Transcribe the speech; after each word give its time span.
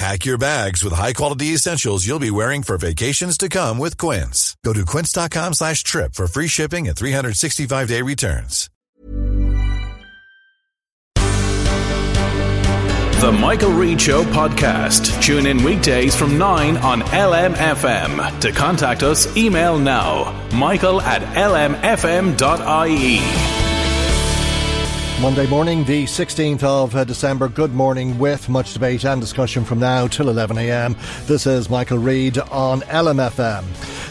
Pack 0.00 0.24
your 0.24 0.38
bags 0.38 0.82
with 0.82 0.94
high-quality 0.94 1.48
essentials 1.48 2.06
you'll 2.06 2.18
be 2.18 2.30
wearing 2.30 2.62
for 2.62 2.78
vacations 2.78 3.36
to 3.36 3.50
come 3.50 3.76
with 3.76 3.98
Quince. 3.98 4.56
Go 4.64 4.72
to 4.72 4.86
quince.com 4.86 5.52
slash 5.52 5.82
trip 5.82 6.14
for 6.14 6.26
free 6.26 6.46
shipping 6.48 6.88
and 6.88 6.96
365-day 6.96 8.00
returns. 8.00 8.70
The 13.20 13.30
Michael 13.38 13.72
Reade 13.72 14.00
Show 14.00 14.24
podcast. 14.24 15.22
Tune 15.22 15.44
in 15.44 15.62
weekdays 15.62 16.16
from 16.16 16.38
9 16.38 16.78
on 16.78 17.02
LMFM. 17.02 18.40
To 18.40 18.52
contact 18.52 19.02
us, 19.02 19.36
email 19.36 19.78
now, 19.78 20.48
michael 20.50 21.02
at 21.02 21.20
lmfm.ie. 21.36 22.40
Monday 25.20 25.46
morning, 25.48 25.84
the 25.84 26.04
16th 26.04 26.62
of 26.62 26.96
uh, 26.96 27.04
December. 27.04 27.46
Good 27.48 27.74
morning 27.74 28.18
with 28.18 28.48
much 28.48 28.72
debate 28.72 29.04
and 29.04 29.20
discussion 29.20 29.66
from 29.66 29.78
now 29.78 30.06
till 30.06 30.26
11am. 30.26 30.96
This 31.26 31.46
is 31.46 31.68
Michael 31.68 31.98
Reade 31.98 32.38
on 32.38 32.80
LMFM. 32.80 33.66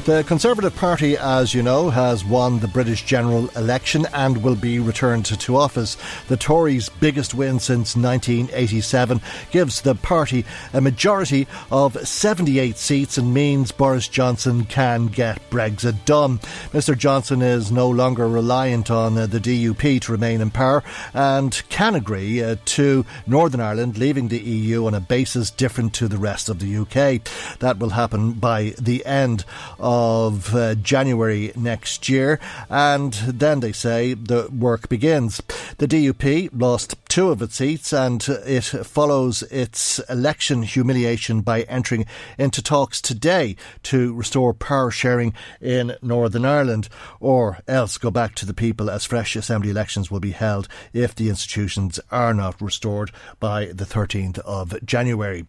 The 0.05 0.23
Conservative 0.23 0.75
Party, 0.75 1.17
as 1.17 1.53
you 1.53 1.61
know, 1.61 1.89
has 1.89 2.23
won 2.23 2.59
the 2.59 2.67
British 2.67 3.05
general 3.05 3.49
election 3.49 4.07
and 4.13 4.41
will 4.41 4.55
be 4.55 4.79
returned 4.79 5.25
to 5.25 5.55
office. 5.55 5.97
The 6.27 6.37
Tories' 6.37 6.89
biggest 6.89 7.33
win 7.33 7.59
since 7.59 7.95
1987 7.95 9.21
gives 9.51 9.81
the 9.81 9.95
party 9.95 10.45
a 10.73 10.81
majority 10.81 11.47
of 11.71 12.07
78 12.07 12.77
seats 12.77 13.17
and 13.17 13.33
means 13.33 13.71
Boris 13.71 14.07
Johnson 14.07 14.65
can 14.65 15.07
get 15.07 15.47
Brexit 15.49 16.05
done. 16.05 16.39
Mr 16.71 16.97
Johnson 16.97 17.41
is 17.41 17.71
no 17.71 17.89
longer 17.89 18.27
reliant 18.27 18.89
on 18.89 19.17
uh, 19.17 19.27
the 19.27 19.39
DUP 19.39 20.01
to 20.01 20.11
remain 20.11 20.39
in 20.41 20.49
power 20.49 20.81
and 21.13 21.61
can 21.69 21.95
agree 21.95 22.43
uh, 22.43 22.55
to 22.65 23.05
Northern 23.27 23.61
Ireland 23.61 23.97
leaving 23.97 24.27
the 24.27 24.39
EU 24.39 24.85
on 24.85 24.93
a 24.93 24.99
basis 24.99 25.51
different 25.51 25.93
to 25.95 26.07
the 26.07 26.17
rest 26.17 26.49
of 26.49 26.59
the 26.59 26.77
UK. 26.77 27.21
That 27.59 27.79
will 27.79 27.91
happen 27.91 28.33
by 28.33 28.73
the 28.79 29.05
end 29.05 29.45
of 29.79 30.53
uh, 30.53 30.75
January 30.75 31.51
next 31.55 32.09
year, 32.09 32.39
and 32.69 33.13
then 33.13 33.59
they 33.59 33.71
say 33.71 34.13
the 34.13 34.49
work 34.49 34.89
begins. 34.89 35.41
The 35.77 35.87
DUP 35.87 36.49
lost 36.53 36.95
two 37.07 37.29
of 37.29 37.41
its 37.41 37.55
seats, 37.55 37.93
and 37.93 38.25
it 38.27 38.63
follows 38.63 39.43
its 39.43 39.99
election 40.09 40.63
humiliation 40.63 41.41
by 41.41 41.63
entering 41.63 42.05
into 42.37 42.61
talks 42.61 43.01
today 43.01 43.55
to 43.83 44.13
restore 44.13 44.53
power 44.53 44.91
sharing 44.91 45.33
in 45.61 45.95
Northern 46.01 46.45
Ireland, 46.45 46.89
or 47.19 47.59
else 47.67 47.97
go 47.97 48.11
back 48.11 48.35
to 48.35 48.45
the 48.45 48.53
people 48.53 48.89
as 48.89 49.05
fresh 49.05 49.35
assembly 49.35 49.69
elections 49.69 50.11
will 50.11 50.19
be 50.19 50.31
held 50.31 50.67
if 50.93 51.15
the 51.15 51.29
institutions 51.29 51.99
are 52.11 52.33
not 52.33 52.61
restored 52.61 53.11
by 53.39 53.65
the 53.65 53.85
13th 53.85 54.39
of 54.39 54.83
January. 54.85 55.45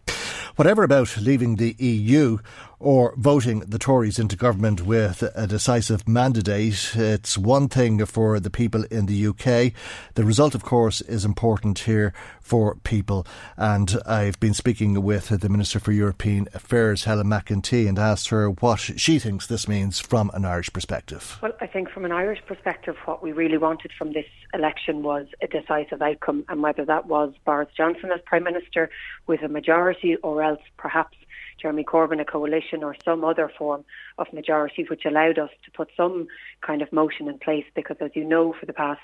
Whatever 0.56 0.82
about 0.82 1.16
leaving 1.16 1.56
the 1.56 1.74
EU 1.78 2.38
or 2.80 3.14
voting 3.16 3.60
the 3.60 3.78
Tories 3.78 4.18
into 4.18 4.36
government 4.36 4.82
with 4.82 5.22
a 5.34 5.46
decisive 5.46 6.08
mandate. 6.08 6.92
It's 6.94 7.36
one 7.36 7.68
thing 7.68 8.04
for 8.06 8.40
the 8.40 8.50
people 8.50 8.84
in 8.90 9.06
the 9.06 9.26
UK. 9.26 9.72
The 10.14 10.24
result, 10.24 10.54
of 10.54 10.64
course, 10.64 11.02
is 11.02 11.24
important 11.24 11.80
here 11.80 12.14
for 12.40 12.76
people. 12.76 13.26
And 13.56 13.98
I've 14.06 14.40
been 14.40 14.54
speaking 14.54 15.02
with 15.02 15.28
the 15.28 15.48
Minister 15.48 15.78
for 15.78 15.92
European 15.92 16.48
Affairs, 16.54 17.04
Helen 17.04 17.26
McEntee, 17.26 17.86
and 17.86 17.98
asked 17.98 18.30
her 18.30 18.50
what 18.50 18.80
she 18.80 19.18
thinks 19.18 19.46
this 19.46 19.68
means 19.68 20.00
from 20.00 20.30
an 20.32 20.46
Irish 20.46 20.72
perspective. 20.72 21.38
Well, 21.42 21.52
I 21.60 21.66
think 21.66 21.90
from 21.90 22.06
an 22.06 22.12
Irish 22.12 22.40
perspective, 22.46 22.96
what 23.04 23.22
we 23.22 23.32
really 23.32 23.58
wanted 23.58 23.92
from 23.96 24.14
this 24.14 24.26
election 24.54 25.02
was 25.02 25.26
a 25.42 25.46
decisive 25.46 26.00
outcome, 26.00 26.44
and 26.48 26.62
whether 26.62 26.84
that 26.86 27.06
was 27.06 27.34
Boris 27.44 27.68
Johnson 27.76 28.10
as 28.10 28.20
Prime 28.24 28.44
Minister 28.44 28.90
with 29.26 29.42
a 29.42 29.48
majority 29.48 30.16
or 30.16 30.42
else 30.42 30.60
perhaps 30.78 31.16
Jeremy 31.60 31.84
Corbyn, 31.84 32.20
a 32.20 32.24
coalition 32.24 32.82
or 32.82 32.96
some 33.04 33.24
other 33.24 33.50
form 33.56 33.84
of 34.18 34.32
majority, 34.32 34.84
which 34.88 35.04
allowed 35.04 35.38
us 35.38 35.50
to 35.64 35.70
put 35.70 35.88
some 35.96 36.26
kind 36.60 36.82
of 36.82 36.92
motion 36.92 37.28
in 37.28 37.38
place. 37.38 37.64
Because, 37.74 37.96
as 38.00 38.10
you 38.14 38.24
know, 38.24 38.54
for 38.58 38.66
the 38.66 38.72
past 38.72 39.00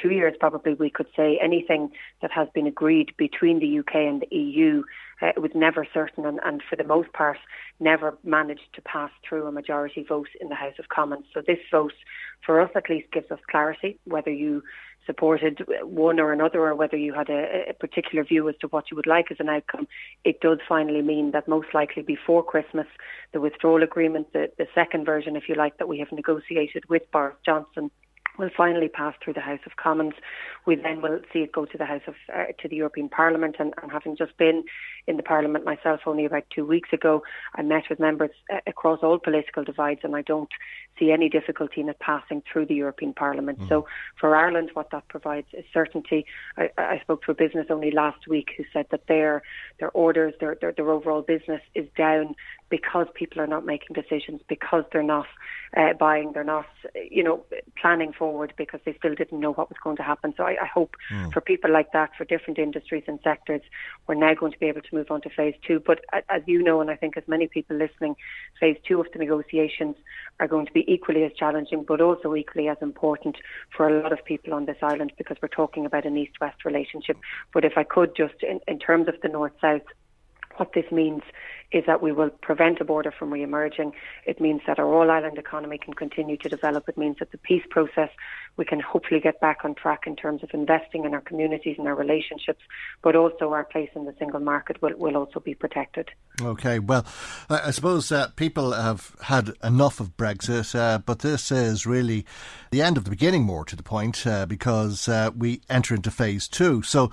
two 0.00 0.10
years, 0.10 0.34
probably 0.38 0.74
we 0.74 0.90
could 0.90 1.08
say 1.16 1.38
anything 1.42 1.90
that 2.20 2.30
has 2.30 2.48
been 2.54 2.66
agreed 2.66 3.12
between 3.16 3.58
the 3.58 3.78
UK 3.78 3.94
and 3.94 4.22
the 4.22 4.36
EU 4.36 4.82
uh, 5.20 5.32
was 5.36 5.52
never 5.54 5.86
certain 5.92 6.26
and, 6.26 6.40
and 6.44 6.62
for 6.68 6.76
the 6.76 6.84
most 6.84 7.12
part 7.12 7.38
never 7.78 8.18
managed 8.24 8.72
to 8.74 8.82
pass 8.82 9.10
through 9.26 9.46
a 9.46 9.52
majority 9.52 10.04
vote 10.08 10.28
in 10.40 10.48
the 10.48 10.54
House 10.54 10.74
of 10.78 10.88
Commons. 10.88 11.24
So 11.32 11.42
this 11.46 11.58
vote, 11.70 11.92
for 12.44 12.60
us 12.60 12.70
at 12.74 12.90
least, 12.90 13.12
gives 13.12 13.30
us 13.30 13.38
clarity 13.50 13.98
whether 14.04 14.30
you 14.32 14.62
supported 15.06 15.64
one 15.82 16.20
or 16.20 16.32
another, 16.32 16.60
or 16.60 16.74
whether 16.74 16.96
you 16.96 17.12
had 17.12 17.28
a, 17.28 17.70
a, 17.70 17.74
particular 17.74 18.24
view 18.24 18.48
as 18.48 18.54
to 18.60 18.68
what 18.68 18.90
you 18.90 18.96
would 18.96 19.06
like 19.06 19.30
as 19.30 19.38
an 19.40 19.48
outcome, 19.48 19.88
it 20.24 20.40
does 20.40 20.58
finally 20.68 21.02
mean 21.02 21.32
that 21.32 21.48
most 21.48 21.68
likely 21.74 22.02
before 22.02 22.44
Christmas, 22.44 22.86
the 23.32 23.40
withdrawal 23.40 23.82
agreement, 23.82 24.32
the, 24.32 24.50
the 24.58 24.66
second 24.74 25.04
version, 25.04 25.36
if 25.36 25.48
you 25.48 25.54
like, 25.54 25.78
that 25.78 25.88
we 25.88 25.98
have 25.98 26.12
negotiated 26.12 26.84
with 26.88 27.02
Boris 27.10 27.36
Johnson 27.44 27.90
will 28.38 28.50
finally 28.56 28.88
pass 28.88 29.14
through 29.22 29.34
the 29.34 29.40
House 29.40 29.60
of 29.66 29.76
Commons. 29.76 30.14
We 30.66 30.76
then 30.76 31.02
will 31.02 31.20
see 31.32 31.40
it 31.40 31.52
go 31.52 31.64
to 31.66 31.78
the 31.78 31.84
House 31.84 32.02
of 32.06 32.14
uh, 32.34 32.44
to 32.60 32.68
the 32.68 32.76
European 32.76 33.08
Parliament. 33.08 33.56
And, 33.58 33.74
and, 33.82 33.92
having 33.92 34.16
just 34.16 34.36
been 34.38 34.64
in 35.06 35.16
the 35.16 35.22
Parliament 35.22 35.64
myself 35.64 36.00
only 36.06 36.24
about 36.24 36.44
two 36.54 36.64
weeks 36.64 36.90
ago, 36.92 37.22
I 37.54 37.62
met 37.62 37.84
with 37.90 38.00
members 38.00 38.30
uh, 38.52 38.58
across 38.66 39.00
all 39.02 39.18
political 39.18 39.64
divides, 39.64 40.00
and 40.02 40.16
I 40.16 40.22
don't 40.22 40.48
see 40.98 41.10
any 41.10 41.28
difficulty 41.28 41.80
in 41.80 41.88
it 41.88 41.98
passing 41.98 42.42
through 42.50 42.66
the 42.66 42.74
European 42.74 43.12
Parliament. 43.12 43.60
Mm. 43.60 43.68
So 43.68 43.86
for 44.18 44.34
Ireland, 44.36 44.70
what 44.74 44.90
that 44.92 45.08
provides 45.08 45.48
is 45.52 45.64
certainty. 45.72 46.24
I, 46.56 46.70
I, 46.78 46.98
spoke 47.00 47.24
to 47.24 47.32
a 47.32 47.34
business 47.34 47.66
only 47.70 47.90
last 47.90 48.28
week 48.28 48.50
who 48.56 48.64
said 48.72 48.86
that 48.90 49.06
their 49.08 49.42
their 49.78 49.90
orders, 49.90 50.34
their, 50.40 50.56
their 50.60 50.72
their 50.72 50.90
overall 50.90 51.22
business 51.22 51.60
is 51.74 51.86
down 51.96 52.34
because 52.72 53.06
people 53.12 53.38
are 53.38 53.46
not 53.46 53.66
making 53.66 53.92
decisions, 53.92 54.40
because 54.48 54.82
they're 54.90 55.02
not 55.02 55.26
uh, 55.76 55.92
buying, 55.92 56.32
they're 56.32 56.42
not, 56.42 56.64
you 57.10 57.22
know, 57.22 57.44
planning 57.78 58.14
forward 58.14 58.54
because 58.56 58.80
they 58.86 58.94
still 58.94 59.14
didn't 59.14 59.38
know 59.38 59.52
what 59.52 59.68
was 59.68 59.76
going 59.84 59.98
to 59.98 60.02
happen. 60.02 60.32
So 60.38 60.44
I, 60.44 60.56
I 60.62 60.66
hope 60.66 60.96
mm. 61.12 61.30
for 61.34 61.42
people 61.42 61.70
like 61.70 61.92
that, 61.92 62.12
for 62.16 62.24
different 62.24 62.58
industries 62.58 63.04
and 63.06 63.18
sectors, 63.22 63.60
we're 64.06 64.14
now 64.14 64.32
going 64.32 64.52
to 64.52 64.58
be 64.58 64.68
able 64.68 64.80
to 64.80 64.94
move 64.94 65.10
on 65.10 65.20
to 65.20 65.28
phase 65.28 65.54
two. 65.66 65.80
But 65.80 65.98
as 66.30 66.40
you 66.46 66.62
know, 66.62 66.80
and 66.80 66.90
I 66.90 66.96
think 66.96 67.18
as 67.18 67.24
many 67.26 67.46
people 67.46 67.76
listening, 67.76 68.16
phase 68.58 68.78
two 68.88 68.98
of 69.02 69.06
the 69.12 69.18
negotiations 69.18 69.96
are 70.40 70.48
going 70.48 70.64
to 70.64 70.72
be 70.72 70.90
equally 70.90 71.24
as 71.24 71.32
challenging, 71.34 71.84
but 71.86 72.00
also 72.00 72.34
equally 72.34 72.68
as 72.68 72.78
important 72.80 73.36
for 73.76 73.86
a 73.86 74.02
lot 74.02 74.14
of 74.14 74.24
people 74.24 74.54
on 74.54 74.64
this 74.64 74.78
island 74.80 75.12
because 75.18 75.36
we're 75.42 75.48
talking 75.48 75.84
about 75.84 76.06
an 76.06 76.16
east-west 76.16 76.64
relationship. 76.64 77.18
But 77.52 77.66
if 77.66 77.74
I 77.76 77.84
could 77.84 78.16
just, 78.16 78.42
in, 78.42 78.60
in 78.66 78.78
terms 78.78 79.08
of 79.08 79.16
the 79.22 79.28
north-south, 79.28 79.82
what 80.56 80.72
this 80.74 80.90
means 80.90 81.22
is 81.72 81.84
that 81.86 82.02
we 82.02 82.12
will 82.12 82.28
prevent 82.28 82.80
a 82.80 82.84
border 82.84 83.10
from 83.10 83.32
re-emerging. 83.32 83.92
It 84.26 84.40
means 84.40 84.60
that 84.66 84.78
our 84.78 84.86
all-island 84.86 85.38
economy 85.38 85.78
can 85.78 85.94
continue 85.94 86.36
to 86.38 86.48
develop. 86.48 86.88
It 86.88 86.98
means 86.98 87.16
that 87.18 87.32
the 87.32 87.38
peace 87.38 87.62
process, 87.70 88.10
we 88.58 88.66
can 88.66 88.78
hopefully 88.78 89.20
get 89.20 89.40
back 89.40 89.60
on 89.64 89.74
track 89.74 90.02
in 90.06 90.14
terms 90.14 90.42
of 90.42 90.50
investing 90.52 91.06
in 91.06 91.14
our 91.14 91.22
communities 91.22 91.76
and 91.78 91.88
our 91.88 91.94
relationships, 91.94 92.60
but 93.02 93.16
also 93.16 93.52
our 93.52 93.64
place 93.64 93.88
in 93.94 94.04
the 94.04 94.14
single 94.18 94.40
market 94.40 94.82
will, 94.82 94.94
will 94.98 95.16
also 95.16 95.40
be 95.40 95.54
protected. 95.54 96.10
Okay, 96.42 96.78
well, 96.78 97.06
I 97.48 97.70
suppose 97.70 98.12
uh, 98.12 98.28
people 98.36 98.72
have 98.72 99.16
had 99.22 99.52
enough 99.64 99.98
of 99.98 100.16
Brexit, 100.16 100.74
uh, 100.78 100.98
but 100.98 101.20
this 101.20 101.50
is 101.50 101.86
really 101.86 102.26
the 102.70 102.82
end 102.82 102.98
of 102.98 103.04
the 103.04 103.10
beginning, 103.10 103.44
more 103.44 103.64
to 103.64 103.76
the 103.76 103.82
point, 103.82 104.26
uh, 104.26 104.44
because 104.44 105.08
uh, 105.08 105.30
we 105.36 105.62
enter 105.70 105.94
into 105.94 106.10
phase 106.10 106.48
two. 106.48 106.82
So, 106.82 107.10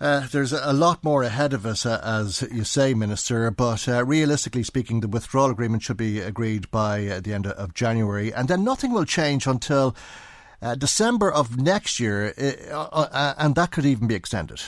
uh, 0.00 0.26
there's 0.30 0.52
a 0.52 0.72
lot 0.72 1.02
more 1.02 1.22
ahead 1.22 1.52
of 1.52 1.66
us, 1.66 1.84
uh, 1.84 2.00
as 2.04 2.42
you 2.52 2.64
say, 2.64 2.94
Minister, 2.94 3.50
but 3.50 3.88
uh, 3.88 4.04
realistically 4.04 4.62
speaking, 4.62 5.00
the 5.00 5.08
withdrawal 5.08 5.50
agreement 5.50 5.82
should 5.82 5.96
be 5.96 6.20
agreed 6.20 6.70
by 6.70 7.06
uh, 7.06 7.20
the 7.20 7.34
end 7.34 7.46
of 7.46 7.74
January, 7.74 8.32
and 8.32 8.48
then 8.48 8.62
nothing 8.62 8.92
will 8.92 9.04
change 9.04 9.46
until 9.46 9.96
uh, 10.62 10.74
December 10.76 11.32
of 11.32 11.56
next 11.56 11.98
year, 11.98 12.32
uh, 12.70 13.34
and 13.38 13.54
that 13.56 13.72
could 13.72 13.84
even 13.84 14.06
be 14.06 14.14
extended. 14.14 14.60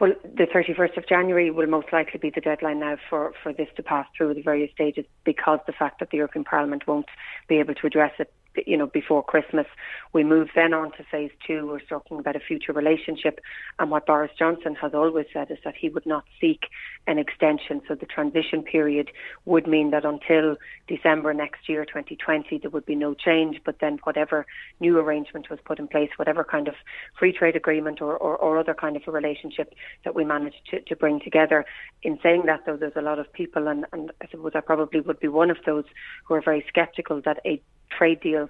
Well, 0.00 0.14
the 0.24 0.46
31st 0.46 0.96
of 0.96 1.06
January 1.06 1.50
will 1.50 1.68
most 1.68 1.92
likely 1.92 2.18
be 2.18 2.30
the 2.30 2.40
deadline 2.40 2.80
now 2.80 2.96
for, 3.08 3.34
for 3.42 3.52
this 3.52 3.68
to 3.76 3.82
pass 3.82 4.06
through 4.16 4.34
the 4.34 4.42
various 4.42 4.72
stages 4.72 5.04
because 5.24 5.60
the 5.66 5.72
fact 5.72 6.00
that 6.00 6.10
the 6.10 6.16
European 6.16 6.44
Parliament 6.44 6.86
won't 6.86 7.06
be 7.48 7.60
able 7.60 7.74
to 7.74 7.86
address 7.86 8.12
it 8.18 8.32
you 8.66 8.76
know, 8.76 8.86
before 8.86 9.22
Christmas. 9.22 9.66
We 10.12 10.24
move 10.24 10.48
then 10.54 10.74
on 10.74 10.92
to 10.92 11.04
phase 11.10 11.30
two. 11.46 11.66
We're 11.66 11.80
talking 11.80 12.18
about 12.18 12.36
a 12.36 12.40
future 12.40 12.72
relationship. 12.72 13.40
And 13.78 13.90
what 13.90 14.06
Boris 14.06 14.30
Johnson 14.38 14.74
has 14.76 14.92
always 14.94 15.26
said 15.32 15.50
is 15.50 15.58
that 15.64 15.74
he 15.76 15.88
would 15.88 16.06
not 16.06 16.24
seek 16.40 16.64
an 17.06 17.18
extension. 17.18 17.80
So 17.88 17.94
the 17.94 18.06
transition 18.06 18.62
period 18.62 19.10
would 19.44 19.66
mean 19.66 19.90
that 19.90 20.04
until 20.04 20.56
December 20.86 21.34
next 21.34 21.68
year, 21.68 21.84
2020, 21.84 22.58
there 22.58 22.70
would 22.70 22.86
be 22.86 22.94
no 22.94 23.14
change. 23.14 23.60
But 23.64 23.78
then 23.80 23.98
whatever 24.04 24.46
new 24.80 24.98
arrangement 24.98 25.50
was 25.50 25.58
put 25.64 25.78
in 25.78 25.88
place, 25.88 26.10
whatever 26.16 26.44
kind 26.44 26.68
of 26.68 26.74
free 27.18 27.32
trade 27.32 27.56
agreement 27.56 28.00
or, 28.00 28.16
or, 28.16 28.36
or 28.36 28.58
other 28.58 28.74
kind 28.74 28.96
of 28.96 29.02
a 29.06 29.10
relationship 29.10 29.74
that 30.04 30.14
we 30.14 30.24
managed 30.24 30.60
to, 30.70 30.80
to 30.80 30.96
bring 30.96 31.20
together. 31.20 31.64
In 32.02 32.18
saying 32.22 32.44
that, 32.46 32.60
though, 32.66 32.76
there's 32.76 32.96
a 32.96 33.02
lot 33.02 33.18
of 33.18 33.32
people, 33.32 33.68
and, 33.68 33.86
and 33.92 34.12
I 34.20 34.26
suppose 34.30 34.52
I 34.54 34.60
probably 34.60 35.00
would 35.00 35.20
be 35.20 35.28
one 35.28 35.50
of 35.50 35.58
those 35.64 35.84
who 36.24 36.34
are 36.34 36.42
very 36.42 36.64
sceptical 36.74 37.20
that 37.24 37.40
a 37.44 37.60
trade 37.96 38.20
deal 38.20 38.48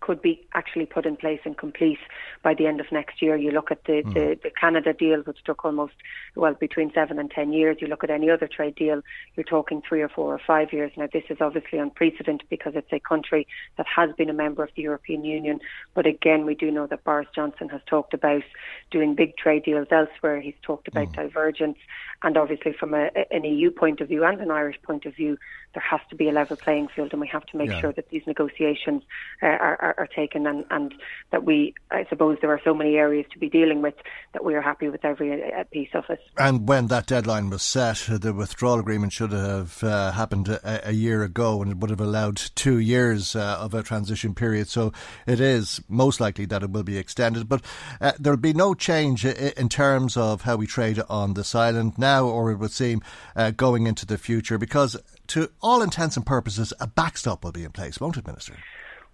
could 0.00 0.22
be 0.22 0.46
actually 0.54 0.86
put 0.86 1.06
in 1.06 1.16
place 1.16 1.40
and 1.44 1.56
complete 1.56 1.98
by 2.42 2.54
the 2.54 2.66
end 2.66 2.80
of 2.80 2.86
next 2.92 3.20
year. 3.20 3.36
You 3.36 3.50
look 3.50 3.70
at 3.70 3.84
the, 3.84 4.02
mm. 4.04 4.14
the, 4.14 4.38
the, 4.42 4.50
Canada 4.50 4.92
deal, 4.92 5.20
which 5.22 5.42
took 5.44 5.64
almost, 5.64 5.94
well, 6.36 6.54
between 6.54 6.92
seven 6.92 7.18
and 7.18 7.30
ten 7.30 7.52
years. 7.52 7.78
You 7.80 7.88
look 7.88 8.04
at 8.04 8.10
any 8.10 8.30
other 8.30 8.48
trade 8.48 8.76
deal, 8.76 9.02
you're 9.34 9.44
talking 9.44 9.82
three 9.86 10.02
or 10.02 10.08
four 10.08 10.34
or 10.34 10.40
five 10.46 10.72
years. 10.72 10.92
Now, 10.96 11.08
this 11.12 11.24
is 11.28 11.38
obviously 11.40 11.78
unprecedented 11.78 12.48
because 12.48 12.74
it's 12.76 12.92
a 12.92 13.00
country 13.00 13.46
that 13.76 13.86
has 13.94 14.10
been 14.16 14.30
a 14.30 14.34
member 14.34 14.62
of 14.62 14.70
the 14.76 14.82
European 14.82 15.24
Union. 15.24 15.60
But 15.94 16.06
again, 16.06 16.46
we 16.46 16.54
do 16.54 16.70
know 16.70 16.86
that 16.86 17.04
Boris 17.04 17.28
Johnson 17.34 17.68
has 17.70 17.80
talked 17.86 18.14
about 18.14 18.42
doing 18.90 19.14
big 19.14 19.36
trade 19.36 19.64
deals 19.64 19.88
elsewhere. 19.90 20.40
He's 20.40 20.54
talked 20.62 20.88
about 20.88 21.08
mm. 21.08 21.16
divergence. 21.16 21.78
And 22.22 22.36
obviously, 22.36 22.72
from 22.72 22.94
a, 22.94 23.10
an 23.30 23.44
EU 23.44 23.70
point 23.70 24.00
of 24.00 24.08
view 24.08 24.24
and 24.24 24.40
an 24.40 24.50
Irish 24.50 24.80
point 24.82 25.06
of 25.06 25.14
view, 25.14 25.38
there 25.78 25.98
has 25.98 26.00
to 26.10 26.16
be 26.16 26.28
a 26.28 26.32
level 26.32 26.56
playing 26.56 26.88
field, 26.88 27.10
and 27.12 27.20
we 27.20 27.28
have 27.28 27.46
to 27.46 27.56
make 27.56 27.70
yeah. 27.70 27.80
sure 27.80 27.92
that 27.92 28.08
these 28.10 28.22
negotiations 28.26 29.04
uh, 29.40 29.46
are, 29.46 29.78
are, 29.80 29.94
are, 29.98 30.06
taken, 30.08 30.44
and, 30.44 30.64
and, 30.70 30.92
that 31.30 31.44
we, 31.44 31.72
I 31.92 32.04
suppose, 32.08 32.38
there 32.40 32.50
are 32.50 32.60
so 32.64 32.74
many 32.74 32.96
areas 32.96 33.26
to 33.32 33.38
be 33.38 33.48
dealing 33.48 33.80
with 33.80 33.94
that 34.32 34.44
we 34.44 34.56
are 34.56 34.60
happy 34.60 34.88
with 34.88 35.04
every 35.04 35.52
uh, 35.52 35.62
piece 35.70 35.90
of 35.94 36.04
it. 36.08 36.18
And 36.36 36.66
when 36.68 36.88
that 36.88 37.06
deadline 37.06 37.48
was 37.48 37.62
set, 37.62 38.08
the 38.08 38.32
withdrawal 38.32 38.80
agreement 38.80 39.12
should 39.12 39.30
have 39.30 39.84
uh, 39.84 40.10
happened 40.12 40.48
a, 40.48 40.88
a, 40.88 40.92
year 40.92 41.22
ago, 41.22 41.62
and 41.62 41.70
it 41.70 41.76
would 41.78 41.90
have 41.90 42.00
allowed 42.00 42.38
two 42.56 42.78
years 42.78 43.36
uh, 43.36 43.58
of 43.60 43.72
a 43.72 43.84
transition 43.84 44.34
period. 44.34 44.68
So 44.68 44.92
it 45.28 45.38
is 45.38 45.80
most 45.88 46.18
likely 46.18 46.46
that 46.46 46.64
it 46.64 46.70
will 46.70 46.82
be 46.82 46.98
extended, 46.98 47.48
but 47.48 47.62
uh, 48.00 48.12
there 48.18 48.32
will 48.32 48.38
be 48.38 48.52
no 48.52 48.74
change 48.74 49.24
in 49.24 49.68
terms 49.68 50.16
of 50.16 50.42
how 50.42 50.56
we 50.56 50.66
trade 50.66 51.00
on 51.08 51.34
this 51.34 51.54
island 51.54 51.98
now, 51.98 52.26
or 52.26 52.50
it 52.50 52.56
would 52.56 52.72
seem 52.72 53.00
uh, 53.36 53.52
going 53.52 53.86
into 53.86 54.06
the 54.06 54.18
future, 54.18 54.58
because 54.58 54.96
to 55.28 55.50
all 55.60 55.82
intents 55.82 56.16
and 56.16 56.26
purposes, 56.26 56.72
a 56.80 56.86
backstop 56.86 57.44
will 57.44 57.52
be 57.52 57.64
in 57.64 57.72
place, 57.72 58.00
won't 58.00 58.16
it, 58.16 58.26
Minister? 58.26 58.56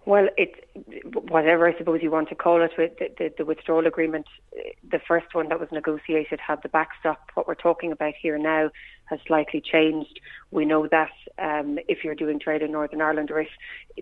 Well, 0.05 0.27
it 0.37 0.64
whatever 1.29 1.67
I 1.67 1.77
suppose 1.77 2.01
you 2.01 2.11
want 2.11 2.29
to 2.29 2.35
call 2.35 2.61
it, 2.61 2.71
with 2.77 2.91
the, 2.97 3.33
the, 3.37 3.45
withdrawal 3.45 3.87
agreement, 3.87 4.25
the 4.89 4.99
first 5.07 5.27
one 5.33 5.49
that 5.49 5.59
was 5.59 5.69
negotiated 5.71 6.39
had 6.45 6.61
the 6.63 6.69
backstop. 6.69 7.29
What 7.33 7.47
we're 7.47 7.55
talking 7.55 7.91
about 7.91 8.13
here 8.21 8.37
now 8.37 8.69
has 9.05 9.19
slightly 9.27 9.61
changed. 9.61 10.19
We 10.51 10.65
know 10.65 10.87
that 10.87 11.11
um, 11.37 11.77
if 11.87 12.03
you're 12.03 12.15
doing 12.15 12.39
trade 12.39 12.61
in 12.61 12.71
Northern 12.71 13.01
Ireland 13.01 13.29
or 13.31 13.41
if 13.41 13.47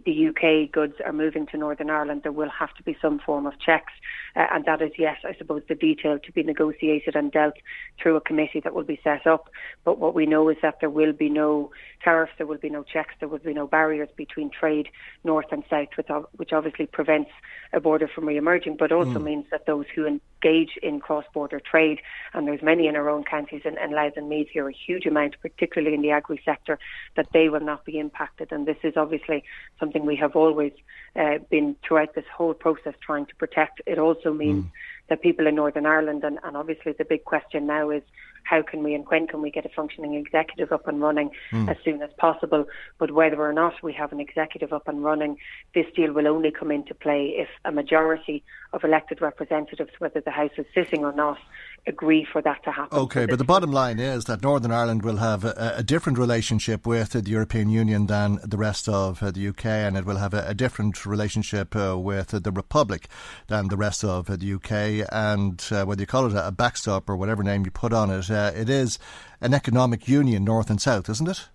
the 0.06 0.28
UK 0.28 0.72
goods 0.72 0.96
are 1.06 1.14
moving 1.14 1.46
to 1.48 1.58
Northern 1.58 1.90
Ireland, 1.90 2.22
there 2.24 2.32
will 2.32 2.50
have 2.50 2.74
to 2.76 2.84
be 2.84 2.98
some 3.02 3.20
form 3.20 3.46
of 3.46 3.54
checks. 3.60 3.94
Uh, 4.36 4.46
and 4.52 4.66
that 4.66 4.82
is, 4.82 4.92
yes, 4.98 5.18
I 5.24 5.36
suppose 5.38 5.62
the 5.68 5.76
detail 5.76 6.20
to 6.20 6.32
be 6.32 6.44
negotiated 6.44 7.16
and 7.16 7.32
dealt 7.32 7.56
through 8.02 8.16
a 8.16 8.22
committee 8.22 8.62
that 8.64 8.74
will 8.74 8.84
be 8.84 9.00
set 9.04 9.28
up. 9.28 9.50
But 9.84 10.00
what 10.00 10.16
we 10.16 10.26
know 10.26 10.50
is 10.50 10.58
that 10.62 10.80
there 10.80 10.90
will 10.90 11.14
be 11.14 11.30
no 11.30 11.72
tariffs, 12.04 12.34
there 12.38 12.48
will 12.48 12.58
be 12.58 12.70
no 12.70 12.84
checks, 12.84 13.14
there 13.20 13.30
will 13.30 13.40
be 13.40 13.54
no 13.54 13.68
barriers 13.68 14.10
between 14.16 14.50
trade 14.50 14.88
north 15.24 15.48
and 15.52 15.64
south, 15.70 15.90
which, 15.98 16.08
which 16.36 16.54
obviously 16.64 16.86
prevents 16.86 17.32
a 17.74 17.80
border 17.80 18.08
from 18.08 18.28
re-emerging, 18.28 18.78
but 18.78 18.92
also 18.92 19.20
mm. 19.20 19.24
means 19.24 19.46
that 19.52 19.66
those 19.66 19.86
who 19.94 20.06
engage 20.06 20.78
in 20.82 21.00
cross-border 21.00 21.60
trade, 21.60 22.00
and 22.34 22.48
there's 22.48 22.62
many 22.62 22.88
in 22.88 22.96
our 22.96 23.10
own 23.10 23.24
counties 23.24 23.64
and, 23.66 23.78
and 23.78 23.92
Louth 23.92 24.14
and 24.16 24.30
Meath 24.30 24.48
here, 24.54 24.70
a 24.70 24.74
huge 24.74 25.06
amount, 25.06 25.36
particularly 25.42 25.94
in 25.94 26.02
the 26.02 26.12
agri 26.12 26.40
sector, 26.46 26.78
that 27.18 27.28
they 27.34 27.50
will 27.50 27.60
not 27.60 27.84
be 27.84 28.00
impacted. 28.00 28.52
And 28.52 28.66
this 28.66 28.78
is 28.84 28.94
obviously 28.96 29.44
something 29.80 30.06
we 30.06 30.16
have 30.18 30.36
always 30.36 30.74
uh, 31.16 31.40
been 31.50 31.76
throughout 31.86 32.16
this 32.16 32.26
whole 32.34 32.54
process 32.54 32.94
trying 33.02 33.26
to 33.26 33.36
protect. 33.36 33.82
It 33.86 34.00
also 34.00 34.32
means 34.32 34.66
mm. 34.66 34.72
that 35.10 35.22
people 35.22 35.48
in 35.48 35.56
Northern 35.56 35.86
Ireland, 35.86 36.24
and, 36.24 36.40
and 36.44 36.56
obviously 36.56 36.94
the 36.94 37.06
big 37.06 37.26
question 37.26 37.66
now 37.66 37.90
is 37.90 38.04
how 38.44 38.62
can 38.62 38.84
we 38.84 38.94
and 38.94 39.06
when 39.08 39.28
can 39.28 39.42
we 39.42 39.52
get 39.52 39.66
a 39.66 39.70
functioning 39.70 40.16
executive 40.16 40.72
up 40.72 40.88
and 40.88 41.02
running 41.02 41.32
mm. 41.52 41.70
as 41.70 41.78
soon 41.84 42.02
as 42.02 42.10
possible. 42.18 42.66
But 43.00 43.12
whether 43.12 43.42
or 43.42 43.54
not 43.54 43.82
we 43.82 43.94
have 43.94 44.12
an 44.12 44.20
executive 44.20 44.74
up 44.74 44.88
and 44.88 45.04
running, 45.04 45.38
this 45.74 45.86
deal 45.96 46.14
will 46.14 46.28
only 46.28 46.52
come 46.52 46.72
into 46.72 46.94
play 46.94 47.34
if 47.38 47.50
a 47.66 47.72
majority 47.72 48.44
of 48.74 48.84
elected 48.84 49.22
representatives, 49.22 49.92
whether 50.00 50.22
the 50.22 50.32
House 50.32 50.52
is 50.58 50.66
sitting 50.74 51.06
or 51.06 51.14
not, 51.14 51.38
agree 51.86 52.26
for 52.32 52.42
that 52.42 52.64
to 52.64 52.72
happen. 52.72 52.98
Okay, 52.98 53.26
but 53.26 53.38
the 53.38 53.44
bottom 53.44 53.72
line 53.72 54.00
is 54.00 54.26
that 54.26 54.42
Northern 54.42 54.72
Ireland 54.72 55.04
will 55.04 55.18
have 55.18 55.44
a, 55.44 55.76
a 55.78 55.84
different 55.84 56.18
relationship 56.18 56.88
with 56.88 57.12
the 57.12 57.30
European 57.30 57.70
Union 57.70 58.08
than 58.08 58.40
the 58.44 58.58
rest 58.58 58.88
of 58.88 59.22
uh, 59.22 59.32
the 59.32 59.48
UK, 59.50 59.66
and 59.66 59.98
it 59.98 60.06
will 60.06 60.18
have 60.18 60.34
a, 60.34 60.46
a 60.48 60.54
different 60.54 61.06
relationship 61.06 61.76
uh, 61.76 61.98
with 61.98 62.30
the 62.30 62.52
Republic 62.52 63.08
than 63.48 63.68
the 63.68 63.78
rest 63.78 64.04
of 64.04 64.30
uh, 64.30 64.36
the 64.38 64.54
UK. 64.54 65.08
And 65.12 65.64
uh, 65.72 65.86
whether 65.86 66.02
you 66.02 66.08
call 66.08 66.26
it 66.26 66.34
a 66.36 66.52
backstop 66.52 67.10
or 67.10 67.18
whatever 67.18 67.44
name 67.44 67.66
you 67.66 67.72
put 67.72 67.94
on 67.94 68.10
it, 68.10 68.30
uh, 68.34 68.52
it 68.56 68.70
is 68.70 69.00
an 69.42 69.54
economic 69.54 70.08
union, 70.08 70.44
north 70.44 70.70
and 70.70 70.82
south, 70.82 71.10
isn't 71.10 71.28
it? 71.28 71.48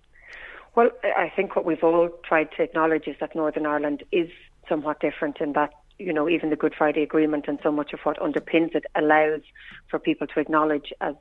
Well, 0.75 0.89
I 1.03 1.31
think 1.35 1.55
what 1.55 1.65
we've 1.65 1.83
all 1.83 2.09
tried 2.23 2.49
to 2.57 2.63
acknowledge 2.63 3.07
is 3.07 3.15
that 3.19 3.35
Northern 3.35 3.65
Ireland 3.65 4.03
is 4.11 4.29
somewhat 4.67 4.99
different 4.99 5.41
in 5.41 5.53
that 5.53 5.71
you 5.99 6.13
know, 6.13 6.29
even 6.29 6.49
the 6.49 6.55
Good 6.55 6.73
Friday 6.75 7.03
Agreement 7.03 7.45
and 7.47 7.59
so 7.61 7.71
much 7.71 7.91
of 7.91 7.99
what 8.03 8.17
underpins 8.19 8.73
it 8.73 8.85
allows 8.95 9.41
for 9.89 9.99
people 9.99 10.25
to 10.27 10.39
acknowledge 10.39 10.93
as 11.01 11.15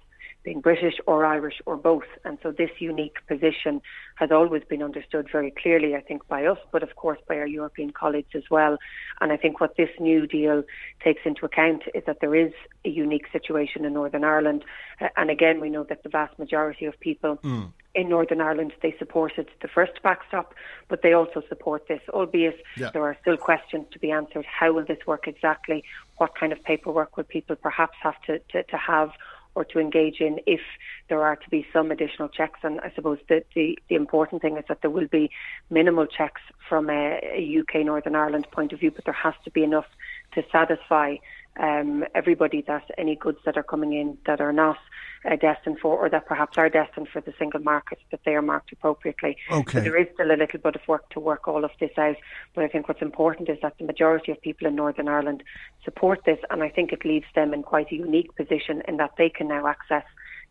being 0.45 0.61
British 0.61 0.95
or 1.07 1.25
Irish 1.25 1.61
or 1.67 1.77
both. 1.77 2.09
And 2.25 2.39
so 2.43 2.53
this 2.53 2.71
unique 2.79 3.17
position 3.27 3.81
has 4.17 4.31
always 4.31 4.63
been 4.65 4.83
understood 4.83 5.29
very 5.31 5.51
clearly, 5.51 5.95
I 5.95 6.01
think, 6.01 6.27
by 6.29 6.47
us, 6.47 6.59
but 6.73 6.83
of 6.83 6.97
course 6.97 7.19
by 7.29 7.37
our 7.37 7.47
European 7.47 7.91
colleagues 7.91 8.31
as 8.35 8.45
well. 8.51 8.79
And 9.21 9.33
I 9.33 9.37
think 9.37 9.61
what 9.61 9.77
this 9.77 9.91
new 10.01 10.27
deal 10.27 10.63
takes 11.03 11.23
into 11.25 11.45
account 11.45 11.85
is 11.95 12.05
that 12.07 12.19
there 12.21 12.35
is 12.35 12.53
a 12.85 12.89
unique 12.89 13.27
situation 13.33 13.85
in 13.85 13.93
Northern 13.93 14.25
Ireland. 14.25 14.65
Uh, 15.01 15.09
and 15.17 15.31
again, 15.31 15.61
we 15.61 15.71
know 15.71 15.85
that 15.85 16.03
the 16.03 16.09
vast 16.09 16.39
majority 16.39 16.87
of 16.87 16.99
people 17.01 17.37
mm 17.39 17.73
in 17.99 18.09
Northern 18.09 18.41
Ireland, 18.41 18.73
they 18.81 18.95
supported 18.97 19.49
the 19.61 19.67
first 19.67 20.01
backstop, 20.05 20.55
but 20.89 21.03
they 21.03 21.13
also 21.15 21.43
support 21.49 21.89
this, 21.89 22.01
albeit 22.11 22.63
yeah. 22.77 22.91
there 22.93 23.03
are 23.03 23.17
still 23.21 23.37
questions 23.37 23.87
to 23.91 23.99
be 23.99 24.13
answered. 24.13 24.47
How 24.47 24.73
will 24.73 24.85
this 24.85 24.99
work 25.05 25.27
exactly? 25.27 25.83
What 26.19 26.39
kind 26.39 26.53
of 26.53 26.63
paperwork 26.63 27.17
will 27.17 27.25
people 27.25 27.57
perhaps 27.57 27.97
have 28.03 28.21
to, 28.27 28.39
to, 28.51 28.63
to 28.63 28.77
have 28.77 29.11
or 29.59 29.65
to 29.65 29.81
engage 29.81 30.21
in 30.21 30.39
if 30.47 30.61
there 31.09 31.21
are 31.21 31.35
to 31.35 31.51
be 31.51 31.67
some 31.73 31.91
additional 31.91 32.29
checks? 32.29 32.61
And 32.63 32.79
I 32.81 32.93
suppose 32.95 33.19
the, 33.29 33.43
the, 33.57 33.77
the 33.89 33.97
important 33.97 34.41
thing 34.41 34.57
is 34.57 34.65
that 34.69 34.83
there 34.83 34.91
will 34.91 35.09
be 35.09 35.33
minimal 35.69 36.07
checks 36.07 36.41
from 36.69 36.89
a, 36.89 37.21
a 37.25 37.59
UK 37.59 37.85
Northern 37.85 38.15
Ireland 38.15 38.47
point 38.53 38.73
of 38.73 38.79
view, 38.79 38.93
but 38.93 39.05
there 39.05 39.15
has 39.15 39.35
to 39.45 39.51
be 39.51 39.65
enough 39.65 39.87
to 40.35 40.45
satisfy 40.53 41.17
um, 41.59 42.05
everybody 42.15 42.63
that 42.67 42.85
any 42.97 43.17
goods 43.17 43.39
that 43.45 43.57
are 43.57 43.63
coming 43.63 43.93
in 43.93 44.19
that 44.27 44.41
are 44.41 44.53
not 44.53 44.79
uh, 45.25 45.37
destined 45.37 45.79
for, 45.81 45.97
or 45.97 46.09
that 46.09 46.27
perhaps 46.27 46.57
are 46.57 46.69
destined 46.69 47.09
for 47.09 47.21
the 47.21 47.33
single 47.39 47.61
market, 47.61 47.99
that 48.11 48.21
they 48.25 48.35
are 48.35 48.43
marked 48.43 48.73
appropriately. 48.73 49.37
Okay. 49.51 49.79
So 49.79 49.81
there 49.81 50.01
is 50.01 50.07
still 50.15 50.31
a 50.31 50.37
little 50.37 50.61
bit 50.61 50.77
of 50.77 50.83
work 50.87 51.09
to 51.11 51.21
work 51.21 51.49
all 51.49 51.65
of 51.65 51.71
this 51.81 51.91
out. 51.99 52.17
But 52.55 52.65
I 52.65 52.69
think 52.69 52.89
what's 52.89 53.03
important 53.03 53.49
is 53.49 53.59
that 53.63 53.79
the 53.79 53.85
majority 53.85 54.33
of 54.33 54.41
people 54.41 54.67
in 54.67 54.77
Northern 54.77 55.09
Ireland 55.09 55.43
support 55.85 56.21
this, 56.25 56.39
and 56.51 56.63
I 56.63 56.69
think 56.69 56.93
it 56.93 57.05
leaves 57.05 57.27
them 57.35 57.53
in 57.53 57.63
quite 57.63 57.91
a 57.91 57.97
unique 57.97 58.35
position 58.37 58.83
in 58.87 58.97
that 58.99 59.13
they 59.19 59.29
can 59.29 59.49
now 59.49 59.67
access 59.67 60.05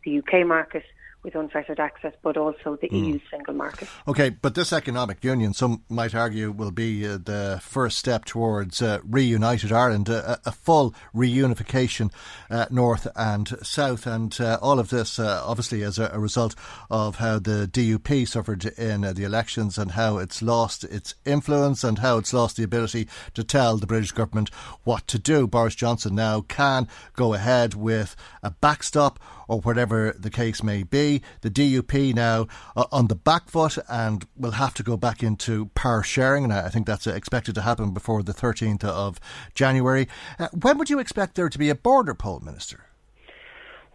the 0.03 0.19
UK 0.19 0.45
market 0.45 0.83
with 1.27 1.35
unfettered 1.35 1.77
access, 1.77 2.13
but 2.21 2.37
also 2.37 2.77
the 2.77 2.87
mm. 2.87 3.05
EU 3.05 3.19
single 3.29 3.53
market. 3.53 3.89
Okay, 4.07 4.29
but 4.29 4.55
this 4.55 4.71
economic 4.71 5.21
union, 5.25 5.53
some 5.53 5.83
might 5.89 6.15
argue, 6.15 6.51
will 6.51 6.71
be 6.71 7.05
uh, 7.05 7.17
the 7.17 7.59
first 7.61 7.99
step 7.99 8.23
towards 8.23 8.81
uh, 8.81 8.99
reunited 9.03 9.73
Ireland, 9.73 10.09
uh, 10.09 10.37
a 10.45 10.53
full 10.53 10.95
reunification 11.13 12.13
uh, 12.49 12.67
north 12.71 13.07
and 13.17 13.57
south, 13.61 14.07
and 14.07 14.39
uh, 14.39 14.57
all 14.61 14.79
of 14.79 14.89
this 14.89 15.19
uh, 15.19 15.43
obviously 15.45 15.83
as 15.83 15.99
a, 15.99 16.09
a, 16.13 16.19
result 16.19 16.55
of 16.89 17.17
how 17.17 17.39
the 17.39 17.69
DUP 17.69 18.25
suffered 18.25 18.63
in 18.77 19.01
the 19.01 19.23
elections 19.25 19.77
and 19.77 19.91
how 19.91 20.19
it's 20.19 20.41
lost 20.41 20.85
its 20.85 21.13
influence 21.25 21.83
and 21.83 21.99
how 21.99 22.17
it's 22.17 22.33
lost 22.33 22.55
the 22.55 22.63
ability 22.63 23.07
to 23.33 23.43
tell 23.43 23.75
the 23.75 23.87
British 23.87 24.13
government 24.13 24.49
what 24.85 25.05
to 25.07 25.19
do. 25.19 25.45
Boris 25.45 25.75
Johnson 25.75 26.15
now 26.15 26.39
can 26.41 26.87
go 27.17 27.33
ahead 27.33 27.73
with 27.73 28.15
a 28.41 28.51
backstop 28.51 29.19
or 29.47 29.59
whatever 29.61 30.13
the 30.17 30.29
case 30.29 30.63
may 30.63 30.83
be. 30.83 31.21
The 31.41 31.49
DUP 31.49 32.13
now 32.13 32.47
uh, 32.75 32.85
on 32.91 33.07
the 33.07 33.15
back 33.15 33.49
foot 33.49 33.77
and 33.89 34.25
will 34.35 34.51
have 34.51 34.73
to 34.75 34.83
go 34.83 34.97
back 34.97 35.23
into 35.23 35.67
power 35.75 36.03
sharing, 36.03 36.43
and 36.43 36.53
I 36.53 36.69
think 36.69 36.87
that's 36.87 37.07
expected 37.07 37.55
to 37.55 37.61
happen 37.61 37.93
before 37.93 38.23
the 38.23 38.33
13th 38.33 38.83
of 38.83 39.19
January. 39.53 40.07
Uh, 40.39 40.49
when 40.59 40.77
would 40.77 40.89
you 40.89 40.99
expect 40.99 41.35
there 41.35 41.49
to 41.49 41.57
be 41.57 41.69
a 41.69 41.75
border 41.75 42.13
poll, 42.13 42.39
Minister? 42.39 42.85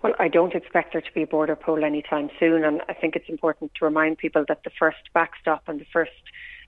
Well, 0.03 0.15
I 0.19 0.27
don't 0.27 0.55
expect 0.55 0.93
there 0.93 1.01
to 1.01 1.13
be 1.15 1.23
a 1.23 1.27
border 1.29 1.55
poll 1.55 1.85
anytime 1.85 2.29
soon, 2.41 2.65
and 2.65 2.81
I 2.89 2.95
think 2.95 3.15
it's 3.15 3.29
important 3.29 3.73
to 3.77 3.85
remind 3.85 4.19
people 4.19 4.45
that 4.49 4.65
the 4.65 4.71
first 4.77 4.99
backstop 5.15 5.63
and 5.69 5.81
the 5.81 5.87
first 5.93 6.11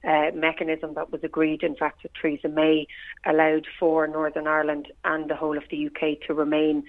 uh, 0.06 0.30
mechanism 0.34 0.94
that 0.94 1.10
was 1.10 1.24
agreed, 1.24 1.62
in 1.62 1.74
fact, 1.74 2.04
with 2.04 2.12
Theresa 2.20 2.48
May, 2.48 2.86
allowed 3.26 3.66
for 3.80 4.06
Northern 4.06 4.46
Ireland 4.46 4.92
and 5.04 5.28
the 5.28 5.34
whole 5.34 5.56
of 5.56 5.64
the 5.70 5.86
UK 5.86 6.20
to 6.26 6.34
remain 6.34 6.84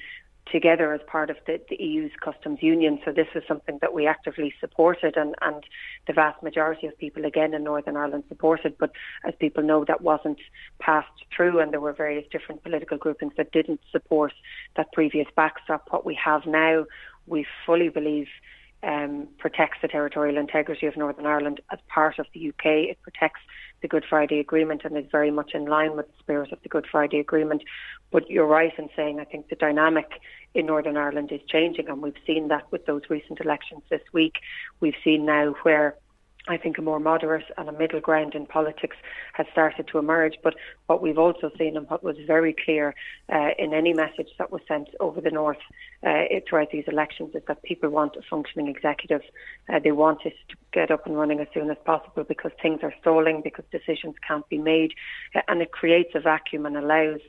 together 0.52 0.94
as 0.94 1.02
part 1.08 1.30
of 1.30 1.38
the, 1.48 1.60
the, 1.70 1.76
EU's 1.82 2.12
customs 2.24 2.60
union. 2.62 3.00
So 3.04 3.12
this 3.12 3.28
was 3.34 3.44
something 3.48 3.80
that 3.82 3.94
we 3.94 4.06
actively 4.06 4.54
supported 4.60 5.18
and, 5.18 5.36
and 5.42 5.64
the 6.08 6.14
vast 6.14 6.42
majority 6.44 6.88
of 6.88 6.98
people 6.98 7.26
again 7.26 7.54
in 7.54 7.64
Northern 7.64 7.98
Ireland 7.98 8.26
supported. 8.28 8.78
But 8.78 8.92
as 9.26 9.34
people 9.40 9.64
know, 9.64 9.86
that 9.86 10.02
wasn't 10.02 10.40
passed 10.80 11.26
through 11.36 11.60
and 11.60 11.74
there 11.74 11.80
were 11.80 11.94
various 11.94 12.26
different 12.32 12.64
political 12.64 12.98
groupings 12.98 13.34
that 13.38 13.52
didn't 13.52 13.82
support 13.92 14.34
that 14.76 14.92
previous 14.94 15.28
backstop. 15.36 15.88
What 15.90 16.06
we 16.06 16.18
have 16.24 16.46
now, 16.46 16.86
we 17.26 17.46
fully 17.66 17.90
believe 17.90 18.28
um, 18.84 19.28
protects 19.40 19.80
the 19.82 19.88
territorial 19.88 20.38
integrity 20.38 20.86
of 20.86 20.96
Northern 20.96 21.26
Ireland 21.26 21.60
as 21.72 21.80
part 21.88 22.20
of 22.20 22.28
the 22.34 22.50
UK. 22.50 22.66
It 22.66 23.02
protects 23.02 23.42
the 23.86 23.90
Good 23.90 24.06
Friday 24.10 24.40
Agreement 24.40 24.82
and 24.84 24.98
is 24.98 25.06
very 25.12 25.30
much 25.30 25.52
in 25.54 25.66
line 25.66 25.96
with 25.96 26.08
the 26.08 26.18
spirit 26.18 26.52
of 26.52 26.58
the 26.64 26.70
Good 26.70 26.88
Friday 26.92 27.20
Agreement. 27.20 27.62
But 28.12 28.28
you're 28.32 28.48
right 28.48 28.74
in 28.80 28.90
saying 28.96 29.20
I 29.20 29.26
think 29.26 29.48
the 29.48 29.56
dynamic 29.56 30.08
in 30.56 30.66
Northern 30.66 30.98
Ireland 30.98 31.32
is 31.32 31.42
changing, 31.48 31.88
and 31.88 32.02
we've 32.02 32.18
seen 32.26 32.48
that 32.48 32.72
with 32.72 32.88
those 32.88 33.04
recent 33.12 33.42
elections 33.42 33.84
this 33.92 34.02
week. 34.12 34.38
We've 34.80 34.96
seen 35.04 35.24
now 35.28 35.54
where 35.62 35.98
I 36.48 36.58
think 36.58 36.78
a 36.78 36.82
more 36.82 37.00
moderate 37.00 37.46
and 37.58 37.68
a 37.68 37.72
middle 37.72 38.00
ground 38.00 38.36
in 38.36 38.46
politics 38.46 38.98
has 39.34 39.48
started 39.52 39.88
to 39.88 39.98
emerge. 39.98 40.36
But 40.44 40.56
what 40.86 41.02
we've 41.02 41.18
also 41.18 41.50
seen 41.58 41.76
and 41.76 41.90
what 41.90 42.04
was 42.04 42.18
very 42.28 42.56
clear 42.64 42.94
uh, 43.34 43.50
in 43.58 43.74
any 43.74 43.94
message 43.94 44.30
that 44.38 44.52
was 44.52 44.62
sent 44.68 44.90
over 45.00 45.22
the 45.22 45.32
north 45.32 45.58
uh, 46.06 46.24
throughout 46.48 46.70
these 46.72 46.84
elections 46.88 47.34
is 47.34 47.42
that 47.48 47.64
people 47.64 47.90
want 47.90 48.16
a 48.16 48.22
functioning 48.30 48.68
executive. 48.68 49.22
Uh, 49.68 49.80
they 49.84 49.92
want 49.92 50.20
it 50.26 50.34
to 50.50 50.56
get 50.72 50.92
up 50.92 51.08
and 51.08 51.18
running 51.18 51.40
as 51.40 51.48
soon 51.54 51.72
as 51.72 51.78
possible 51.84 52.24
because 52.24 52.52
things 52.62 52.80
are 52.84 52.94
stalling, 53.02 53.42
because 53.44 53.66
decisions 53.72 54.16
can't 54.28 54.48
be 54.48 54.60
made, 54.60 54.94
uh, 55.34 55.42
and 55.48 55.62
it 55.62 55.72
creates 55.72 56.12
a 56.14 56.20
vacuum 56.20 56.66
and 56.68 56.78
allows 56.78 57.22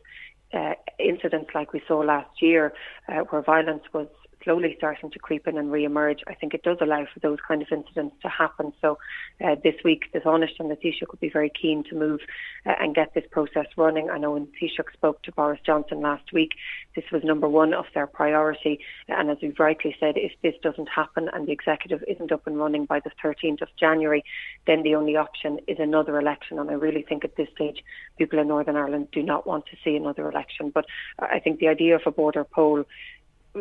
uh, 0.52 0.74
incidents 0.98 1.50
like 1.54 1.72
we 1.72 1.82
saw 1.88 1.98
last 1.98 2.42
year, 2.42 2.72
uh, 3.08 3.20
where 3.30 3.42
violence 3.42 3.82
was 3.92 4.08
slowly 4.46 4.74
starting 4.78 5.10
to 5.10 5.18
creep 5.18 5.46
in 5.48 5.58
and 5.58 5.72
re-emerge, 5.72 6.20
I 6.28 6.34
think 6.34 6.54
it 6.54 6.62
does 6.62 6.78
allow 6.80 7.04
for 7.12 7.18
those 7.20 7.38
kind 7.46 7.60
of 7.62 7.68
incidents 7.70 8.14
to 8.22 8.28
happen. 8.28 8.72
So 8.80 8.96
uh, 9.44 9.56
this 9.62 9.74
week, 9.84 10.04
the 10.12 10.20
Taoiseach 10.20 10.60
and 10.60 10.70
the 10.70 10.76
Taoiseach 10.76 11.10
would 11.10 11.20
be 11.20 11.28
very 11.28 11.50
keen 11.50 11.82
to 11.90 11.96
move 11.96 12.20
uh, 12.64 12.74
and 12.78 12.94
get 12.94 13.12
this 13.12 13.24
process 13.30 13.66
running. 13.76 14.08
I 14.08 14.18
know 14.18 14.32
when 14.32 14.46
Taoiseach 14.46 14.92
spoke 14.94 15.22
to 15.24 15.32
Boris 15.32 15.58
Johnson 15.66 16.00
last 16.00 16.32
week, 16.32 16.52
this 16.94 17.04
was 17.12 17.24
number 17.24 17.48
one 17.48 17.74
of 17.74 17.86
their 17.92 18.06
priority. 18.06 18.78
And 19.08 19.30
as 19.30 19.38
we've 19.42 19.58
rightly 19.58 19.96
said, 19.98 20.14
if 20.16 20.32
this 20.42 20.54
doesn't 20.62 20.88
happen 20.88 21.28
and 21.32 21.48
the 21.48 21.52
executive 21.52 22.04
isn't 22.06 22.30
up 22.30 22.46
and 22.46 22.56
running 22.56 22.86
by 22.86 23.00
the 23.00 23.10
13th 23.22 23.62
of 23.62 23.68
January, 23.78 24.22
then 24.66 24.84
the 24.84 24.94
only 24.94 25.16
option 25.16 25.58
is 25.66 25.78
another 25.80 26.18
election. 26.20 26.60
And 26.60 26.70
I 26.70 26.74
really 26.74 27.02
think 27.02 27.24
at 27.24 27.36
this 27.36 27.48
stage, 27.54 27.82
people 28.16 28.38
in 28.38 28.46
Northern 28.46 28.76
Ireland 28.76 29.08
do 29.10 29.22
not 29.22 29.44
want 29.46 29.66
to 29.66 29.76
see 29.84 29.96
another 29.96 30.30
election. 30.30 30.70
But 30.72 30.86
I 31.18 31.40
think 31.40 31.58
the 31.58 31.68
idea 31.68 31.96
of 31.96 32.02
a 32.06 32.12
border 32.12 32.44
poll 32.44 32.84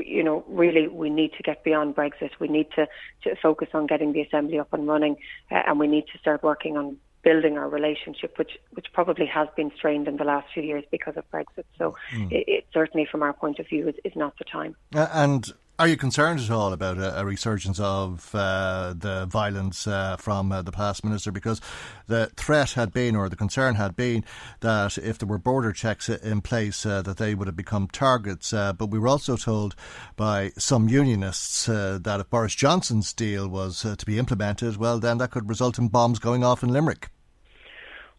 you 0.04 0.24
know, 0.24 0.44
really 0.48 0.88
we 0.88 1.10
need 1.10 1.34
to 1.34 1.44
get 1.44 1.64
beyond 1.64 1.96
Brexit. 1.96 2.32
We 2.40 2.48
need 2.48 2.68
to, 2.76 2.88
to 3.24 3.36
focus 3.42 3.70
on 3.74 3.88
getting 3.88 4.14
the 4.14 4.22
assembly 4.22 4.60
up 4.60 4.74
and 4.74 4.88
running, 4.88 5.18
uh, 5.52 5.62
and 5.68 5.80
we 5.80 5.88
need 5.88 6.06
to 6.14 6.18
start 6.20 6.44
working 6.44 6.78
on 6.78 6.98
building 7.24 7.58
our 7.58 7.68
relationship, 7.68 8.38
which 8.38 8.52
which 8.72 8.86
probably 8.94 9.26
has 9.26 9.48
been 9.56 9.72
strained 9.76 10.08
in 10.08 10.18
the 10.18 10.24
last 10.24 10.48
few 10.54 10.64
years 10.64 10.84
because 10.92 11.18
of 11.18 11.30
Brexit. 11.32 11.66
So 11.78 11.96
mm. 12.14 12.32
it, 12.32 12.46
it, 12.48 12.68
certainly, 12.74 13.08
from 13.10 13.24
our 13.24 13.34
point 13.34 13.60
of 13.60 13.68
view, 13.68 13.88
is, 13.90 13.96
is 14.04 14.16
not 14.16 14.38
the 14.38 14.46
time. 14.46 14.76
Uh, 14.94 15.08
and 15.12 15.52
are 15.78 15.88
you 15.88 15.98
concerned 15.98 16.40
at 16.40 16.50
all 16.50 16.72
about 16.72 16.98
a, 16.98 17.20
a 17.20 17.26
resurgence 17.26 17.80
of 17.80 18.34
uh, 18.34 18.94
the 18.98 19.26
violence 19.26 19.88
uh, 19.88 20.16
from 20.18 20.52
uh, 20.52 20.62
the 20.62 20.72
past 20.72 21.04
minister? 21.04 21.32
Because 21.32 21.60
the 22.08 22.28
threat 22.38 22.72
had 22.72 22.94
been, 22.94 23.16
or 23.16 23.28
the 23.28 23.36
concern 23.36 23.76
had 23.76 23.96
been, 23.96 24.24
that 24.62 24.98
if 24.98 25.18
there 25.18 25.28
were 25.28 25.38
border 25.38 25.72
checks 25.72 26.08
in 26.08 26.42
place, 26.42 26.86
uh, 26.86 27.02
that 27.02 27.18
they 27.18 27.36
would 27.36 27.48
have 27.48 27.58
become 27.58 27.88
targets. 27.88 28.54
Uh, 28.54 28.74
but 28.74 28.88
we 28.88 29.00
were 29.00 29.08
also 29.08 29.36
told 29.36 29.76
by 30.16 30.52
some 30.58 30.88
unionists 30.88 31.68
uh, 31.68 32.00
that 32.02 32.20
if 32.20 32.30
Boris 32.30 32.56
Johnson's 32.56 33.12
deal 33.14 33.48
was 33.48 33.82
to 33.82 34.06
be 34.06 34.18
implemented, 34.18 34.78
well, 34.78 35.00
then 35.00 35.18
that 35.18 35.32
could 35.32 35.50
result 35.50 35.78
in 35.78 35.90
bombs 35.90 36.20
going 36.20 36.44
off 36.44 36.64
in 36.64 36.70
Limerick. 36.70 37.10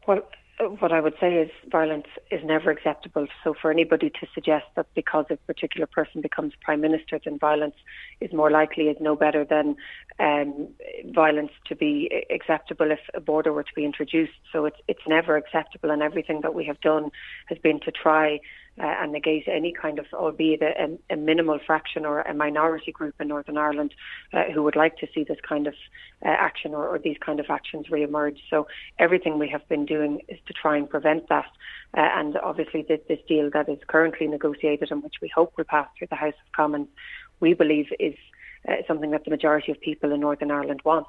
Well, 0.07 0.21
what 0.59 0.91
I 0.91 1.01
would 1.01 1.15
say 1.21 1.35
is 1.35 1.51
violence 1.71 2.07
is 2.31 2.41
never 2.45 2.71
acceptable. 2.71 3.27
So 3.45 3.55
for 3.61 3.71
anybody 3.71 4.09
to 4.09 4.27
suggest 4.35 4.65
that 4.75 4.87
because 4.95 5.27
a 5.31 5.37
particular 5.37 5.87
person 5.87 6.23
becomes 6.23 6.55
prime 6.63 6.81
minister, 6.81 7.21
then 7.23 7.39
violence 7.39 7.75
is 8.21 8.33
more 8.33 8.51
likely 8.51 8.85
is 8.85 8.97
no 9.01 9.17
better 9.17 9.45
than 9.45 9.77
um, 10.19 10.69
violence 11.07 11.53
to 11.67 11.77
be 11.77 12.25
acceptable 12.31 12.91
if 12.91 13.01
a 13.15 13.21
border 13.21 13.53
were 13.53 13.65
to 13.65 13.75
be 13.75 13.85
introduced. 13.85 14.33
So 14.53 14.65
it's 14.65 14.79
it's 14.89 15.07
never 15.07 15.37
acceptable, 15.37 15.91
and 15.91 16.03
everything 16.03 16.41
that 16.41 16.55
we 16.55 16.65
have 16.65 16.81
done 16.81 17.11
has 17.47 17.59
been 17.59 17.81
to 17.81 17.91
try 17.91 18.41
uh, 18.79 18.87
and 18.87 19.13
negate 19.13 19.49
any 19.49 19.73
kind 19.73 19.99
of, 19.99 20.07
albeit 20.13 20.63
a, 20.63 20.99
a, 21.11 21.17
minimal 21.17 21.59
fraction 21.65 22.05
or 22.05 22.21
a 22.21 22.35
minority 22.35 22.93
group 22.93 23.15
in 23.21 23.29
Northern 23.29 23.57
Ireland 23.57 23.95
uh, 24.33 24.45
who 24.53 24.63
would 24.63 24.77
like 24.77 24.99
to 24.99 25.07
see 25.15 25.25
this 25.25 25.39
kind 25.49 25.67
of 25.67 25.75
uh, 26.25 26.29
action 26.29 26.75
or, 26.75 26.87
or, 26.87 26.99
these 26.99 27.17
kind 27.25 27.41
of 27.41 27.47
actions 27.49 27.91
re-emerge. 27.91 28.39
So 28.51 28.67
everything 28.99 29.39
we 29.39 29.49
have 29.49 29.67
been 29.69 29.87
doing 29.87 30.21
is 30.29 30.39
to 30.47 30.53
try 30.53 30.77
and 30.77 30.89
prevent 30.89 31.29
that. 31.29 31.47
Uh, 31.97 32.09
and 32.15 32.37
obviously 32.37 32.85
this, 32.87 33.01
this 33.09 33.21
deal 33.27 33.51
that 33.55 33.69
is 33.69 33.79
currently 33.87 34.27
negotiated 34.27 34.91
and 34.91 35.03
which 35.03 35.17
we 35.23 35.31
hope 35.35 35.55
will 35.57 35.65
pass 35.65 35.89
through 35.97 36.09
the 36.09 36.17
House 36.17 36.35
of 36.45 36.53
Commons, 36.53 36.89
we 37.41 37.55
believe 37.55 37.87
is 37.99 38.15
uh, 38.69 38.75
something 38.87 39.11
that 39.13 39.25
the 39.25 39.31
majority 39.31 39.73
of 39.73 39.81
people 39.81 40.13
in 40.13 40.21
Northern 40.21 40.51
Ireland 40.51 40.81
want. 40.85 41.07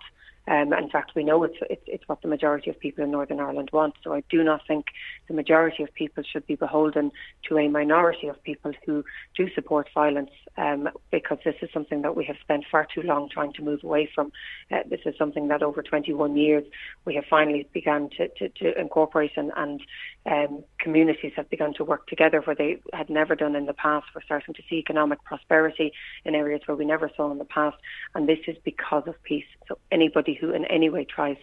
Um, 0.47 0.71
in 0.73 0.89
fact, 0.89 1.11
we 1.15 1.23
know 1.23 1.43
it's, 1.43 1.57
it's, 1.69 1.83
it's 1.87 2.07
what 2.07 2.21
the 2.21 2.27
majority 2.27 2.69
of 2.69 2.79
people 2.79 3.03
in 3.03 3.11
Northern 3.11 3.39
Ireland 3.39 3.69
want. 3.73 3.95
So 4.03 4.13
I 4.13 4.23
do 4.29 4.43
not 4.43 4.61
think 4.67 4.85
the 5.27 5.33
majority 5.33 5.83
of 5.83 5.93
people 5.93 6.23
should 6.23 6.47
be 6.47 6.55
beholden 6.55 7.11
to 7.49 7.57
a 7.57 7.67
minority 7.67 8.27
of 8.27 8.41
people 8.43 8.71
who 8.85 9.03
do 9.35 9.53
support 9.53 9.89
violence, 9.93 10.31
um, 10.57 10.89
because 11.11 11.39
this 11.43 11.55
is 11.61 11.69
something 11.73 12.01
that 12.01 12.15
we 12.15 12.23
have 12.25 12.37
spent 12.41 12.65
far 12.71 12.87
too 12.93 13.01
long 13.01 13.29
trying 13.29 13.53
to 13.53 13.61
move 13.61 13.83
away 13.83 14.09
from. 14.13 14.31
Uh, 14.71 14.77
this 14.89 15.01
is 15.05 15.15
something 15.17 15.49
that 15.49 15.61
over 15.61 15.81
21 15.81 16.37
years 16.37 16.63
we 17.05 17.15
have 17.15 17.25
finally 17.29 17.67
begun 17.73 18.09
to, 18.17 18.27
to, 18.29 18.49
to 18.49 18.79
incorporate, 18.79 19.31
and, 19.35 19.51
and 19.57 19.81
um, 20.27 20.63
communities 20.79 21.31
have 21.35 21.49
begun 21.49 21.73
to 21.75 21.83
work 21.83 22.07
together 22.07 22.41
where 22.41 22.55
they 22.55 22.79
had 22.93 23.09
never 23.09 23.35
done 23.35 23.55
in 23.55 23.65
the 23.65 23.73
past. 23.73 24.07
We're 24.13 24.21
starting 24.23 24.53
to 24.55 24.61
see 24.69 24.75
economic 24.75 25.23
prosperity 25.23 25.93
in 26.25 26.35
areas 26.35 26.61
where 26.65 26.75
we 26.75 26.85
never 26.85 27.09
saw 27.15 27.31
in 27.31 27.37
the 27.37 27.45
past, 27.45 27.77
and 28.13 28.27
this 28.27 28.39
is 28.47 28.57
because 28.63 29.03
of 29.07 29.21
peace. 29.23 29.45
So 29.67 29.77
anybody 29.91 30.37
who 30.39 30.51
in 30.51 30.65
any 30.65 30.89
way 30.89 31.05
tries 31.05 31.37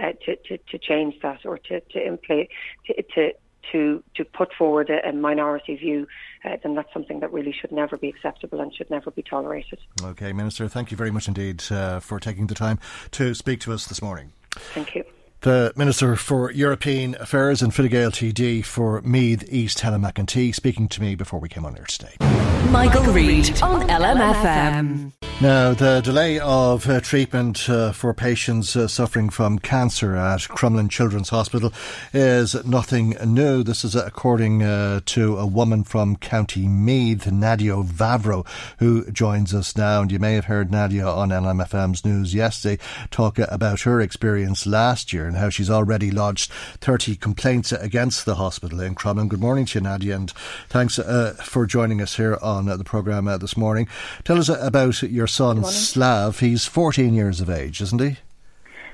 uh, 0.00 0.12
to, 0.24 0.36
to, 0.36 0.58
to 0.58 0.78
change 0.78 1.16
that 1.22 1.44
or 1.44 1.58
to, 1.58 1.80
to 1.80 2.06
imply, 2.06 2.48
to, 2.86 3.02
to 3.14 3.32
to 3.72 4.02
to 4.14 4.24
put 4.24 4.52
forward 4.54 4.88
a, 4.88 5.06
a 5.06 5.12
minority 5.12 5.76
view, 5.76 6.06
uh, 6.44 6.56
then 6.62 6.74
that's 6.74 6.92
something 6.94 7.20
that 7.20 7.30
really 7.30 7.52
should 7.52 7.70
never 7.70 7.98
be 7.98 8.08
acceptable 8.08 8.58
and 8.58 8.74
should 8.74 8.88
never 8.88 9.10
be 9.10 9.22
tolerated. 9.22 9.78
Okay, 10.02 10.32
Minister, 10.32 10.66
thank 10.66 10.90
you 10.90 10.96
very 10.96 11.10
much 11.10 11.28
indeed 11.28 11.62
uh, 11.70 12.00
for 12.00 12.18
taking 12.18 12.46
the 12.46 12.54
time 12.54 12.78
to 13.12 13.34
speak 13.34 13.60
to 13.60 13.72
us 13.72 13.86
this 13.86 14.00
morning. 14.00 14.32
Thank 14.50 14.94
you. 14.94 15.04
The 15.42 15.72
Minister 15.74 16.16
for 16.16 16.50
European 16.50 17.16
Affairs 17.18 17.62
and 17.62 17.74
Fine 17.74 17.88
Gael 17.88 18.10
TD 18.10 18.62
for 18.62 19.00
Meath 19.00 19.42
East, 19.50 19.80
Helen 19.80 20.02
McEntee, 20.02 20.54
speaking 20.54 20.86
to 20.88 21.00
me 21.00 21.14
before 21.14 21.40
we 21.40 21.48
came 21.48 21.64
on 21.64 21.78
air 21.78 21.86
today. 21.86 22.14
Michael, 22.20 23.00
Michael 23.00 23.14
Reade 23.14 23.62
on 23.62 23.88
LMFM. 23.88 25.12
Now, 25.40 25.72
the 25.72 26.02
delay 26.02 26.38
of 26.38 26.86
uh, 26.86 27.00
treatment 27.00 27.66
uh, 27.70 27.92
for 27.92 28.12
patients 28.12 28.76
uh, 28.76 28.86
suffering 28.86 29.30
from 29.30 29.58
cancer 29.58 30.14
at 30.14 30.40
Crumlin 30.40 30.90
Children's 30.90 31.30
Hospital 31.30 31.72
is 32.12 32.62
nothing 32.66 33.16
new. 33.24 33.62
This 33.62 33.82
is 33.82 33.96
according 33.96 34.62
uh, 34.62 35.00
to 35.06 35.38
a 35.38 35.46
woman 35.46 35.82
from 35.82 36.16
County 36.16 36.68
Meath, 36.68 37.32
Nadia 37.32 37.76
Vavro, 37.76 38.46
who 38.80 39.10
joins 39.10 39.54
us 39.54 39.74
now. 39.78 40.02
And 40.02 40.12
you 40.12 40.18
may 40.18 40.34
have 40.34 40.44
heard 40.44 40.70
Nadia 40.70 41.06
on 41.06 41.30
LMFM's 41.30 42.04
news 42.04 42.34
yesterday 42.34 42.82
talk 43.10 43.38
about 43.38 43.80
her 43.80 44.02
experience 44.02 44.66
last 44.66 45.10
year 45.10 45.29
and 45.30 45.38
how 45.38 45.48
she's 45.48 45.70
already 45.70 46.10
lodged 46.10 46.50
30 46.80 47.14
complaints 47.14 47.70
against 47.70 48.26
the 48.26 48.34
hospital 48.34 48.80
in 48.80 48.96
Crumlin. 48.96 49.28
Good 49.28 49.40
morning 49.40 49.64
to 49.66 49.78
you, 49.78 49.82
Nadia, 49.84 50.16
and 50.16 50.30
thanks 50.68 50.98
uh, 50.98 51.36
for 51.40 51.66
joining 51.66 52.02
us 52.02 52.16
here 52.16 52.36
on 52.42 52.68
uh, 52.68 52.76
the 52.76 52.82
programme 52.82 53.26
this 53.38 53.56
morning. 53.56 53.86
Tell 54.24 54.38
us 54.38 54.48
about 54.48 55.00
your 55.02 55.28
son, 55.28 55.64
Slav. 55.64 56.40
He's 56.40 56.66
14 56.66 57.14
years 57.14 57.40
of 57.40 57.48
age, 57.48 57.80
isn't 57.80 58.00
he? 58.00 58.16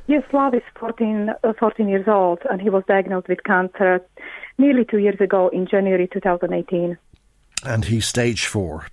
Yes, 0.09 0.25
Slav 0.31 0.55
is 0.55 0.62
14, 0.78 1.31
uh, 1.43 1.52
14 1.59 1.88
years 1.88 2.07
old, 2.07 2.40
and 2.50 2.61
he 2.61 2.69
was 2.69 2.85
diagnosed 2.87 3.28
with 3.28 3.43
cancer 3.45 4.05
nearly 4.59 4.85
two 4.85 4.99
years 4.99 5.21
ago 5.21 5.49
in 5.49 5.66
January 5.66 6.07
2018. 6.12 6.99
And 7.64 7.85
he's 7.87 8.07
stage 8.07 8.45
four. 8.45 8.88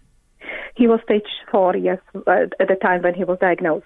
He 0.75 0.87
was 0.87 1.01
stage 1.03 1.27
four, 1.51 1.75
yes, 1.75 1.99
at 2.15 2.67
the 2.69 2.77
time 2.81 3.01
when 3.01 3.13
he 3.13 3.25
was 3.25 3.37
diagnosed. 3.39 3.85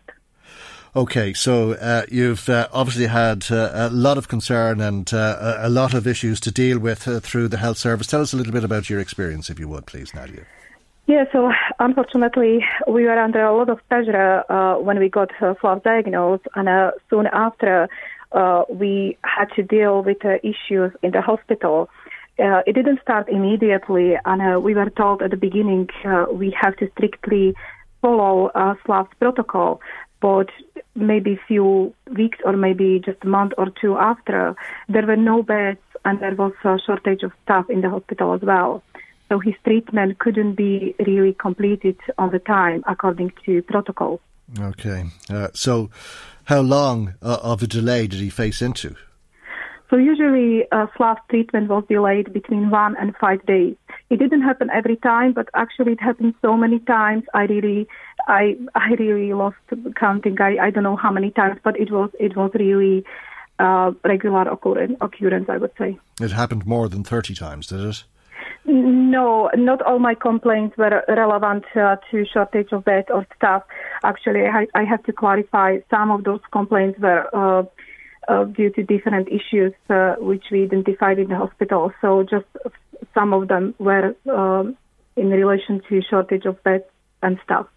Okay, 0.98 1.32
so 1.36 1.74
uh, 1.74 2.08
you've 2.10 2.50
uh, 2.50 2.68
obviously 2.74 3.06
had 3.06 3.52
uh, 3.52 3.70
a 3.72 3.90
lot 3.92 4.18
of 4.18 4.28
concern 4.28 4.82
and 4.82 5.14
uh, 5.14 5.58
a 5.60 5.70
lot 5.70 5.94
of 5.94 6.08
issues 6.08 6.40
to 6.40 6.52
deal 6.52 6.80
with 6.80 7.08
uh, 7.08 7.20
through 7.20 7.50
the 7.50 7.58
health 7.58 7.78
service. 7.78 8.08
Tell 8.08 8.20
us 8.20 8.34
a 8.34 8.36
little 8.36 8.52
bit 8.52 8.64
about 8.64 8.90
your 8.90 9.00
experience, 9.00 9.52
if 9.52 9.60
you 9.60 9.68
would, 9.68 9.86
please, 9.86 10.12
Nadia. 10.16 10.48
Yeah, 11.06 11.26
so 11.32 11.52
unfortunately, 11.78 12.66
we 12.88 13.04
were 13.04 13.20
under 13.20 13.44
a 13.44 13.56
lot 13.56 13.70
of 13.70 13.80
pressure 13.88 14.44
uh, 14.52 14.80
when 14.80 14.98
we 14.98 15.08
got 15.08 15.30
uh, 15.40 15.54
Slav 15.62 15.84
diagnosed, 15.84 16.48
and 16.56 16.68
soon 17.12 17.28
after, 17.28 17.88
we 18.68 19.20
had 19.24 19.52
to 19.56 19.62
deal 19.62 20.02
with 20.02 20.18
issues 20.26 20.92
in 21.04 21.12
the 21.12 21.22
hospital. 21.22 21.92
Uh, 22.40 22.62
it 22.66 22.74
didn't 22.74 23.02
start 23.04 23.30
immediately, 23.30 24.16
and 24.26 24.42
uh, 24.42 24.60
we 24.60 24.74
were 24.74 24.90
told 24.90 25.22
at 25.22 25.30
the 25.30 25.38
beginning 25.38 25.90
uh, 26.06 26.26
we 26.32 26.56
have 26.60 26.76
to 26.78 26.90
strictly 26.98 27.54
follow 28.02 28.48
uh, 28.56 28.76
Slav's 28.86 29.10
protocol. 29.20 29.80
But 30.20 30.50
maybe 30.96 31.34
a 31.34 31.46
few 31.48 31.94
weeks 32.16 32.40
or 32.44 32.54
maybe 32.54 33.00
just 33.04 33.24
a 33.24 33.28
month 33.28 33.54
or 33.58 33.68
two 33.82 33.98
after, 33.98 34.56
there 34.90 35.06
were 35.06 35.16
no 35.16 35.44
beds 35.44 35.80
and 36.06 36.20
there 36.20 36.36
was 36.36 36.54
a 36.64 36.78
shortage 36.86 37.24
of 37.24 37.32
staff 37.44 37.70
in 37.70 37.82
the 37.82 37.90
hospital 37.90 38.34
as 38.34 38.42
well. 38.42 38.84
So 39.30 39.40
his 39.40 39.56
treatment 39.64 40.20
couldn't 40.20 40.56
be 40.56 40.96
really 41.06 41.34
completed 41.34 41.98
on 42.18 42.32
the 42.32 42.40
time 42.40 42.84
according 42.88 43.34
to 43.46 43.62
protocol. 43.62 44.22
Okay. 44.60 45.06
Uh, 45.30 45.50
so, 45.54 45.90
how 46.46 46.62
long 46.62 47.16
uh, 47.22 47.40
of 47.44 47.62
a 47.62 47.68
delay 47.68 48.08
did 48.08 48.22
he 48.22 48.30
face 48.30 48.62
into? 48.62 48.96
So 49.90 49.96
usually, 49.96 50.64
uh, 50.72 50.88
Slav's 50.98 51.22
treatment 51.30 51.70
was 51.70 51.84
delayed 51.88 52.34
between 52.34 52.70
one 52.70 52.98
and 52.98 53.16
five 53.16 53.46
days. 53.46 53.76
It 54.10 54.18
didn't 54.20 54.42
happen 54.42 54.70
every 54.74 54.98
time, 54.98 55.32
but 55.34 55.48
actually 55.54 55.94
it 55.94 56.02
happened 56.02 56.34
so 56.42 56.58
many 56.58 56.80
times. 56.80 57.24
I 57.34 57.44
really, 57.44 57.88
I, 58.28 58.58
I 58.76 58.90
really 59.00 59.34
lost 59.34 59.56
counting. 59.96 60.40
I, 60.42 60.58
I 60.58 60.70
don't 60.72 60.84
know 60.84 60.98
how 60.98 61.12
many 61.12 61.32
times, 61.32 61.60
but 61.64 61.80
it 61.80 61.90
was, 61.90 62.10
it 62.20 62.36
was 62.36 62.52
really 62.54 63.06
uh, 63.60 63.92
regular 64.04 64.48
occurrence, 64.50 64.98
occurrence. 65.02 65.48
I 65.50 65.58
would 65.58 65.72
say. 65.78 65.98
It 66.20 66.32
happened 66.32 66.66
more 66.66 66.90
than 66.90 67.04
thirty 67.04 67.34
times, 67.34 67.68
did 67.68 67.82
it? 67.82 68.04
No, 68.66 69.50
not 69.56 69.82
all 69.82 70.00
my 70.00 70.14
complaints 70.14 70.78
were 70.78 71.04
relevant 71.08 71.64
uh, 71.76 71.96
to 72.12 72.26
shortage 72.26 72.72
of 72.72 72.84
bed 72.84 73.06
or 73.10 73.26
staff. 73.36 73.64
Actually, 74.04 74.46
I, 74.46 74.68
I, 74.76 74.84
have 74.84 75.04
to 75.04 75.14
clarify 75.14 75.78
some 75.90 76.12
of 76.12 76.26
those 76.26 76.42
complaints 76.52 77.00
were 77.00 77.30
uh, 77.34 77.64
uh, 78.28 78.44
due 78.46 78.70
to 78.72 78.84
different 78.84 79.28
issues 79.30 79.74
uh, 79.90 80.16
which 80.20 80.46
we 80.52 80.64
identified 80.64 81.20
in 81.20 81.30
the 81.30 81.36
hospital. 81.36 81.92
So 82.02 82.24
just 82.24 82.46
some 83.14 83.34
of 83.34 83.48
them 83.48 83.76
were 83.80 84.16
um, 84.30 84.78
in 85.16 85.30
relation 85.30 85.82
to 85.90 86.02
shortage 86.02 86.46
of 86.46 86.62
beds 86.64 86.86
and 87.22 87.40
staff. 87.44 87.68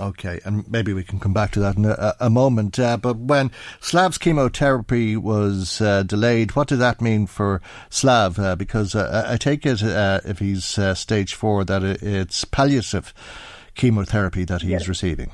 Okay, 0.00 0.40
and 0.44 0.68
maybe 0.68 0.92
we 0.92 1.04
can 1.04 1.20
come 1.20 1.32
back 1.32 1.52
to 1.52 1.60
that 1.60 1.76
in 1.76 1.84
a, 1.84 2.14
a 2.18 2.30
moment. 2.30 2.78
Uh, 2.78 2.96
but 2.96 3.16
when 3.16 3.52
Slav's 3.80 4.18
chemotherapy 4.18 5.16
was 5.16 5.80
uh, 5.80 6.02
delayed, 6.02 6.56
what 6.56 6.68
did 6.68 6.78
that 6.78 7.00
mean 7.00 7.26
for 7.26 7.60
Slav? 7.90 8.38
Uh, 8.38 8.56
because 8.56 8.94
uh, 8.96 9.24
I 9.28 9.36
take 9.36 9.64
it, 9.64 9.82
uh, 9.82 10.20
if 10.24 10.40
he's 10.40 10.78
uh, 10.78 10.94
stage 10.94 11.34
four, 11.34 11.64
that 11.64 11.84
it's 11.84 12.44
palliative 12.44 13.14
chemotherapy 13.74 14.44
that 14.44 14.62
he's 14.62 14.70
yes. 14.70 14.88
receiving. 14.88 15.30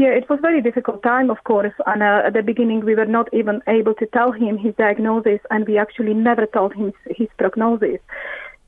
Yeah, 0.00 0.14
it 0.16 0.30
was 0.30 0.38
a 0.38 0.48
very 0.48 0.62
difficult 0.62 1.02
time, 1.02 1.28
of 1.28 1.44
course. 1.44 1.74
And 1.84 2.02
uh, 2.02 2.22
at 2.28 2.32
the 2.32 2.42
beginning, 2.42 2.86
we 2.86 2.94
were 2.94 3.04
not 3.18 3.28
even 3.34 3.60
able 3.66 3.92
to 3.96 4.06
tell 4.06 4.32
him 4.32 4.56
his 4.56 4.74
diagnosis, 4.76 5.40
and 5.50 5.68
we 5.68 5.76
actually 5.76 6.14
never 6.14 6.46
told 6.46 6.72
him 6.74 6.94
his 7.18 7.28
prognosis. 7.36 8.00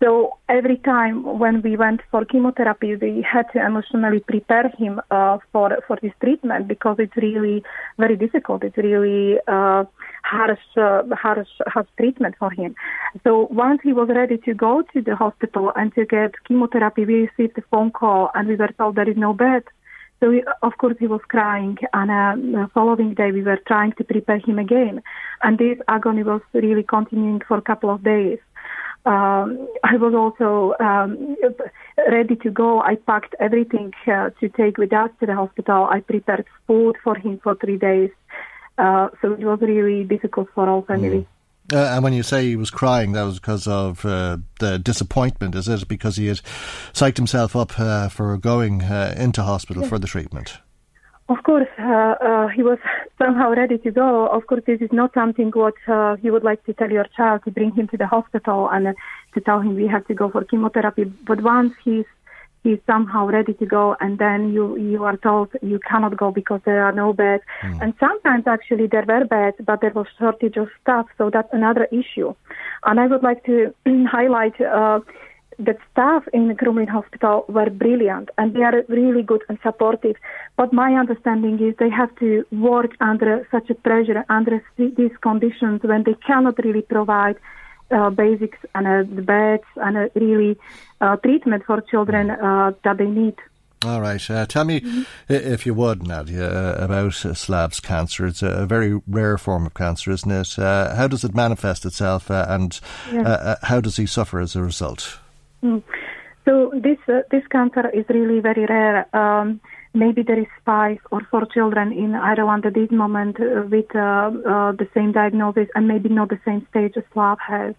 So 0.03 0.37
every 0.51 0.77
time 0.77 1.39
when 1.39 1.63
we 1.63 1.75
went 1.75 2.03
for 2.11 2.27
chemotherapy, 2.27 2.97
we 2.97 3.25
had 3.27 3.47
to 3.55 3.65
emotionally 3.65 4.21
prepare 4.21 4.69
him 4.77 5.01
uh, 5.11 5.39
for 5.53 5.71
for 5.87 5.97
this 6.03 6.13
treatment 6.23 6.69
because 6.69 6.97
it's 6.99 7.17
really 7.17 7.65
very 7.97 8.17
difficult. 8.17 8.63
It's 8.63 8.77
really 8.77 9.39
uh, 9.49 9.85
harsh, 10.25 10.67
uh, 10.77 11.03
harsh, 11.13 11.49
harsh 11.67 11.89
treatment 11.97 12.35
for 12.39 12.51
him. 12.51 12.75
So 13.25 13.49
once 13.51 13.81
he 13.83 13.95
was 13.95 14.09
ready 14.11 14.37
to 14.49 14.53
go 14.53 14.83
to 14.93 15.01
the 15.01 15.17
hospital 15.17 15.73
and 15.77 15.95
to 15.95 16.05
get 16.05 16.33
chemotherapy, 16.47 17.07
we 17.07 17.15
received 17.27 17.57
a 17.57 17.63
phone 17.71 17.91
call 17.91 18.31
and 18.35 18.49
we 18.49 18.57
were 18.57 18.75
told 18.77 18.97
there 18.97 19.09
is 19.09 19.17
no 19.17 19.33
bed. 19.33 19.63
So 20.23 20.31
we, 20.31 20.45
of 20.63 20.79
course 20.79 20.95
he 21.01 21.09
was 21.09 21.21
crying, 21.27 21.79
and 21.93 22.09
uh, 22.09 22.37
the 22.37 22.71
following 22.73 23.15
day 23.15 23.33
we 23.33 23.43
were 23.43 23.59
trying 23.67 23.93
to 23.95 24.05
prepare 24.05 24.39
him 24.39 24.59
again, 24.61 25.03
and 25.43 25.59
this 25.59 25.79
agony 25.89 26.23
was 26.23 26.43
really 26.55 26.85
continuing 26.85 27.41
for 27.49 27.59
a 27.59 27.63
couple 27.63 27.91
of 27.91 28.05
days 28.05 28.39
um, 29.05 29.69
I 29.83 29.97
was 29.97 30.15
also 30.15 30.75
um, 30.85 31.37
ready 32.11 32.37
to 32.37 32.51
go. 32.51 32.81
I 32.81 32.95
packed 32.95 33.35
everything 33.41 33.93
uh, 34.07 34.31
to 34.41 34.49
take 34.49 34.79
with 34.79 34.93
us 34.93 35.11
to 35.21 35.27
the 35.27 35.35
hospital. 35.35 35.87
I 35.91 36.01
prepared 36.01 36.47
food 36.67 36.97
for 37.03 37.17
him 37.17 37.41
for 37.43 37.57
three 37.57 37.79
days. 37.79 38.11
Uh, 38.79 39.09
so 39.21 39.33
it 39.33 39.45
was 39.45 39.59
really 39.61 40.05
difficult 40.05 40.49
for 40.55 40.69
all 40.69 40.83
family. 40.83 41.21
Mm. 41.21 41.27
Uh, 41.73 41.77
and 41.77 42.03
when 42.03 42.13
you 42.13 42.23
say 42.23 42.47
he 42.47 42.57
was 42.57 42.71
crying, 42.71 43.13
that 43.13 43.23
was 43.23 43.39
because 43.39 43.69
of 43.69 44.05
uh, 44.05 44.39
the 44.59 44.79
disappointment, 44.79 45.55
is 45.55 45.69
it? 45.69 45.87
Because 45.87 46.17
he 46.17 46.27
had 46.27 46.39
psyched 46.93 47.17
himself 47.17 47.55
up 47.55 47.79
uh, 47.79 48.09
for 48.09 48.37
going 48.37 48.83
uh, 48.83 49.15
into 49.17 49.43
hospital 49.43 49.83
yes. 49.83 49.89
for 49.89 49.99
the 49.99 50.09
treatment? 50.09 50.59
Of 51.29 51.45
course, 51.45 51.69
uh, 51.79 52.15
uh, 52.21 52.49
he 52.49 52.63
was 52.63 52.79
somehow 53.19 53.53
ready 53.53 53.79
to 53.79 53.91
go. 53.91 54.27
Of 54.27 54.47
course, 54.49 54.63
this 54.67 54.81
is 54.81 54.91
not 54.93 55.15
something 55.15 55.51
what 55.53 55.75
uh, 55.87 56.17
you 56.21 56.33
would 56.33 56.45
like 56.45 56.65
to 56.65 56.75
tell 56.75 56.91
your 56.91 57.07
child 57.17 57.43
to 57.45 57.51
bring 57.51 57.73
him 57.73 57.87
to 57.89 57.97
the 57.97 58.07
hospital 58.07 58.69
and 58.71 58.89
uh, 58.89 58.93
to 59.35 59.41
tell 59.41 59.61
him 59.61 59.77
we 59.77 59.87
have 59.87 60.07
to 60.09 60.15
go 60.15 60.31
for 60.31 60.45
chemotherapy. 60.45 61.05
But 61.05 61.43
once 61.43 61.75
he's 61.85 62.05
he's 62.63 62.79
somehow 62.87 63.27
ready 63.27 63.55
to 63.55 63.67
go, 63.67 63.97
and 64.01 64.19
then 64.19 64.53
you 64.53 64.77
you 64.77 65.05
are 65.05 65.17
told 65.17 65.49
you 65.63 65.79
cannot 65.89 66.17
go 66.17 66.31
because 66.31 66.61
there 66.65 66.85
are 66.85 66.93
no 66.93 67.13
beds. 67.13 67.43
Mm. 67.63 67.83
And 67.83 67.95
sometimes 67.99 68.47
actually 68.47 68.87
there 68.87 69.05
were 69.07 69.25
beds, 69.25 69.57
but 69.65 69.81
there 69.81 69.93
was 69.95 70.07
shortage 70.19 70.57
of 70.57 70.69
staff, 70.81 71.07
so 71.19 71.31
that's 71.31 71.53
another 71.53 71.87
issue. 71.93 72.35
And 72.85 73.01
I 73.01 73.07
would 73.07 73.23
like 73.23 73.45
to 73.45 73.75
highlight 74.17 74.61
uh, 74.61 75.01
the 75.59 75.77
staff 75.91 76.25
in 76.33 76.49
the 76.49 76.55
Crumlin 76.55 76.89
hospital 76.89 77.45
were 77.49 77.71
brilliant 77.71 78.31
and 78.39 78.55
they 78.55 78.63
are 78.63 78.83
really 78.89 79.23
good 79.23 79.43
and 79.49 79.59
supportive. 79.63 80.17
But 80.57 80.73
my 80.73 80.95
understanding 80.95 81.63
is 81.63 81.75
they 81.79 81.91
have 81.91 82.15
to 82.17 82.45
work 82.51 82.93
under 83.01 83.47
such 83.51 83.71
a 83.71 83.75
pressure, 83.75 84.25
under 84.29 84.65
these 84.77 85.17
conditions 85.21 85.83
when 85.83 86.05
they 86.05 86.15
cannot 86.27 86.59
really 86.65 86.83
provide 86.83 87.37
uh, 87.93 88.11
basics 88.11 88.59
and 88.75 88.87
uh, 88.87 89.15
the 89.15 89.23
beds 89.23 89.65
and 89.77 89.97
uh, 89.97 90.09
really 90.15 90.59
uh, 91.01 91.17
treatment 91.17 91.65
for 91.67 91.81
children 91.81 92.31
uh, 92.31 92.73
that 92.85 92.99
they 92.99 93.07
need. 93.07 93.37
All 93.85 94.01
right. 94.01 94.31
Uh, 94.31 94.47
tell 94.47 94.65
me, 94.65 94.81
mm-hmm. 94.81 95.03
if 95.29 95.67
you 95.67 95.75
would, 95.75 96.07
Nadia, 96.07 96.75
about 96.77 97.25
uh, 97.25 97.35
Slav's 97.35 97.81
cancer. 97.81 98.27
It's 98.27 98.43
a, 98.43 98.65
very 98.65 99.01
rare 99.09 99.37
form 99.37 99.67
of 99.67 99.75
cancer, 99.75 100.13
isn't 100.13 100.31
it? 100.31 100.57
Uh, 100.57 100.95
how 100.95 101.09
does 101.09 101.25
it 101.25 101.35
manifest 101.35 101.85
itself, 101.85 102.31
and 102.31 102.79
yeah. 103.13 103.57
how 103.63 103.81
does 103.81 103.97
he 103.97 104.07
suffer 104.07 104.39
as 104.39 104.55
a 104.55 104.63
result? 104.63 105.19
Mm. 105.65 105.83
So 106.45 106.73
this 106.75 106.99
uh, 107.09 107.23
this 107.31 107.47
cancer 107.49 107.89
is 107.91 108.05
really 108.09 108.41
very 108.41 108.67
rare. 108.67 109.07
Um, 109.15 109.61
maybe 109.95 110.23
there 110.23 110.39
is 110.39 110.47
five 110.65 110.99
or 111.11 111.21
four 111.31 111.47
children 111.47 111.93
in 111.93 112.15
Ireland 112.15 112.67
at 112.67 112.75
this 112.75 112.91
moment 112.91 113.37
uh, 113.41 113.63
with 113.71 113.95
uh, 113.95 114.31
uh 114.53 114.73
the 114.73 114.89
same 114.95 115.13
diagnosis 115.13 115.69
and 115.75 115.87
maybe 115.87 116.09
not 116.09 116.29
the 116.29 116.41
same 116.45 116.67
stage 116.71 116.95
as 116.97 117.05
Slav 117.13 117.39
has. 117.41 117.75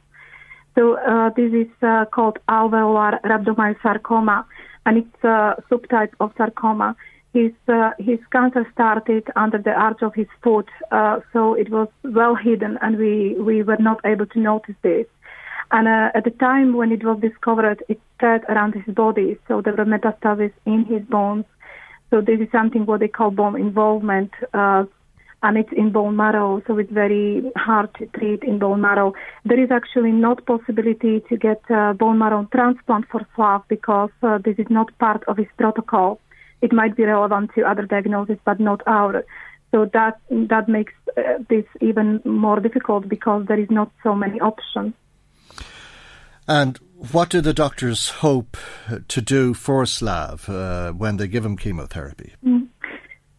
So 0.76 0.98
uh, 0.98 1.30
this 1.36 1.54
is 1.54 1.72
uh, 1.82 2.06
called 2.06 2.40
alveolar 2.50 3.22
rhabdomyosarcoma, 3.22 4.46
and 4.86 4.98
it's 4.98 5.24
a 5.24 5.62
subtype 5.70 6.14
of 6.20 6.32
sarcoma. 6.38 6.96
His 7.34 7.52
his 7.98 8.20
cancer 8.32 8.66
started 8.74 9.24
under 9.36 9.58
the 9.58 9.72
arch 9.72 10.02
of 10.04 10.14
his 10.14 10.28
foot, 10.44 10.70
so 11.34 11.56
it 11.56 11.70
was 11.72 11.88
well 12.04 12.36
hidden, 12.36 12.78
and 12.82 12.98
we 12.98 13.36
we 13.40 13.64
were 13.64 13.78
not 13.80 14.00
able 14.06 14.28
to 14.28 14.40
notice 14.40 14.76
this. 14.84 15.08
And 15.74 15.88
uh, 15.88 16.12
at 16.14 16.24
the 16.24 16.30
time 16.30 16.76
when 16.76 16.92
it 16.92 17.04
was 17.04 17.20
discovered, 17.20 17.84
it 17.90 18.00
spread 18.16 18.44
around 18.48 18.76
his 18.76 18.94
body, 18.94 19.38
so 19.48 19.62
there 19.62 19.74
were 19.74 19.86
metastases 19.86 20.54
in 20.68 20.86
his 20.86 21.02
bones. 21.04 21.46
So 22.14 22.22
this 22.22 22.40
is 22.40 22.48
something 22.52 22.86
what 22.86 23.00
they 23.00 23.08
call 23.08 23.32
bone 23.32 23.60
involvement, 23.60 24.30
uh, 24.54 24.84
and 25.42 25.58
it's 25.58 25.74
in 25.76 25.92
bone 25.92 26.16
marrow, 26.16 26.62
so 26.68 26.78
it's 26.78 26.92
very 26.92 27.42
hard 27.56 27.90
to 27.96 28.06
treat 28.06 28.44
in 28.44 28.60
bone 28.60 28.82
marrow. 28.82 29.16
There 29.46 29.60
is 29.60 29.72
actually 29.72 30.12
not 30.12 30.46
possibility 30.46 31.24
to 31.28 31.38
get 31.38 31.64
uh, 31.72 31.94
bone 31.94 32.20
marrow 32.20 32.48
transplant 32.52 33.08
for 33.12 33.26
Slav 33.36 33.64
because 33.68 34.12
uh, 34.22 34.38
this 34.38 34.60
is 34.60 34.68
not 34.70 34.96
part 35.00 35.24
of 35.28 35.38
his 35.38 35.48
protocol. 35.58 36.20
It 36.62 36.72
might 36.72 36.96
be 36.96 37.04
relevant 37.04 37.50
to 37.56 37.64
other 37.64 37.88
diagnoses, 37.88 38.38
but 38.46 38.60
not 38.60 38.84
ours. 38.86 39.24
So 39.72 39.90
that 39.94 40.22
that 40.30 40.70
makes 40.70 40.94
uh, 41.18 41.40
this 41.50 41.66
even 41.82 42.22
more 42.26 42.60
difficult 42.60 43.10
because 43.10 43.48
there 43.48 43.60
is 43.60 43.72
not 43.72 43.92
so 44.04 44.14
many 44.14 44.40
options. 44.40 44.94
And 46.48 46.78
what 47.12 47.30
do 47.30 47.42
the 47.42 47.54
doctors 47.54 48.10
hope 48.10 48.56
to 49.08 49.22
do 49.22 49.54
for 49.54 49.86
Slav 49.86 50.48
uh, 50.48 50.92
when 50.94 51.18
they 51.18 51.28
give 51.28 51.46
him 51.46 51.58
chemotherapy? 51.58 52.34
Mm. 52.46 52.68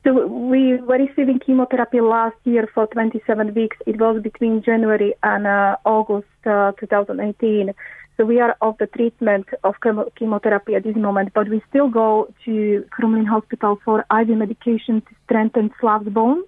So 0.04 0.26
we 0.26 0.76
were 0.76 0.98
receiving 0.98 1.38
chemotherapy 1.38 2.02
last 2.02 2.36
year 2.44 2.68
for 2.74 2.86
27 2.88 3.54
weeks. 3.54 3.78
It 3.86 3.98
was 3.98 4.22
between 4.22 4.62
January 4.62 5.14
and 5.22 5.46
uh, 5.46 5.76
August 5.86 6.28
uh, 6.44 6.72
2018. 6.78 7.72
So 8.18 8.26
we 8.26 8.38
are 8.40 8.54
off 8.60 8.76
the 8.78 8.86
treatment 8.86 9.46
of 9.64 9.76
chemotherapy 10.16 10.74
at 10.74 10.84
this 10.84 10.94
moment, 10.94 11.32
but 11.34 11.48
we 11.48 11.62
still 11.70 11.88
go 11.88 12.32
to 12.44 12.84
Crumlin 12.92 13.26
Hospital 13.26 13.78
for 13.82 14.04
IV 14.12 14.28
medication 14.28 15.00
to 15.00 15.14
strengthen 15.24 15.72
Slav's 15.80 16.08
bone. 16.10 16.44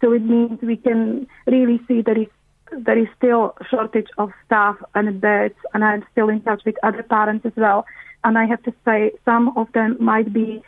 So 0.00 0.12
it 0.12 0.22
means 0.22 0.60
we 0.62 0.76
can 0.76 1.26
really 1.46 1.80
see 1.88 2.02
there 2.02 2.18
is 2.18 2.28
there 2.72 2.98
is 2.98 3.08
still 3.16 3.54
shortage 3.70 4.08
of 4.18 4.30
staff 4.44 4.76
and 4.94 5.20
beds, 5.20 5.54
and 5.72 5.84
I'm 5.84 6.04
still 6.12 6.28
in 6.28 6.40
touch 6.42 6.62
with 6.64 6.76
other 6.82 7.02
parents 7.02 7.46
as 7.46 7.52
well. 7.56 7.86
And 8.24 8.36
I 8.36 8.46
have 8.46 8.62
to 8.64 8.74
say, 8.84 9.12
some 9.24 9.56
of 9.56 9.70
them 9.72 9.96
might 10.00 10.32
be 10.32 10.62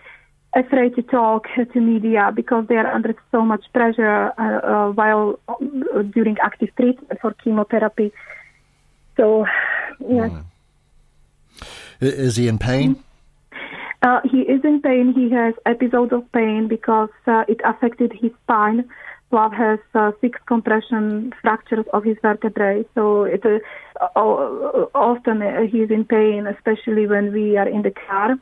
afraid 0.55 0.95
to 0.97 1.03
talk 1.03 1.47
to 1.73 1.81
media 1.81 2.33
because 2.35 2.67
they 2.69 2.77
are 2.77 2.87
under 2.87 3.15
so 3.31 3.43
much 3.43 3.65
pressure 3.73 4.33
uh, 4.39 4.43
uh, 4.43 4.93
while 4.93 5.39
uh, 5.49 6.03
during 6.03 6.37
active 6.43 6.71
treatment 6.77 7.21
for 7.21 7.35
chemotherapy. 7.35 8.13
So, 9.17 9.47
yes. 10.01 10.31
Mm. 10.31 10.45
Is 12.01 12.37
he 12.37 12.47
in 12.47 12.59
pain? 12.59 13.03
Uh, 14.03 14.21
he 14.31 14.43
is 14.43 14.65
in 14.65 14.81
pain. 14.81 15.13
He 15.13 15.31
has 15.31 15.55
episodes 15.67 16.13
of 16.13 16.31
pain 16.33 16.69
because 16.69 17.09
uh, 17.27 17.45
it 17.49 17.61
affected 17.65 18.13
his 18.13 18.31
spine. 18.45 18.89
Slav 19.31 19.53
has 19.53 19.79
uh, 19.95 20.13
six 20.21 20.39
compression 20.47 21.35
fractures 21.43 21.85
of 21.93 22.03
his 22.03 22.17
vertebrae, 22.23 22.85
so 22.95 23.25
it, 23.25 23.45
uh, 23.45 24.07
often 24.95 25.43
he 25.71 25.79
is 25.79 25.91
in 25.91 26.05
pain, 26.05 26.47
especially 26.47 27.07
when 27.07 27.33
we 27.33 27.57
are 27.57 27.69
in 27.69 27.83
the 27.83 27.91
car. 27.91 28.39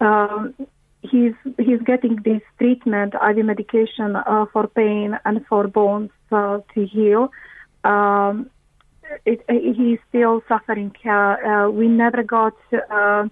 Um, 0.00 0.54
he's 1.02 1.34
he's 1.58 1.80
getting 1.84 2.16
this 2.24 2.42
treatment, 2.58 3.14
IV 3.14 3.44
medication 3.44 4.16
uh, 4.16 4.46
for 4.52 4.66
pain 4.68 5.18
and 5.24 5.44
for 5.46 5.66
bones 5.66 6.10
uh, 6.30 6.58
to 6.74 6.86
heal. 6.86 7.30
Um, 7.84 8.50
it, 9.26 9.44
he's 9.48 9.98
still 10.08 10.42
suffering. 10.48 10.92
Uh, 11.04 11.10
uh 11.10 11.70
we 11.70 11.88
never 11.88 12.22
got 12.22 12.54
uh, 12.72 13.26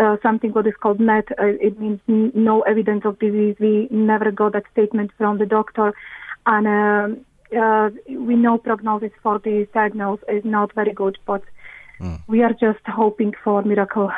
uh, 0.00 0.16
something 0.22 0.52
what 0.52 0.66
is 0.66 0.74
called 0.80 1.00
NED. 1.00 1.24
it 1.38 1.78
means 1.80 2.00
no 2.06 2.62
evidence 2.62 3.04
of 3.04 3.18
disease. 3.18 3.56
We 3.58 3.88
never 3.90 4.30
got 4.30 4.52
that 4.52 4.64
statement 4.72 5.10
from 5.16 5.38
the 5.38 5.46
doctor, 5.46 5.94
and 6.46 7.24
um, 7.52 7.98
we 8.08 8.36
know 8.36 8.58
prognosis 8.58 9.12
for 9.22 9.38
this 9.38 9.68
diagnosis 9.72 10.24
is 10.28 10.44
not 10.44 10.72
very 10.74 10.92
good. 10.92 11.18
But 11.26 11.42
mm. 12.00 12.20
we 12.26 12.42
are 12.42 12.52
just 12.52 12.84
hoping 12.86 13.32
for 13.42 13.62
miracle. 13.62 14.10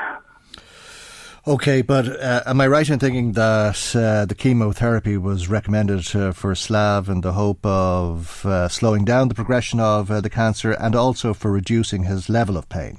Okay, 1.49 1.81
but 1.81 2.09
uh, 2.21 2.43
am 2.45 2.61
I 2.61 2.67
right 2.67 2.89
in 2.89 2.99
thinking 2.99 3.33
that 3.33 3.95
uh, 3.95 4.25
the 4.25 4.35
chemotherapy 4.35 5.17
was 5.17 5.47
recommended 5.47 6.17
uh, 6.17 6.33
for 6.33 6.57
Slav 6.57 7.09
in 7.09 7.21
the 7.21 7.35
hope 7.35 7.65
of 7.65 8.45
uh, 8.45 8.67
slowing 8.67 9.05
down 9.05 9.29
the 9.29 9.35
progression 9.37 9.79
of 9.79 10.11
uh, 10.11 10.21
the 10.21 10.29
cancer 10.29 10.73
and 10.73 10.97
also 10.97 11.33
for 11.33 11.53
reducing 11.53 12.03
his 12.03 12.29
level 12.29 12.57
of 12.57 12.69
pain? 12.69 12.99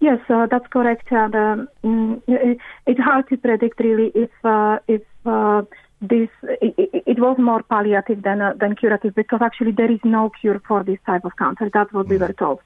Yes, 0.00 0.18
uh, 0.28 0.46
that's 0.50 0.66
correct. 0.66 1.10
And 1.10 1.34
um, 1.34 1.68
mm, 1.82 2.22
it, 2.28 2.58
it's 2.86 3.00
hard 3.00 3.26
to 3.30 3.38
predict 3.38 3.80
really 3.80 4.12
if 4.14 4.30
if 4.86 5.00
this 6.08 6.28
it, 6.42 7.02
it, 7.06 7.18
was 7.18 7.36
more 7.38 7.62
palliative 7.62 8.22
than 8.22 8.40
than 8.58 8.76
curative 8.76 9.14
because 9.14 9.40
actually 9.42 9.72
there 9.72 9.90
is 9.90 10.00
no 10.04 10.30
cure 10.30 10.60
for 10.66 10.82
this 10.84 10.98
type 11.06 11.24
of 11.24 11.36
cancer. 11.36 11.70
That's 11.72 11.92
what 11.92 12.06
mm. 12.06 12.10
we 12.10 12.18
were 12.18 12.32
told. 12.32 12.60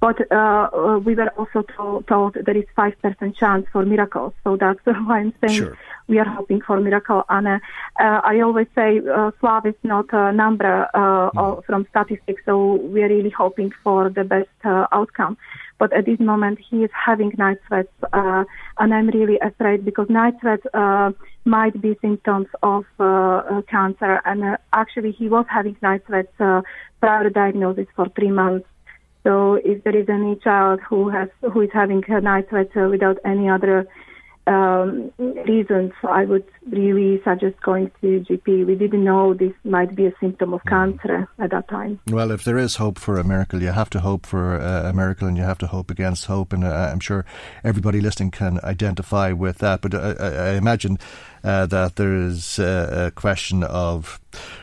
But 0.00 0.30
uh, 0.30 0.68
uh, 0.72 0.98
we 0.98 1.14
were 1.14 1.30
also 1.30 1.62
told, 1.62 2.06
told 2.08 2.34
there 2.34 2.56
is 2.56 2.64
5% 2.76 3.36
chance 3.36 3.66
for 3.72 3.86
miracles. 3.86 4.34
So 4.44 4.56
that's 4.56 4.80
why 4.84 5.20
I'm 5.20 5.32
saying 5.40 5.62
sure. 5.62 5.78
we 6.08 6.18
are 6.18 6.28
hoping 6.28 6.60
for 6.60 6.78
miracle. 6.80 7.22
And 7.28 7.48
uh, 7.48 7.58
uh, 7.98 8.20
I 8.22 8.40
always 8.40 8.66
say 8.74 9.00
uh, 9.00 9.30
Slav 9.40 9.64
is 9.66 9.74
not 9.82 10.06
a 10.12 10.32
number 10.32 10.88
uh, 10.92 11.30
mm. 11.30 11.64
from 11.64 11.86
statistics. 11.88 12.42
So 12.44 12.74
we 12.74 13.02
are 13.02 13.08
really 13.08 13.30
hoping 13.30 13.72
for 13.82 14.10
the 14.10 14.24
best 14.24 14.50
uh, 14.64 14.86
outcome. 14.92 15.38
But 15.78 15.92
at 15.92 16.06
this 16.06 16.20
moment, 16.20 16.58
he 16.70 16.84
is 16.84 16.90
having 16.92 17.32
night 17.36 17.58
sweats, 17.66 17.92
uh, 18.12 18.44
and 18.78 18.94
I'm 18.94 19.08
really 19.08 19.38
afraid 19.40 19.84
because 19.84 20.08
night 20.08 20.34
sweats 20.40 20.64
uh, 20.72 21.10
might 21.44 21.80
be 21.80 21.98
symptoms 22.00 22.46
of 22.62 22.84
uh, 23.00 23.04
uh, 23.04 23.62
cancer. 23.62 24.20
And 24.24 24.44
uh, 24.44 24.56
actually, 24.72 25.12
he 25.12 25.28
was 25.28 25.46
having 25.48 25.76
night 25.82 26.02
sweats 26.06 26.40
uh, 26.40 26.62
prior 27.00 27.28
diagnosis 27.28 27.86
for 27.96 28.08
three 28.10 28.30
months. 28.30 28.66
So 29.24 29.54
if 29.54 29.82
there 29.84 29.96
is 29.96 30.08
any 30.08 30.36
child 30.36 30.80
who 30.88 31.08
has 31.08 31.28
who 31.52 31.62
is 31.62 31.70
having 31.72 32.04
night 32.08 32.48
sweat 32.50 32.74
without 32.74 33.18
any 33.24 33.48
other 33.48 33.88
um, 34.46 35.10
reasons, 35.18 35.92
I 36.02 36.24
would 36.24 36.44
really 36.70 37.20
suggest 37.24 37.60
going 37.62 37.90
to 38.00 38.24
GP. 38.28 38.66
We 38.66 38.74
didn't 38.74 39.04
know 39.04 39.32
this 39.34 39.52
might 39.64 39.94
be 39.94 40.06
a 40.06 40.12
symptom 40.20 40.52
of 40.52 40.62
cancer 40.64 41.28
at 41.38 41.50
that 41.50 41.68
time. 41.68 42.00
Well, 42.08 42.30
if 42.30 42.44
there 42.44 42.58
is 42.58 42.76
hope 42.76 42.98
for 42.98 43.18
a 43.18 43.24
miracle, 43.24 43.62
you 43.62 43.72
have 43.72 43.90
to 43.90 44.00
hope 44.00 44.26
for 44.26 44.56
a 44.56 44.92
miracle, 44.92 45.26
and 45.28 45.36
you 45.36 45.44
have 45.44 45.58
to 45.58 45.66
hope 45.66 45.90
against 45.90 46.26
hope. 46.26 46.52
And 46.52 46.64
uh, 46.64 46.90
I'm 46.92 47.00
sure 47.00 47.24
everybody 47.62 48.00
listening 48.00 48.30
can 48.30 48.60
identify 48.62 49.32
with 49.32 49.58
that. 49.58 49.80
But 49.80 49.94
uh, 49.94 50.14
I 50.20 50.50
imagine 50.52 50.98
uh, 51.42 51.66
that 51.66 51.96
there 51.96 52.14
is 52.14 52.58
a 52.58 53.12
question 53.14 53.62
of 53.62 54.20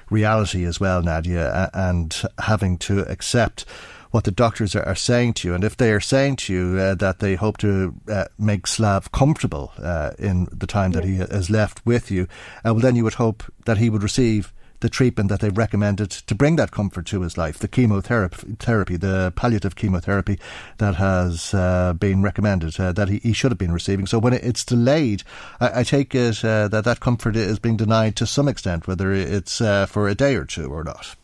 reality 0.10 0.64
as 0.64 0.80
well, 0.80 1.02
Nadia, 1.02 1.72
and 1.74 2.22
having 2.40 2.78
to 2.80 3.00
accept 3.10 3.66
what 4.12 4.26
the 4.26 4.32
doctors 4.32 4.76
are, 4.76 4.84
are 4.84 4.96
saying 4.96 5.34
to 5.34 5.48
you. 5.48 5.54
And 5.54 5.64
if 5.64 5.76
they 5.76 5.92
are 5.92 6.00
saying 6.00 6.36
to 6.38 6.54
you 6.54 6.78
uh, 6.78 6.96
that 6.96 7.20
they 7.20 7.36
hope 7.36 7.58
to 7.58 7.96
uh, 8.08 8.26
make 8.38 8.68
Slav 8.68 9.12
comfortable 9.12 9.72
uh, 9.82 10.12
in 10.20 10.48
the 10.52 10.68
time 10.68 10.92
that 10.92 11.04
he 11.04 11.16
has 11.16 11.50
left 11.50 11.86
with 11.86 12.12
you, 12.12 12.28
uh, 12.66 12.74
well, 12.74 12.80
then 12.80 12.96
you 12.96 13.04
would 13.04 13.16
hope 13.16 13.44
that 13.66 13.78
he 13.78 13.90
would 13.90 14.04
receive 14.04 14.54
the 14.82 14.90
treatment 14.90 15.30
that 15.30 15.40
they've 15.40 15.58
recommended 15.58 16.10
to 16.10 16.36
bring 16.36 16.56
that 16.58 16.72
comfort 16.72 17.06
to 17.06 17.22
his 17.22 17.38
life, 17.38 17.60
the 17.60 17.68
chemotherapy, 17.68 18.56
therapy, 18.60 18.98
the 18.98 19.32
palliative 19.36 19.76
chemotherapy 19.76 20.40
that 20.80 20.96
has 20.96 21.54
uh, 21.54 21.94
been 21.94 22.22
recommended 22.22 22.80
uh, 22.80 22.92
that 22.92 23.08
he, 23.08 23.20
he, 23.20 23.32
should 23.32 23.52
have 23.52 23.58
been 23.58 23.72
receiving. 23.72 24.08
So 24.08 24.20
when 24.20 24.34
it's 24.34 24.66
delayed, 24.66 25.24
I, 25.60 25.82
I 25.82 25.84
take 25.84 26.14
it 26.14 26.44
uh, 26.44 26.68
that 26.68 26.84
that 26.84 27.00
comfort 27.00 27.36
is 27.36 27.60
being 27.60 27.78
denied 27.78 28.16
to 28.18 28.26
some 28.26 28.48
extent, 28.48 28.88
whether 28.88 29.12
it's 29.14 29.62
uh, 29.62 29.86
for 29.86 30.08
a 30.08 30.16
day 30.16 30.36
or 30.36 30.46
two 30.46 30.68
or 30.74 30.84
not. 30.84 31.16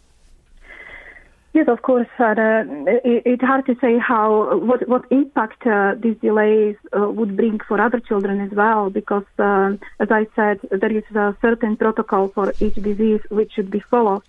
Yes, 1.54 1.68
of 1.70 1.82
course. 1.82 2.08
Uh, 2.20 2.36
it, 3.04 3.24
it's 3.26 3.42
hard 3.42 3.66
to 3.66 3.76
say 3.82 3.98
how 3.98 4.60
what 4.60 4.88
what 4.88 5.06
impact 5.10 5.66
uh, 5.66 5.96
these 5.98 6.18
delays 6.18 6.76
uh, 6.96 7.10
would 7.10 7.36
bring 7.36 7.60
for 7.68 7.82
other 7.82 8.00
children 8.00 8.42
as 8.42 8.52
well, 8.52 8.90
because 8.92 9.26
uh, 9.40 9.72
as 10.00 10.10
I 10.12 10.28
said, 10.36 10.60
there 10.70 10.92
is 10.92 11.04
a 11.16 11.36
certain 11.42 11.76
protocol 11.76 12.28
for 12.28 12.54
each 12.60 12.76
disease 12.76 13.22
which 13.30 13.54
should 13.54 13.72
be 13.72 13.80
followed, 13.80 14.22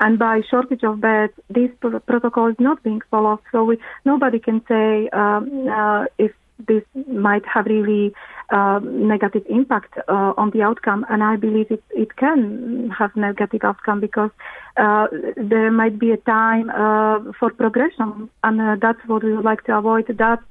and 0.00 0.18
by 0.18 0.42
shortage 0.50 0.84
of 0.84 1.00
beds, 1.00 1.32
this 1.48 1.70
protocol 1.80 2.48
is 2.48 2.56
not 2.58 2.82
being 2.82 3.00
followed. 3.10 3.38
So 3.50 3.64
we, 3.64 3.78
nobody 4.04 4.38
can 4.38 4.60
say 4.66 5.08
um, 5.08 5.68
uh, 5.68 6.04
if 6.18 6.32
this 6.68 6.84
might 7.08 7.46
have 7.46 7.66
really 7.66 8.14
uh, 8.50 8.78
negative 8.82 9.42
impact 9.48 9.96
uh, 10.08 10.32
on 10.36 10.50
the 10.50 10.62
outcome, 10.62 11.06
and 11.08 11.22
I 11.22 11.36
believe 11.36 11.70
it, 11.70 11.82
it 11.90 12.16
can 12.16 12.90
have 12.90 13.14
negative 13.16 13.60
outcome 13.64 14.00
because 14.00 14.30
uh, 14.76 15.06
there 15.36 15.70
might 15.70 15.98
be 15.98 16.10
a 16.10 16.16
time 16.18 16.70
uh, 16.70 17.32
for 17.38 17.50
progression, 17.50 18.28
and 18.42 18.60
uh, 18.60 18.76
that's 18.80 18.98
what 19.06 19.22
we 19.24 19.34
would 19.34 19.44
like 19.44 19.64
to 19.64 19.76
avoid. 19.76 20.06
That's 20.08 20.44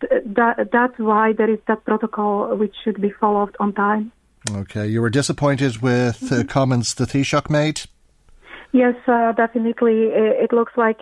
that, 0.00 0.68
that's 0.72 0.98
why 0.98 1.32
there 1.32 1.50
is 1.50 1.58
that 1.66 1.84
protocol 1.84 2.56
which 2.56 2.74
should 2.84 3.00
be 3.00 3.10
followed 3.10 3.56
on 3.58 3.72
time. 3.72 4.12
Okay, 4.52 4.86
you 4.86 5.00
were 5.00 5.10
disappointed 5.10 5.78
with 5.78 6.20
mm-hmm. 6.20 6.42
comments 6.42 6.94
the 6.94 7.04
Taoiseach 7.04 7.50
made. 7.50 7.82
Yes, 8.72 8.94
definitely. 9.36 10.04
It, 10.04 10.44
it, 10.44 10.52
looks 10.52 10.72
like 10.76 11.00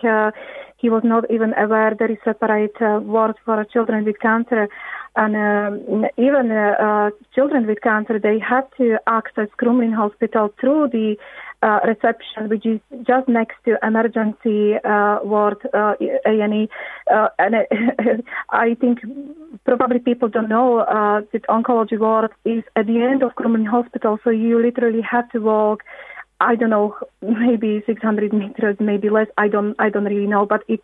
he 0.79 0.89
was 0.89 1.03
not 1.03 1.29
even 1.29 1.53
aware 1.53 1.93
there 1.97 2.11
is 2.11 2.17
separate 2.23 2.75
uh, 2.81 2.99
ward 3.01 3.35
for 3.45 3.63
children 3.65 4.05
with 4.05 4.19
cancer. 4.19 4.69
And 5.15 5.35
um, 5.35 6.05
even 6.17 6.51
uh, 6.51 6.75
uh, 6.79 7.09
children 7.33 7.67
with 7.67 7.81
cancer, 7.81 8.19
they 8.19 8.39
have 8.39 8.69
to 8.77 8.97
access 9.07 9.47
Crumlin 9.61 9.93
Hospital 9.93 10.53
through 10.59 10.89
the 10.89 11.17
uh, 11.61 11.79
reception, 11.85 12.47
which 12.47 12.65
is 12.65 12.79
just 13.03 13.27
next 13.27 13.55
to 13.65 13.77
emergency 13.83 14.75
uh, 14.83 15.19
ward 15.23 15.57
uh, 15.73 15.95
A&E. 16.25 16.69
Uh, 17.11 17.27
and 17.37 17.55
I 18.49 18.75
think 18.75 18.99
probably 19.65 19.99
people 19.99 20.29
don't 20.29 20.49
know 20.49 20.79
uh, 20.79 21.21
that 21.33 21.43
oncology 21.47 21.99
ward 21.99 22.31
is 22.45 22.63
at 22.75 22.87
the 22.87 23.01
end 23.01 23.23
of 23.23 23.35
Crumlin 23.35 23.67
Hospital, 23.67 24.19
so 24.23 24.29
you 24.29 24.61
literally 24.61 25.01
have 25.01 25.29
to 25.31 25.39
walk 25.39 25.83
I 26.41 26.55
don't 26.55 26.69
know, 26.69 26.95
maybe 27.21 27.83
600 27.85 28.33
meters, 28.33 28.77
maybe 28.79 29.09
less. 29.09 29.27
I 29.37 29.49
don't, 29.49 29.75
I 29.77 29.89
don't 29.89 30.05
really 30.05 30.25
know, 30.25 30.45
but 30.45 30.63
it, 30.67 30.81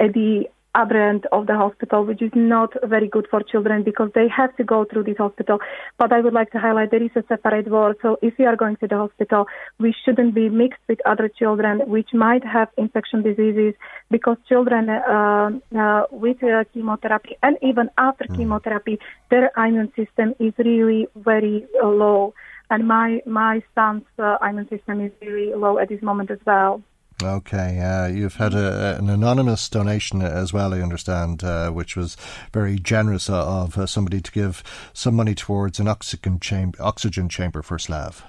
at 0.00 0.14
the 0.14 0.48
other 0.78 1.08
end 1.10 1.26
of 1.32 1.46
the 1.46 1.56
hospital, 1.56 2.04
which 2.04 2.22
is 2.22 2.30
not 2.34 2.72
very 2.84 3.08
good 3.08 3.26
for 3.30 3.42
children 3.42 3.82
because 3.82 4.10
they 4.14 4.28
have 4.28 4.54
to 4.56 4.64
go 4.64 4.84
through 4.84 5.04
this 5.04 5.16
hospital. 5.18 5.58
But 5.98 6.12
I 6.12 6.20
would 6.20 6.32
like 6.32 6.50
to 6.52 6.58
highlight 6.58 6.90
there 6.90 7.02
is 7.02 7.10
a 7.16 7.24
separate 7.28 7.68
ward. 7.70 7.96
So 8.02 8.18
if 8.22 8.34
we 8.38 8.46
are 8.46 8.56
going 8.56 8.76
to 8.76 8.86
the 8.86 8.96
hospital, 8.96 9.46
we 9.78 9.94
shouldn't 10.04 10.34
be 10.34 10.48
mixed 10.48 10.80
with 10.88 11.00
other 11.06 11.28
children 11.28 11.80
which 11.86 12.10
might 12.14 12.44
have 12.44 12.68
infection 12.76 13.22
diseases 13.22 13.74
because 14.10 14.36
children 14.48 14.88
uh, 14.88 15.50
uh, 15.76 16.02
with 16.10 16.42
uh, 16.42 16.64
chemotherapy 16.72 17.36
and 17.42 17.56
even 17.62 17.90
after 17.98 18.24
mm. 18.24 18.36
chemotherapy, 18.36 18.98
their 19.30 19.50
immune 19.56 19.92
system 19.96 20.34
is 20.38 20.52
really 20.58 21.08
very 21.16 21.66
uh, 21.82 21.88
low 21.88 22.34
and 22.70 22.86
my 22.86 23.20
my 23.26 23.62
son's 23.74 24.04
uh, 24.18 24.36
immune 24.46 24.68
system 24.68 25.00
is 25.00 25.12
really 25.20 25.54
low 25.54 25.78
at 25.78 25.88
this 25.88 26.02
moment 26.02 26.30
as 26.30 26.38
well. 26.46 26.82
Okay, 27.20 27.80
uh, 27.80 28.06
you've 28.06 28.36
had 28.36 28.54
a, 28.54 28.96
an 28.96 29.10
anonymous 29.10 29.68
donation 29.68 30.22
as 30.22 30.52
well, 30.52 30.72
I 30.72 30.80
understand, 30.80 31.42
uh, 31.42 31.70
which 31.70 31.96
was 31.96 32.16
very 32.52 32.78
generous 32.78 33.28
of 33.28 33.76
uh, 33.76 33.86
somebody 33.86 34.20
to 34.20 34.30
give 34.30 34.62
some 34.92 35.16
money 35.16 35.34
towards 35.34 35.80
an 35.80 35.88
oxygen 35.88 36.38
chamber, 36.38 36.80
oxygen 36.80 37.28
chamber 37.28 37.60
for 37.60 37.76
Slav. 37.76 38.24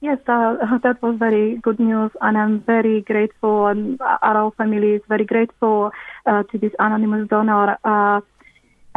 Yes, 0.00 0.18
uh, 0.26 0.78
that 0.82 1.00
was 1.00 1.16
very 1.18 1.58
good 1.58 1.78
news, 1.78 2.10
and 2.20 2.36
I'm 2.36 2.60
very 2.60 3.02
grateful, 3.02 3.68
and 3.68 4.00
our 4.00 4.50
family 4.52 4.94
is 4.94 5.02
very 5.08 5.24
grateful 5.24 5.92
uh, 6.26 6.42
to 6.42 6.58
this 6.58 6.72
anonymous 6.80 7.28
donor. 7.28 7.78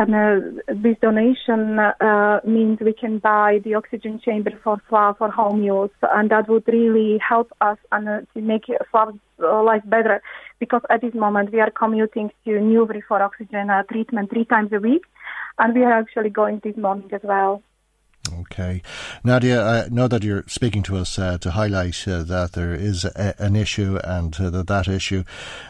Uh, 0.02 0.04
and 0.04 0.16
uh, 0.16 0.74
this 0.82 0.98
donation 1.02 1.80
uh, 1.80 2.40
means 2.46 2.80
we 2.80 2.94
can 2.94 3.20
buy 3.20 3.60
the 3.64 3.76
oxygen 3.76 4.20
chamber 4.24 4.52
for 4.64 4.82
Slav 4.90 5.18
for 5.18 5.30
home 5.30 5.64
use, 5.64 5.90
and 6.02 6.30
that 6.32 6.50
would 6.50 6.68
really 6.68 7.20
help 7.20 7.52
us 7.62 7.78
and 7.92 8.08
uh, 8.08 8.22
to 8.34 8.42
make 8.42 8.64
Slav's 8.92 9.20
life 9.40 9.84
better. 9.86 10.22
Because 10.60 10.82
at 10.90 11.02
this 11.02 11.14
moment 11.14 11.52
we 11.52 11.60
are 11.60 11.72
commuting 11.72 12.32
to 12.46 12.60
Newbury 12.60 13.02
for 13.08 13.22
oxygen 13.22 13.70
treatment 13.90 14.30
three 14.30 14.46
times 14.46 14.72
a 14.74 14.80
week, 14.80 15.04
and 15.58 15.76
we 15.76 15.84
are 15.84 16.00
actually 16.00 16.30
going 16.30 16.62
this 16.64 16.78
morning 16.78 17.10
as 17.14 17.22
well. 17.24 17.62
Okay. 18.42 18.82
Nadia, 19.24 19.64
I 19.64 19.90
know 19.90 20.08
that 20.08 20.24
you're 20.24 20.44
speaking 20.48 20.84
to 20.84 20.98
us 20.98 21.18
uh, 21.18 21.38
to 21.40 21.52
highlight 21.52 22.08
uh, 22.08 22.24
that 22.24 22.54
there 22.54 22.74
is 22.74 23.04
a, 23.04 23.36
an 23.40 23.56
issue 23.56 24.00
and 24.04 24.36
uh, 24.40 24.50
that 24.52 24.68
that 24.68 24.88
issue 24.88 25.24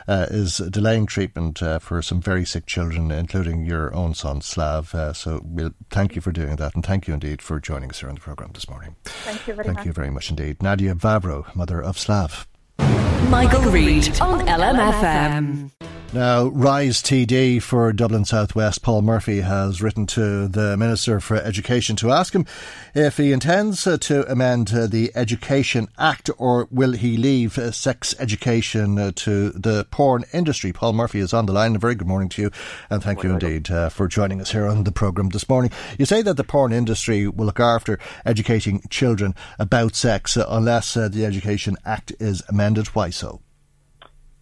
uh, 0.07 0.27
is 0.29 0.57
delaying 0.57 1.05
treatment 1.05 1.63
uh, 1.63 1.79
for 1.79 2.01
some 2.01 2.21
very 2.21 2.45
sick 2.45 2.65
children, 2.65 3.09
including 3.11 3.65
your 3.65 3.93
own 3.95 4.13
son, 4.13 4.41
Slav. 4.41 4.93
Uh, 4.93 5.13
so 5.13 5.41
we'll 5.43 5.73
thank 5.89 6.15
you 6.15 6.21
for 6.21 6.31
doing 6.31 6.57
that 6.57 6.75
and 6.75 6.85
thank 6.85 7.07
you 7.07 7.13
indeed 7.13 7.41
for 7.41 7.59
joining 7.59 7.89
us 7.89 7.99
here 7.99 8.09
on 8.09 8.15
the 8.15 8.21
programme 8.21 8.51
this 8.53 8.69
morning. 8.69 8.95
Thank 9.05 9.47
you 9.47 9.53
very 9.53 9.65
thank 9.65 9.77
much. 9.77 9.85
you 9.85 9.93
very 9.93 10.09
much 10.09 10.29
indeed. 10.29 10.61
Nadia 10.61 10.93
Vavro, 10.93 11.53
mother 11.55 11.81
of 11.81 11.97
Slav. 11.97 12.47
Michael, 12.77 13.29
Michael 13.29 13.71
Reade 13.71 14.19
on 14.21 14.45
LMFM. 14.45 15.71
Now, 16.13 16.47
Rise 16.47 17.01
TD 17.01 17.61
for 17.61 17.93
Dublin 17.93 18.25
Southwest, 18.25 18.81
Paul 18.81 19.01
Murphy, 19.01 19.39
has 19.39 19.81
written 19.81 20.05
to 20.07 20.49
the 20.49 20.75
Minister 20.75 21.21
for 21.21 21.37
Education 21.37 21.95
to 21.95 22.11
ask 22.11 22.35
him 22.35 22.45
if 22.93 23.15
he 23.15 23.31
intends 23.31 23.87
uh, 23.87 23.95
to 23.99 24.29
amend 24.29 24.73
uh, 24.73 24.87
the 24.87 25.13
Education 25.15 25.87
Act 25.97 26.29
or 26.37 26.67
will 26.69 26.91
he 26.91 27.15
leave 27.15 27.57
uh, 27.57 27.71
sex 27.71 28.13
education 28.19 28.99
uh, 28.99 29.13
to 29.15 29.51
the 29.51 29.87
porn 29.89 30.25
industry. 30.33 30.73
Paul 30.73 30.91
Murphy 30.91 31.19
is 31.19 31.33
on 31.33 31.45
the 31.45 31.53
line. 31.53 31.77
A 31.77 31.79
very 31.79 31.95
good 31.95 32.09
morning 32.09 32.27
to 32.27 32.41
you, 32.41 32.51
and 32.89 33.01
thank 33.01 33.23
you 33.23 33.31
indeed 33.31 33.71
uh, 33.71 33.87
for 33.87 34.09
joining 34.09 34.41
us 34.41 34.51
here 34.51 34.67
on 34.67 34.83
the 34.83 34.91
programme 34.91 35.29
this 35.29 35.47
morning. 35.47 35.71
You 35.97 36.05
say 36.05 36.21
that 36.23 36.35
the 36.35 36.43
porn 36.43 36.73
industry 36.73 37.25
will 37.29 37.45
look 37.45 37.61
after 37.61 37.99
educating 38.25 38.81
children 38.89 39.33
about 39.57 39.95
sex 39.95 40.35
uh, 40.35 40.45
unless 40.49 40.95
the 40.95 41.23
Education 41.25 41.77
Act 41.85 42.11
is 42.19 42.43
amended. 42.49 42.87
Why 42.87 43.11
so? 43.11 43.39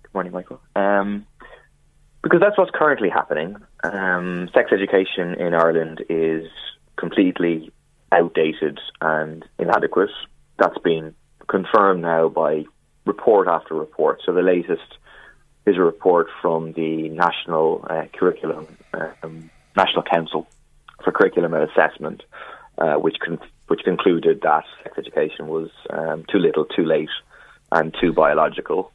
Good 0.01 0.15
morning, 0.15 0.33
Michael. 0.33 0.59
Um, 0.75 1.27
because 2.21 2.39
that's 2.39 2.57
what's 2.57 2.71
currently 2.73 3.09
happening. 3.09 3.55
Um, 3.83 4.49
sex 4.53 4.71
education 4.71 5.35
in 5.35 5.53
Ireland 5.53 6.03
is 6.09 6.47
completely 6.97 7.71
outdated 8.11 8.79
and 9.01 9.45
inadequate. 9.57 10.09
That's 10.57 10.77
been 10.79 11.15
confirmed 11.47 12.01
now 12.01 12.29
by 12.29 12.65
report 13.05 13.47
after 13.47 13.73
report. 13.73 14.21
So 14.25 14.33
the 14.33 14.41
latest 14.41 14.97
is 15.65 15.77
a 15.77 15.81
report 15.81 16.27
from 16.41 16.73
the 16.73 17.09
National 17.09 17.85
uh, 17.89 18.03
Curriculum, 18.13 18.67
um, 19.23 19.49
National 19.75 20.03
Council 20.03 20.47
for 21.03 21.11
Curriculum 21.11 21.53
and 21.53 21.69
Assessment, 21.69 22.23
uh, 22.77 22.95
which 22.95 23.17
con- 23.23 23.39
which 23.67 23.81
concluded 23.83 24.41
that 24.41 24.63
sex 24.83 24.97
education 24.97 25.47
was 25.47 25.69
um, 25.91 26.25
too 26.31 26.39
little, 26.39 26.65
too 26.65 26.83
late, 26.83 27.09
and 27.71 27.95
too 28.01 28.11
biological. 28.11 28.91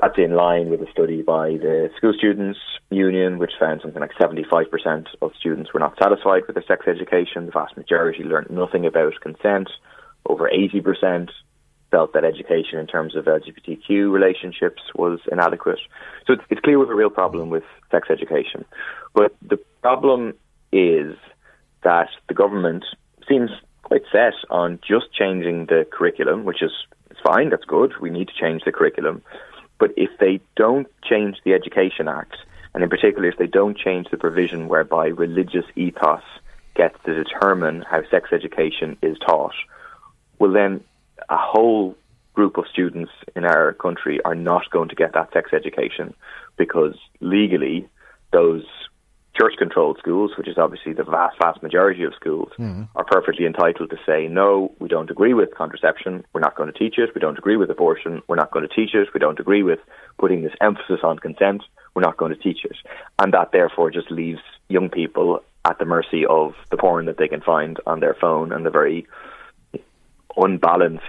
That's 0.00 0.18
in 0.18 0.32
line 0.32 0.70
with 0.70 0.80
a 0.80 0.90
study 0.90 1.22
by 1.22 1.52
the 1.52 1.90
School 1.96 2.12
Students 2.16 2.58
Union, 2.90 3.38
which 3.38 3.52
found 3.58 3.80
something 3.82 4.00
like 4.00 4.12
75% 4.20 5.06
of 5.22 5.32
students 5.38 5.72
were 5.72 5.80
not 5.80 5.98
satisfied 6.00 6.42
with 6.46 6.54
their 6.54 6.64
sex 6.66 6.86
education. 6.86 7.46
The 7.46 7.52
vast 7.52 7.76
majority 7.76 8.22
learned 8.22 8.50
nothing 8.50 8.86
about 8.86 9.14
consent. 9.20 9.70
Over 10.26 10.50
80% 10.50 11.30
felt 11.90 12.12
that 12.12 12.24
education 12.24 12.78
in 12.78 12.86
terms 12.86 13.16
of 13.16 13.24
LGBTQ 13.24 14.12
relationships 14.12 14.82
was 14.94 15.20
inadequate. 15.32 15.78
So 16.26 16.34
it's, 16.34 16.42
it's 16.50 16.60
clear 16.60 16.78
we 16.78 16.84
have 16.84 16.92
a 16.92 16.94
real 16.94 17.10
problem 17.10 17.50
with 17.50 17.64
sex 17.90 18.08
education. 18.10 18.64
But 19.14 19.34
the 19.42 19.58
problem 19.82 20.34
is 20.70 21.16
that 21.82 22.08
the 22.28 22.34
government 22.34 22.84
seems 23.26 23.50
quite 23.82 24.02
set 24.12 24.34
on 24.50 24.78
just 24.86 25.12
changing 25.12 25.66
the 25.66 25.86
curriculum, 25.90 26.44
which 26.44 26.62
is 26.62 26.72
it's 27.10 27.20
fine, 27.24 27.50
that's 27.50 27.64
good. 27.64 27.94
We 28.00 28.10
need 28.10 28.28
to 28.28 28.34
change 28.38 28.62
the 28.64 28.72
curriculum. 28.72 29.22
But 29.78 29.92
if 29.96 30.10
they 30.18 30.40
don't 30.56 30.88
change 31.02 31.36
the 31.44 31.54
Education 31.54 32.08
Act, 32.08 32.36
and 32.74 32.82
in 32.82 32.90
particular 32.90 33.28
if 33.28 33.38
they 33.38 33.46
don't 33.46 33.76
change 33.76 34.08
the 34.10 34.16
provision 34.16 34.68
whereby 34.68 35.08
religious 35.08 35.64
ethos 35.76 36.22
gets 36.74 36.96
to 37.04 37.14
determine 37.14 37.82
how 37.82 38.02
sex 38.10 38.30
education 38.32 38.96
is 39.02 39.16
taught, 39.18 39.54
well 40.38 40.52
then 40.52 40.82
a 41.28 41.36
whole 41.36 41.96
group 42.34 42.56
of 42.56 42.66
students 42.72 43.10
in 43.34 43.44
our 43.44 43.72
country 43.72 44.20
are 44.24 44.34
not 44.34 44.70
going 44.70 44.88
to 44.88 44.94
get 44.94 45.12
that 45.12 45.32
sex 45.32 45.50
education 45.52 46.14
because 46.56 46.94
legally 47.20 47.88
those 48.32 48.64
church 49.38 49.54
controlled 49.58 49.98
schools, 49.98 50.32
which 50.36 50.48
is 50.48 50.58
obviously 50.58 50.92
the 50.92 51.04
vast, 51.04 51.36
vast 51.38 51.62
majority 51.62 52.02
of 52.02 52.14
schools, 52.14 52.50
mm. 52.58 52.88
are 52.96 53.04
perfectly 53.04 53.46
entitled 53.46 53.90
to 53.90 53.96
say, 54.04 54.26
no, 54.26 54.72
we 54.80 54.88
don't 54.88 55.10
agree 55.10 55.34
with 55.34 55.54
contraception, 55.54 56.24
we're 56.32 56.40
not 56.40 56.56
going 56.56 56.72
to 56.72 56.78
teach 56.78 56.98
it. 56.98 57.14
We 57.14 57.20
don't 57.20 57.38
agree 57.38 57.56
with 57.56 57.70
abortion, 57.70 58.22
we're 58.26 58.36
not 58.36 58.50
going 58.50 58.66
to 58.68 58.74
teach 58.74 58.94
it. 58.94 59.08
We 59.14 59.20
don't 59.20 59.38
agree 59.38 59.62
with 59.62 59.78
putting 60.18 60.42
this 60.42 60.54
emphasis 60.60 61.00
on 61.02 61.18
consent, 61.18 61.62
we're 61.94 62.02
not 62.02 62.16
going 62.16 62.34
to 62.34 62.40
teach 62.40 62.64
it. 62.64 62.76
And 63.18 63.32
that 63.32 63.52
therefore 63.52 63.90
just 63.90 64.10
leaves 64.10 64.40
young 64.68 64.88
people 64.88 65.42
at 65.64 65.78
the 65.78 65.84
mercy 65.84 66.24
of 66.26 66.54
the 66.70 66.76
porn 66.76 67.06
that 67.06 67.18
they 67.18 67.28
can 67.28 67.40
find 67.40 67.78
on 67.86 68.00
their 68.00 68.14
phone 68.14 68.52
and 68.52 68.64
the 68.64 68.70
very 68.70 69.06
unbalanced 70.36 71.04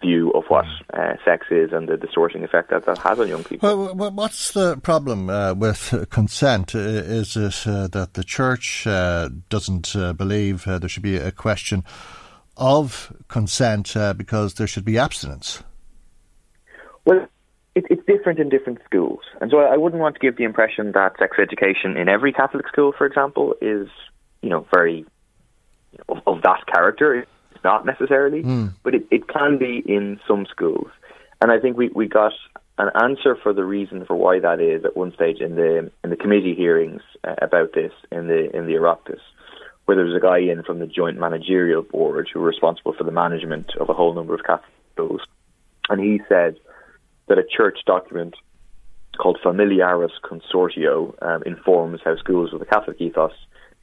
view 0.00 0.30
of 0.30 0.44
what 0.48 0.64
uh, 0.92 1.14
sex 1.24 1.46
is 1.50 1.72
and 1.72 1.88
the 1.88 1.96
distorting 1.96 2.44
effect 2.44 2.70
that 2.70 2.86
that 2.86 2.98
has 2.98 3.18
on 3.18 3.28
young 3.28 3.44
people. 3.44 3.94
Well, 3.94 4.10
what's 4.12 4.52
the 4.52 4.76
problem 4.76 5.30
uh, 5.30 5.54
with 5.54 6.06
consent? 6.10 6.74
Is 6.74 7.36
it 7.36 7.66
uh, 7.66 7.88
that 7.88 8.14
the 8.14 8.24
church 8.24 8.86
uh, 8.86 9.30
doesn't 9.48 9.94
uh, 9.96 10.12
believe 10.12 10.66
uh, 10.66 10.78
there 10.78 10.88
should 10.88 11.02
be 11.02 11.16
a 11.16 11.32
question 11.32 11.84
of 12.56 13.12
consent 13.28 13.94
because 14.16 14.54
there 14.54 14.66
should 14.66 14.84
be 14.84 14.98
abstinence? 14.98 15.62
Well, 17.04 17.26
it, 17.74 17.84
it's 17.90 18.04
different 18.06 18.38
in 18.38 18.48
different 18.48 18.80
schools, 18.84 19.20
and 19.40 19.50
so 19.50 19.58
I, 19.58 19.74
I 19.74 19.76
wouldn't 19.76 20.00
want 20.00 20.16
to 20.16 20.20
give 20.20 20.36
the 20.36 20.44
impression 20.44 20.92
that 20.92 21.12
sex 21.18 21.36
education 21.40 21.96
in 21.96 22.08
every 22.08 22.32
Catholic 22.32 22.66
school, 22.68 22.92
for 22.96 23.06
example, 23.06 23.54
is 23.60 23.88
you 24.42 24.50
know 24.50 24.66
very 24.74 25.06
you 25.92 25.98
know, 25.98 26.16
of, 26.16 26.36
of 26.36 26.42
that 26.42 26.66
character 26.66 27.26
not 27.64 27.86
necessarily, 27.86 28.42
mm. 28.42 28.72
but 28.82 28.94
it, 28.94 29.06
it 29.10 29.28
can 29.28 29.58
be 29.58 29.82
in 29.86 30.20
some 30.26 30.46
schools. 30.50 30.88
And 31.40 31.52
I 31.52 31.58
think 31.58 31.76
we, 31.76 31.88
we 31.88 32.08
got 32.08 32.32
an 32.78 32.90
answer 33.00 33.36
for 33.42 33.52
the 33.52 33.64
reason 33.64 34.04
for 34.04 34.14
why 34.16 34.38
that 34.40 34.60
is 34.60 34.84
at 34.84 34.96
one 34.96 35.12
stage 35.12 35.40
in 35.40 35.56
the 35.56 35.90
in 36.04 36.10
the 36.10 36.16
committee 36.16 36.54
hearings 36.54 37.02
uh, 37.24 37.34
about 37.42 37.72
this 37.74 37.92
in 38.12 38.28
the 38.28 38.54
in 38.56 38.66
the 38.66 38.74
Oireachtas, 38.74 39.20
where 39.84 39.96
there 39.96 40.06
was 40.06 40.16
a 40.16 40.20
guy 40.20 40.38
in 40.38 40.62
from 40.62 40.78
the 40.78 40.86
Joint 40.86 41.18
Managerial 41.18 41.82
Board 41.82 42.28
who 42.32 42.40
was 42.40 42.54
responsible 42.54 42.94
for 42.96 43.04
the 43.04 43.12
management 43.12 43.72
of 43.80 43.88
a 43.88 43.94
whole 43.94 44.14
number 44.14 44.34
of 44.34 44.44
Catholic 44.44 44.70
schools, 44.94 45.20
and 45.88 46.00
he 46.00 46.20
said 46.28 46.56
that 47.26 47.38
a 47.38 47.44
church 47.44 47.78
document 47.84 48.34
called 49.18 49.38
Familiaris 49.42 50.12
Consortio 50.22 51.14
um, 51.22 51.42
informs 51.44 52.00
how 52.04 52.16
schools 52.16 52.52
with 52.52 52.62
a 52.62 52.66
Catholic 52.66 53.00
ethos 53.00 53.32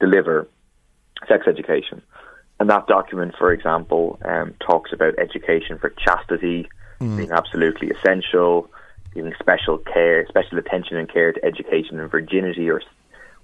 deliver 0.00 0.48
sex 1.28 1.46
education. 1.46 2.02
And 2.58 2.70
that 2.70 2.86
document, 2.86 3.34
for 3.38 3.52
example, 3.52 4.18
um, 4.24 4.54
talks 4.60 4.92
about 4.92 5.18
education 5.18 5.78
for 5.78 5.90
chastity 5.90 6.68
mm. 7.00 7.16
being 7.16 7.30
absolutely 7.30 7.90
essential, 7.90 8.70
giving 9.14 9.34
special 9.38 9.78
care, 9.78 10.26
special 10.28 10.58
attention 10.58 10.96
and 10.96 11.12
care 11.12 11.32
to 11.32 11.44
education 11.44 12.00
and 12.00 12.10
virginity 12.10 12.70
or 12.70 12.82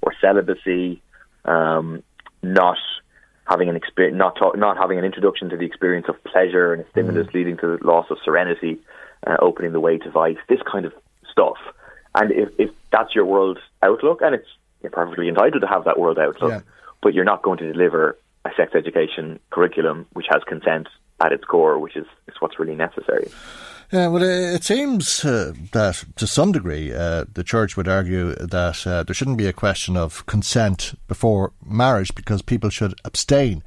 or 0.04 0.12
celibacy, 0.20 1.00
um, 1.44 2.02
not 2.42 2.78
having 3.48 3.68
an 3.68 3.76
experience, 3.76 4.16
not 4.16 4.36
talk, 4.36 4.56
not 4.56 4.76
having 4.76 4.98
an 4.98 5.04
introduction 5.04 5.48
to 5.50 5.56
the 5.56 5.64
experience 5.64 6.06
of 6.08 6.22
pleasure 6.24 6.72
and 6.72 6.84
a 6.84 6.88
stimulus 6.90 7.26
mm. 7.28 7.34
leading 7.34 7.56
to 7.58 7.76
the 7.76 7.86
loss 7.86 8.06
of 8.10 8.18
serenity, 8.24 8.80
uh, 9.26 9.36
opening 9.40 9.72
the 9.72 9.80
way 9.80 9.98
to 9.98 10.10
vice. 10.10 10.38
This 10.48 10.60
kind 10.70 10.84
of 10.84 10.92
stuff. 11.30 11.58
And 12.14 12.32
if, 12.32 12.48
if 12.58 12.70
that's 12.90 13.14
your 13.14 13.24
world 13.24 13.58
outlook, 13.82 14.20
and 14.22 14.34
it's 14.34 14.48
you're 14.82 14.90
perfectly 14.90 15.28
entitled 15.28 15.62
to 15.62 15.68
have 15.68 15.84
that 15.84 15.98
world 15.98 16.18
outlook, 16.18 16.50
yeah. 16.50 16.60
but 17.02 17.14
you're 17.14 17.24
not 17.24 17.42
going 17.42 17.58
to 17.58 17.72
deliver 17.72 18.18
a 18.44 18.50
sex 18.56 18.74
education 18.74 19.38
curriculum 19.50 20.06
which 20.12 20.26
has 20.30 20.42
consent 20.46 20.88
at 21.20 21.32
its 21.32 21.44
core, 21.44 21.78
which 21.78 21.96
is, 21.96 22.06
is 22.28 22.34
what's 22.40 22.58
really 22.58 22.74
necessary. 22.74 23.28
Yeah, 23.92 24.06
well, 24.06 24.22
it 24.22 24.64
seems 24.64 25.22
uh, 25.22 25.52
that 25.72 26.04
to 26.16 26.26
some 26.26 26.50
degree 26.50 26.92
uh, 26.94 27.26
the 27.32 27.44
church 27.44 27.76
would 27.76 27.88
argue 27.88 28.34
that 28.36 28.86
uh, 28.86 29.02
there 29.02 29.14
shouldn't 29.14 29.36
be 29.36 29.46
a 29.46 29.52
question 29.52 29.98
of 29.98 30.24
consent 30.24 30.98
before 31.08 31.52
marriage 31.64 32.14
because 32.14 32.40
people 32.40 32.70
should 32.70 32.94
abstain 33.04 33.62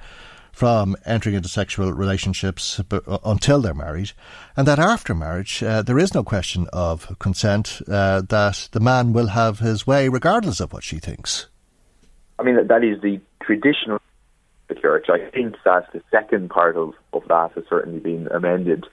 from 0.52 0.96
entering 1.06 1.36
into 1.36 1.50
sexual 1.50 1.94
relationships 1.94 2.82
until 3.24 3.62
they're 3.62 3.74
married, 3.74 4.14
and 4.56 4.66
that 4.66 4.80
after 4.80 5.14
marriage 5.14 5.62
uh, 5.62 5.82
there 5.82 6.00
is 6.00 6.14
no 6.14 6.24
question 6.24 6.66
of 6.72 7.20
consent, 7.20 7.82
uh, 7.88 8.22
that 8.22 8.70
the 8.72 8.80
man 8.80 9.12
will 9.12 9.28
have 9.28 9.60
his 9.60 9.86
way 9.86 10.08
regardless 10.08 10.60
of 10.60 10.72
what 10.72 10.84
she 10.84 10.98
thinks. 10.98 11.48
I 12.40 12.44
mean, 12.44 12.56
that 12.68 12.84
is 12.84 13.02
the 13.02 13.20
traditional 13.44 14.00
the 14.68 14.76
church. 14.76 15.08
I 15.10 15.30
think 15.30 15.56
that 15.66 15.92
the 15.94 16.02
second 16.12 16.50
part 16.50 16.76
of, 16.76 16.94
of 17.14 17.24
that 17.28 17.52
has 17.56 17.64
certainly 17.70 18.00
been 18.00 18.28
amended 18.28 18.86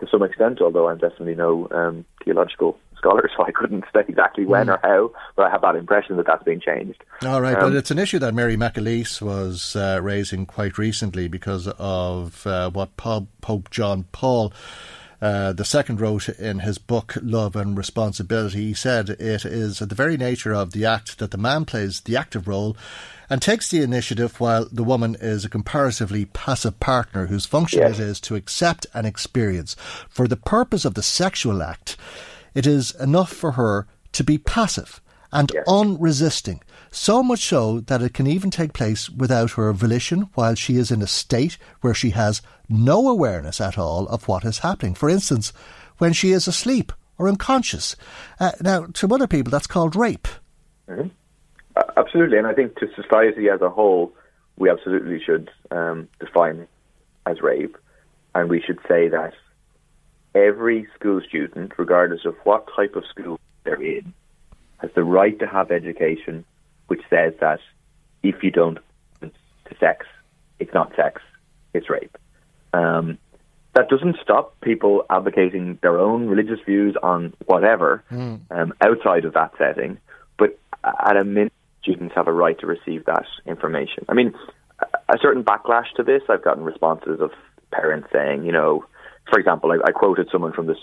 to 0.00 0.06
some 0.10 0.22
extent, 0.22 0.60
although 0.60 0.88
I'm 0.88 0.98
definitely 0.98 1.34
no 1.34 1.68
um, 1.70 2.04
theological 2.24 2.78
scholar, 2.96 3.30
so 3.36 3.44
I 3.44 3.50
couldn't 3.50 3.84
say 3.94 4.04
exactly 4.06 4.44
when 4.44 4.66
mm. 4.66 4.74
or 4.74 4.80
how, 4.82 5.12
but 5.36 5.46
I 5.46 5.50
have 5.50 5.62
that 5.62 5.76
impression 5.76 6.16
that 6.16 6.26
that's 6.26 6.44
been 6.44 6.60
changed. 6.60 7.02
All 7.22 7.40
right, 7.40 7.56
um, 7.56 7.70
but 7.70 7.76
it's 7.76 7.90
an 7.90 7.98
issue 7.98 8.18
that 8.18 8.34
Mary 8.34 8.56
McAleese 8.56 9.22
was 9.22 9.74
uh, 9.76 10.00
raising 10.02 10.46
quite 10.46 10.78
recently 10.78 11.28
because 11.28 11.68
of 11.78 12.46
uh, 12.46 12.70
what 12.70 12.96
Pope, 12.96 13.28
Pope 13.40 13.70
John 13.70 14.04
Paul 14.12 14.52
uh, 15.20 15.52
the 15.52 15.64
second 15.64 16.00
wrote 16.00 16.28
in 16.28 16.60
his 16.60 16.78
book 16.78 17.14
Love 17.22 17.56
and 17.56 17.76
Responsibility. 17.76 18.66
He 18.66 18.74
said 18.74 19.08
it 19.08 19.44
is 19.44 19.78
the 19.78 19.94
very 19.94 20.16
nature 20.16 20.52
of 20.52 20.72
the 20.72 20.84
act 20.84 21.18
that 21.18 21.30
the 21.30 21.38
man 21.38 21.64
plays 21.64 22.00
the 22.00 22.16
active 22.16 22.46
role 22.46 22.76
and 23.28 23.42
takes 23.42 23.70
the 23.70 23.82
initiative 23.82 24.38
while 24.40 24.66
the 24.70 24.84
woman 24.84 25.16
is 25.20 25.44
a 25.44 25.48
comparatively 25.48 26.26
passive 26.26 26.78
partner 26.80 27.26
whose 27.26 27.46
function 27.46 27.80
yes. 27.80 27.98
it 27.98 28.02
is 28.02 28.20
to 28.20 28.34
accept 28.34 28.86
and 28.94 29.06
experience. 29.06 29.74
For 30.08 30.28
the 30.28 30.36
purpose 30.36 30.84
of 30.84 30.94
the 30.94 31.02
sexual 31.02 31.62
act, 31.62 31.96
it 32.54 32.66
is 32.66 32.94
enough 32.96 33.32
for 33.32 33.52
her 33.52 33.86
to 34.12 34.24
be 34.24 34.38
passive 34.38 35.00
and 35.32 35.50
yes. 35.52 35.64
unresisting, 35.68 36.62
so 36.90 37.22
much 37.22 37.44
so 37.44 37.80
that 37.80 38.02
it 38.02 38.14
can 38.14 38.26
even 38.26 38.50
take 38.50 38.72
place 38.72 39.10
without 39.10 39.52
her 39.52 39.72
volition 39.72 40.30
while 40.34 40.54
she 40.54 40.76
is 40.76 40.90
in 40.90 41.02
a 41.02 41.06
state 41.06 41.58
where 41.80 41.94
she 41.94 42.10
has 42.10 42.40
no 42.68 43.08
awareness 43.08 43.60
at 43.60 43.76
all 43.76 44.06
of 44.08 44.28
what 44.28 44.44
is 44.44 44.60
happening. 44.60 44.94
For 44.94 45.10
instance, 45.10 45.52
when 45.98 46.12
she 46.12 46.32
is 46.32 46.46
asleep 46.46 46.92
or 47.18 47.28
unconscious. 47.28 47.96
Uh, 48.38 48.52
now, 48.60 48.86
to 48.86 49.12
other 49.14 49.26
people, 49.26 49.50
that's 49.50 49.66
called 49.66 49.96
rape. 49.96 50.28
Mm-hmm. 50.88 51.08
Absolutely, 51.96 52.38
and 52.38 52.46
I 52.46 52.54
think 52.54 52.76
to 52.76 52.88
society 52.94 53.48
as 53.48 53.60
a 53.60 53.70
whole, 53.70 54.12
we 54.56 54.70
absolutely 54.70 55.20
should 55.22 55.50
um, 55.70 56.08
define 56.20 56.66
as 57.26 57.40
rape, 57.42 57.76
and 58.34 58.48
we 58.48 58.62
should 58.62 58.78
say 58.88 59.08
that 59.08 59.34
every 60.34 60.86
school 60.94 61.20
student, 61.26 61.72
regardless 61.78 62.24
of 62.24 62.34
what 62.44 62.66
type 62.74 62.96
of 62.96 63.04
school 63.06 63.38
they're 63.64 63.82
in, 63.82 64.14
has 64.78 64.90
the 64.94 65.04
right 65.04 65.38
to 65.38 65.46
have 65.46 65.70
education 65.70 66.44
which 66.86 67.02
says 67.10 67.32
that 67.40 67.60
if 68.22 68.42
you 68.42 68.50
don't 68.50 68.78
to 69.20 69.30
sex, 69.80 70.06
it's 70.58 70.72
not 70.72 70.94
sex, 70.96 71.20
it's 71.74 71.90
rape. 71.90 72.16
Um, 72.72 73.18
that 73.74 73.88
doesn't 73.88 74.16
stop 74.22 74.58
people 74.60 75.04
advocating 75.10 75.78
their 75.82 75.98
own 75.98 76.28
religious 76.28 76.60
views 76.64 76.96
on 77.02 77.34
whatever 77.46 78.02
mm. 78.10 78.40
um, 78.50 78.72
outside 78.80 79.24
of 79.24 79.34
that 79.34 79.52
setting, 79.58 79.98
but 80.38 80.58
at 80.84 81.16
a 81.16 81.24
minimum, 81.24 81.50
students 81.86 82.14
have 82.14 82.26
a 82.26 82.32
right 82.32 82.58
to 82.58 82.66
receive 82.66 83.04
that 83.04 83.24
information. 83.46 84.04
I 84.08 84.14
mean, 84.14 84.34
a 84.80 85.18
certain 85.20 85.44
backlash 85.44 85.92
to 85.96 86.02
this, 86.02 86.22
I've 86.28 86.44
gotten 86.44 86.64
responses 86.64 87.20
of 87.20 87.30
parents 87.70 88.08
saying, 88.12 88.44
you 88.44 88.52
know, 88.52 88.84
for 89.30 89.38
example, 89.38 89.72
I, 89.72 89.76
I 89.88 89.92
quoted 89.92 90.28
someone 90.32 90.52
from 90.52 90.66
this 90.66 90.78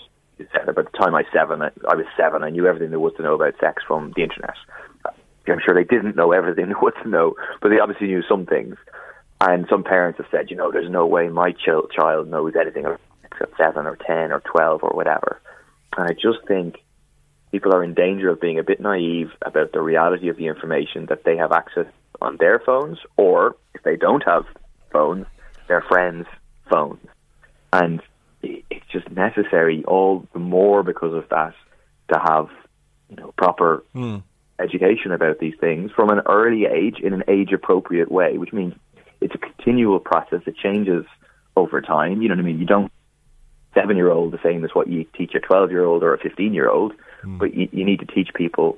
said 0.52 0.68
about 0.68 0.92
the 0.92 0.98
time 0.98 1.16
I 1.16 1.24
seven, 1.32 1.62
I, 1.62 1.70
I 1.88 1.96
was 1.96 2.06
seven, 2.18 2.44
I 2.44 2.50
knew 2.50 2.68
everything 2.68 2.90
there 2.90 3.00
was 3.00 3.14
to 3.18 3.24
know 3.24 3.36
about 3.36 3.54
sex 3.60 3.84
from 3.88 4.14
the 4.16 4.24
internet. 4.24 4.56
Uh, 5.06 5.12
I'm 5.48 5.60
sure 5.64 5.76
they 5.76 5.84
didn't 5.84 6.16
know 6.16 6.32
everything 6.32 6.66
there 6.70 6.80
was 6.80 6.94
to 7.04 7.10
know, 7.10 7.36
but 7.62 7.70
they 7.70 7.80
obviously 7.80 8.08
knew 8.08 8.24
some 8.28 8.46
things. 8.46 8.76
And 9.42 9.66
some 9.70 9.84
parents 9.84 10.18
have 10.18 10.28
said, 10.32 10.50
you 10.50 10.56
know, 10.56 10.72
there's 10.72 10.90
no 10.90 11.06
way 11.06 11.28
my 11.28 11.52
ch- 11.52 11.92
child 11.96 12.30
knows 12.30 12.54
anything 12.60 12.86
except 13.24 13.58
seven 13.58 13.86
or 13.86 13.98
ten 13.98 14.32
or 14.32 14.42
twelve 14.42 14.84
or 14.84 14.92
whatever. 14.92 15.42
And 15.98 16.08
I 16.08 16.14
just 16.14 16.48
think 16.48 16.78
people 17.54 17.72
are 17.72 17.84
in 17.84 17.94
danger 17.94 18.30
of 18.30 18.42
being 18.42 18.58
a 18.58 18.64
bit 18.64 18.82
naive 18.82 19.30
about 19.46 19.72
the 19.74 19.80
reality 19.80 20.28
of 20.28 20.38
the 20.38 20.48
information 20.48 21.06
that 21.06 21.24
they 21.24 21.38
have 21.38 21.52
access 21.52 21.86
on 22.20 22.36
their 22.38 22.60
phones, 22.60 22.98
or 23.16 23.56
if 23.76 23.84
they 23.84 23.96
don't 23.96 24.24
have 24.24 24.44
phones, 24.92 25.28
their 25.68 25.82
friends' 25.82 26.26
phones. 26.68 27.06
And 27.72 28.02
it's 28.42 28.88
just 28.92 29.10
necessary 29.12 29.84
all 29.86 30.28
the 30.34 30.40
more 30.40 30.82
because 30.82 31.14
of 31.14 31.30
that 31.30 31.54
to 32.12 32.20
have 32.20 32.50
you 33.08 33.18
know 33.18 33.32
proper 33.38 33.84
mm. 33.94 34.24
education 34.60 35.12
about 35.12 35.38
these 35.38 35.54
things 35.60 35.92
from 35.96 36.10
an 36.10 36.22
early 36.26 36.66
age 36.66 36.98
in 37.04 37.14
an 37.14 37.24
age 37.28 37.52
appropriate 37.54 38.12
way, 38.12 38.40
which 38.40 38.52
means 38.52 38.74
it's 39.22 39.36
a 39.36 39.38
continual 39.38 40.00
process. 40.00 40.42
It 40.48 40.56
changes 40.58 41.06
over 41.56 41.82
time. 41.82 42.24
You 42.24 42.30
know 42.30 42.36
what 42.36 42.42
I 42.42 42.46
mean? 42.46 42.60
You 42.60 42.66
don't 42.66 42.92
seven 43.74 43.98
year 43.98 44.12
old 44.12 44.32
the 44.32 44.40
same 44.44 44.64
as 44.64 44.72
what 44.74 44.88
you 44.88 45.06
teach 45.18 45.34
a 45.36 45.40
twelve 45.40 45.72
year 45.72 45.84
old 45.84 46.04
or 46.04 46.14
a 46.14 46.20
fifteen 46.20 46.54
year 46.54 46.70
old, 46.70 46.94
mm. 47.24 47.38
but 47.38 47.54
you, 47.54 47.68
you 47.72 47.86
need 47.86 48.00
to 48.00 48.06
teach 48.06 48.30
people 48.34 48.78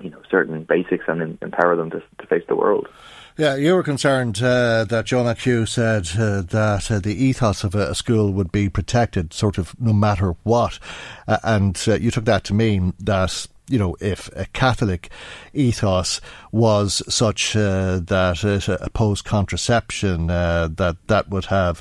you 0.00 0.10
know 0.10 0.20
certain 0.30 0.64
basics 0.64 1.04
and 1.08 1.38
empower 1.42 1.76
them 1.76 1.90
to, 1.90 2.02
to 2.18 2.26
face 2.26 2.44
the 2.48 2.56
world. 2.56 2.88
Yeah, 3.36 3.54
you 3.54 3.74
were 3.74 3.82
concerned 3.82 4.42
uh, 4.42 4.84
that 4.84 5.06
Joe 5.06 5.24
McHugh 5.24 5.66
said 5.66 6.10
uh, 6.20 6.42
that 6.42 6.90
uh, 6.90 6.98
the 6.98 7.14
ethos 7.14 7.64
of 7.64 7.74
a, 7.74 7.94
school 7.94 8.32
would 8.32 8.52
be 8.52 8.68
protected, 8.68 9.32
sort 9.32 9.56
of 9.56 9.74
no 9.80 9.92
matter 9.92 10.34
what, 10.42 10.78
uh, 11.26 11.38
and 11.42 11.82
uh, 11.88 11.94
you 11.94 12.10
took 12.10 12.24
that 12.26 12.44
to 12.44 12.54
mean 12.54 12.92
that 12.98 13.46
you 13.70 13.78
know, 13.78 13.96
if 14.00 14.28
a 14.36 14.46
Catholic 14.46 15.10
ethos 15.54 16.20
was 16.50 17.02
such 17.08 17.54
uh, 17.54 18.00
that 18.00 18.42
it 18.42 18.68
opposed 18.68 19.24
contraception, 19.24 20.28
uh, 20.28 20.68
that 20.72 20.96
that 21.06 21.30
would 21.30 21.46
have 21.46 21.80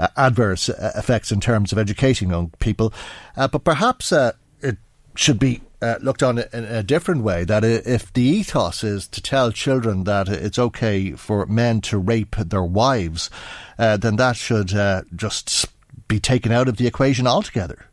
uh, 0.00 0.08
adverse 0.16 0.68
effects 0.68 1.30
in 1.30 1.40
terms 1.40 1.70
of 1.70 1.78
educating 1.78 2.30
young 2.30 2.50
people. 2.58 2.92
but 3.36 3.62
perhaps 3.62 4.12
it 4.12 4.78
should 5.14 5.38
be 5.38 5.60
uh, 5.82 5.96
looked 6.00 6.22
on 6.22 6.38
in 6.38 6.64
a 6.64 6.82
different 6.82 7.22
way. 7.22 7.44
That 7.44 7.64
if 7.64 8.12
the 8.12 8.22
ethos 8.22 8.84
is 8.84 9.08
to 9.08 9.22
tell 9.22 9.52
children 9.52 10.04
that 10.04 10.28
it's 10.28 10.58
okay 10.58 11.12
for 11.12 11.46
men 11.46 11.80
to 11.82 11.98
rape 11.98 12.36
their 12.36 12.62
wives, 12.62 13.30
uh, 13.78 13.96
then 13.96 14.16
that 14.16 14.36
should 14.36 14.74
uh, 14.74 15.02
just 15.14 15.66
be 16.08 16.20
taken 16.20 16.52
out 16.52 16.68
of 16.68 16.76
the 16.76 16.86
equation 16.86 17.26
altogether. 17.26 17.86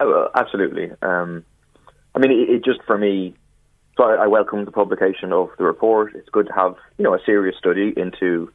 Oh, 0.00 0.08
well, 0.08 0.30
absolutely. 0.34 0.90
Um, 1.02 1.44
I 2.14 2.18
mean, 2.18 2.30
it, 2.30 2.50
it, 2.50 2.64
just 2.64 2.82
for 2.86 2.98
me. 2.98 3.34
So 3.96 4.04
I, 4.04 4.24
I, 4.24 4.26
welcome 4.26 4.64
the 4.64 4.72
publication 4.72 5.32
of 5.32 5.50
the 5.56 5.64
report. 5.64 6.14
It's 6.16 6.28
good 6.28 6.48
to 6.48 6.52
have 6.52 6.74
you 6.98 7.04
know 7.04 7.14
a 7.14 7.20
serious 7.24 7.56
study 7.56 7.92
into 7.96 8.52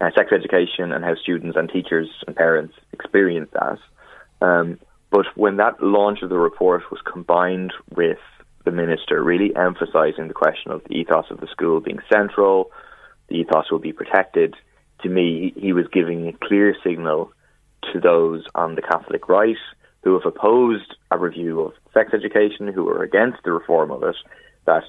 uh, 0.00 0.10
sex 0.14 0.32
education 0.32 0.92
and 0.92 1.04
how 1.04 1.14
students 1.14 1.56
and 1.56 1.70
teachers 1.70 2.08
and 2.26 2.36
parents 2.36 2.74
experience 2.92 3.50
that. 3.52 3.78
Um, 4.46 4.78
but 5.10 5.26
when 5.34 5.56
that 5.56 5.82
launch 5.82 6.22
of 6.22 6.28
the 6.28 6.38
report 6.38 6.82
was 6.90 7.00
combined 7.10 7.72
with 7.94 8.18
the 8.64 8.72
minister 8.72 9.22
really 9.22 9.54
emphasising 9.56 10.28
the 10.28 10.34
question 10.34 10.72
of 10.72 10.82
the 10.84 10.94
ethos 10.94 11.26
of 11.30 11.40
the 11.40 11.46
school 11.46 11.80
being 11.80 12.00
central, 12.12 12.70
the 13.28 13.36
ethos 13.36 13.70
will 13.70 13.78
be 13.78 13.92
protected, 13.92 14.54
to 15.02 15.08
me, 15.08 15.52
he 15.56 15.72
was 15.72 15.86
giving 15.92 16.28
a 16.28 16.46
clear 16.46 16.74
signal 16.82 17.32
to 17.92 18.00
those 18.00 18.44
on 18.54 18.74
the 18.74 18.82
Catholic 18.82 19.28
right 19.28 19.56
who 20.02 20.14
have 20.14 20.26
opposed 20.26 20.96
a 21.10 21.18
review 21.18 21.60
of 21.60 21.72
sex 21.92 22.12
education, 22.14 22.68
who 22.68 22.88
are 22.88 23.02
against 23.02 23.38
the 23.44 23.52
reform 23.52 23.90
of 23.90 24.02
it, 24.02 24.16
that 24.64 24.84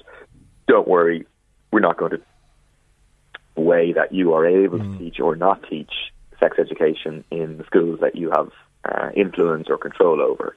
don't 0.66 0.86
worry, 0.86 1.26
we're 1.72 1.80
not 1.80 1.96
going 1.96 2.12
to 2.12 2.20
way 3.60 3.92
that 3.92 4.12
you 4.12 4.34
are 4.34 4.46
able 4.46 4.78
mm. 4.78 4.92
to 4.92 4.98
teach 4.98 5.20
or 5.20 5.36
not 5.36 5.62
teach 5.68 5.92
sex 6.40 6.58
education 6.58 7.24
in 7.30 7.58
the 7.58 7.64
schools 7.64 8.00
that 8.00 8.16
you 8.16 8.30
have 8.30 8.50
uh, 8.84 9.10
influence 9.14 9.68
or 9.68 9.78
control 9.78 10.20
over. 10.20 10.56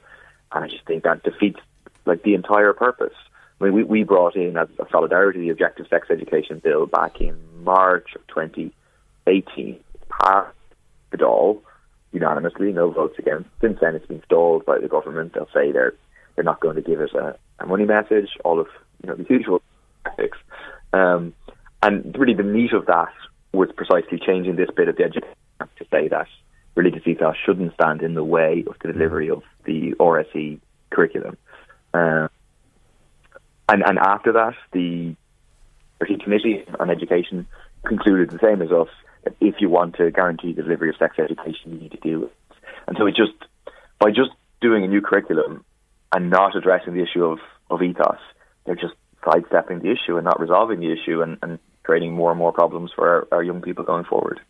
And 0.52 0.64
I 0.64 0.68
just 0.68 0.84
think 0.86 1.04
that 1.04 1.22
defeats 1.22 1.60
like 2.04 2.22
the 2.22 2.34
entire 2.34 2.72
purpose. 2.72 3.14
I 3.60 3.64
mean, 3.64 3.74
we, 3.74 3.84
we 3.84 4.02
brought 4.02 4.36
in 4.36 4.56
as 4.56 4.68
a 4.78 4.86
solidarity 4.90 5.40
the 5.40 5.50
objective 5.50 5.86
sex 5.88 6.08
education 6.10 6.60
bill 6.62 6.86
back 6.86 7.20
in 7.20 7.36
March 7.62 8.14
of 8.14 8.26
2018, 8.28 9.80
passed 10.08 10.56
the 11.10 11.18
Dáil 11.18 11.60
unanimously, 12.12 12.72
no 12.72 12.90
votes 12.90 13.18
against. 13.18 13.48
Since 13.60 13.78
then, 13.80 13.94
it's 13.94 14.06
been 14.06 14.22
stalled 14.24 14.66
by 14.66 14.78
the 14.78 14.88
government. 14.88 15.34
They'll 15.34 15.48
say 15.54 15.72
they're 15.72 15.94
they're 16.34 16.44
not 16.44 16.60
going 16.60 16.76
to 16.76 16.82
give 16.82 17.00
us 17.00 17.12
a, 17.14 17.36
a 17.58 17.66
money 17.66 17.84
message, 17.84 18.30
all 18.44 18.58
of 18.58 18.66
you 19.02 19.08
know 19.08 19.16
the 19.16 19.26
usual 19.28 19.62
tactics. 20.04 20.38
Um, 20.92 21.34
and 21.82 22.16
really, 22.18 22.34
the 22.34 22.42
meat 22.42 22.72
of 22.72 22.86
that 22.86 23.12
was 23.52 23.68
precisely 23.76 24.18
changing 24.18 24.56
this 24.56 24.68
bit 24.74 24.88
of 24.88 24.96
the 24.96 25.04
education 25.04 25.34
Act 25.60 25.78
to 25.78 25.84
say 25.90 26.08
that 26.08 26.26
religious 26.74 27.02
ethos 27.06 27.36
shouldn't 27.44 27.74
stand 27.74 28.02
in 28.02 28.14
the 28.14 28.24
way 28.24 28.64
of 28.66 28.76
the 28.82 28.92
delivery 28.92 29.30
of 29.30 29.42
the 29.64 29.94
RSE 30.00 30.58
curriculum. 30.90 31.36
Uh, 31.92 32.28
and, 33.68 33.82
and 33.86 33.98
after 33.98 34.32
that, 34.32 34.54
the 34.72 35.14
RSE 36.00 36.22
Committee 36.22 36.64
on 36.80 36.90
Education 36.90 37.46
concluded 37.86 38.30
the 38.30 38.38
same 38.42 38.62
as 38.62 38.70
us. 38.70 38.88
That 39.24 39.36
if 39.40 39.56
you 39.60 39.68
want 39.68 39.96
to 39.96 40.10
guarantee 40.10 40.52
the 40.52 40.62
delivery 40.62 40.88
of 40.88 40.96
sex 40.96 41.16
education, 41.18 41.72
you 41.72 41.78
need 41.78 41.92
to 41.92 41.98
do 41.98 42.24
it. 42.24 42.32
And 42.88 42.96
so 42.98 43.06
it 43.06 43.14
just 43.14 43.32
by 44.00 44.10
just 44.10 44.30
doing 44.60 44.82
a 44.82 44.88
new 44.88 45.00
curriculum 45.00 45.64
and 46.12 46.28
not 46.28 46.56
addressing 46.56 46.94
the 46.94 47.02
issue 47.02 47.24
of, 47.24 47.38
of 47.70 47.82
ethos, 47.82 48.18
they're 48.64 48.74
just 48.74 48.94
sidestepping 49.24 49.78
the 49.78 49.92
issue 49.92 50.16
and 50.16 50.24
not 50.24 50.40
resolving 50.40 50.80
the 50.80 50.90
issue 50.92 51.22
and, 51.22 51.38
and 51.42 51.60
creating 51.82 52.12
more 52.12 52.30
and 52.30 52.38
more 52.38 52.52
problems 52.52 52.90
for 52.94 53.08
our, 53.08 53.28
our 53.32 53.42
young 53.42 53.60
people 53.60 53.84
going 53.84 54.04
forward. 54.04 54.40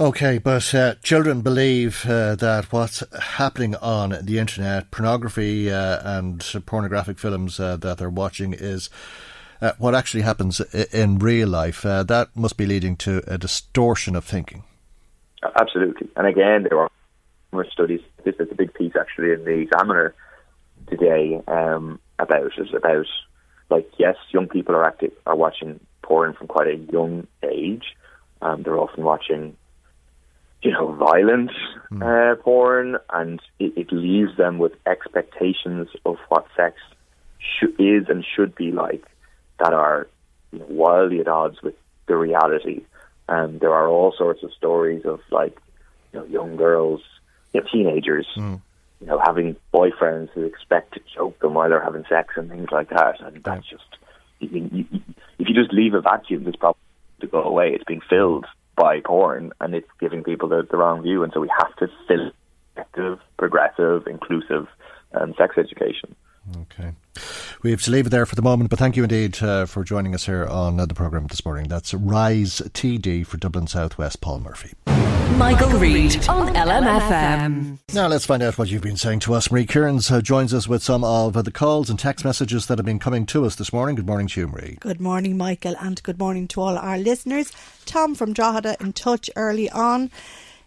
Okay, 0.00 0.38
but 0.38 0.74
uh, 0.74 0.96
children 1.04 1.40
believe 1.40 2.04
uh, 2.04 2.34
that 2.34 2.72
what's 2.72 3.04
happening 3.16 3.76
on 3.76 4.16
the 4.22 4.40
internet, 4.40 4.90
pornography 4.90 5.70
uh, 5.70 6.00
and 6.18 6.40
pornographic 6.66 7.16
films 7.16 7.60
uh, 7.60 7.76
that 7.76 7.98
they're 7.98 8.10
watching, 8.10 8.54
is 8.54 8.90
uh, 9.62 9.72
what 9.78 9.94
actually 9.94 10.22
happens 10.22 10.60
in 10.92 11.20
real 11.20 11.48
life. 11.48 11.86
Uh, 11.86 12.02
that 12.02 12.34
must 12.34 12.56
be 12.56 12.66
leading 12.66 12.96
to 12.96 13.22
a 13.28 13.38
distortion 13.38 14.16
of 14.16 14.24
thinking. 14.24 14.64
Absolutely. 15.60 16.08
And 16.16 16.26
again, 16.26 16.64
there 16.64 16.80
are 16.80 16.90
more 17.52 17.66
studies. 17.70 18.00
This 18.24 18.34
is 18.40 18.50
a 18.50 18.54
big 18.54 18.74
piece 18.74 18.94
actually 18.98 19.32
in 19.32 19.44
the 19.44 19.60
Examiner 19.60 20.12
today 20.88 21.40
um, 21.46 22.00
about 22.18 22.50
is 22.58 22.74
about 22.74 23.06
like 23.70 23.88
yes, 23.96 24.16
young 24.30 24.48
people 24.48 24.74
are 24.74 24.84
active 24.84 25.12
are 25.24 25.36
watching 25.36 25.80
porn 26.06 26.34
from 26.34 26.46
quite 26.46 26.68
a 26.68 26.76
young 26.76 27.26
age. 27.42 27.96
Um, 28.42 28.62
they're 28.62 28.78
often 28.78 29.04
watching 29.04 29.56
you 30.64 30.72
know, 30.72 30.92
violent 30.92 31.50
mm. 31.92 32.02
uh, 32.02 32.36
porn, 32.36 32.96
and 33.12 33.40
it, 33.58 33.76
it, 33.76 33.92
leaves 33.92 34.34
them 34.38 34.56
with 34.58 34.72
expectations 34.86 35.88
of 36.06 36.16
what 36.28 36.46
sex 36.56 36.76
sh- 37.38 37.78
is 37.78 38.08
and 38.08 38.24
should 38.34 38.54
be 38.54 38.72
like 38.72 39.04
that 39.60 39.74
are 39.74 40.08
you 40.52 40.60
know, 40.60 40.66
wildly 40.70 41.20
at 41.20 41.28
odds 41.28 41.60
with 41.62 41.74
the 42.06 42.16
reality. 42.16 42.82
And 43.28 43.60
there 43.60 43.74
are 43.74 43.88
all 43.88 44.14
sorts 44.16 44.42
of 44.42 44.52
stories 44.54 45.04
of 45.04 45.20
like, 45.30 45.56
you 46.12 46.20
know, 46.20 46.26
young 46.26 46.56
girls, 46.56 47.02
you 47.52 47.60
know, 47.60 47.66
teenagers, 47.70 48.26
mm. 48.34 48.58
you 49.02 49.06
know, 49.06 49.20
having 49.22 49.56
boyfriends 49.72 50.30
who 50.30 50.44
expect 50.44 50.94
to 50.94 51.00
choke 51.14 51.38
them 51.40 51.52
while 51.52 51.68
they're 51.68 51.84
having 51.84 52.04
sex 52.08 52.34
and 52.36 52.48
things 52.48 52.68
like 52.72 52.88
that. 52.88 53.20
And 53.20 53.44
that's 53.44 53.66
just, 53.68 53.84
if 54.52 55.48
you 55.48 55.54
just 55.54 55.72
leave 55.72 55.94
a 55.94 56.00
vacuum, 56.00 56.44
this 56.44 56.56
problem 56.56 56.80
to 57.20 57.26
go 57.26 57.42
away. 57.42 57.72
It's 57.74 57.84
being 57.84 58.02
filled 58.08 58.46
by 58.76 59.00
porn, 59.00 59.52
and 59.60 59.74
it's 59.74 59.88
giving 60.00 60.24
people 60.24 60.48
the, 60.48 60.66
the 60.68 60.76
wrong 60.76 61.02
view. 61.02 61.22
And 61.22 61.32
so 61.32 61.40
we 61.40 61.50
have 61.58 61.74
to 61.76 61.88
fill 62.08 62.30
effective, 62.76 63.20
progressive, 63.38 64.06
inclusive 64.06 64.66
um, 65.12 65.34
sex 65.38 65.56
education. 65.56 66.14
Okay. 66.60 66.92
We 67.62 67.70
have 67.70 67.82
to 67.82 67.90
leave 67.90 68.06
it 68.06 68.10
there 68.10 68.26
for 68.26 68.34
the 68.34 68.42
moment, 68.42 68.70
but 68.70 68.78
thank 68.78 68.96
you 68.96 69.02
indeed 69.02 69.42
uh, 69.42 69.66
for 69.66 69.84
joining 69.84 70.14
us 70.14 70.26
here 70.26 70.46
on 70.46 70.78
uh, 70.78 70.86
the 70.86 70.94
programme 70.94 71.26
this 71.26 71.44
morning. 71.44 71.68
That's 71.68 71.94
Rise 71.94 72.60
TD 72.60 73.26
for 73.26 73.38
Dublin 73.38 73.66
Southwest, 73.66 74.20
Paul 74.20 74.40
Murphy. 74.40 74.74
Michael, 75.36 75.70
Reade 75.70 76.28
on 76.28 76.54
LMFM. 76.54 77.78
Now 77.92 78.06
let's 78.06 78.26
find 78.26 78.42
out 78.42 78.56
what 78.58 78.68
you've 78.68 78.82
been 78.82 78.96
saying 78.96 79.20
to 79.20 79.34
us. 79.34 79.50
Marie 79.50 79.66
Kearns 79.66 80.10
uh, 80.10 80.20
joins 80.20 80.52
us 80.52 80.68
with 80.68 80.82
some 80.82 81.02
of 81.02 81.32
the 81.44 81.50
calls 81.50 81.90
and 81.90 81.98
text 81.98 82.24
messages 82.24 82.66
that 82.66 82.78
have 82.78 82.86
been 82.86 82.98
coming 82.98 83.26
to 83.26 83.44
us 83.44 83.56
this 83.56 83.72
morning. 83.72 83.96
Good 83.96 84.06
morning 84.06 84.28
to 84.28 84.40
you, 84.40 84.48
Marie. 84.48 84.76
Good 84.80 85.00
morning, 85.00 85.36
Michael, 85.36 85.74
and 85.80 86.00
good 86.02 86.18
morning 86.18 86.46
to 86.48 86.60
all 86.60 86.76
our 86.76 86.98
listeners. 86.98 87.50
Tom 87.84 88.14
from 88.14 88.32
Drogheda 88.32 88.76
in 88.80 88.92
touch 88.92 89.28
early 89.34 89.70
on 89.70 90.10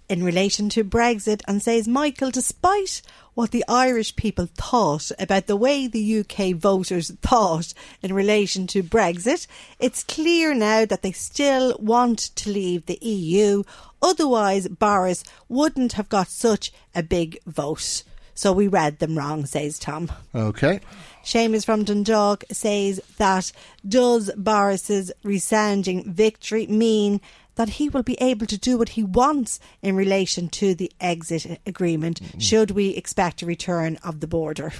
in 0.09 0.23
relation 0.23 0.69
to 0.69 0.83
Brexit 0.83 1.41
and 1.47 1.61
says, 1.61 1.87
Michael, 1.87 2.31
despite 2.31 3.01
what 3.37 3.51
the 3.51 3.63
Irish 3.67 4.15
people 4.15 4.47
thought 4.47 5.11
about 5.19 5.45
the 5.45 5.55
way 5.55 5.85
the 5.85 6.21
UK 6.21 6.55
voters 6.55 7.11
thought 7.21 7.71
in 8.01 8.11
relation 8.11 8.65
to 8.65 8.81
Brexit. 8.81 9.45
It's 9.77 10.03
clear 10.03 10.55
now 10.55 10.85
that 10.85 11.03
they 11.03 11.11
still 11.11 11.77
want 11.77 12.17
to 12.17 12.49
leave 12.49 12.87
the 12.87 12.97
EU. 12.99 13.61
Otherwise, 14.01 14.67
Boris 14.67 15.23
wouldn't 15.47 15.93
have 15.93 16.09
got 16.09 16.29
such 16.29 16.71
a 16.95 17.03
big 17.03 17.37
vote. 17.45 18.01
So 18.33 18.51
we 18.51 18.67
read 18.67 18.97
them 18.97 19.15
wrong, 19.15 19.45
says 19.45 19.77
Tom. 19.77 20.11
Okay. 20.33 20.79
Seamus 21.23 21.63
from 21.63 21.83
Dundalk 21.83 22.43
says 22.51 22.99
that 23.17 23.51
does 23.87 24.31
Boris's 24.35 25.11
resounding 25.21 26.11
victory 26.11 26.65
mean 26.65 27.21
that 27.57 27.69
he 27.69 27.89
will 27.89 28.03
be 28.03 28.15
able 28.21 28.47
to 28.47 28.57
do 28.57 28.77
what 28.77 28.89
he 28.89 29.03
wants 29.03 29.59
in 29.81 29.95
relation 29.95 30.47
to 30.47 30.73
the 30.73 30.91
exit 31.01 31.59
agreement, 31.65 32.21
mm-hmm. 32.21 32.39
should 32.39 32.71
we 32.71 32.89
expect 32.89 33.41
a 33.41 33.45
return 33.45 33.97
of 34.03 34.21
the 34.21 34.27
border. 34.27 34.71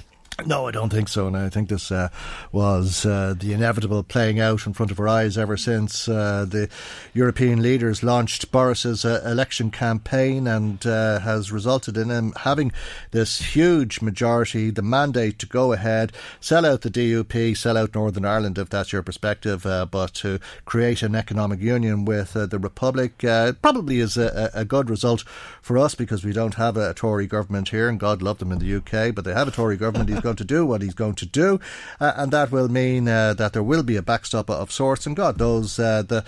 No, 0.46 0.68
I 0.68 0.70
don't 0.70 0.90
think 0.90 1.08
so. 1.08 1.26
And 1.26 1.36
I 1.36 1.48
think 1.48 1.68
this 1.68 1.90
uh, 1.90 2.10
was 2.52 3.04
uh, 3.04 3.34
the 3.36 3.52
inevitable 3.52 4.04
playing 4.04 4.38
out 4.38 4.68
in 4.68 4.72
front 4.72 4.92
of 4.92 5.00
our 5.00 5.08
eyes 5.08 5.36
ever 5.36 5.56
since 5.56 6.08
uh, 6.08 6.46
the 6.48 6.68
European 7.12 7.60
leaders 7.60 8.04
launched 8.04 8.52
Boris's 8.52 9.04
uh, 9.04 9.20
election 9.26 9.72
campaign 9.72 10.46
and 10.46 10.86
uh, 10.86 11.18
has 11.18 11.50
resulted 11.50 11.96
in 11.96 12.10
him 12.10 12.32
having 12.36 12.70
this 13.10 13.40
huge 13.40 14.00
majority, 14.00 14.70
the 14.70 14.80
mandate 14.80 15.40
to 15.40 15.46
go 15.46 15.72
ahead, 15.72 16.12
sell 16.40 16.64
out 16.64 16.82
the 16.82 16.90
DUP, 16.90 17.56
sell 17.56 17.76
out 17.76 17.92
Northern 17.92 18.24
Ireland, 18.24 18.58
if 18.58 18.68
that's 18.70 18.92
your 18.92 19.02
perspective, 19.02 19.66
uh, 19.66 19.86
but 19.86 20.14
to 20.14 20.38
create 20.64 21.02
an 21.02 21.16
economic 21.16 21.58
union 21.58 22.04
with 22.04 22.34
the 22.34 22.58
Republic 22.60 23.18
probably 23.18 23.98
is 23.98 24.16
a, 24.16 24.52
a, 24.54 24.64
good 24.64 24.88
result 24.88 25.22
for 25.62 25.76
us 25.78 25.96
because 25.96 26.24
we 26.24 26.32
don't 26.32 26.54
have 26.54 26.76
a, 26.76 26.90
a, 26.90 26.94
Tory 26.94 27.26
government 27.26 27.70
here, 27.70 27.88
and 27.88 27.98
God 27.98 28.22
love 28.22 28.38
them 28.38 28.52
in 28.52 28.60
the 28.60 28.76
UK, 28.76 29.12
but 29.12 29.24
they 29.24 29.32
have 29.32 29.48
a 29.48 29.50
Tory 29.50 29.76
government 29.76 30.08
going 30.28 30.36
to 30.36 30.44
do 30.44 30.66
what 30.66 30.82
he's 30.82 30.94
going 30.94 31.14
to 31.14 31.26
do, 31.26 31.58
uh, 32.00 32.12
and 32.16 32.30
that 32.32 32.52
will 32.52 32.68
mean 32.68 33.08
uh, 33.08 33.34
that 33.34 33.52
there 33.54 33.62
will 33.62 33.82
be 33.82 33.96
a 33.96 34.02
backstop 34.02 34.50
of 34.50 34.70
sorts. 34.70 35.06
And 35.06 35.16
God 35.16 35.38
knows 35.38 35.78
uh, 35.78 36.02
the. 36.02 36.24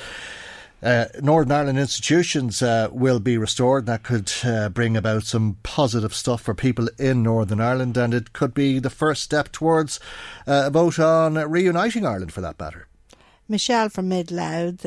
Uh, 0.82 1.04
Northern 1.20 1.52
Ireland 1.52 1.78
institutions 1.78 2.62
uh, 2.62 2.88
will 2.90 3.20
be 3.20 3.36
restored. 3.36 3.84
That 3.84 4.02
could 4.02 4.32
uh, 4.42 4.70
bring 4.70 4.96
about 4.96 5.24
some 5.24 5.58
positive 5.62 6.14
stuff 6.14 6.40
for 6.40 6.54
people 6.54 6.88
in 6.98 7.22
Northern 7.22 7.60
Ireland, 7.60 7.98
and 7.98 8.14
it 8.14 8.32
could 8.32 8.54
be 8.54 8.78
the 8.78 8.88
first 8.88 9.22
step 9.22 9.52
towards 9.52 10.00
a 10.46 10.70
vote 10.70 10.98
on 10.98 11.34
reuniting 11.34 12.06
Ireland 12.06 12.32
for 12.32 12.40
that 12.40 12.58
matter. 12.58 12.88
Michelle 13.46 13.90
from 13.90 14.08
Midlouth 14.08 14.86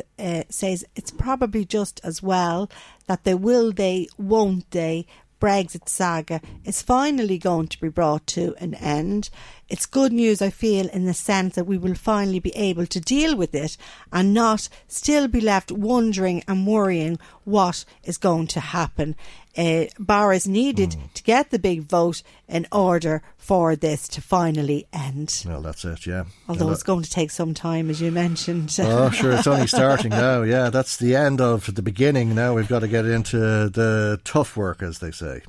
says 0.50 0.84
it's 0.96 1.12
probably 1.12 1.64
just 1.64 2.00
as 2.02 2.20
well 2.20 2.68
that 3.06 3.22
they 3.22 3.34
will 3.34 3.70
they, 3.70 4.08
won't 4.18 4.68
they, 4.72 5.06
Brexit 5.40 5.88
saga 5.88 6.40
is 6.64 6.82
finally 6.82 7.38
going 7.38 7.68
to 7.68 7.80
be 7.80 7.88
brought 7.88 8.26
to 8.28 8.54
an 8.58 8.74
end. 8.74 9.30
It's 9.68 9.86
good 9.86 10.12
news, 10.12 10.40
I 10.40 10.50
feel, 10.50 10.88
in 10.88 11.04
the 11.04 11.14
sense 11.14 11.54
that 11.54 11.66
we 11.66 11.78
will 11.78 11.94
finally 11.94 12.38
be 12.38 12.54
able 12.56 12.86
to 12.86 13.00
deal 13.00 13.36
with 13.36 13.54
it 13.54 13.76
and 14.12 14.32
not 14.32 14.68
still 14.88 15.28
be 15.28 15.40
left 15.40 15.72
wondering 15.72 16.42
and 16.46 16.66
worrying 16.66 17.18
what 17.44 17.84
is 18.04 18.16
going 18.16 18.46
to 18.48 18.60
happen. 18.60 19.16
Uh, 19.56 19.84
Boris 19.98 20.46
needed 20.46 20.90
mm. 20.90 21.12
to 21.14 21.22
get 21.22 21.50
the 21.50 21.58
big 21.58 21.82
vote 21.82 22.22
in 22.48 22.66
order 22.72 23.22
for 23.44 23.76
this 23.76 24.08
to 24.08 24.22
finally 24.22 24.86
end. 24.90 25.44
Well, 25.46 25.60
that's 25.60 25.84
it, 25.84 26.06
yeah. 26.06 26.24
Although 26.48 26.70
it's 26.70 26.82
going 26.82 27.02
to 27.02 27.10
take 27.10 27.30
some 27.30 27.52
time, 27.52 27.90
as 27.90 28.00
you 28.00 28.10
mentioned. 28.10 28.74
Oh, 28.80 29.10
sure, 29.10 29.32
it's 29.32 29.46
only 29.46 29.66
starting 29.66 30.12
now. 30.12 30.40
Yeah, 30.40 30.70
that's 30.70 30.96
the 30.96 31.14
end 31.14 31.42
of 31.42 31.74
the 31.74 31.82
beginning. 31.82 32.34
Now 32.34 32.54
we've 32.54 32.68
got 32.68 32.78
to 32.78 32.88
get 32.88 33.04
into 33.04 33.36
the 33.68 34.18
tough 34.24 34.56
work, 34.56 34.82
as 34.82 35.00
they 35.00 35.10
say. 35.10 35.42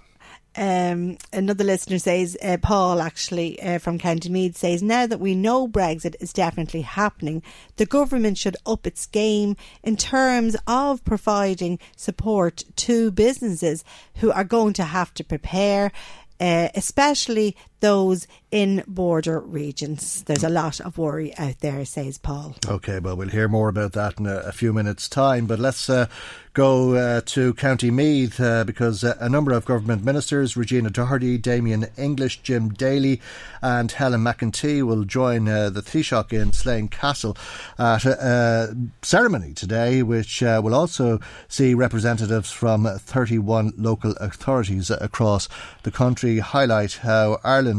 Um, 0.57 1.17
another 1.31 1.63
listener 1.63 1.97
says, 1.97 2.37
uh, 2.43 2.57
Paul 2.61 3.01
actually 3.01 3.61
uh, 3.61 3.79
from 3.79 3.97
County 3.97 4.29
Meath 4.29 4.57
says, 4.57 4.83
now 4.83 5.07
that 5.07 5.21
we 5.21 5.33
know 5.33 5.65
Brexit 5.65 6.15
is 6.19 6.33
definitely 6.33 6.81
happening, 6.81 7.43
the 7.77 7.85
government 7.85 8.37
should 8.37 8.57
up 8.65 8.85
its 8.85 9.05
game 9.05 9.55
in 9.83 9.95
terms 9.95 10.57
of 10.67 11.03
providing 11.05 11.79
support 11.95 12.63
to 12.77 13.11
businesses 13.11 13.85
who 14.15 14.31
are 14.31 14.45
going 14.45 14.73
to 14.73 14.83
have 14.83 15.13
to 15.13 15.23
prepare 15.23 15.93
uh, 16.39 16.69
especially 16.75 17.55
those 17.79 18.27
in 18.51 18.83
border 18.87 19.39
regions. 19.39 20.23
There's 20.23 20.43
a 20.43 20.49
lot 20.49 20.79
of 20.79 20.97
worry 20.97 21.35
out 21.37 21.59
there, 21.59 21.83
says 21.85 22.17
Paul. 22.17 22.55
Okay, 22.67 22.99
well, 22.99 23.17
we'll 23.17 23.29
hear 23.29 23.47
more 23.47 23.69
about 23.69 23.93
that 23.93 24.19
in 24.19 24.27
a, 24.27 24.37
a 24.37 24.51
few 24.51 24.71
minutes' 24.73 25.09
time. 25.09 25.45
But 25.45 25.59
let's 25.59 25.89
uh, 25.89 26.07
go 26.55 26.95
uh, 26.95 27.21
to 27.25 27.53
County 27.55 27.91
Meath 27.91 28.39
uh, 28.39 28.63
because 28.63 29.03
uh, 29.03 29.17
a 29.19 29.27
number 29.27 29.51
of 29.51 29.65
government 29.65 30.05
ministers, 30.05 30.55
Regina 30.55 30.89
Doherty, 30.89 31.37
Damien 31.37 31.87
English, 31.97 32.41
Jim 32.43 32.69
Daly, 32.69 33.21
and 33.61 33.91
Helen 33.91 34.21
McEntee, 34.21 34.81
will 34.81 35.03
join 35.03 35.49
uh, 35.49 35.69
the 35.69 35.81
Taoiseach 35.81 36.31
in 36.31 36.53
Slane 36.53 36.87
Castle 36.87 37.35
at 37.77 38.05
a, 38.05 38.75
ceremony 39.01 39.53
today, 39.53 40.01
which 40.01 40.41
uh, 40.41 40.61
will 40.63 40.73
also 40.73 41.19
see 41.49 41.73
representatives 41.73 42.51
from 42.51 42.85
31 42.85 43.73
local 43.75 44.11
authorities 44.13 44.89
across 44.89 45.49
the 45.83 45.91
country 45.91 46.39
highlight 46.39 46.93
how 46.93 47.37
Ireland 47.43 47.74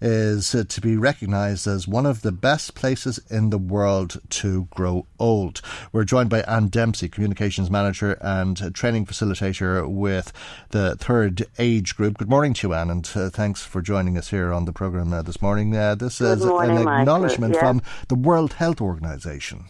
is 0.00 0.54
uh, 0.54 0.64
to 0.68 0.80
be 0.80 0.96
recognised 0.96 1.66
as 1.66 1.88
one 1.88 2.06
of 2.06 2.22
the 2.22 2.32
best 2.32 2.74
places 2.74 3.18
in 3.30 3.50
the 3.50 3.58
world 3.58 4.20
to 4.30 4.68
grow 4.70 5.06
old. 5.18 5.60
We're 5.92 6.04
joined 6.04 6.30
by 6.30 6.42
Anne 6.42 6.68
Dempsey, 6.68 7.08
Communications 7.08 7.70
Manager 7.70 8.18
and 8.20 8.74
Training 8.74 9.06
Facilitator 9.06 9.88
with 9.88 10.32
the 10.70 10.96
Third 10.96 11.46
Age 11.58 11.96
Group. 11.96 12.18
Good 12.18 12.30
morning 12.30 12.54
to 12.54 12.68
you, 12.68 12.74
Anne, 12.74 12.90
and 12.90 13.10
uh, 13.14 13.30
thanks 13.30 13.62
for 13.62 13.82
joining 13.82 14.16
us 14.18 14.30
here 14.30 14.52
on 14.52 14.64
the 14.64 14.72
programme 14.72 15.12
uh, 15.12 15.22
this 15.22 15.42
morning. 15.42 15.74
Uh, 15.74 15.94
this 15.94 16.18
Good 16.18 16.38
is 16.38 16.44
morning, 16.44 16.78
an 16.78 16.88
acknowledgement 16.88 17.54
yeah. 17.54 17.60
from 17.60 17.82
the 18.08 18.14
World 18.14 18.54
Health 18.54 18.80
Organization. 18.80 19.64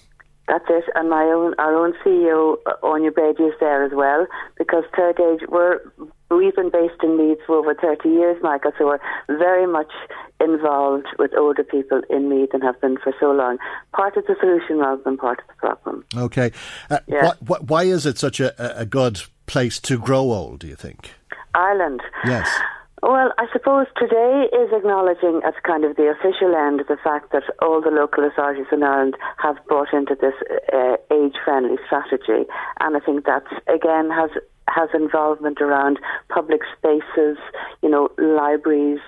That's 0.48 0.64
it, 0.70 0.84
and 0.94 1.10
my 1.10 1.24
own 1.24 1.54
our 1.58 1.74
own 1.74 1.92
CEO 2.02 2.56
Áine 2.82 3.14
Brady 3.14 3.44
is 3.44 3.54
there 3.60 3.84
as 3.84 3.92
well 3.92 4.26
because 4.56 4.84
Third 4.96 5.20
Age 5.20 5.46
we're 5.46 5.80
we've 6.30 6.54
been 6.54 6.70
based 6.70 7.02
in 7.02 7.16
Meath 7.16 7.38
for 7.46 7.56
over 7.56 7.74
thirty 7.74 8.08
years, 8.08 8.36
Michael. 8.42 8.72
So 8.78 8.86
we're 8.86 9.00
very 9.38 9.66
much 9.66 9.92
involved 10.40 11.06
with 11.18 11.32
older 11.36 11.64
people 11.64 12.02
in 12.10 12.28
Meath 12.28 12.50
and 12.52 12.62
have 12.62 12.80
been 12.80 12.96
for 12.98 13.12
so 13.18 13.32
long. 13.32 13.58
Part 13.92 14.16
of 14.16 14.26
the 14.26 14.36
solution 14.40 14.78
rather 14.78 15.02
than 15.02 15.16
part 15.16 15.40
of 15.40 15.46
the 15.48 15.54
problem. 15.54 16.04
Okay, 16.16 16.52
uh, 16.90 16.98
yeah. 17.06 17.32
wh- 17.32 17.56
wh- 17.56 17.70
why 17.70 17.82
is 17.84 18.06
it 18.06 18.18
such 18.18 18.40
a, 18.40 18.80
a 18.80 18.86
good 18.86 19.22
place 19.46 19.78
to 19.80 19.98
grow 19.98 20.30
old, 20.32 20.60
do 20.60 20.66
you 20.68 20.76
think? 20.76 21.10
Ireland. 21.54 22.02
Yes. 22.24 22.48
Well, 23.00 23.32
I 23.38 23.46
suppose 23.52 23.86
today 23.96 24.48
is 24.52 24.70
acknowledging 24.72 25.40
as 25.46 25.54
kind 25.62 25.84
of 25.84 25.94
the 25.94 26.08
official 26.10 26.54
end 26.56 26.82
the 26.88 26.96
fact 27.02 27.30
that 27.30 27.44
all 27.62 27.80
the 27.80 27.90
local 27.90 28.24
authorities 28.24 28.66
in 28.72 28.82
Ireland 28.82 29.16
have 29.36 29.56
bought 29.68 29.92
into 29.92 30.16
this 30.20 30.34
uh, 30.72 30.96
age-friendly 31.12 31.78
strategy, 31.86 32.50
and 32.80 32.96
I 32.96 33.00
think 33.00 33.24
that 33.24 33.44
again 33.72 34.10
has 34.10 34.30
has 34.68 34.88
involvement 34.94 35.60
around 35.60 35.98
public 36.28 36.60
spaces, 36.76 37.38
you 37.82 37.88
know, 37.88 38.08
libraries, 38.18 39.00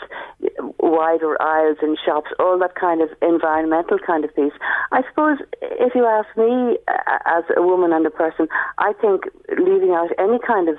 wider 0.78 1.40
aisles 1.40 1.78
in 1.82 1.96
shops, 2.04 2.30
all 2.38 2.58
that 2.58 2.74
kind 2.74 3.02
of 3.02 3.08
environmental 3.22 3.98
kind 3.98 4.24
of 4.24 4.34
piece. 4.34 4.52
I 4.92 5.02
suppose 5.08 5.38
if 5.62 5.94
you 5.94 6.06
ask 6.06 6.28
me 6.36 6.78
uh, 6.88 7.18
as 7.26 7.44
a 7.56 7.62
woman 7.62 7.92
and 7.92 8.06
a 8.06 8.10
person, 8.10 8.48
I 8.78 8.92
think 9.00 9.24
leaving 9.58 9.90
out 9.90 10.10
any 10.18 10.38
kind 10.46 10.68
of 10.68 10.76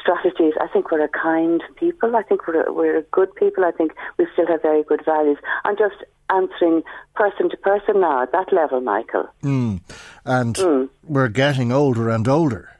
strategies, 0.00 0.54
I 0.60 0.68
think 0.68 0.90
we're 0.90 1.04
a 1.04 1.08
kind 1.08 1.62
people. 1.76 2.16
I 2.16 2.22
think 2.22 2.46
we're 2.46 2.66
a, 2.66 2.72
we're 2.72 2.98
a 2.98 3.02
good 3.02 3.34
people. 3.34 3.64
I 3.64 3.72
think 3.72 3.92
we 4.18 4.26
still 4.32 4.46
have 4.46 4.62
very 4.62 4.82
good 4.82 5.04
values. 5.04 5.38
I'm 5.64 5.76
just 5.76 5.96
answering 6.30 6.82
person 7.14 7.50
to 7.50 7.56
person 7.56 8.00
now 8.00 8.22
at 8.22 8.32
that 8.32 8.52
level, 8.52 8.80
Michael. 8.80 9.28
Mm. 9.42 9.80
And 10.24 10.54
mm. 10.56 10.88
we're 11.04 11.28
getting 11.28 11.72
older 11.72 12.08
and 12.08 12.26
older. 12.26 12.75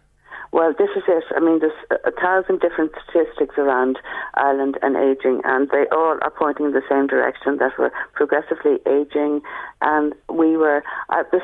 Well, 0.57 0.72
this 0.72 0.88
is 0.96 1.02
it. 1.07 1.24
I 1.36 1.40
mean, 1.40 1.61
there's 1.61 2.00
a 2.07 2.12
thousand 2.12 2.61
different 2.61 2.92
statistics 3.04 3.59
around 3.59 3.98
Ireland 4.36 4.78
and 4.80 4.96
ageing, 4.96 5.42
and 5.44 5.68
they 5.68 5.84
all 5.92 6.16
are 6.22 6.30
pointing 6.30 6.64
in 6.64 6.72
the 6.72 6.80
same 6.88 7.09
direction 7.09 7.59
that 7.59 7.72
we're 7.78 7.92
progressively 8.14 8.80
aging. 8.88 9.42
And 9.82 10.14
we 10.32 10.57
were 10.57 10.82
uh, 11.11 11.24
the, 11.30 11.40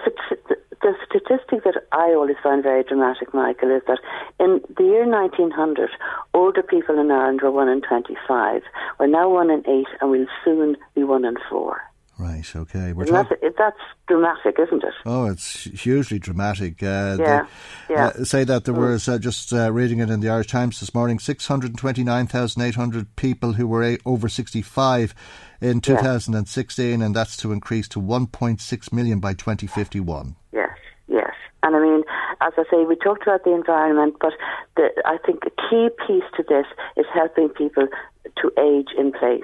the 0.81 0.95
statistic 1.05 1.63
that 1.65 1.85
I 1.93 2.15
always 2.15 2.37
find 2.43 2.63
very 2.63 2.85
dramatic, 2.85 3.35
Michael, 3.35 3.77
is 3.77 3.83
that 3.87 4.01
in 4.41 4.63
the 4.79 4.85
year 4.85 5.07
1900, 5.07 5.91
older 6.33 6.63
people 6.63 6.99
in 6.99 7.11
Ireland 7.11 7.43
were 7.43 7.51
one 7.51 7.69
in 7.69 7.83
25. 7.83 8.63
We're 8.99 9.07
now 9.09 9.29
one 9.29 9.51
in 9.51 9.63
eight, 9.69 9.89
and 10.01 10.11
we'll 10.11 10.27
soon 10.43 10.79
be 10.95 11.05
one 11.05 11.27
in 11.27 11.37
four. 11.51 11.83
Right, 12.23 12.55
okay. 12.55 12.93
We're 12.93 13.07
that's, 13.07 13.31
that's 13.59 13.81
dramatic, 14.07 14.57
isn't 14.57 14.85
it? 14.85 14.95
Oh, 15.05 15.27
it's 15.27 15.65
hugely 15.65 16.21
dramatic. 16.21 16.81
Uh, 16.81 17.17
yeah, 17.19 17.47
they, 17.89 17.95
yeah. 17.95 18.07
Uh, 18.07 18.25
say 18.25 18.45
that 18.45 18.65
there 18.65 18.75
mm. 18.75 18.93
was, 18.93 19.09
uh, 19.09 19.19
just 19.19 19.53
uh, 19.53 19.73
reading 19.73 19.99
it 19.99 20.09
in 20.09 20.21
the 20.21 20.29
Irish 20.29 20.47
Times 20.47 20.79
this 20.79 20.95
morning, 20.95 21.19
629,800 21.19 23.17
people 23.17 23.55
who 23.55 23.67
were 23.67 23.83
a- 23.83 23.99
over 24.07 24.29
65 24.29 25.17
in 25.61 25.81
2016, 25.81 27.01
yeah. 27.01 27.05
and 27.05 27.17
that's 27.17 27.37
to 27.39 27.51
increase 27.51 27.89
to 27.89 28.01
1.6 28.01 28.93
million 28.93 29.19
by 29.19 29.35
2051. 29.35 30.37
Yes, 30.53 30.71
yes. 31.09 31.33
And 31.65 31.75
I 31.75 31.81
mean, 31.81 32.05
as 32.41 32.53
I 32.57 32.63
say, 32.71 32.85
we 32.85 32.95
talked 32.95 33.23
about 33.23 33.43
the 33.43 33.53
environment, 33.53 34.15
but 34.21 34.33
the, 34.77 34.91
I 35.05 35.19
think 35.27 35.41
a 35.45 35.51
key 35.69 35.89
piece 36.07 36.25
to 36.37 36.45
this 36.49 36.67
is 36.97 37.07
helping 37.13 37.49
people 37.49 37.89
to 38.37 38.53
age 38.61 38.89
in 38.97 39.11
place, 39.11 39.43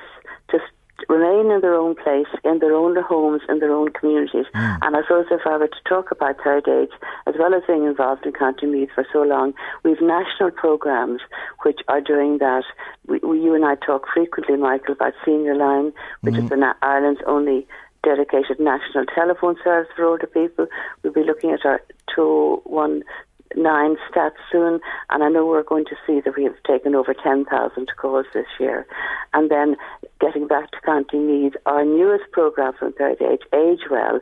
remain 1.08 1.50
in 1.50 1.60
their 1.60 1.74
own 1.74 1.94
place, 1.94 2.26
in 2.44 2.58
their 2.58 2.74
own 2.74 2.96
homes, 3.02 3.42
in 3.48 3.60
their 3.60 3.72
own 3.72 3.90
communities. 3.92 4.46
Mm. 4.54 4.78
And 4.82 4.96
I 4.96 5.02
suppose 5.02 5.26
if 5.30 5.46
I 5.46 5.56
were 5.56 5.68
to 5.68 5.88
talk 5.88 6.10
about 6.10 6.36
third 6.42 6.68
age, 6.68 6.90
as 7.26 7.34
well 7.38 7.54
as 7.54 7.62
being 7.66 7.84
involved 7.84 8.26
in 8.26 8.32
County 8.32 8.66
Meath 8.66 8.90
for 8.94 9.06
so 9.12 9.22
long, 9.22 9.54
we've 9.84 10.00
national 10.00 10.50
programs 10.50 11.20
which 11.62 11.80
are 11.88 12.00
doing 12.00 12.38
that. 12.38 12.64
We, 13.06 13.18
we, 13.18 13.40
you 13.40 13.54
and 13.54 13.64
I 13.64 13.76
talk 13.76 14.06
frequently, 14.12 14.56
Michael, 14.56 14.94
about 14.94 15.14
Senior 15.24 15.54
Line, 15.54 15.92
which 16.22 16.34
mm. 16.34 16.42
is 16.42 16.48
the, 16.50 16.74
Ireland's 16.82 17.20
only 17.26 17.66
dedicated 18.02 18.60
national 18.60 19.06
telephone 19.14 19.56
service 19.62 19.90
for 19.94 20.04
older 20.04 20.26
people. 20.26 20.66
We'll 21.02 21.12
be 21.12 21.24
looking 21.24 21.50
at 21.50 21.64
our 21.64 21.80
219 22.14 23.96
stats 24.10 24.32
soon, 24.52 24.80
and 25.10 25.22
I 25.22 25.28
know 25.28 25.46
we're 25.46 25.62
going 25.62 25.84
to 25.86 25.96
see 26.06 26.20
that 26.20 26.36
we 26.36 26.44
have 26.44 26.62
taken 26.66 26.94
over 26.94 27.14
10,000 27.14 27.88
calls 28.00 28.26
this 28.34 28.46
year. 28.58 28.86
And 29.34 29.50
then 29.50 29.76
getting 30.20 30.46
back 30.46 30.70
to 30.72 30.80
County 30.80 31.18
Meath, 31.18 31.54
our 31.66 31.84
newest 31.84 32.30
programme 32.32 32.72
from 32.78 32.92
Third 32.92 33.20
Age, 33.22 33.42
Age 33.54 33.80
Well, 33.90 34.20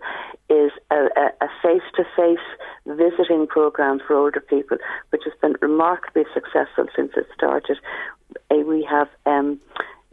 is 0.49 0.70
a, 0.90 1.07
a 1.40 1.49
face-to-face 1.62 2.38
visiting 2.86 3.47
programme 3.47 4.01
for 4.07 4.14
older 4.14 4.40
people, 4.40 4.78
which 5.11 5.22
has 5.24 5.32
been 5.40 5.57
remarkably 5.61 6.24
successful 6.34 6.86
since 6.94 7.12
it 7.16 7.26
started. 7.34 7.78
Uh, 8.51 8.57
we 8.59 8.86
have 8.88 9.09
um, 9.24 9.59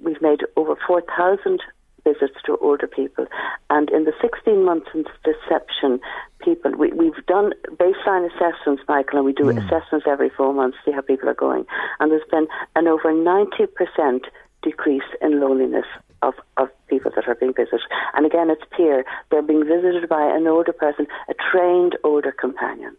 we've 0.02 0.22
made 0.22 0.42
over 0.56 0.76
4,000 0.88 1.62
visits 2.04 2.36
to 2.46 2.58
older 2.58 2.88
people. 2.88 3.26
And 3.70 3.90
in 3.90 4.04
the 4.04 4.14
16 4.22 4.64
months 4.64 4.88
since 4.92 5.08
deception, 5.24 6.00
people, 6.40 6.72
we, 6.78 6.92
we've 6.92 7.26
done 7.28 7.54
baseline 7.78 8.30
assessments, 8.30 8.84
Michael, 8.88 9.20
and 9.20 9.26
we 9.26 9.34
do 9.34 9.44
mm. 9.44 9.58
assessments 9.58 10.06
every 10.08 10.30
four 10.30 10.54
months 10.54 10.78
to 10.84 10.92
see 10.92 10.96
how 10.96 11.02
people 11.02 11.30
are 11.30 11.34
going. 11.34 11.66
And 12.00 12.12
there's 12.12 12.28
been 12.30 12.48
an 12.76 12.88
over 12.88 13.14
90% 13.14 14.26
decrease 14.64 15.04
in 15.22 15.40
loneliness 15.40 15.86
of, 16.22 16.34
of 16.58 16.70
people 16.88 17.12
that 17.16 17.28
are 17.28 17.36
being 17.36 17.54
visited. 17.54 17.82
And 18.14 18.26
again, 18.26 18.50
it's 18.50 18.64
peer. 18.76 19.06
They're 19.30 19.42
being 19.42 19.66
visited 19.66 20.08
by 20.10 20.24
an 20.24 20.48
older 20.48 20.74
person, 20.74 21.08
a 21.30 21.34
trained 21.52 21.98
older 22.04 22.32
companion. 22.32 22.96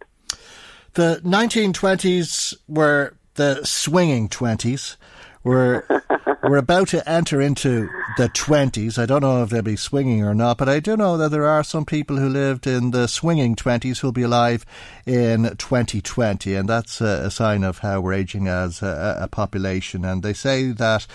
The 0.95 1.21
1920s 1.25 2.55
were 2.69 3.15
the 3.35 3.65
swinging 3.65 4.29
20s. 4.29 4.97
We're 5.43 5.85
we're 6.43 6.57
about 6.57 6.89
to 6.89 7.07
enter 7.09 7.41
into 7.41 7.91
the 8.17 8.29
twenties. 8.31 8.99
I 8.99 9.05
don't 9.05 9.21
know 9.21 9.43
if 9.43 9.51
they'll 9.51 9.61
be 9.61 9.77
swinging 9.77 10.23
or 10.23 10.35
not, 10.35 10.57
but 10.57 10.71
I 10.71 10.81
do 10.81 10.97
know 10.97 11.19
that 11.19 11.31
there 11.31 11.47
are 11.47 11.63
some 11.63 11.85
people 11.85 12.17
who 12.17 12.29
lived 12.31 12.67
in 12.67 12.93
the 12.93 13.07
swinging 13.07 13.55
twenties 13.55 13.99
who'll 13.99 14.13
be 14.13 14.23
alive 14.23 14.65
in 15.05 15.55
2020, 15.59 16.55
and 16.55 16.67
that's 16.67 17.03
a, 17.03 17.25
a 17.27 17.31
sign 17.31 17.63
of 17.63 17.79
how 17.79 18.01
we're 18.01 18.15
aging 18.15 18.49
as 18.49 18.81
a, 18.83 19.19
a 19.21 19.29
population. 19.29 20.05
And 20.05 20.23
they 20.23 20.33
say 20.33 20.73
that. 20.73 21.07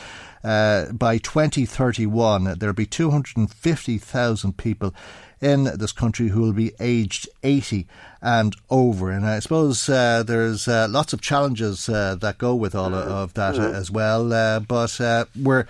Uh, 0.43 0.91
by 0.91 1.17
2031, 1.17 2.55
there'll 2.59 2.73
be 2.73 2.85
250,000 2.85 4.57
people 4.57 4.93
in 5.41 5.63
this 5.63 5.91
country 5.91 6.29
who 6.29 6.41
will 6.41 6.53
be 6.53 6.73
aged 6.79 7.29
80 7.43 7.87
and 8.21 8.55
over. 8.69 9.09
And 9.09 9.25
I 9.25 9.39
suppose 9.39 9.87
uh, 9.87 10.23
there's 10.23 10.67
uh, 10.67 10.87
lots 10.89 11.13
of 11.13 11.21
challenges 11.21 11.87
uh, 11.87 12.15
that 12.15 12.37
go 12.37 12.55
with 12.55 12.75
all 12.75 12.93
of 12.93 13.33
that 13.35 13.55
mm-hmm. 13.55 13.75
as 13.75 13.89
well. 13.89 14.33
Uh, 14.33 14.59
but 14.59 14.99
uh, 14.99 15.25
we're 15.41 15.65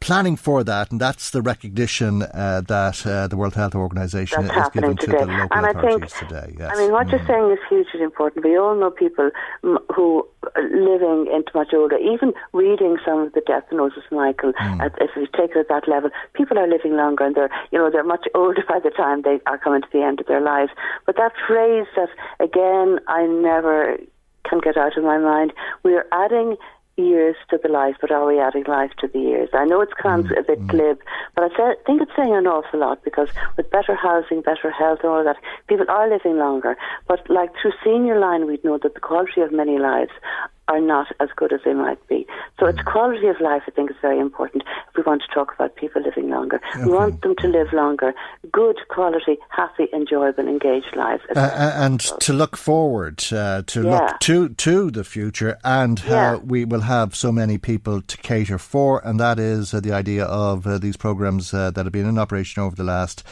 planning 0.00 0.34
for 0.34 0.64
that, 0.64 0.90
and 0.90 1.00
that's 1.00 1.30
the 1.30 1.42
recognition 1.42 2.22
uh, 2.22 2.62
that 2.66 3.06
uh, 3.06 3.28
the 3.28 3.36
World 3.36 3.54
Health 3.54 3.74
Organization 3.74 4.46
that's 4.46 4.68
is 4.68 4.72
giving 4.72 4.96
today. 4.96 5.18
to 5.18 5.26
the 5.26 5.32
local 5.32 5.56
and 5.56 5.66
authorities 5.66 6.12
I 6.12 6.18
think, 6.18 6.28
today. 6.28 6.56
Yes. 6.58 6.72
I 6.74 6.80
mean, 6.80 6.92
what 6.92 7.06
mm. 7.06 7.12
you're 7.12 7.26
saying 7.26 7.50
is 7.52 7.58
hugely 7.68 8.02
important. 8.02 8.44
We 8.44 8.56
all 8.56 8.74
know 8.74 8.90
people 8.90 9.30
who 9.62 10.26
are 10.56 10.62
living 10.62 11.30
into 11.32 11.50
much 11.54 11.72
older, 11.74 11.98
even 11.98 12.32
reading 12.52 12.96
some 13.04 13.20
of 13.20 13.32
the 13.34 13.42
death 13.46 13.64
notices, 13.70 14.04
Michael, 14.10 14.52
mm. 14.54 14.80
at, 14.80 14.92
if 15.00 15.10
you 15.16 15.26
take 15.36 15.50
it 15.50 15.58
at 15.58 15.68
that 15.68 15.86
level, 15.86 16.10
people 16.32 16.58
are 16.58 16.66
living 16.66 16.96
longer 16.96 17.24
and 17.24 17.34
they're, 17.34 17.50
you 17.70 17.78
know, 17.78 17.90
they're 17.90 18.02
much 18.02 18.26
older 18.34 18.64
by 18.66 18.80
the 18.80 18.90
time 18.90 19.22
they 19.22 19.40
are 19.46 19.58
coming 19.58 19.82
to 19.82 19.88
the 19.92 20.02
end 20.02 20.20
of 20.20 20.26
their 20.26 20.40
lives. 20.40 20.72
But 21.06 21.16
that 21.16 21.32
phrase 21.46 21.86
that, 21.96 22.08
again, 22.40 22.98
I 23.06 23.26
never 23.26 23.98
can 24.48 24.60
get 24.60 24.76
out 24.76 24.96
of 24.96 25.04
my 25.04 25.18
mind, 25.18 25.52
we're 25.82 26.06
adding 26.12 26.56
years 27.00 27.36
to 27.50 27.58
the 27.62 27.68
life, 27.68 27.96
but 28.00 28.10
are 28.10 28.26
we 28.26 28.38
adding 28.38 28.64
life 28.64 28.92
to 29.00 29.08
the 29.08 29.18
years? 29.18 29.48
I 29.52 29.64
know 29.64 29.80
it 29.80 29.90
sounds 30.02 30.28
mm, 30.28 30.38
a 30.38 30.42
bit 30.42 30.60
mm. 30.60 30.68
glib, 30.68 30.98
but 31.34 31.44
I 31.44 31.74
think 31.86 32.02
it's 32.02 32.12
saying 32.16 32.34
an 32.34 32.46
awful 32.46 32.80
lot 32.80 33.02
because 33.04 33.28
with 33.56 33.70
better 33.70 33.94
housing, 33.94 34.42
better 34.42 34.70
health, 34.70 35.00
and 35.02 35.10
all 35.10 35.24
that, 35.24 35.36
people 35.68 35.86
are 35.88 36.08
living 36.08 36.38
longer. 36.38 36.76
But 37.08 37.28
like 37.28 37.50
through 37.60 37.72
senior 37.84 38.18
line, 38.18 38.46
we 38.46 38.58
know 38.64 38.78
that 38.82 38.94
the 38.94 39.00
quality 39.00 39.40
of 39.40 39.52
many 39.52 39.78
lives 39.78 40.12
are 40.70 40.80
not 40.80 41.08
as 41.18 41.28
good 41.36 41.52
as 41.52 41.60
they 41.64 41.74
might 41.74 42.06
be. 42.06 42.26
So 42.58 42.66
it's 42.66 42.80
quality 42.82 43.26
of 43.26 43.40
life, 43.40 43.62
I 43.66 43.72
think, 43.72 43.90
is 43.90 43.96
very 44.00 44.20
important 44.20 44.62
if 44.88 44.96
we 44.96 45.02
want 45.02 45.22
to 45.22 45.34
talk 45.34 45.52
about 45.54 45.74
people 45.74 46.00
living 46.02 46.30
longer. 46.30 46.60
Okay. 46.76 46.84
We 46.84 46.92
want 46.92 47.22
them 47.22 47.34
to 47.36 47.48
live 47.48 47.72
longer, 47.72 48.14
good 48.52 48.76
quality, 48.88 49.38
happy, 49.48 49.88
enjoyable, 49.92 50.46
engaged 50.46 50.94
lives. 50.94 51.22
Uh, 51.34 51.40
uh 51.40 51.72
and 51.74 52.00
to 52.00 52.32
look 52.32 52.56
forward, 52.56 53.24
uh, 53.32 53.62
to 53.66 53.82
yeah. 53.82 53.90
look 53.90 54.20
to 54.20 54.48
to 54.50 54.90
the 54.90 55.04
future, 55.04 55.58
and 55.64 55.98
how 56.00 56.14
yeah. 56.14 56.36
we 56.36 56.64
will 56.64 56.82
have 56.82 57.16
so 57.16 57.32
many 57.32 57.58
people 57.58 58.00
to 58.02 58.16
cater 58.18 58.58
for, 58.58 59.04
and 59.04 59.18
that 59.18 59.38
is 59.38 59.74
uh, 59.74 59.80
the 59.80 59.92
idea 59.92 60.24
of 60.24 60.66
uh, 60.66 60.78
these 60.78 60.96
programs 60.96 61.52
uh, 61.52 61.70
that 61.72 61.84
have 61.86 61.92
been 61.92 62.06
in 62.06 62.18
operation 62.18 62.62
over 62.62 62.76
the 62.76 62.84
last 62.84 63.24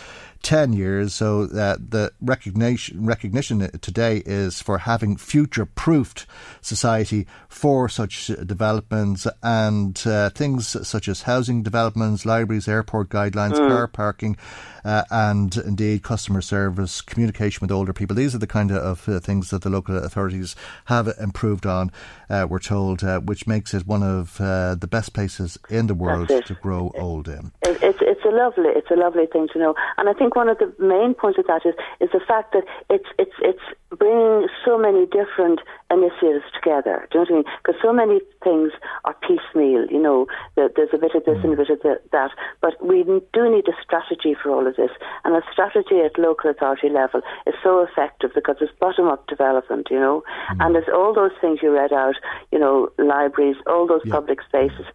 10 0.43 0.73
years. 0.73 1.15
So 1.15 1.47
that 1.47 1.91
the 1.91 2.13
recognition, 2.21 3.05
recognition 3.05 3.71
today 3.81 4.23
is 4.25 4.61
for 4.61 4.79
having 4.79 5.17
future 5.17 5.67
proofed 5.67 6.27
society 6.61 7.27
for 7.49 7.89
such 7.89 8.29
developments 8.45 9.27
and 9.43 10.01
uh, 10.07 10.31
things 10.31 10.87
such 10.87 11.09
as 11.09 11.23
housing 11.23 11.63
developments, 11.63 12.25
libraries, 12.25 12.69
airport 12.69 13.09
guidelines, 13.09 13.55
mm. 13.55 13.69
car 13.69 13.89
parking, 13.89 14.37
uh, 14.85 15.05
and 15.11 15.57
indeed 15.57 16.03
customer 16.03 16.41
service, 16.41 17.01
communication 17.01 17.59
with 17.61 17.71
older 17.71 17.93
people. 17.93 18.17
These 18.17 18.35
are 18.35 18.39
the 18.39 18.47
kind 18.47 18.73
of 18.73 19.09
uh, 19.09 19.21
things 19.21 19.51
that 19.51 19.63
the 19.63 19.71
local 19.71 19.97
authorities 19.97 20.57
have 20.87 21.09
improved 21.21 21.67
on, 21.67 21.91
uh, 22.31 22.47
we're 22.49 22.59
told, 22.59 23.03
uh, 23.05 23.21
which 23.21 23.47
makes 23.47 23.75
it 23.75 23.87
one 23.87 24.03
of 24.03 24.41
uh, 24.41 24.75
the 24.75 24.87
best 24.87 25.13
places 25.13 25.59
in 25.69 25.87
the 25.87 25.95
world 25.95 26.29
to 26.29 26.55
grow 26.55 26.93
old 26.97 27.29
in. 27.29 27.53
It, 27.63 27.83
it's, 27.83 27.99
it's 28.01 28.18
a 28.29 28.35
lovely, 28.35 28.71
it's 28.77 28.91
a 28.91 29.01
lovely 29.01 29.27
thing 29.27 29.49
to 29.53 29.59
know. 29.59 29.75
And 29.97 30.09
I 30.09 30.13
think 30.13 30.37
one 30.37 30.49
of 30.49 30.59
the 30.59 30.69
main 30.79 31.15
points 31.15 31.39
of 31.39 31.47
that 31.47 31.65
is, 31.65 31.75
is 32.01 32.11
the 32.13 32.21
fact 32.21 32.53
that 32.53 32.65
it's, 32.91 33.09
it's, 33.19 33.39
it's 33.41 33.67
bringing 33.97 34.49
so 34.65 34.77
many 34.77 35.07
different 35.07 35.61
then 35.91 36.03
you 36.03 36.11
see 36.21 36.37
us 36.37 36.43
together. 36.55 37.09
Do 37.11 37.19
you 37.19 37.25
know 37.25 37.29
what 37.29 37.31
I 37.31 37.35
mean? 37.35 37.45
Because 37.63 37.81
so 37.83 37.93
many 37.93 38.21
things 38.45 38.73
are 39.05 39.17
piecemeal. 39.23 39.87
You 39.91 40.01
know, 40.01 40.27
there's 40.57 40.93
a 40.93 40.99
bit 40.99 41.15
of 41.15 41.25
this 41.25 41.39
and 41.43 41.53
a 41.53 41.57
bit 41.57 41.71
of 41.71 41.79
that, 42.13 42.31
but 42.61 42.75
we 42.85 43.05
do 43.05 43.51
need 43.51 43.69
a 43.69 43.77
strategy 43.83 44.37
for 44.41 44.51
all 44.51 44.67
of 44.67 44.77
this, 44.77 44.91
and 45.25 45.35
a 45.35 45.43
strategy 45.53 46.01
at 46.05 46.19
local 46.19 46.51
authority 46.51 46.89
level 46.89 47.21
is 47.47 47.55
so 47.63 47.81
effective 47.81 48.31
because 48.35 48.57
it's 48.61 48.73
bottom-up 48.79 49.27
development. 49.27 49.89
You 49.91 49.99
know, 49.99 50.23
mm. 50.51 50.57
and 50.61 50.75
there's 50.75 50.93
all 50.93 51.15
those 51.15 51.33
things 51.41 51.61
you 51.63 51.73
read 51.73 51.93
out. 51.93 52.17
You 52.53 52.59
know, 52.59 52.91
libraries, 52.99 53.57
all 53.67 53.87
those 53.87 54.03
yeah. 54.05 54.15
public 54.15 54.41
spaces. 54.43 54.87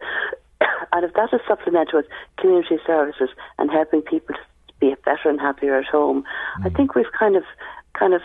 and 0.91 1.05
if 1.05 1.13
that 1.13 1.33
is 1.33 1.41
supplemented 1.47 1.93
with 1.93 2.05
community 2.37 2.77
services 2.85 3.29
and 3.57 3.71
helping 3.71 4.01
people 4.01 4.35
to 4.35 4.73
be 4.79 4.95
better 5.05 5.29
and 5.29 5.39
happier 5.39 5.77
at 5.79 5.85
home, 5.85 6.23
mm. 6.59 6.65
I 6.65 6.69
think 6.69 6.95
we've 6.95 7.11
kind 7.17 7.35
of, 7.35 7.43
kind 7.97 8.13
of, 8.13 8.21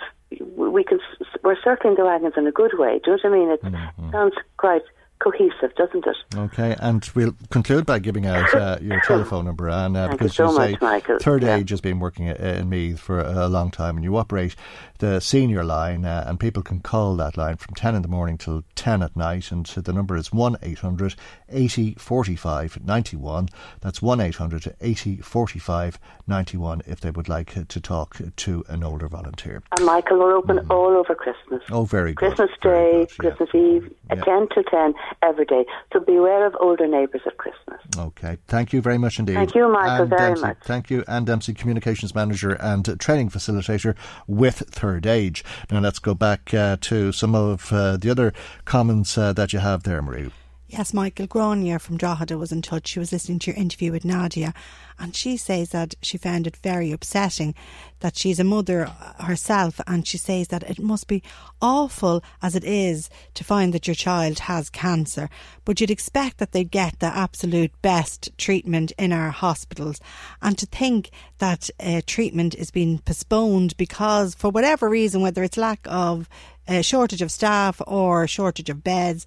we 0.57 0.85
can, 0.85 1.01
we're 1.43 1.61
circling 1.63 1.95
the 1.97 2.05
wagons 2.05 2.35
in 2.37 2.47
a 2.47 2.53
good 2.53 2.79
way. 2.79 3.01
Do 3.05 3.13
you 3.13 3.17
know 3.17 3.31
what 3.31 3.37
I 3.37 3.39
mean? 3.39 3.51
It 3.51 3.63
mm-hmm. 3.63 4.11
sounds 4.13 4.35
quite 4.57 4.83
cohesive, 5.19 5.75
doesn't 5.77 6.07
it? 6.07 6.17
Okay, 6.35 6.77
and 6.79 7.09
we'll 7.15 7.35
conclude 7.51 7.87
by 7.87 7.99
giving 7.99 8.27
out 8.27 8.55
uh, 8.55 8.79
your 8.83 9.01
telephone 9.01 9.45
number, 9.45 9.69
and 9.69 9.97
uh, 9.97 10.09
because 10.09 10.39
you, 10.39 10.47
so 10.47 10.63
you 10.67 10.75
say 10.75 10.79
much, 10.81 11.23
Third 11.23 11.43
yeah. 11.43 11.57
Age 11.57 11.71
has 11.71 11.81
been 11.81 11.99
working 11.99 12.27
in 12.27 12.69
Meath 12.69 13.01
for 13.01 13.21
a 13.21 13.49
long 13.49 13.71
time, 13.71 13.97
and 13.97 14.05
you 14.05 14.17
operate 14.17 14.55
the 14.99 15.21
senior 15.21 15.65
line, 15.65 16.05
uh, 16.05 16.25
and 16.27 16.39
people 16.39 16.63
can 16.63 16.81
call 16.81 17.17
that 17.17 17.37
line 17.37 17.57
from 17.57 17.75
10 17.75 17.95
in 17.95 18.03
the 18.03 18.09
morning 18.09 18.39
till 18.39 18.65
10 18.75 19.03
at 19.03 19.17
night, 19.17 19.51
and 19.51 19.67
so 19.67 19.81
the 19.81 19.93
number 19.93 20.17
is 20.17 20.33
1 20.33 20.57
800 20.63 21.15
80 21.51 21.95
45 21.95 22.85
91. 22.85 23.49
That's 23.81 24.03
1 24.03 24.21
800 24.21 24.77
80 24.81 25.17
45 25.17 25.99
91 26.27 26.83
if 26.87 27.01
they 27.01 27.11
would 27.11 27.29
like 27.29 27.69
to 27.69 27.81
talk 27.81 28.19
to 28.37 28.65
an 28.69 28.85
older 28.85 29.09
volunteer. 29.09 29.63
And 29.77 29.87
Michael, 29.87 30.19
we're 30.19 30.35
open 30.35 30.59
mm. 30.59 30.71
all 30.71 30.97
over 30.97 31.15
Christmas. 31.15 31.63
Oh, 31.71 31.85
very 31.85 32.13
good. 32.13 32.29
Christmas 32.29 32.51
very 32.63 32.93
Day, 32.93 33.11
good, 33.19 33.37
Christmas. 33.37 33.49
Eve, 33.55 33.95
yeah. 34.11 34.25
10 34.25 34.49
to 34.55 34.63
10 34.63 34.95
every 35.23 35.45
day. 35.45 35.65
So 35.93 36.01
beware 36.01 36.47
of 36.47 36.57
older 36.61 36.87
neighbours 36.87 37.23
at 37.27 37.37
Christmas. 37.39 37.81
Okay. 37.97 38.39
Thank 38.47 38.73
you 38.73 38.81
very 38.81 38.99
much 38.99 39.19
indeed. 39.19 39.35
Thank 39.35 39.55
you, 39.55 39.71
Michael, 39.71 40.07
very 40.07 40.21
Dempsey, 40.21 40.43
much. 40.43 40.59
Thank 40.63 40.91
you, 40.91 41.05
Anne 41.09 41.25
Dempsey, 41.25 41.55
Communications 41.55 42.15
Manager 42.15 42.53
and 42.53 42.99
Training 43.01 43.31
Facilitator 43.31 43.97
with 44.27 44.59
Third 44.71 45.07
Age. 45.07 45.45
Now 45.71 45.81
let's 45.81 45.99
go 45.99 46.15
back 46.15 46.53
uh, 46.53 46.77
to 46.83 47.13
some 47.13 47.35
of 47.35 47.73
uh, 47.73 47.97
the 47.97 48.11
other 48.11 48.33
comments 48.65 49.17
uh, 49.17 49.33
that 49.33 49.53
you 49.53 49.59
have 49.59 49.83
there, 49.83 50.03
Marie. 50.03 50.31
Yes, 50.71 50.93
Michael 50.93 51.27
Gronier 51.27 51.81
from 51.81 51.97
Drogheda 51.97 52.37
was 52.37 52.53
in 52.53 52.61
touch. 52.61 52.89
She 52.89 52.99
was 52.99 53.11
listening 53.11 53.39
to 53.39 53.51
your 53.51 53.59
interview 53.59 53.91
with 53.91 54.05
Nadia, 54.05 54.53
and 54.99 55.17
she 55.17 55.39
says 55.39 55.71
that 55.71 55.95
she 56.03 56.19
found 56.19 56.47
it 56.47 56.59
very 56.59 56.93
upsetting 56.93 57.55
that 58.01 58.19
she's 58.19 58.39
a 58.39 58.45
mother 58.45 58.85
herself, 59.19 59.81
and 59.87 60.07
she 60.07 60.19
says 60.19 60.49
that 60.49 60.63
it 60.65 60.79
must 60.79 61.07
be 61.09 61.23
awful 61.63 62.23
as 62.43 62.55
it 62.55 62.65
is 62.65 63.09
to 63.33 63.45
find 63.45 63.73
that 63.73 63.87
your 63.87 63.95
child 63.95 64.41
has 64.41 64.69
cancer, 64.69 65.31
but 65.65 65.81
you'd 65.81 65.91
expect 65.91 66.37
that 66.37 66.53
they 66.53 66.65
get 66.65 67.01
the 67.01 67.07
absolute 67.07 67.73
best 67.81 68.31
treatment 68.37 68.93
in 68.99 69.11
our 69.11 69.31
hospitals, 69.31 70.03
and 70.43 70.59
to 70.59 70.67
think 70.67 71.11
that 71.39 71.71
uh, 71.81 72.03
treatment 72.07 72.55
is 72.55 72.71
being 72.71 72.99
postponed 72.99 73.75
because, 73.79 74.35
for 74.35 74.51
whatever 74.51 74.87
reason, 74.87 75.23
whether 75.23 75.43
it's 75.43 75.57
lack 75.57 75.81
of 75.87 76.29
uh, 76.69 76.83
shortage 76.83 77.23
of 77.23 77.31
staff 77.31 77.81
or 77.87 78.27
shortage 78.27 78.69
of 78.69 78.85
beds. 78.85 79.25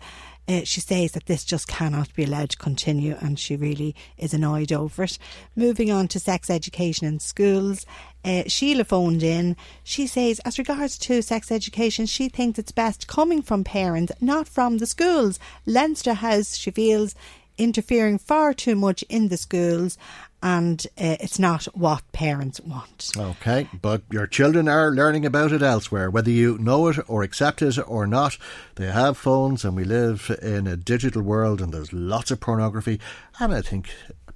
Uh, 0.51 0.65
she 0.65 0.81
says 0.81 1.13
that 1.13 1.27
this 1.27 1.45
just 1.45 1.65
cannot 1.65 2.13
be 2.13 2.25
allowed 2.25 2.49
to 2.49 2.57
continue 2.57 3.15
and 3.21 3.39
she 3.39 3.55
really 3.55 3.95
is 4.17 4.33
annoyed 4.33 4.73
over 4.73 5.03
it. 5.03 5.17
Moving 5.55 5.89
on 5.89 6.09
to 6.09 6.19
sex 6.19 6.49
education 6.49 7.07
in 7.07 7.19
schools, 7.21 7.85
uh, 8.25 8.43
Sheila 8.47 8.83
phoned 8.83 9.23
in. 9.23 9.55
She 9.81 10.07
says, 10.07 10.39
as 10.39 10.59
regards 10.59 10.97
to 10.99 11.21
sex 11.21 11.53
education, 11.53 12.05
she 12.05 12.27
thinks 12.27 12.59
it's 12.59 12.73
best 12.73 13.07
coming 13.07 13.41
from 13.41 13.63
parents, 13.63 14.11
not 14.19 14.45
from 14.45 14.79
the 14.79 14.85
schools. 14.85 15.39
Leinster 15.65 16.15
House, 16.15 16.57
she 16.57 16.69
feels, 16.71 17.15
interfering 17.57 18.17
far 18.17 18.53
too 18.53 18.75
much 18.75 19.03
in 19.03 19.27
the 19.27 19.37
schools 19.37 19.97
and 20.43 20.87
uh, 20.97 21.17
it's 21.19 21.37
not 21.37 21.65
what 21.75 22.11
parents 22.11 22.59
want. 22.61 23.11
Okay, 23.15 23.69
but 23.81 24.01
your 24.11 24.25
children 24.25 24.67
are 24.67 24.91
learning 24.91 25.25
about 25.25 25.51
it 25.51 25.61
elsewhere, 25.61 26.09
whether 26.09 26.31
you 26.31 26.57
know 26.57 26.87
it 26.87 26.97
or 27.07 27.23
accept 27.23 27.61
it 27.61 27.77
or 27.87 28.07
not. 28.07 28.37
They 28.75 28.87
have 28.87 29.17
phones, 29.17 29.63
and 29.63 29.75
we 29.75 29.83
live 29.83 30.35
in 30.41 30.65
a 30.67 30.75
digital 30.75 31.21
world, 31.21 31.61
and 31.61 31.73
there's 31.73 31.93
lots 31.93 32.31
of 32.31 32.39
pornography. 32.39 32.99
And 33.39 33.53
I 33.53 33.61
think 33.61 33.89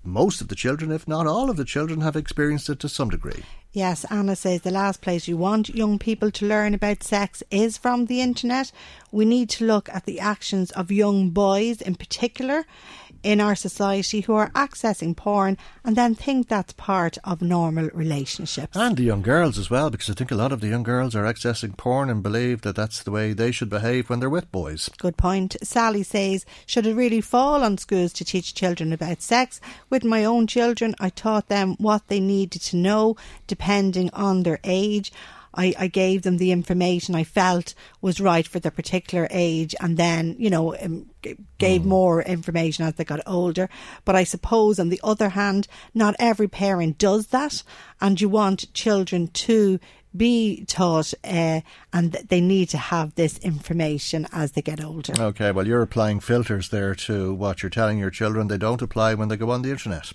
most 0.03 0.41
of 0.41 0.49
the 0.49 0.55
children, 0.55 0.91
if 0.91 1.07
not 1.07 1.26
all 1.26 1.49
of 1.49 1.57
the 1.57 1.66
children, 1.66 2.01
have 2.01 2.16
experienced 2.16 2.70
it 2.70 2.80
to 2.82 2.89
some 2.89 3.09
degree. 3.09 3.43
Yes, 3.72 4.05
Anna 4.05 4.38
says 4.38 4.61
the 4.61 4.72
last 4.72 5.01
place 5.01 5.28
you 5.28 5.36
want 5.36 5.76
young 5.76 5.99
people 5.99 6.32
to 6.32 6.45
learn 6.45 6.74
about 6.74 7.03
sex 7.03 7.43
is 7.51 7.78
from 7.78 8.05
the 8.05 8.22
internet. 8.22 8.72
We 9.11 9.26
need 9.26 9.49
to 9.49 9.66
look 9.66 9.89
at 9.89 10.05
the 10.05 10.20
actions 10.20 10.72
of 10.72 10.91
young 10.91 11.32
boys 11.32 11.82
in 11.82 11.95
particular 11.95 12.66
in 13.26 13.42
our 13.42 13.56
society 13.56 14.22
who 14.22 14.36
are 14.36 14.52
accessing 14.52 15.18
porn 15.18 15.58
and 15.84 15.96
then 15.96 16.14
think 16.14 16.48
that's 16.48 16.74
part 16.74 17.18
of 17.24 17.42
normal 17.42 17.90
relationships. 17.92 18.78
And 18.78 18.96
the 18.96 19.04
young 19.04 19.24
girls 19.24 19.58
as 19.58 19.68
well, 19.68 19.90
because 19.90 20.12
I 20.12 20.14
think 20.14 20.30
a 20.30 20.36
lot 20.36 20.52
of 20.52 20.62
the 20.62 20.68
young 20.68 20.84
girls 20.84 21.16
are 21.16 21.24
accessing 21.24 21.76
porn 21.76 22.12
and 22.12 22.22
believe 22.22 22.62
that 22.62 22.76
that's 22.76 23.02
the 23.02 23.10
way 23.10 23.34
they 23.34 23.52
should 23.52 23.70
behave 23.70 24.12
when 24.12 24.20
they're 24.20 24.30
with 24.30 24.52
boys. 24.52 24.90
Good 25.00 25.18
point. 25.18 25.58
Sally 25.64 26.04
says, 26.04 26.46
should 26.68 26.86
it 26.86 26.94
really 26.94 27.20
fall 27.20 27.64
on 27.64 27.80
schools 27.80 28.14
to 28.14 28.24
teach 28.24 28.54
children 28.54 28.94
about 28.94 29.24
sex? 29.24 29.60
With 29.90 30.04
my 30.04 30.24
own 30.24 30.46
children, 30.46 30.94
I 31.00 31.10
taught 31.10 31.48
them 31.48 31.76
what 31.80 32.08
they 32.08 32.20
needed 32.20 32.62
to 32.62 32.78
know 32.78 33.18
depending 33.48 34.12
on 34.14 34.44
their 34.44 34.60
age. 34.64 35.12
I, 35.56 35.74
I 35.78 35.88
gave 35.88 36.22
them 36.22 36.38
the 36.38 36.51
information 36.51 37.16
I 37.16 37.24
felt 37.24 37.74
was 38.01 38.20
right 38.20 38.47
for 38.47 38.60
their 38.60 38.72
particular 38.72 39.28
age 39.32 39.74
and 39.80 39.97
then, 39.97 40.36
you 40.38 40.49
know, 40.49 40.76
um, 40.78 41.08
gave 41.58 41.82
mm. 41.82 41.86
more 41.86 42.22
information 42.22 42.86
as 42.86 42.95
they 42.95 43.03
got 43.03 43.22
older. 43.26 43.70
But 44.03 44.16
I 44.16 44.24
suppose 44.24 44.80
on 44.80 44.89
the 44.89 45.01
other 45.03 45.30
hand, 45.30 45.68
not 45.93 46.16
every 46.20 46.47
parent 46.47 46.97
does 46.97 47.28
that 47.28 47.64
and 48.01 48.20
you 48.20 48.30
want 48.30 48.74
children 48.74 49.28
to 49.28 49.80
be 50.16 50.64
taught 50.66 51.14
uh, 51.24 51.62
and 51.91 52.12
they 52.12 52.41
need 52.41 52.70
to 52.70 52.78
have 52.78 53.16
this 53.16 53.38
information 53.39 54.28
as 54.32 54.53
they 54.53 54.62
get 54.62 54.84
older. 54.84 55.14
Okay, 55.20 55.51
well, 55.51 55.68
you're 55.68 55.82
applying 55.82 56.20
filters 56.20 56.70
there 56.70 56.95
to 56.95 57.34
what 57.34 57.62
you're 57.62 57.70
telling 57.70 57.97
your 57.97 58.10
children. 58.10 58.47
They 58.47 58.58
don't 58.58 58.82
apply 58.82 59.16
when 59.16 59.28
they 59.28 59.38
go 59.38 59.51
on 59.51 59.62
the 59.62 59.72
internet. 59.72 60.14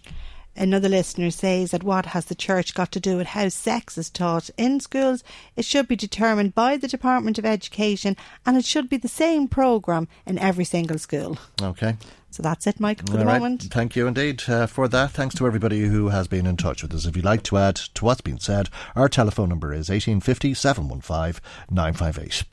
Another 0.56 0.88
listener 0.88 1.30
says 1.30 1.70
that 1.70 1.82
what 1.82 2.06
has 2.06 2.26
the 2.26 2.34
church 2.34 2.74
got 2.74 2.92
to 2.92 3.00
do 3.00 3.16
with 3.16 3.28
how 3.28 3.48
sex 3.48 3.96
is 3.96 4.10
taught 4.10 4.50
in 4.56 4.80
schools? 4.80 5.22
It 5.56 5.64
should 5.64 5.88
be 5.88 5.96
determined 5.96 6.54
by 6.54 6.76
the 6.76 6.88
Department 6.88 7.38
of 7.38 7.46
Education 7.46 8.16
and 8.44 8.56
it 8.56 8.64
should 8.64 8.88
be 8.88 8.96
the 8.96 9.08
same 9.08 9.48
programme 9.48 10.08
in 10.26 10.38
every 10.38 10.64
single 10.64 10.98
school. 10.98 11.38
Okay. 11.62 11.96
So 12.30 12.42
that's 12.42 12.66
it, 12.66 12.78
Mike, 12.78 13.04
for 13.06 13.12
All 13.12 13.18
the 13.18 13.26
right. 13.26 13.40
moment. 13.40 13.62
Thank 13.64 13.96
you 13.96 14.06
indeed 14.06 14.42
uh, 14.48 14.66
for 14.66 14.86
that. 14.88 15.10
Thanks 15.10 15.34
to 15.36 15.46
everybody 15.46 15.80
who 15.86 16.08
has 16.08 16.28
been 16.28 16.46
in 16.46 16.56
touch 16.56 16.82
with 16.82 16.94
us. 16.94 17.04
If 17.04 17.16
you'd 17.16 17.24
like 17.24 17.42
to 17.44 17.56
add 17.56 17.76
to 17.76 18.04
what's 18.04 18.20
been 18.20 18.38
said, 18.38 18.68
our 18.94 19.08
telephone 19.08 19.48
number 19.48 19.72
is 19.72 19.88
1850 19.88 20.54
715 20.54 21.42
958. 21.70 22.44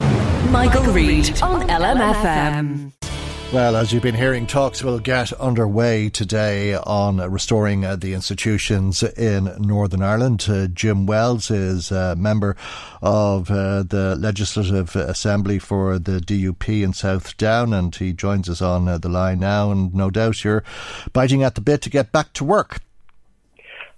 Michael, 0.51 0.81
Michael 0.81 0.93
Reade 0.93 1.41
on 1.41 1.67
LMFM. 1.67 3.16
Well, 3.53 3.77
as 3.77 3.93
you've 3.93 4.03
been 4.03 4.13
hearing, 4.13 4.45
talks 4.45 4.83
will 4.83 4.99
get 4.99 5.31
underway 5.31 6.09
today 6.09 6.73
on 6.73 7.17
restoring 7.31 7.85
uh, 7.85 7.95
the 7.95 8.13
institutions 8.13 9.03
in 9.03 9.45
Northern 9.57 10.03
Ireland. 10.03 10.45
Uh, 10.49 10.67
Jim 10.67 11.05
Wells 11.05 11.49
is 11.49 11.89
a 11.89 12.17
member 12.17 12.57
of 13.01 13.49
uh, 13.49 13.83
the 13.83 14.17
Legislative 14.19 14.97
Assembly 14.97 15.59
for 15.59 15.97
the 15.97 16.19
DUP 16.19 16.83
in 16.83 16.91
South 16.91 17.37
Down, 17.37 17.71
and 17.73 17.95
he 17.95 18.11
joins 18.11 18.49
us 18.49 18.61
on 18.61 18.85
uh, 18.89 18.97
the 18.97 19.07
line 19.07 19.39
now. 19.39 19.71
And 19.71 19.95
no 19.95 20.09
doubt 20.09 20.43
you're 20.43 20.65
biting 21.13 21.41
at 21.41 21.55
the 21.55 21.61
bit 21.61 21.81
to 21.83 21.89
get 21.89 22.11
back 22.11 22.33
to 22.33 22.43
work. 22.43 22.81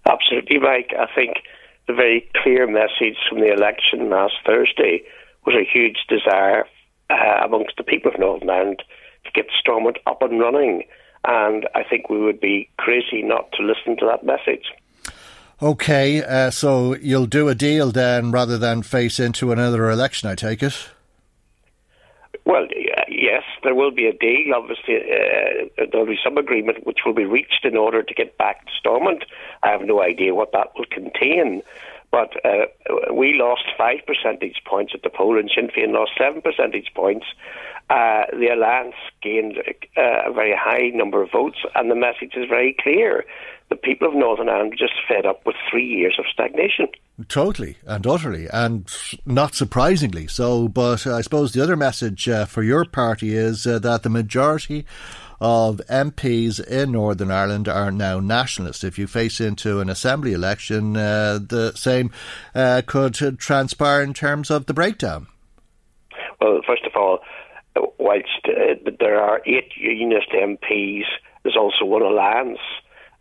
Absolutely, 0.06 0.60
Mike. 0.60 0.94
I 0.98 1.08
think 1.16 1.38
the 1.88 1.94
very 1.94 2.30
clear 2.44 2.68
message 2.68 3.18
from 3.28 3.40
the 3.40 3.52
election 3.52 4.12
last 4.12 4.36
Thursday 4.46 5.02
was 5.48 5.56
a 5.56 5.68
huge 5.68 5.98
desire 6.08 6.66
uh, 7.10 7.44
amongst 7.44 7.78
the 7.78 7.84
people 7.84 8.12
of 8.12 8.20
Northern 8.20 8.52
Ireland 8.52 8.84
to 9.34 9.42
get 9.42 9.52
Stormont 9.60 9.98
up 10.06 10.22
and 10.22 10.40
running. 10.40 10.84
And 11.26 11.68
I 11.76 11.84
think 11.84 12.10
we 12.10 12.20
would 12.20 12.40
be 12.40 12.70
crazy 12.78 13.22
not 13.22 13.52
to 13.54 13.64
listen 13.64 13.98
to 13.98 14.06
that 14.06 14.24
message. 14.26 14.66
Okay, 15.62 16.24
uh, 16.24 16.50
so 16.50 16.96
you'll 16.96 17.26
do 17.26 17.50
a 17.50 17.56
deal 17.56 17.92
then 17.92 18.32
rather 18.32 18.58
than 18.58 18.82
face 18.82 19.20
into 19.20 19.52
another 19.52 19.90
election, 19.90 20.30
I 20.30 20.36
take 20.36 20.64
it? 20.64 20.90
Well, 22.46 22.66
yes, 23.10 23.44
there 23.64 23.76
will 23.76 23.92
be 23.92 24.08
a 24.08 24.14
deal. 24.14 24.54
Obviously, 24.56 24.96
uh, 24.96 25.86
there'll 25.92 26.08
be 26.08 26.18
some 26.24 26.38
agreement 26.38 26.86
which 26.86 27.00
will 27.06 27.14
be 27.14 27.26
reached 27.26 27.66
in 27.66 27.76
order 27.76 28.02
to 28.02 28.14
get 28.14 28.38
back 28.38 28.66
to 28.66 28.72
Stormont. 28.80 29.26
I 29.62 29.70
have 29.70 29.82
no 29.82 30.02
idea 30.02 30.34
what 30.34 30.54
that 30.54 30.72
will 30.78 30.86
contain. 30.90 31.62
But 32.12 32.34
uh, 32.44 32.66
we 33.14 33.34
lost 33.38 33.64
five 33.78 34.00
percentage 34.08 34.62
points 34.66 34.94
at 34.96 35.04
the 35.04 35.10
poll, 35.10 35.38
and 35.38 35.52
Sinn 35.54 35.70
Féin 35.70 35.94
lost 35.94 36.12
seven 36.18 36.42
percentage 36.42 36.92
points. 36.96 37.26
uh, 37.90 38.26
the 38.32 38.50
alliance 38.54 38.96
gained 39.22 39.58
uh, 39.98 40.30
a 40.30 40.34
very 40.34 40.56
high 40.56 40.90
number 40.94 41.24
of 41.24 41.32
votes, 41.32 41.58
and 41.76 41.90
the 41.90 41.96
message 41.96 42.34
is 42.36 42.48
very 42.48 42.76
clear. 42.80 43.26
The 43.70 43.76
people 43.76 44.08
of 44.08 44.16
Northern 44.16 44.50
Ireland 44.50 44.74
are 44.74 44.76
just 44.76 44.94
fed 45.08 45.26
up 45.26 45.46
with 45.46 45.56
three 45.70 45.86
years 45.86 46.16
of 46.20 46.26
stagnation. 46.32 46.88
Totally 47.28 47.78
and 47.86 48.06
utterly, 48.06 48.48
and 48.52 48.88
not 49.26 49.56
surprisingly 49.56 50.28
so. 50.28 50.68
But 50.68 51.06
I 51.06 51.22
suppose 51.22 51.52
the 51.52 51.62
other 51.62 51.76
message 51.76 52.30
uh, 52.30 52.46
for 52.46 52.64
your 52.64 52.86
party 52.86 53.36
is 53.36 53.68
uh, 53.68 53.80
that 53.80 54.04
the 54.04 54.10
majority 54.10 54.86
of 55.42 55.82
MPs 55.90 56.66
in 56.66 56.92
Northern 56.92 57.32
Ireland 57.32 57.68
are 57.68 57.92
now 57.92 58.20
nationalists. 58.20 58.84
If 58.84 58.98
you 58.98 59.08
face 59.08 59.40
into 59.40 59.80
an 59.80 59.90
assembly 59.90 60.34
election, 60.34 60.98
uh, 60.98 61.40
the 61.42 61.74
same 61.76 62.12
uh, 62.54 62.82
could 62.86 63.16
transpire 63.40 64.02
in 64.02 64.14
terms 64.14 64.52
of 64.52 64.66
the 64.66 64.74
breakdown. 64.74 65.28
Well, 66.42 66.62
first 66.66 66.84
of 66.86 66.94
all, 66.96 67.20
whilst 67.98 68.48
uh, 68.48 68.92
there 69.00 69.22
are 69.22 69.42
eight 69.46 69.72
unionist 69.76 70.30
MPs, 70.32 71.04
there's 71.44 71.58
also 71.58 71.86
one 71.86 72.02
alliance, 72.02 72.60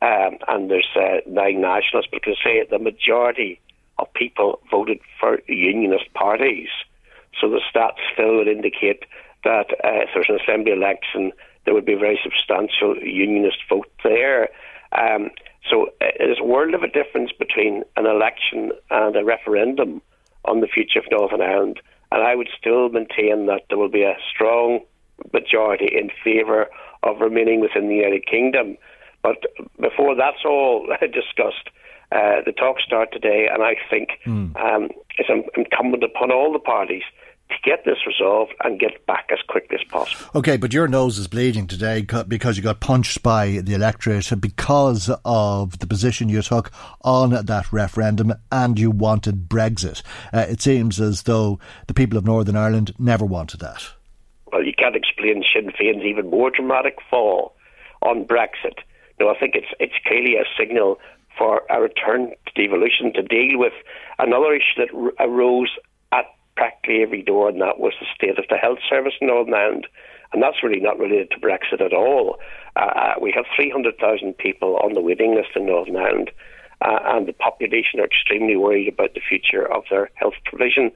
um, 0.02 0.38
and 0.48 0.70
there's 0.70 0.88
uh, 0.96 1.20
nine 1.26 1.60
nationalists. 1.60 2.10
Because 2.10 2.36
say 2.42 2.64
the 2.68 2.78
majority 2.78 3.60
of 3.98 4.12
people 4.14 4.60
voted 4.70 5.00
for 5.20 5.40
unionist 5.46 6.12
parties, 6.14 6.68
so 7.40 7.48
the 7.48 7.60
stats 7.72 7.98
still 8.12 8.36
would 8.36 8.48
indicate 8.48 9.04
that 9.44 9.70
uh, 9.84 10.02
if 10.02 10.10
there's 10.14 10.28
an 10.28 10.38
assembly 10.42 10.72
election, 10.72 11.32
there 11.68 11.74
would 11.74 11.84
be 11.84 11.92
a 11.92 11.98
very 11.98 12.18
substantial 12.24 12.96
unionist 12.96 13.58
vote 13.68 13.92
there. 14.02 14.48
Um, 14.92 15.28
so 15.70 15.88
uh, 16.00 16.06
there's 16.18 16.38
a 16.40 16.44
world 16.44 16.72
of 16.72 16.82
a 16.82 16.88
difference 16.88 17.30
between 17.38 17.84
an 17.98 18.06
election 18.06 18.72
and 18.88 19.14
a 19.14 19.22
referendum 19.22 20.00
on 20.46 20.60
the 20.60 20.66
future 20.66 20.98
of 20.98 21.04
Northern 21.10 21.42
Ireland. 21.42 21.78
And 22.10 22.22
I 22.22 22.36
would 22.36 22.48
still 22.58 22.88
maintain 22.88 23.44
that 23.48 23.64
there 23.68 23.76
will 23.76 23.90
be 23.90 24.02
a 24.02 24.16
strong 24.34 24.80
majority 25.34 25.90
in 25.94 26.08
favour 26.24 26.68
of 27.02 27.20
remaining 27.20 27.60
within 27.60 27.90
the 27.90 27.96
United 27.96 28.26
Kingdom. 28.26 28.78
But 29.22 29.44
before 29.78 30.14
that's 30.14 30.46
all 30.46 30.86
discussed, 31.02 31.68
uh, 32.12 32.40
the 32.46 32.52
talks 32.56 32.82
start 32.82 33.12
today, 33.12 33.46
and 33.52 33.62
I 33.62 33.74
think 33.90 34.20
mm. 34.24 34.56
um, 34.56 34.88
it's 35.18 35.28
incumbent 35.54 36.02
upon 36.02 36.32
all 36.32 36.50
the 36.50 36.58
parties 36.58 37.02
to 37.50 37.56
get 37.64 37.84
this 37.84 37.98
resolved 38.06 38.54
and 38.62 38.78
get 38.78 39.06
back 39.06 39.28
as 39.32 39.38
quickly 39.48 39.78
as 39.80 39.84
possible. 39.88 40.30
Okay, 40.34 40.56
but 40.56 40.72
your 40.72 40.88
nose 40.88 41.18
is 41.18 41.28
bleeding 41.28 41.66
today 41.66 42.06
because 42.26 42.56
you 42.56 42.62
got 42.62 42.80
punched 42.80 43.22
by 43.22 43.58
the 43.62 43.74
electorate 43.74 44.30
because 44.40 45.10
of 45.24 45.78
the 45.78 45.86
position 45.86 46.28
you 46.28 46.42
took 46.42 46.70
on 47.02 47.30
that 47.30 47.72
referendum 47.72 48.34
and 48.52 48.78
you 48.78 48.90
wanted 48.90 49.48
Brexit. 49.48 50.02
Uh, 50.32 50.46
it 50.48 50.60
seems 50.60 51.00
as 51.00 51.22
though 51.22 51.58
the 51.86 51.94
people 51.94 52.18
of 52.18 52.24
Northern 52.24 52.56
Ireland 52.56 52.94
never 52.98 53.24
wanted 53.24 53.60
that. 53.60 53.90
Well, 54.52 54.64
you 54.64 54.72
can't 54.72 54.96
explain 54.96 55.44
Sinn 55.52 55.70
Féin's 55.72 56.04
even 56.04 56.30
more 56.30 56.50
dramatic 56.50 56.98
fall 57.10 57.54
on 58.02 58.24
Brexit. 58.24 58.78
No, 59.20 59.28
I 59.28 59.38
think 59.38 59.54
it's 59.54 59.66
it's 59.80 59.94
clearly 60.06 60.36
a 60.36 60.44
signal 60.58 60.98
for 61.36 61.62
a 61.70 61.80
return 61.80 62.30
to 62.46 62.52
devolution 62.62 63.12
to 63.14 63.22
deal 63.22 63.58
with 63.58 63.72
another 64.18 64.52
issue 64.54 64.76
that 64.78 65.14
arose 65.20 65.70
practically 66.58 67.02
every 67.02 67.22
door, 67.22 67.48
and 67.48 67.60
that 67.60 67.78
was 67.78 67.94
the 68.00 68.06
state 68.12 68.36
of 68.36 68.46
the 68.50 68.56
health 68.56 68.80
service 68.90 69.14
in 69.20 69.28
Northern 69.28 69.54
Ireland. 69.54 69.86
And 70.32 70.42
that's 70.42 70.62
really 70.62 70.80
not 70.80 70.98
related 70.98 71.30
to 71.30 71.40
Brexit 71.40 71.80
at 71.80 71.94
all. 71.94 72.38
Uh, 72.74 72.80
uh 72.80 73.14
we 73.22 73.32
have 73.34 73.46
300,000 73.54 74.36
people 74.36 74.76
on 74.82 74.92
the 74.92 75.00
waiting 75.00 75.34
list 75.36 75.50
in 75.54 75.66
Northern 75.66 75.96
Ireland, 75.96 76.30
uh, 76.82 76.98
and 77.14 77.28
the 77.28 77.32
population 77.32 78.00
are 78.00 78.10
extremely 78.10 78.56
worried 78.56 78.88
about 78.88 79.14
the 79.14 79.20
future 79.26 79.64
of 79.72 79.84
their 79.88 80.10
health 80.14 80.38
provision. 80.44 80.90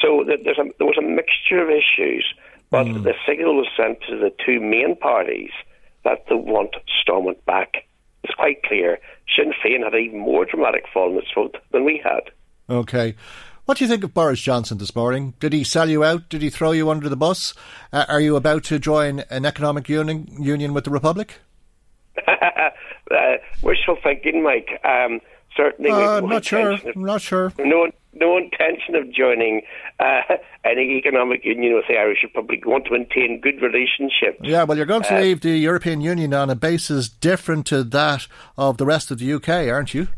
So 0.00 0.24
there's 0.26 0.58
a, 0.58 0.64
there 0.78 0.86
was 0.86 0.98
a 0.98 1.06
mixture 1.20 1.62
of 1.62 1.68
issues, 1.68 2.24
but 2.70 2.86
mm. 2.86 3.02
the 3.04 3.14
signal 3.28 3.56
was 3.56 3.68
sent 3.76 4.00
to 4.08 4.16
the 4.16 4.32
two 4.44 4.60
main 4.60 4.96
parties 4.96 5.52
that 6.04 6.24
they 6.28 6.34
want 6.34 6.74
Stormont 7.02 7.44
back. 7.44 7.86
It's 8.24 8.34
quite 8.34 8.62
clear. 8.62 8.98
Sinn 9.36 9.52
Féin 9.62 9.84
had 9.84 9.94
an 9.94 10.00
even 10.00 10.18
more 10.18 10.44
dramatic 10.46 10.84
fall 10.92 11.12
in 11.12 11.18
its 11.18 11.32
vote 11.34 11.56
than 11.70 11.84
we 11.84 12.00
had. 12.02 12.30
Okay. 12.70 13.14
What 13.72 13.78
do 13.78 13.84
you 13.84 13.88
think 13.88 14.04
of 14.04 14.12
Boris 14.12 14.42
Johnson 14.42 14.76
this 14.76 14.94
morning? 14.94 15.32
Did 15.40 15.54
he 15.54 15.64
sell 15.64 15.88
you 15.88 16.04
out? 16.04 16.28
Did 16.28 16.42
he 16.42 16.50
throw 16.50 16.72
you 16.72 16.90
under 16.90 17.08
the 17.08 17.16
bus? 17.16 17.54
Uh, 17.90 18.04
are 18.06 18.20
you 18.20 18.36
about 18.36 18.64
to 18.64 18.78
join 18.78 19.20
an 19.30 19.46
economic 19.46 19.88
union, 19.88 20.28
union 20.38 20.74
with 20.74 20.84
the 20.84 20.90
Republic? 20.90 21.38
uh, 22.28 22.68
wishful 23.62 23.96
thinking, 24.04 24.42
Mike. 24.42 24.78
Um, 24.84 25.20
certainly, 25.56 25.90
uh, 25.90 26.20
no 26.20 26.26
not 26.26 26.44
sure. 26.44 26.72
Of, 26.72 26.84
I'm 26.84 27.02
not 27.02 27.22
sure. 27.22 27.50
No, 27.60 27.90
no 28.12 28.36
intention 28.36 28.94
of 28.94 29.10
joining 29.10 29.62
uh, 29.98 30.20
any 30.66 30.98
economic 30.98 31.42
union 31.42 31.74
with 31.74 31.86
the 31.88 31.96
Irish 31.96 32.18
Republic. 32.22 32.66
We 32.66 32.72
want 32.72 32.84
to 32.84 32.90
maintain 32.90 33.40
good 33.40 33.62
relationships. 33.62 34.40
Yeah, 34.42 34.64
well, 34.64 34.76
you're 34.76 34.84
going 34.84 35.04
to 35.04 35.16
uh, 35.16 35.20
leave 35.22 35.40
the 35.40 35.56
European 35.56 36.02
Union 36.02 36.34
on 36.34 36.50
a 36.50 36.54
basis 36.54 37.08
different 37.08 37.68
to 37.68 37.84
that 37.84 38.26
of 38.58 38.76
the 38.76 38.84
rest 38.84 39.10
of 39.10 39.18
the 39.18 39.32
UK, 39.32 39.48
aren't 39.48 39.94
you? 39.94 40.08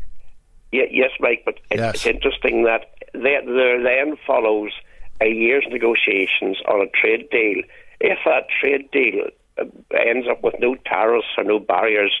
Yeah, 0.73 0.83
yes, 0.91 1.11
Mike. 1.21 1.43
But 1.45 1.61
it's, 1.71 1.79
yes. 1.79 1.95
it's 1.95 2.05
interesting 2.05 2.65
that 2.65 2.94
there 3.23 3.81
then 3.81 4.15
follows 4.25 4.71
a 5.21 5.27
year's 5.27 5.65
negotiations 5.69 6.57
on 6.67 6.81
a 6.81 6.89
trade 6.89 7.29
deal. 7.29 7.63
If 7.99 8.19
that 8.25 8.47
trade 8.59 8.89
deal 8.91 9.27
uh, 9.57 9.65
ends 9.97 10.27
up 10.29 10.43
with 10.43 10.55
no 10.59 10.75
tariffs 10.85 11.27
or 11.37 11.43
no 11.43 11.59
barriers 11.59 12.11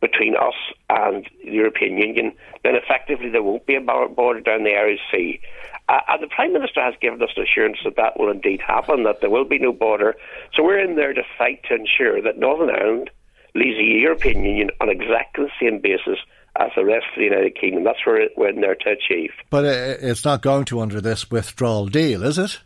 between 0.00 0.36
us 0.36 0.54
and 0.88 1.28
the 1.44 1.50
European 1.50 1.98
Union, 1.98 2.32
then 2.62 2.74
effectively 2.76 3.30
there 3.30 3.42
won't 3.42 3.66
be 3.66 3.74
a 3.74 3.80
border 3.80 4.40
down 4.40 4.64
the 4.64 4.76
Irish 4.76 5.00
Sea. 5.10 5.40
Uh, 5.88 6.00
and 6.08 6.22
the 6.22 6.28
Prime 6.28 6.52
Minister 6.52 6.80
has 6.80 6.94
given 7.00 7.20
us 7.22 7.36
assurance 7.36 7.78
that 7.84 7.96
that 7.96 8.18
will 8.18 8.30
indeed 8.30 8.60
happen, 8.66 9.02
that 9.02 9.20
there 9.20 9.30
will 9.30 9.44
be 9.44 9.58
no 9.58 9.72
border. 9.72 10.14
So 10.54 10.62
we're 10.62 10.78
in 10.78 10.96
there 10.96 11.12
to 11.12 11.22
fight 11.36 11.62
to 11.68 11.74
ensure 11.74 12.22
that 12.22 12.38
Northern 12.38 12.70
Ireland 12.70 13.10
leaves 13.54 13.76
the 13.76 13.84
European 13.84 14.44
Union 14.44 14.70
on 14.80 14.88
exactly 14.88 15.44
the 15.44 15.50
same 15.60 15.80
basis 15.80 16.18
as 16.56 16.70
the 16.76 16.84
rest 16.84 17.06
of 17.12 17.18
the 17.18 17.24
United 17.24 17.58
Kingdom. 17.58 17.84
That's 17.84 18.04
where 18.06 18.28
we're 18.36 18.52
there 18.52 18.74
to 18.74 18.90
achieve. 18.90 19.30
But 19.50 19.64
uh, 19.64 19.96
it's 20.00 20.24
not 20.24 20.42
going 20.42 20.64
to 20.66 20.80
under 20.80 21.00
this 21.00 21.30
withdrawal 21.30 21.86
deal, 21.86 22.22
is 22.22 22.38
it? 22.38 22.60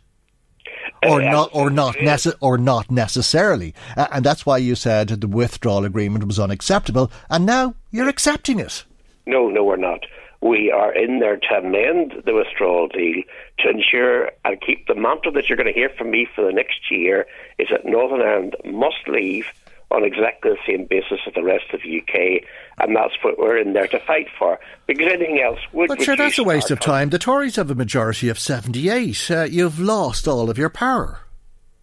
Or 1.07 1.21
uh, 1.21 1.31
not, 1.31 1.49
or 1.53 1.69
not, 1.69 1.95
nece- 1.95 2.35
or 2.41 2.57
not 2.57 2.91
necessarily, 2.91 3.73
uh, 3.95 4.07
and 4.11 4.25
that's 4.25 4.45
why 4.45 4.57
you 4.57 4.75
said 4.75 5.07
the 5.07 5.27
withdrawal 5.27 5.85
agreement 5.85 6.27
was 6.27 6.39
unacceptable, 6.39 7.11
and 7.29 7.45
now 7.45 7.75
you're 7.89 8.09
accepting 8.09 8.59
it. 8.59 8.83
No, 9.25 9.47
no, 9.47 9.63
we're 9.63 9.77
not. 9.77 10.01
We 10.41 10.71
are 10.71 10.93
in 10.93 11.19
there 11.19 11.37
to 11.37 11.55
amend 11.55 12.23
the 12.25 12.33
withdrawal 12.33 12.87
deal 12.87 13.23
to 13.59 13.69
ensure 13.69 14.31
and 14.45 14.59
keep 14.61 14.87
the 14.87 14.95
mantra 14.95 15.31
that 15.33 15.47
you're 15.47 15.57
going 15.57 15.71
to 15.71 15.79
hear 15.79 15.89
from 15.97 16.11
me 16.11 16.27
for 16.33 16.45
the 16.45 16.53
next 16.53 16.89
year 16.89 17.27
is 17.57 17.67
that 17.71 17.85
Northern 17.85 18.21
Ireland 18.21 18.55
must 18.65 19.07
leave 19.07 19.45
on 19.91 20.03
exactly 20.03 20.51
the 20.51 20.57
same 20.67 20.85
basis 20.85 21.19
as 21.25 21.33
the 21.33 21.43
rest 21.43 21.65
of 21.73 21.81
the 21.81 22.01
UK, 22.01 22.43
and 22.79 22.95
that's 22.95 23.13
what 23.23 23.39
we're 23.39 23.57
in 23.57 23.73
there 23.73 23.87
to 23.87 23.99
fight 23.99 24.27
for. 24.37 24.59
Because 24.87 25.07
anything 25.07 25.41
else 25.41 25.59
would. 25.73 25.87
But 25.87 26.01
sure, 26.01 26.15
that's 26.15 26.37
a 26.37 26.43
waste 26.43 26.71
of 26.71 26.79
time. 26.79 27.09
The 27.09 27.19
Tories 27.19 27.55
have 27.55 27.71
a 27.71 27.75
majority 27.75 28.29
of 28.29 28.39
seventy-eight. 28.39 29.31
Uh, 29.31 29.43
you've 29.43 29.79
lost 29.79 30.27
all 30.27 30.49
of 30.49 30.57
your 30.57 30.69
power. 30.69 31.21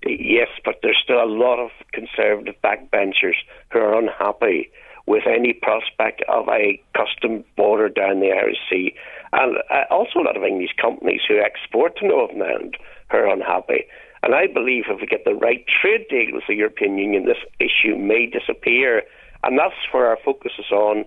Yes, 0.05 0.49
but 0.65 0.77
there's 0.83 1.01
still 1.03 1.23
a 1.23 1.27
lot 1.27 1.59
of 1.59 1.71
conservative 1.93 2.55
backbenchers 2.63 3.35
who 3.73 3.81
are 3.81 3.99
unhappy 3.99 4.71
with 5.07 5.25
any 5.27 5.53
prospect 5.53 6.23
of 6.29 6.49
a 6.49 6.81
custom 6.97 7.45
border 7.57 7.89
down 7.89 8.21
the 8.21 8.33
Irish 8.33 8.59
Sea, 8.71 8.95
and 9.33 9.57
uh, 9.71 9.83
also 9.91 10.21
a 10.21 10.27
lot 10.27 10.37
of 10.37 10.45
English 10.45 10.75
companies 10.81 11.21
who 11.27 11.41
export 11.41 11.97
to 11.97 12.07
Northern 12.07 12.43
Ireland 12.43 12.77
who 13.11 13.19
are 13.19 13.33
unhappy. 13.33 13.85
And 14.27 14.35
I 14.35 14.49
believe 14.49 14.87
if 14.89 15.01
we 15.01 15.07
get 15.07 15.25
the 15.25 15.37
right 15.37 15.65
trade 15.81 16.07
deal 16.11 16.35
with 16.35 16.43
the 16.49 16.57
European 16.57 16.99
Union, 16.99 17.27
this 17.27 17.37
issue 17.61 17.95
may 17.97 18.27
disappear. 18.27 19.05
And 19.45 19.57
that's 19.57 19.77
where 19.93 20.09
our 20.09 20.19
focus 20.25 20.51
is 20.59 20.69
on 20.73 21.05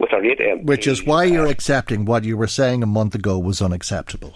with 0.00 0.12
our 0.12 0.24
eight 0.24 0.40
MPs. 0.40 0.64
Which 0.64 0.88
is 0.88 1.04
why 1.04 1.24
you're 1.24 1.46
accepting 1.46 2.06
what 2.06 2.24
you 2.24 2.36
were 2.36 2.48
saying 2.48 2.82
a 2.82 2.86
month 2.86 3.14
ago 3.14 3.38
was 3.38 3.62
unacceptable. 3.62 4.34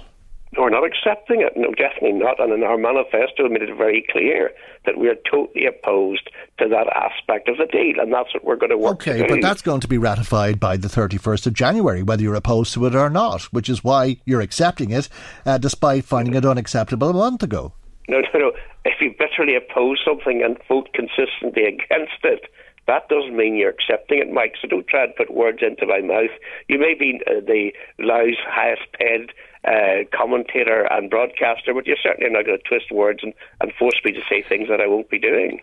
No, 0.57 0.63
we're 0.63 0.71
not 0.71 0.85
accepting 0.85 1.43
it. 1.43 1.55
No, 1.57 1.73
definitely 1.75 2.13
not. 2.13 2.39
And 2.39 2.53
in 2.53 2.63
our 2.63 2.79
manifesto, 2.79 3.43
we 3.43 3.49
made 3.49 3.63
it 3.63 3.77
very 3.77 4.07
clear 4.13 4.53
that 4.87 4.97
we 4.97 5.09
are 5.09 5.17
totally 5.29 5.67
opposed 5.67 6.31
to 6.59 6.69
that 6.69 6.87
aspect 6.95 7.49
of 7.49 7.57
the 7.57 7.67
deal, 7.67 8.01
and 8.01 8.13
that's 8.13 8.33
what 8.33 8.45
we're 8.45 8.57
going 8.57 8.71
to 8.71 8.79
work. 8.79 8.93
Okay, 8.93 9.27
but 9.27 9.43
that's 9.43 9.63
going 9.63 9.81
to 9.81 9.89
be 9.89 9.99
ratified 9.99 10.61
by 10.61 10.77
the 10.77 10.89
31st 10.89 11.49
of 11.49 11.55
January, 11.55 12.05
whether 12.05 12.23
you're 12.23 12.37
opposed 12.37 12.75
to 12.75 12.87
it 12.87 12.95
or 12.95 13.11
not. 13.11 13.43
Which 13.53 13.69
is 13.69 13.83
why 13.83 14.19
you're 14.25 14.41
accepting 14.41 14.93
it, 14.93 15.09
uh, 15.45 15.59
despite 15.59 16.05
finding 16.05 16.35
it 16.35 16.45
unacceptable 16.45 17.11
a 17.11 17.15
month 17.15 17.43
ago. 17.43 17.73
No, 18.11 18.21
no, 18.35 18.39
no. 18.41 18.53
If 18.85 19.01
you 19.01 19.15
bitterly 19.17 19.55
oppose 19.55 20.01
something 20.05 20.43
and 20.43 20.59
vote 20.69 20.89
consistently 20.93 21.65
against 21.65 22.25
it, 22.25 22.51
that 22.87 23.09
doesn't 23.09 23.37
mean 23.37 23.55
you're 23.55 23.71
accepting 23.71 24.19
it, 24.19 24.33
Mike. 24.33 24.55
So 24.61 24.67
don't 24.67 24.89
try 24.89 25.05
and 25.05 25.15
put 25.15 25.33
words 25.33 25.59
into 25.63 25.87
my 25.87 26.01
mouth. 26.01 26.35
You 26.69 26.79
may 26.81 26.95
be 26.95 27.21
uh, 27.27 27.41
the 27.47 27.73
Louth's 28.01 28.37
highest 28.45 28.83
paid 28.99 29.33
uh, 29.65 30.09
commentator 30.13 30.89
and 30.91 31.09
broadcaster, 31.09 31.73
but 31.73 31.87
you're 31.87 32.03
certainly 32.03 32.33
not 32.33 32.47
going 32.47 32.59
to 32.59 32.69
twist 32.69 32.91
words 32.91 33.21
and, 33.23 33.33
and 33.61 33.73
force 33.79 34.01
me 34.05 34.11
to 34.13 34.21
say 34.29 34.43
things 34.43 34.69
that 34.69 34.81
I 34.81 34.89
won't 34.89 35.09
be 35.09 35.21
doing. 35.21 35.61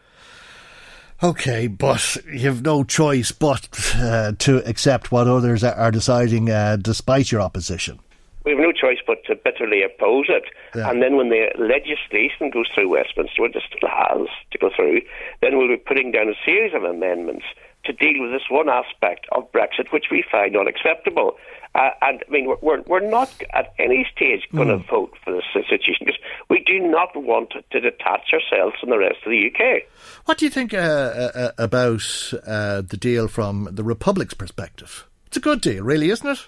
Okay, 1.21 1.67
but 1.67 2.15
you've 2.31 2.61
no 2.61 2.83
choice 2.83 3.31
but 3.31 3.67
uh, 3.95 4.33
to 4.37 4.57
accept 4.69 5.11
what 5.11 5.27
others 5.27 5.63
are 5.63 5.91
deciding 5.91 6.49
uh, 6.49 6.77
despite 6.79 7.31
your 7.31 7.41
opposition. 7.41 7.99
We 8.47 8.55
have 8.55 8.63
no 8.63 8.71
choice 8.71 8.99
but 9.05 9.23
to 9.25 9.35
bitterly 9.35 9.83
oppose 9.83 10.27
it. 10.29 10.45
Yeah. 10.75 10.89
And 10.89 11.01
then 11.03 11.17
when 11.17 11.29
the 11.29 11.51
legislation 11.59 12.49
goes 12.49 12.67
through 12.73 12.89
Westminster, 12.89 13.41
which 13.41 13.55
it 13.55 13.63
still 13.67 13.89
has 13.89 14.27
to 14.51 14.57
go 14.57 14.69
through, 14.75 15.01
then 15.41 15.57
we'll 15.57 15.67
be 15.67 15.77
putting 15.77 16.11
down 16.11 16.29
a 16.29 16.37
series 16.45 16.73
of 16.73 16.83
amendments 16.83 17.45
to 17.85 17.93
deal 17.93 18.21
with 18.21 18.31
this 18.31 18.47
one 18.49 18.69
aspect 18.69 19.25
of 19.31 19.51
Brexit, 19.51 19.91
which 19.91 20.05
we 20.11 20.23
find 20.31 20.55
unacceptable. 20.55 21.37
Uh, 21.75 21.89
and 22.01 22.23
I 22.27 22.31
mean, 22.31 22.55
we're, 22.61 22.81
we're 22.81 23.07
not 23.07 23.31
at 23.53 23.73
any 23.77 24.07
stage 24.15 24.47
going 24.55 24.69
to 24.69 24.77
vote 24.77 25.13
for 25.23 25.33
this 25.33 25.43
situation 25.53 26.05
because 26.05 26.19
we 26.49 26.63
do 26.65 26.79
not 26.79 27.15
want 27.15 27.53
to 27.71 27.79
detach 27.79 28.33
ourselves 28.33 28.75
from 28.79 28.89
the 28.89 28.97
rest 28.97 29.17
of 29.25 29.31
the 29.31 29.51
UK. 29.51 29.83
What 30.25 30.37
do 30.37 30.45
you 30.45 30.51
think 30.51 30.73
uh, 30.73 30.77
uh, 30.77 31.51
about 31.57 32.33
uh, 32.45 32.81
the 32.81 32.97
deal 32.97 33.27
from 33.27 33.69
the 33.71 33.83
Republic's 33.83 34.33
perspective? 34.33 35.07
It's 35.27 35.37
a 35.37 35.41
good 35.41 35.61
deal, 35.61 35.83
really, 35.83 36.09
isn't 36.09 36.27
it? 36.27 36.47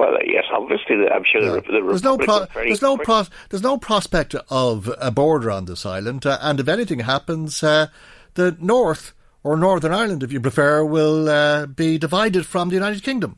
Well, 0.00 0.14
uh, 0.14 0.18
yes, 0.24 0.44
obviously, 0.50 0.96
I'm 1.14 1.24
sure 1.30 1.42
the, 1.42 1.60
the 1.60 1.84
There's 1.86 2.02
no, 2.02 2.16
pro- 2.16 2.46
there's 2.54 2.80
no, 2.80 2.96
pro- 2.96 3.26
there's 3.50 3.62
no 3.62 3.76
prospect 3.76 4.34
of 4.48 4.90
a 4.98 5.10
border 5.10 5.50
on 5.50 5.66
this 5.66 5.84
island, 5.84 6.24
uh, 6.24 6.38
and 6.40 6.58
if 6.58 6.68
anything 6.68 7.00
happens, 7.00 7.62
uh, 7.62 7.88
the 8.32 8.56
North 8.58 9.12
or 9.42 9.58
Northern 9.58 9.92
Ireland, 9.92 10.22
if 10.22 10.32
you 10.32 10.40
prefer, 10.40 10.82
will 10.82 11.28
uh, 11.28 11.66
be 11.66 11.98
divided 11.98 12.46
from 12.46 12.70
the 12.70 12.76
United 12.76 13.02
Kingdom. 13.02 13.36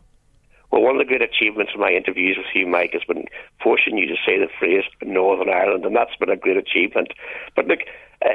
Well, 0.71 0.83
one 0.83 0.95
of 0.95 1.01
the 1.01 1.05
great 1.05 1.21
achievements 1.21 1.73
of 1.75 1.81
my 1.81 1.91
interviews 1.91 2.37
with 2.39 2.47
you, 2.55 2.69
Mike, 2.69 2.93
has 2.93 3.03
been 3.09 3.25
forcing 3.61 3.99
you 3.99 4.07
to 4.07 4.17
say 4.25 4.39
the 4.39 4.49
phrase 4.61 4.85
Northern 5.03 5.49
Ireland, 5.53 5.85
and 5.85 5.97
that's 5.97 6.15
been 6.15 6.31
a 6.31 6.37
great 6.37 6.57
achievement. 6.57 7.09
But 7.57 7.67
look, 7.67 7.81
uh, 8.25 8.29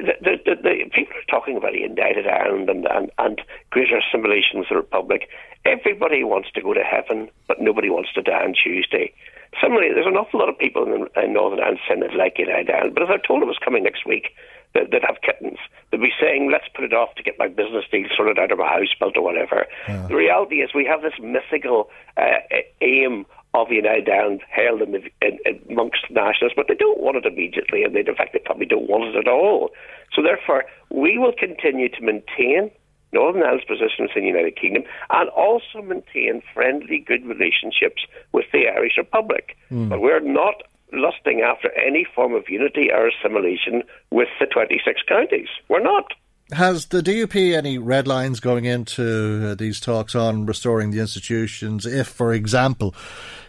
the, 0.00 0.12
the, 0.20 0.36
the, 0.44 0.54
the 0.62 0.90
people 0.94 1.16
are 1.16 1.30
talking 1.30 1.56
about 1.56 1.74
a 1.74 1.80
united 1.80 2.26
Ireland 2.26 2.68
and, 2.68 2.86
and, 2.86 3.10
and 3.16 3.40
greater 3.70 3.98
assimilation 3.98 4.58
with 4.58 4.68
the 4.68 4.76
Republic. 4.76 5.30
Everybody 5.64 6.24
wants 6.24 6.50
to 6.54 6.62
go 6.62 6.74
to 6.74 6.82
heaven, 6.82 7.30
but 7.48 7.60
nobody 7.60 7.88
wants 7.88 8.12
to 8.12 8.22
die 8.22 8.44
on 8.44 8.54
Tuesday. 8.54 9.14
Similarly, 9.62 9.94
there's 9.94 10.06
an 10.06 10.16
awful 10.16 10.40
lot 10.40 10.48
of 10.48 10.58
people 10.58 10.84
in, 10.84 11.06
in 11.22 11.32
Northern 11.32 11.60
Ireland 11.60 11.78
saying 11.88 12.00
they'd 12.00 12.14
like 12.14 12.38
United 12.38 12.70
Ireland, 12.70 12.94
but 12.94 13.04
if 13.04 13.08
I 13.08 13.16
told 13.24 13.40
them 13.40 13.48
it 13.48 13.54
was 13.54 13.64
coming 13.64 13.84
next 13.84 14.04
week, 14.04 14.34
that, 14.74 14.90
that 14.90 15.04
have 15.06 15.22
kittens, 15.22 15.58
they'd 15.90 16.00
be 16.00 16.12
saying, 16.20 16.50
let's 16.50 16.66
put 16.74 16.84
it 16.84 16.92
off 16.92 17.14
to 17.14 17.22
get 17.22 17.38
my 17.38 17.46
business 17.46 17.84
deal 17.90 18.08
sorted 18.16 18.38
out 18.38 18.50
or 18.50 18.56
my 18.56 18.68
house 18.68 18.92
built 18.98 19.16
or 19.16 19.22
whatever. 19.22 19.66
The 20.08 20.16
reality 20.16 20.56
is 20.56 20.74
we 20.74 20.84
have 20.84 21.02
this 21.02 21.14
mythical 21.22 21.88
uh, 22.16 22.42
aim 22.80 23.24
of 23.54 23.68
the 23.68 23.76
United 23.76 24.08
Ireland 24.08 24.42
held 24.50 24.82
in 24.82 24.90
the, 24.92 25.02
in, 25.22 25.38
in 25.46 25.62
amongst 25.70 26.10
nationalists, 26.10 26.56
but 26.56 26.66
they 26.66 26.74
don't 26.74 27.00
want 27.00 27.16
it 27.16 27.24
immediately, 27.24 27.84
and 27.84 27.94
they, 27.94 28.00
in 28.00 28.14
fact, 28.16 28.32
they 28.32 28.40
probably 28.40 28.66
don't 28.66 28.90
want 28.90 29.04
it 29.04 29.16
at 29.16 29.28
all. 29.28 29.70
So 30.12 30.22
therefore, 30.22 30.64
we 30.90 31.18
will 31.18 31.32
continue 31.32 31.88
to 31.88 32.00
maintain 32.02 32.72
Northern 33.14 33.42
Ireland's 33.42 33.64
position 33.64 34.06
within 34.06 34.24
the 34.24 34.28
United 34.28 34.56
Kingdom 34.60 34.82
and 35.10 35.30
also 35.30 35.80
maintain 35.82 36.42
friendly, 36.52 36.98
good 36.98 37.24
relationships 37.24 38.02
with 38.32 38.44
the 38.52 38.68
Irish 38.68 38.98
Republic. 38.98 39.56
But 39.88 40.00
we're 40.00 40.20
not 40.20 40.62
lusting 40.92 41.40
after 41.40 41.70
any 41.72 42.06
form 42.14 42.34
of 42.34 42.44
unity 42.48 42.90
or 42.92 43.08
assimilation 43.08 43.82
with 44.10 44.28
the 44.38 44.46
26 44.46 45.00
counties. 45.08 45.48
We're 45.68 45.80
not. 45.80 46.12
Has 46.52 46.86
the 46.86 47.02
DUP 47.02 47.56
any 47.56 47.78
red 47.78 48.06
lines 48.06 48.38
going 48.38 48.66
into 48.66 49.50
uh, 49.50 49.54
these 49.54 49.80
talks 49.80 50.14
on 50.14 50.44
restoring 50.44 50.90
the 50.90 51.00
institutions? 51.00 51.86
If, 51.86 52.08
for 52.08 52.34
example, 52.34 52.94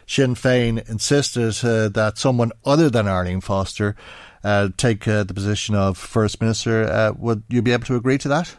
Sinn 0.07 0.35
Féin 0.35 0.89
insisted 0.89 1.57
uh, 1.67 1.89
that 1.89 2.17
someone 2.17 2.51
other 2.63 2.89
than 2.89 3.07
Arlene 3.07 3.41
Foster 3.41 3.95
uh, 4.43 4.69
take 4.77 5.07
uh, 5.07 5.23
the 5.23 5.33
position 5.33 5.75
of 5.75 5.97
First 5.97 6.39
Minister, 6.39 6.83
uh, 6.83 7.11
would 7.17 7.43
you 7.49 7.61
be 7.61 7.73
able 7.73 7.85
to 7.85 7.95
agree 7.95 8.17
to 8.19 8.29
that? 8.29 8.55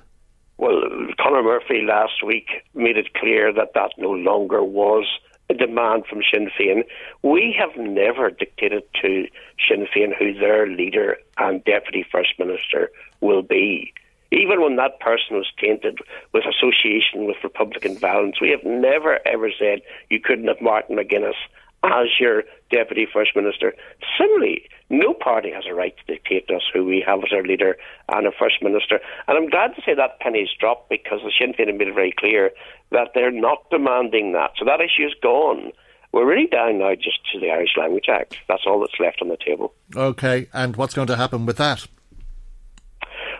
Well, 0.59 0.80
Conor 1.20 1.42
Murphy 1.42 1.82
last 1.86 2.24
week 2.24 2.48
made 2.74 2.96
it 2.96 3.14
clear 3.14 3.52
that 3.52 3.74
that 3.74 3.90
no 3.98 4.11
longer 4.11 4.64
was 4.64 5.04
a 5.50 5.54
demand 5.54 6.07
from 6.07 6.22
Sinn 6.32 6.50
Féin. 6.59 6.82
We 7.22 7.54
have 7.59 7.76
never 7.76 8.30
dictated 8.30 8.82
to 9.02 9.26
Sinn 9.68 9.86
Féin 9.94 10.16
who 10.18 10.34
their 10.34 10.66
leader 10.66 11.18
and 11.38 11.62
deputy 11.64 12.04
first 12.11 12.38
minister 12.38 12.90
will 13.20 13.42
be. 13.42 13.92
Even 14.32 14.61
when 14.61 14.76
that 14.76 14.98
person 14.98 15.36
was 15.36 15.46
tainted 15.61 15.98
with 16.32 16.44
association 16.46 17.26
with 17.26 17.36
Republican 17.44 17.96
violence, 17.96 18.40
we 18.40 18.50
have 18.50 18.64
never 18.64 19.20
ever 19.26 19.50
said 19.57 19.82
you 20.11 20.20
couldn't 20.20 20.48
have 20.48 20.61
Martin 20.61 20.96
McGuinness 20.96 21.38
as 21.85 22.09
your 22.18 22.45
deputy 22.70 23.07
first 23.12 23.37
minister. 23.37 23.74
Similarly, 24.18 24.68
no 24.91 25.14
party 25.14 25.51
has 25.53 25.64
a 25.68 25.74
right 25.74 25.95
to 25.97 26.12
dictate 26.12 26.49
to 26.49 26.57
us 26.57 26.62
who 26.72 26.85
we 26.85 27.03
have 27.07 27.20
as 27.20 27.33
our 27.33 27.43
leader 27.43 27.77
and 28.09 28.27
a 28.27 28.33
first 28.33 28.62
minister. 28.62 29.01
And 29.29 29.37
I'm 29.37 29.49
glad 29.49 29.74
to 29.77 29.83
say 29.85 29.95
that 29.95 30.20
penny's 30.20 30.49
dropped 30.59 30.89
because 30.89 31.20
the 31.22 31.33
Sinn 31.39 31.53
Féin 31.53 31.68
have 31.68 31.77
made 31.77 31.89
it 31.89 31.95
very 31.95 32.14
clear 32.16 32.51
that 32.91 33.11
they're 33.14 33.31
not 33.31 33.68
demanding 33.70 34.33
that. 34.33 34.53
So 34.59 34.64
that 34.64 34.81
issue 34.81 35.07
is 35.07 35.14
gone. 35.22 35.72
We're 36.12 36.27
really 36.27 36.47
down 36.47 36.79
now 36.79 36.95
just 36.95 37.18
to 37.33 37.41
the 37.41 37.51
Irish 37.51 37.77
Language 37.77 38.07
Act. 38.11 38.39
That's 38.49 38.62
all 38.66 38.81
that's 38.81 38.99
left 38.99 39.20
on 39.20 39.29
the 39.29 39.37
table. 39.37 39.74
Okay, 39.95 40.49
and 40.53 40.77
what's 40.77 40.95
going 40.95 41.09
to 41.09 41.16
happen 41.16 41.47
with 41.47 41.59
that? 41.59 41.87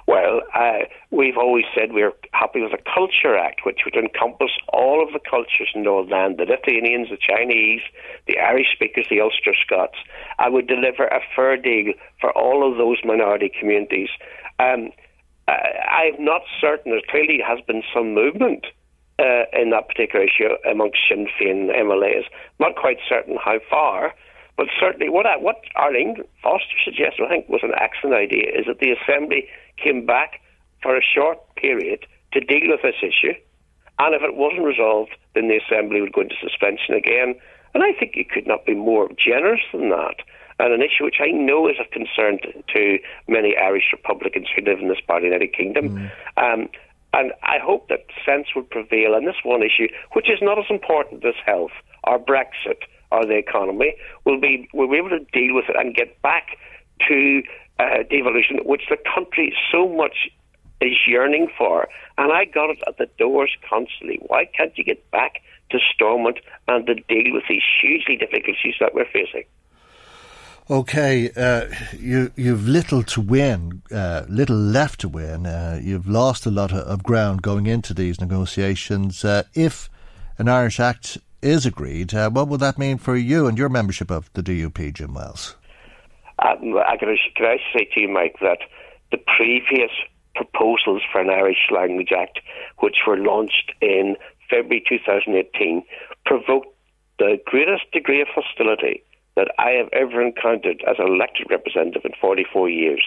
Well, 0.07 0.43
uh, 0.55 0.85
we've 1.11 1.37
always 1.37 1.65
said 1.75 1.93
we're 1.93 2.13
happy 2.39 2.61
with 2.61 2.73
the 2.73 2.91
Culture 2.93 3.37
Act, 3.37 3.61
which 3.65 3.81
would 3.85 3.97
encompass 3.97 4.51
all 4.69 5.03
of 5.03 5.13
the 5.13 5.19
cultures 5.19 5.71
in 5.75 5.83
Northern 5.83 6.13
Ireland, 6.13 6.37
the 6.39 6.45
Lithuanians, 6.45 7.09
the 7.11 7.17
Chinese, 7.17 7.81
the 8.27 8.39
Irish 8.39 8.69
speakers, 8.73 9.07
the 9.09 9.21
Ulster 9.21 9.55
Scots. 9.65 9.97
I 10.39 10.49
would 10.49 10.67
deliver 10.67 11.07
a 11.07 11.21
fair 11.35 11.57
deal 11.57 11.93
for 12.21 12.31
all 12.33 12.71
of 12.71 12.77
those 12.79 12.99
minority 13.05 13.51
communities. 13.59 14.11
Um, 14.59 14.91
I- 15.49 16.13
I'm 16.13 16.25
not 16.25 16.43
certain. 16.61 16.93
There 16.93 17.01
clearly 17.09 17.41
has 17.47 17.61
been 17.67 17.83
some 17.95 18.15
movement 18.15 18.67
uh, 19.19 19.45
in 19.53 19.71
that 19.71 19.89
particular 19.89 20.25
issue 20.25 20.49
amongst 20.69 20.99
Sinn 21.09 21.27
Féin 21.41 21.71
MLAs. 21.75 22.25
Not 22.61 22.77
quite 22.77 22.99
certain 23.09 23.37
how 23.43 23.59
far. 23.71 24.15
But 24.57 24.69
certainly, 24.81 25.11
what 25.11 25.27
I, 25.27 25.37
what 25.37 25.61
Arlene 25.77 26.17
Foster 26.43 26.77
suggested, 26.83 27.25
I 27.27 27.29
think, 27.29 27.49
was 27.49 27.61
an 27.63 27.75
excellent 27.79 28.17
idea, 28.17 28.47
is 28.59 28.65
that 28.67 28.79
the 28.79 28.93
Assembly 28.93 29.49
came 29.77 30.07
back 30.07 30.41
for 30.83 30.97
a 30.97 31.03
short 31.03 31.39
period 31.57 32.07
to 32.41 32.47
deal 32.47 32.71
with 32.71 32.83
this 32.83 33.01
issue, 33.03 33.35
and 33.99 34.15
if 34.15 34.23
it 34.23 34.37
wasn't 34.37 34.65
resolved, 34.65 35.17
then 35.35 35.49
the 35.49 35.59
Assembly 35.59 36.01
would 36.01 36.13
go 36.13 36.23
into 36.23 36.35
suspension 36.41 36.95
again. 36.95 37.35
And 37.75 37.83
I 37.83 37.93
think 37.93 38.13
you 38.15 38.25
could 38.25 38.47
not 38.47 38.65
be 38.65 38.75
more 38.75 39.09
generous 39.17 39.61
than 39.73 39.91
that. 39.91 40.17
And 40.59 40.73
an 40.73 40.81
issue 40.81 41.05
which 41.05 41.21
I 41.21 41.31
know 41.31 41.69
is 41.69 41.77
of 41.79 41.91
concern 41.91 42.39
to, 42.43 42.53
to 42.75 42.99
many 43.29 43.57
Irish 43.57 43.93
Republicans 43.93 44.49
who 44.55 44.65
live 44.65 44.81
in 44.81 44.89
this 44.89 45.01
part 45.07 45.19
of 45.19 45.23
the 45.23 45.35
United 45.35 45.53
Kingdom. 45.53 46.11
Um, 46.37 46.69
and 47.13 47.33
I 47.43 47.59
hope 47.63 47.89
that 47.89 48.07
sense 48.25 48.49
will 48.55 48.63
prevail 48.63 49.15
on 49.15 49.25
this 49.25 49.37
one 49.43 49.63
issue, 49.63 49.89
which 50.13 50.31
is 50.31 50.39
not 50.43 50.59
as 50.59 50.65
important 50.71 51.25
as 51.25 51.35
health 51.45 51.73
or 52.05 52.19
Brexit 52.19 52.85
or 53.11 53.25
the 53.25 53.37
economy. 53.37 53.95
We'll 54.25 54.41
be 54.41 54.69
we'll 54.73 54.91
be 54.91 54.97
able 54.97 55.11
to 55.11 55.25
deal 55.33 55.55
with 55.55 55.67
it 55.69 55.77
and 55.77 55.95
get 55.95 56.21
back 56.23 56.59
to 57.09 57.43
uh, 57.79 58.03
devolution, 58.11 58.59
which 58.65 58.83
the 58.91 58.99
country 59.15 59.55
so 59.71 59.89
much 59.89 60.29
is 60.81 60.97
yearning 61.07 61.49
for. 61.57 61.89
And 62.19 62.33
I 62.33 62.45
got 62.45 62.71
it 62.71 62.79
at 62.87 62.99
the 62.99 63.09
doors 63.19 63.51
constantly. 63.69 64.19
Why 64.27 64.47
can't 64.47 64.77
you 64.77 64.85
get 64.85 65.11
back 65.11 65.43
to 65.71 65.79
Stormont 65.95 66.39
and 66.69 66.87
to 66.87 66.95
deal 66.95 67.33
with 67.33 67.45
these 67.49 67.63
hugely 67.81 68.17
difficult 68.17 68.57
issues 68.57 68.77
that 68.81 68.95
we're 68.95 69.11
facing? 69.13 69.45
Okay, 70.69 71.31
uh, 71.37 71.67
you, 71.97 72.33
you've 72.35 72.67
little 72.67 73.05
to 73.05 73.21
win, 73.21 73.83
uh, 73.93 74.25
little 74.29 74.57
left 74.57 75.01
to 75.03 75.09
win. 75.09 75.47
Uh, 75.47 75.79
you've 75.81 76.09
lost 76.09 76.45
a 76.45 76.51
lot 76.51 76.73
of, 76.73 76.79
of 76.79 77.05
ground 77.05 77.43
going 77.43 77.67
into 77.67 77.95
these 77.95 78.21
negotiations. 78.21 79.25
Uh, 79.25 79.45
if 79.55 79.89
an 80.39 80.49
Irish 80.49 80.81
Act 80.81 81.19
is 81.41 81.67
agreed, 81.67 82.13
uh, 82.15 82.31
what 82.31 82.49
would 82.49 82.59
that 82.61 82.79
mean 82.79 82.99
for 82.99 83.17
you 83.17 83.47
and 83.47 83.57
your 83.57 83.69
membership 83.69 84.11
of 84.11 84.29
the 84.33 84.43
DUP, 84.43 84.93
Jim 84.93 85.15
Wells? 85.15 85.55
Um, 86.41 86.77
I 86.85 86.97
can, 86.97 87.17
can 87.37 87.47
I 87.47 87.59
say 87.73 87.89
to 87.95 88.01
you, 88.01 88.09
Mike, 88.09 88.35
that 88.41 88.59
the 89.13 89.19
previous 89.37 89.93
proposals 90.37 91.03
for 91.11 91.21
an 91.21 91.31
Irish 91.31 91.69
Language 91.73 92.13
Act, 92.17 92.41
which 92.79 92.97
were 93.07 93.17
launched 93.17 93.73
in 93.81 94.17
February 94.49 94.85
2018, 94.89 95.83
provoked 96.25 96.69
the 97.19 97.39
greatest 97.47 97.91
degree 97.93 98.21
of 98.21 98.29
hostility 98.29 99.03
that 99.37 99.49
I 99.59 99.71
have 99.71 99.89
ever 99.93 100.23
encountered 100.23 100.83
as 100.89 100.97
an 100.99 101.09
elected 101.09 101.47
representative 101.51 102.03
in 102.05 102.13
44 102.21 102.69
years. 102.69 103.03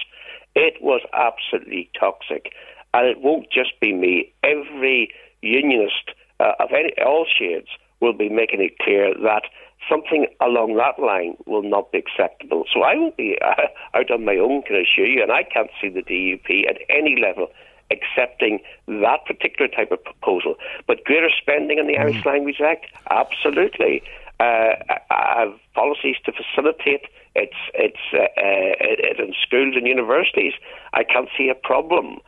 It 0.55 0.75
was 0.81 1.01
absolutely 1.13 1.89
toxic. 1.99 2.53
And 2.93 3.07
it 3.07 3.21
won't 3.21 3.51
just 3.51 3.79
be 3.79 3.93
me. 3.93 4.33
Every 4.43 5.11
unionist 5.41 6.11
uh, 6.39 6.53
of 6.59 6.69
any 6.71 6.93
all 7.03 7.25
shades 7.25 7.67
will 7.99 8.13
be 8.13 8.29
making 8.29 8.61
it 8.61 8.77
clear 8.79 9.13
that 9.13 9.43
something 9.89 10.27
along 10.41 10.75
that 10.75 11.01
line 11.01 11.37
will 11.45 11.63
not 11.63 11.91
be 11.91 11.99
acceptable. 11.99 12.65
So 12.73 12.81
I 12.81 12.95
will 12.95 13.11
be 13.11 13.37
uh, 13.41 13.67
out 13.97 14.11
on 14.11 14.25
my 14.25 14.35
own, 14.35 14.63
can 14.63 14.75
I 14.75 14.79
assure 14.79 15.05
you, 15.05 15.21
and 15.21 15.31
I 15.31 15.43
can't 15.43 15.69
see 15.81 15.89
the 15.89 16.01
DUP 16.01 16.69
at 16.69 16.77
any 16.89 17.19
level 17.19 17.47
accepting 17.91 18.59
that 18.87 19.25
particular 19.25 19.67
type 19.67 19.91
of 19.91 20.03
proposal. 20.03 20.55
But 20.87 21.03
greater 21.05 21.29
spending 21.41 21.79
on 21.79 21.87
the 21.87 21.97
Irish 21.97 22.25
Language 22.25 22.61
Act, 22.61 22.85
absolutely. 23.09 24.03
Uh, 24.39 24.75
I 25.09 25.35
have 25.39 25.53
policies 25.73 26.15
to 26.25 26.31
facilitate 26.31 27.05
its 27.35 27.55
its 27.73 27.99
uh, 28.13 28.19
uh, 28.37 28.75
it 28.79 29.19
in 29.19 29.33
schools 29.45 29.75
and 29.75 29.85
universities. 29.85 30.53
I 30.93 31.03
can't 31.03 31.29
see 31.37 31.49
a 31.49 31.55
problem. 31.55 32.19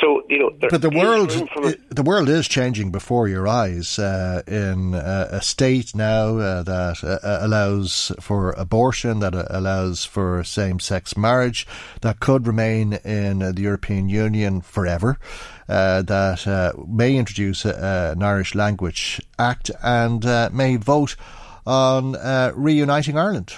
So 0.00 0.22
you 0.28 0.38
know, 0.38 0.50
but 0.70 0.82
the 0.82 0.90
world, 0.90 1.30
the 1.88 2.02
world 2.02 2.28
is 2.28 2.46
changing 2.46 2.92
before 2.92 3.26
your 3.26 3.48
eyes. 3.48 3.98
Uh, 3.98 4.42
in 4.46 4.94
uh, 4.94 5.28
a 5.32 5.42
state 5.42 5.94
now 5.94 6.38
uh, 6.38 6.62
that 6.62 7.02
uh, 7.02 7.18
uh, 7.26 7.38
allows 7.42 8.12
for 8.20 8.52
abortion, 8.52 9.18
that 9.18 9.34
uh, 9.34 9.46
allows 9.50 10.04
for 10.04 10.44
same-sex 10.44 11.16
marriage, 11.16 11.66
that 12.02 12.20
could 12.20 12.46
remain 12.46 12.94
in 13.04 13.40
the 13.40 13.62
European 13.62 14.08
Union 14.08 14.60
forever. 14.60 15.18
that 15.66 16.74
may 16.86 17.16
introduce 17.16 17.64
an 17.64 18.22
Irish 18.22 18.54
Language 18.54 19.20
Act 19.38 19.72
and 19.82 20.24
may 20.52 20.76
vote 20.76 21.16
on 21.66 22.12
reuniting 22.54 23.18
Ireland. 23.18 23.54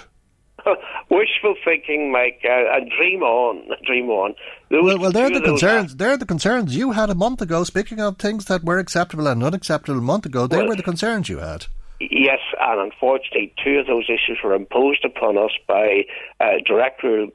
Wishful 1.23 1.55
thinking, 1.65 2.11
Mike, 2.11 2.41
uh, 2.45 2.77
and 2.77 2.91
dream 2.91 3.23
on, 3.23 3.69
dream 3.87 4.09
on. 4.09 4.35
Those, 4.71 4.83
well, 4.83 4.99
well, 4.99 5.13
they're 5.13 5.31
the 5.31 5.41
concerns. 5.41 5.95
They're 5.95 6.17
the 6.17 6.27
concerns 6.27 6.75
you 6.75 6.91
had 6.93 7.11
a 7.11 7.15
month 7.15 7.41
ago. 7.41 7.63
Speaking 7.63 8.01
of 8.01 8.19
things 8.19 8.47
that 8.47 8.65
were 8.65 8.79
acceptable 8.79 9.29
and 9.29 9.45
unacceptable 9.45 9.99
a 9.99 10.03
month 10.03 10.27
ago, 10.27 10.49
they 10.49 10.57
well, 10.57 10.69
were 10.69 10.77
the 10.77 10.83
concerns 10.83 11.29
you 11.29 11.39
had. 11.39 11.67
Yes, 12.01 12.41
and 12.61 12.81
unfortunately, 12.81 13.55
two 13.63 13.79
of 13.79 13.87
those 13.87 14.07
issues 14.07 14.39
were 14.43 14.55
imposed 14.55 15.05
upon 15.05 15.39
us 15.39 15.53
by 15.69 16.07
uh, 16.41 16.59
direct 16.67 17.05
um, 17.05 17.31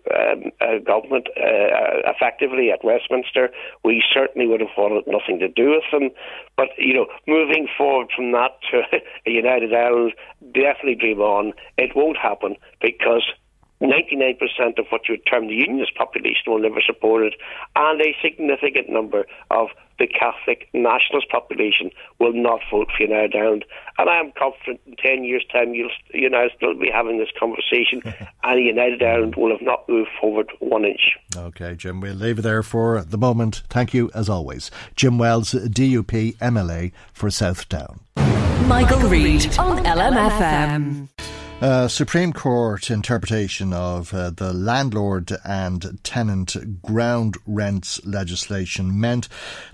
uh, 0.60 0.80
government 0.86 1.30
uh, 1.38 1.46
uh, 1.46 2.12
effectively 2.12 2.70
at 2.72 2.84
Westminster. 2.84 3.50
We 3.86 4.04
certainly 4.14 4.48
would 4.48 4.60
have 4.60 4.76
wanted 4.78 5.08
nothing 5.08 5.40
to 5.40 5.48
do 5.48 5.70
with 5.70 5.86
them. 5.94 6.10
But, 6.58 6.70
you 6.78 6.94
know, 6.94 7.08
moving 7.26 7.70
forward 7.78 8.10
from 8.14 8.34
that 8.34 8.60
to 8.72 8.82
a 9.26 9.32
United 9.32 9.74
Ireland, 9.74 10.12
definitely 10.54 10.96
dream 10.96 11.22
on. 11.22 11.54
It 11.78 11.96
won't 11.96 12.18
happen 12.18 12.58
because 12.82 13.24
99% 13.82 14.80
of 14.80 14.86
what 14.90 15.08
you 15.08 15.14
would 15.14 15.26
term 15.30 15.48
the 15.48 15.54
unionist 15.54 15.96
population 15.96 16.44
will 16.48 16.60
never 16.60 16.82
support 16.86 17.24
it, 17.24 17.34
and 17.76 18.02
a 18.02 18.16
significant 18.22 18.90
number 18.90 19.26
of 19.52 19.68
the 20.00 20.08
Catholic 20.08 20.70
nationalist 20.74 21.30
population 21.30 21.92
will 22.20 22.34
not 22.34 22.60
vote 22.72 22.88
for 22.96 23.04
United 23.04 23.36
Ireland. 23.36 23.66
And 23.98 24.10
I 24.10 24.20
am 24.20 24.32
confident 24.38 24.80
in 24.86 24.96
10 24.96 25.24
years' 25.24 25.46
time 25.52 25.74
you'll 25.74 25.90
you 26.14 26.30
know, 26.30 26.48
still 26.56 26.76
be 26.76 26.90
having 26.94 27.18
this 27.20 27.30
conversation, 27.40 28.02
and 28.44 28.66
United 28.66 29.02
Ireland 29.02 29.36
will 29.36 29.52
have 29.52 29.62
not 29.62 29.88
moved 29.88 30.10
forward 30.20 30.52
one 30.60 30.86
inch. 30.86 31.18
Okay, 31.36 31.76
Jim, 31.76 32.02
we'll 32.02 32.16
leave 32.16 32.40
it 32.40 32.44
there 32.44 32.64
for 32.64 33.04
the 33.04 33.18
moment. 33.18 33.64
Thank 33.70 33.94
you, 33.94 34.10
as 34.14 34.30
always. 34.30 34.72
Jim 34.96 35.18
Wells, 35.18 35.54
DUP 35.54 36.38
MLA 36.38 36.92
for 37.14 37.30
Southdown. 37.30 38.02
Michael, 38.68 38.98
Michael 38.98 39.10
Reade 39.10 39.58
on 39.58 39.84
LMFM. 39.84 41.10
Uh, 41.60 41.88
Supreme 41.88 42.34
Court 42.34 42.92
interpretation 42.92 43.74
of 43.74 44.14
uh, 44.14 44.30
the 44.30 44.54
landlord 44.54 45.32
and 45.44 45.98
tenant 46.04 46.84
ground 46.84 47.36
rents 47.48 48.00
legislation 48.06 49.00
meant 49.00 49.28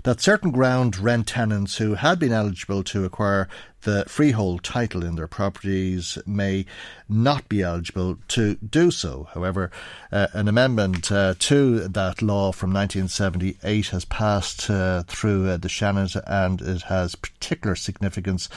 that 0.04 0.18
certain 0.18 0.50
ground 0.50 0.96
rent 0.96 1.26
tenants 1.26 1.76
who 1.76 1.92
had 1.92 2.18
been 2.18 2.32
eligible 2.32 2.82
to 2.84 3.04
acquire 3.04 3.50
the 3.84 4.04
freehold 4.08 4.64
title 4.64 5.04
in 5.04 5.14
their 5.14 5.28
properties 5.28 6.16
may 6.26 6.64
not 7.06 7.50
be 7.50 7.62
eligible 7.62 8.16
to 8.28 8.54
do 8.54 8.90
so. 8.90 9.28
However, 9.34 9.70
uh, 10.10 10.28
an 10.32 10.48
amendment 10.48 11.12
uh, 11.12 11.34
to 11.38 11.86
that 11.88 12.22
law 12.22 12.50
from 12.50 12.72
1978 12.72 13.88
has 13.88 14.06
passed 14.06 14.70
uh, 14.70 15.02
through 15.02 15.50
uh, 15.50 15.58
the 15.58 15.68
Seanad 15.68 16.18
and 16.26 16.62
it 16.62 16.82
has 16.82 17.14
particular 17.14 17.76
significance 17.76 18.48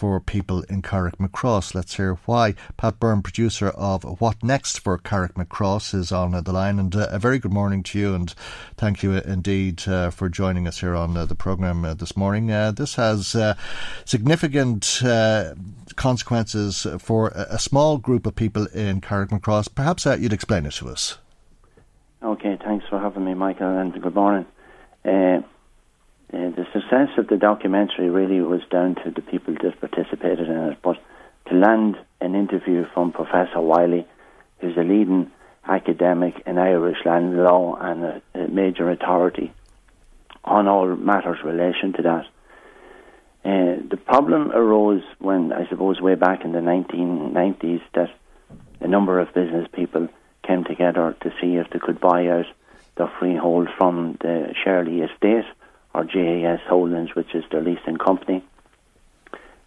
for 0.00 0.18
people 0.18 0.62
in 0.62 0.80
Carrickmacross. 0.80 1.74
Let's 1.74 1.96
hear 1.96 2.14
why. 2.24 2.54
Pat 2.78 2.98
Byrne, 2.98 3.20
producer 3.20 3.68
of 3.68 4.02
What 4.18 4.42
Next 4.42 4.80
for 4.80 4.96
Carrickmacross, 4.96 5.94
is 5.94 6.10
on 6.10 6.30
the 6.30 6.52
line. 6.52 6.78
And 6.78 6.96
uh, 6.96 7.08
a 7.10 7.18
very 7.18 7.38
good 7.38 7.52
morning 7.52 7.82
to 7.82 7.98
you, 7.98 8.14
and 8.14 8.34
thank 8.78 9.02
you 9.02 9.12
indeed 9.12 9.86
uh, 9.86 10.08
for 10.08 10.30
joining 10.30 10.66
us 10.66 10.80
here 10.80 10.96
on 10.96 11.18
uh, 11.18 11.26
the 11.26 11.34
programme 11.34 11.84
uh, 11.84 11.92
this 11.92 12.16
morning. 12.16 12.50
Uh, 12.50 12.70
this 12.70 12.94
has 12.94 13.34
uh, 13.34 13.52
significant 14.06 15.02
consequences 15.96 16.86
for 16.98 17.28
a, 17.34 17.58
small 17.58 17.98
group 17.98 18.24
of 18.24 18.34
people 18.34 18.68
in 18.68 19.02
Carrickmacross. 19.02 19.68
Perhaps 19.74 20.06
you'd 20.06 20.32
explain 20.32 20.64
it 20.64 20.72
to 20.72 20.88
us. 20.88 21.18
Okay, 22.22 22.56
thanks 22.64 22.86
for 22.88 22.98
having 22.98 23.26
me, 23.26 23.34
Michael, 23.34 23.76
and 23.76 23.92
good 24.00 24.14
morning. 24.14 24.46
Uh, 26.32 26.50
the 26.50 26.66
success 26.72 27.08
of 27.18 27.26
the 27.26 27.36
documentary 27.36 28.08
really 28.08 28.40
was 28.40 28.60
down 28.70 28.94
to 28.94 29.10
the 29.10 29.22
people 29.22 29.54
that 29.54 29.80
participated 29.80 30.48
in 30.48 30.56
it, 30.70 30.78
but 30.80 30.96
to 31.48 31.54
land 31.56 31.96
an 32.20 32.36
interview 32.36 32.86
from 32.94 33.10
Professor 33.10 33.60
Wylie, 33.60 34.06
who's 34.60 34.76
a 34.76 34.82
leading 34.82 35.32
academic 35.66 36.40
in 36.46 36.56
Irish 36.56 36.98
land 37.04 37.36
law 37.36 37.74
and 37.74 38.04
a, 38.04 38.22
a 38.34 38.48
major 38.48 38.88
authority 38.90 39.52
on 40.44 40.68
all 40.68 40.86
matters 40.94 41.38
relation 41.44 41.92
to 41.94 42.02
that. 42.02 42.26
Uh, 43.44 43.82
the 43.88 43.96
problem 43.96 44.52
arose 44.52 45.02
when, 45.18 45.52
I 45.52 45.68
suppose, 45.68 46.00
way 46.00 46.14
back 46.14 46.44
in 46.44 46.52
the 46.52 46.60
1990s, 46.60 47.82
that 47.94 48.10
a 48.80 48.86
number 48.86 49.18
of 49.18 49.34
business 49.34 49.66
people 49.72 50.08
came 50.46 50.62
together 50.62 51.16
to 51.22 51.30
see 51.40 51.56
if 51.56 51.70
they 51.70 51.80
could 51.80 51.98
buy 52.00 52.28
out 52.28 52.46
the 52.96 53.10
freehold 53.18 53.68
from 53.76 54.16
the 54.20 54.54
Shirley 54.62 55.00
estate 55.00 55.46
or 55.94 56.04
JAS 56.04 56.60
Holdings, 56.68 57.14
which 57.14 57.34
is 57.34 57.44
their 57.50 57.62
leasing 57.62 57.96
company. 57.96 58.44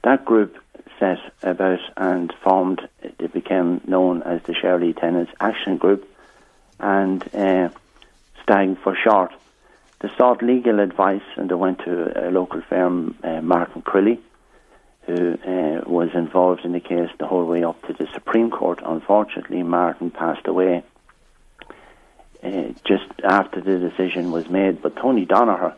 That 0.03 0.25
group 0.25 0.57
set 0.99 1.19
about 1.41 1.79
and 1.97 2.33
formed, 2.43 2.87
it 3.01 3.33
became 3.33 3.81
known 3.85 4.21
as 4.23 4.41
the 4.43 4.53
Shirley 4.53 4.93
Tenants 4.93 5.31
Action 5.39 5.77
Group 5.77 6.07
and 6.79 7.23
uh, 7.33 7.69
STAG 8.43 8.77
for 8.79 8.95
short. 8.95 9.31
They 9.99 10.09
sought 10.17 10.43
legal 10.43 10.79
advice 10.79 11.23
and 11.37 11.49
they 11.49 11.55
went 11.55 11.79
to 11.79 12.27
a 12.27 12.31
local 12.31 12.61
firm, 12.61 13.15
uh, 13.23 13.41
Martin 13.41 13.81
Crilly, 13.81 14.19
who 15.05 15.33
uh, 15.33 15.89
was 15.89 16.09
involved 16.13 16.65
in 16.65 16.73
the 16.73 16.79
case 16.79 17.09
the 17.19 17.27
whole 17.27 17.45
way 17.45 17.63
up 17.63 17.81
to 17.87 17.93
the 17.93 18.07
Supreme 18.13 18.49
Court. 18.49 18.79
Unfortunately, 18.85 19.63
Martin 19.63 20.11
passed 20.11 20.47
away 20.47 20.83
uh, 22.43 22.63
just 22.83 23.09
after 23.23 23.61
the 23.61 23.79
decision 23.79 24.31
was 24.31 24.49
made, 24.49 24.81
but 24.81 24.95
Tony 24.97 25.25
Donoher 25.25 25.73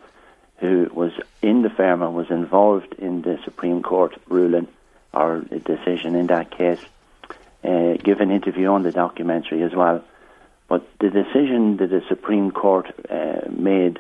who 0.58 0.90
was 0.94 1.12
in 1.42 1.62
the 1.62 1.70
firm 1.70 2.02
and 2.02 2.16
was 2.16 2.30
involved 2.30 2.94
in 2.98 3.22
the 3.22 3.40
Supreme 3.44 3.84
Court 3.84 4.16
ruling 4.28 4.68
or 5.14 5.40
decision 5.40 6.16
in 6.16 6.28
that 6.28 6.52
case, 6.52 6.80
uh, 7.64 7.94
give 7.94 8.20
an 8.20 8.32
interview 8.32 8.68
on 8.68 8.84
the 8.84 8.92
documentary 8.92 9.64
as 9.64 9.74
well. 9.74 10.04
But 10.68 10.88
the 11.00 11.10
decision 11.10 11.78
that 11.78 11.90
the 11.90 12.02
Supreme 12.08 12.52
Court 12.52 12.88
uh, 13.10 13.50
made, 13.50 14.00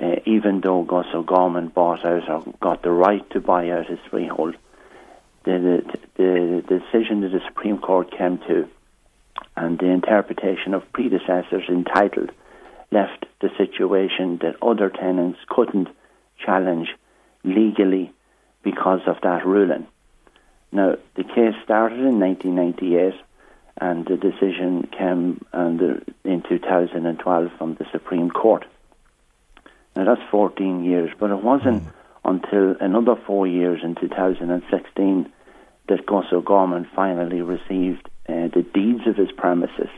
uh, 0.00 0.16
even 0.24 0.60
though 0.60 0.82
Gus 0.82 1.06
O'Gorman 1.14 1.68
bought 1.68 2.04
out 2.04 2.28
or 2.28 2.54
got 2.60 2.82
the 2.82 2.90
right 2.90 3.28
to 3.30 3.40
buy 3.40 3.70
out 3.70 3.86
his 3.86 3.98
freehold, 4.10 4.56
the, 5.44 5.84
the, 6.16 6.22
the 6.22 6.80
decision 6.80 7.20
that 7.20 7.28
the 7.28 7.42
Supreme 7.46 7.78
Court 7.78 8.10
came 8.10 8.38
to 8.38 8.68
and 9.56 9.78
the 9.78 9.86
interpretation 9.86 10.74
of 10.74 10.90
predecessors 10.92 11.64
in 11.68 11.84
title 11.84 12.26
left 12.90 13.26
the 13.40 13.50
situation 13.56 14.38
that 14.42 14.62
other 14.62 14.90
tenants 14.90 15.38
couldn't 15.48 15.88
challenge 16.44 16.88
legally 17.44 18.12
because 18.62 19.00
of 19.06 19.16
that 19.22 19.46
ruling. 19.46 19.86
Now, 20.72 20.96
the 21.14 21.24
case 21.24 21.54
started 21.64 22.00
in 22.00 22.18
1998 22.20 23.14
and 23.78 24.06
the 24.06 24.16
decision 24.16 24.88
came 24.96 25.44
under, 25.52 26.02
in 26.24 26.42
2012 26.48 27.50
from 27.58 27.74
the 27.74 27.86
Supreme 27.92 28.30
Court. 28.30 28.64
Now, 29.94 30.04
that's 30.04 30.30
14 30.30 30.84
years, 30.84 31.10
but 31.18 31.30
it 31.30 31.42
wasn't 31.42 31.84
mm. 31.84 31.92
until 32.24 32.76
another 32.80 33.16
four 33.26 33.46
years 33.46 33.80
in 33.82 33.94
2016 33.94 35.32
that 35.88 36.06
Gus 36.06 36.26
O'Gorman 36.32 36.88
finally 36.94 37.42
received 37.42 38.08
uh, 38.28 38.48
the 38.48 38.66
deeds 38.74 39.06
of 39.06 39.16
his 39.16 39.30
premises. 39.32 39.88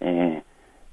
Uh, 0.00 0.40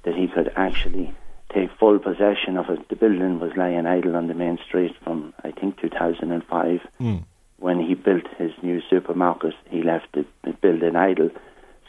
that 0.04 0.14
he 0.14 0.28
could 0.28 0.52
actually 0.56 1.14
take 1.52 1.70
full 1.78 1.98
possession 1.98 2.56
of 2.56 2.68
it. 2.68 2.88
The 2.88 2.96
building 2.96 3.38
was 3.40 3.52
lying 3.56 3.86
idle 3.86 4.16
on 4.16 4.26
the 4.26 4.34
main 4.34 4.58
street 4.66 4.94
from, 5.02 5.32
I 5.42 5.50
think, 5.52 5.80
2005. 5.80 6.80
Mm. 7.00 7.24
When 7.58 7.80
he 7.80 7.94
built 7.94 8.26
his 8.36 8.50
new 8.62 8.82
supermarket, 8.90 9.54
he 9.70 9.82
left 9.82 10.08
the, 10.12 10.26
the 10.42 10.52
building 10.52 10.96
idle. 10.96 11.30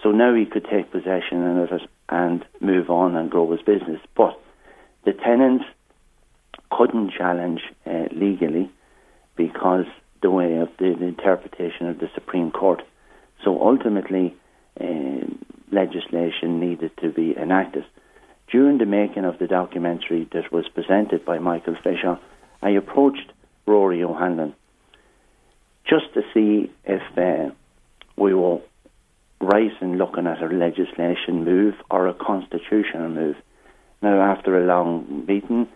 So 0.03 0.11
now 0.11 0.33
he 0.35 0.45
could 0.45 0.65
take 0.69 0.91
possession 0.91 1.57
of 1.57 1.71
it 1.71 1.81
and 2.09 2.45
move 2.59 2.89
on 2.89 3.15
and 3.15 3.31
grow 3.31 3.51
his 3.51 3.61
business. 3.61 3.99
But 4.15 4.39
the 5.03 5.13
tenants 5.13 5.65
couldn't 6.71 7.11
challenge 7.11 7.61
uh, 7.85 8.05
legally 8.11 8.71
because 9.35 9.85
the 10.21 10.31
way 10.31 10.57
of 10.57 10.69
the, 10.77 10.95
the, 10.97 11.05
interpretation 11.05 11.87
of 11.87 11.99
the 11.99 12.09
Supreme 12.13 12.51
Court. 12.51 12.81
So 13.43 13.61
ultimately, 13.61 14.35
uh, 14.79 15.25
legislation 15.71 16.59
needed 16.59 16.91
to 16.97 17.11
be 17.11 17.35
enacted. 17.37 17.85
During 18.51 18.77
the 18.77 18.85
making 18.85 19.25
of 19.25 19.39
the 19.39 19.47
documentary 19.47 20.27
that 20.33 20.51
was 20.51 20.67
presented 20.69 21.25
by 21.25 21.39
Michael 21.39 21.75
Fisher, 21.83 22.19
I 22.61 22.69
approached 22.71 23.31
Rory 23.65 24.03
O'Hanlon 24.03 24.53
just 25.87 26.13
to 26.13 26.21
see 26.33 26.71
if 26.83 27.01
uh, 27.17 27.53
we 28.17 28.33
were 28.33 28.59
right 29.41 29.71
in 29.81 29.97
looking 29.97 30.27
at 30.27 30.41
a 30.41 30.47
legislation 30.47 31.43
move 31.43 31.75
or 31.89 32.07
a 32.07 32.13
constitutional 32.13 33.09
move. 33.09 33.35
Now, 34.01 34.21
after 34.21 34.57
a 34.57 34.65
long 34.65 35.25
meeting, 35.27 35.67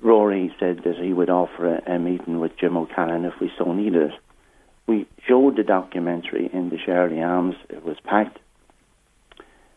Rory 0.00 0.54
said 0.58 0.82
that 0.84 0.96
he 0.96 1.12
would 1.12 1.30
offer 1.30 1.76
a, 1.76 1.94
a 1.94 1.98
meeting 1.98 2.40
with 2.40 2.56
Jim 2.58 2.76
O'Callaghan 2.76 3.24
if 3.24 3.34
we 3.40 3.50
so 3.56 3.72
needed 3.72 4.10
it. 4.10 4.18
We 4.86 5.06
showed 5.26 5.56
the 5.56 5.62
documentary 5.62 6.50
in 6.52 6.70
the 6.70 6.78
Shirley 6.78 7.22
Arms. 7.22 7.54
It 7.68 7.84
was 7.84 7.96
packed. 8.04 8.38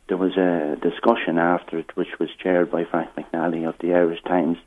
There 0.08 0.18
was 0.18 0.38
a 0.38 0.78
discussion 0.82 1.40
after 1.40 1.80
it, 1.80 1.96
which 1.96 2.20
was 2.20 2.30
chaired 2.42 2.70
by 2.72 2.86
Frank 2.86 3.10
McNally 3.16 3.68
of 3.68 3.76
the 3.80 3.94
Irish 3.94 4.22
Times. 4.24 4.58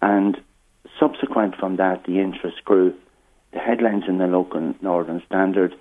And 0.00 0.36
subsequent 0.98 1.56
from 1.56 1.76
that, 1.76 2.04
the 2.04 2.20
interest 2.20 2.64
grew. 2.64 2.94
The 3.52 3.58
headlines 3.58 4.04
in 4.08 4.18
the 4.18 4.26
local 4.26 4.74
Northern 4.80 5.22
Standard 5.26 5.74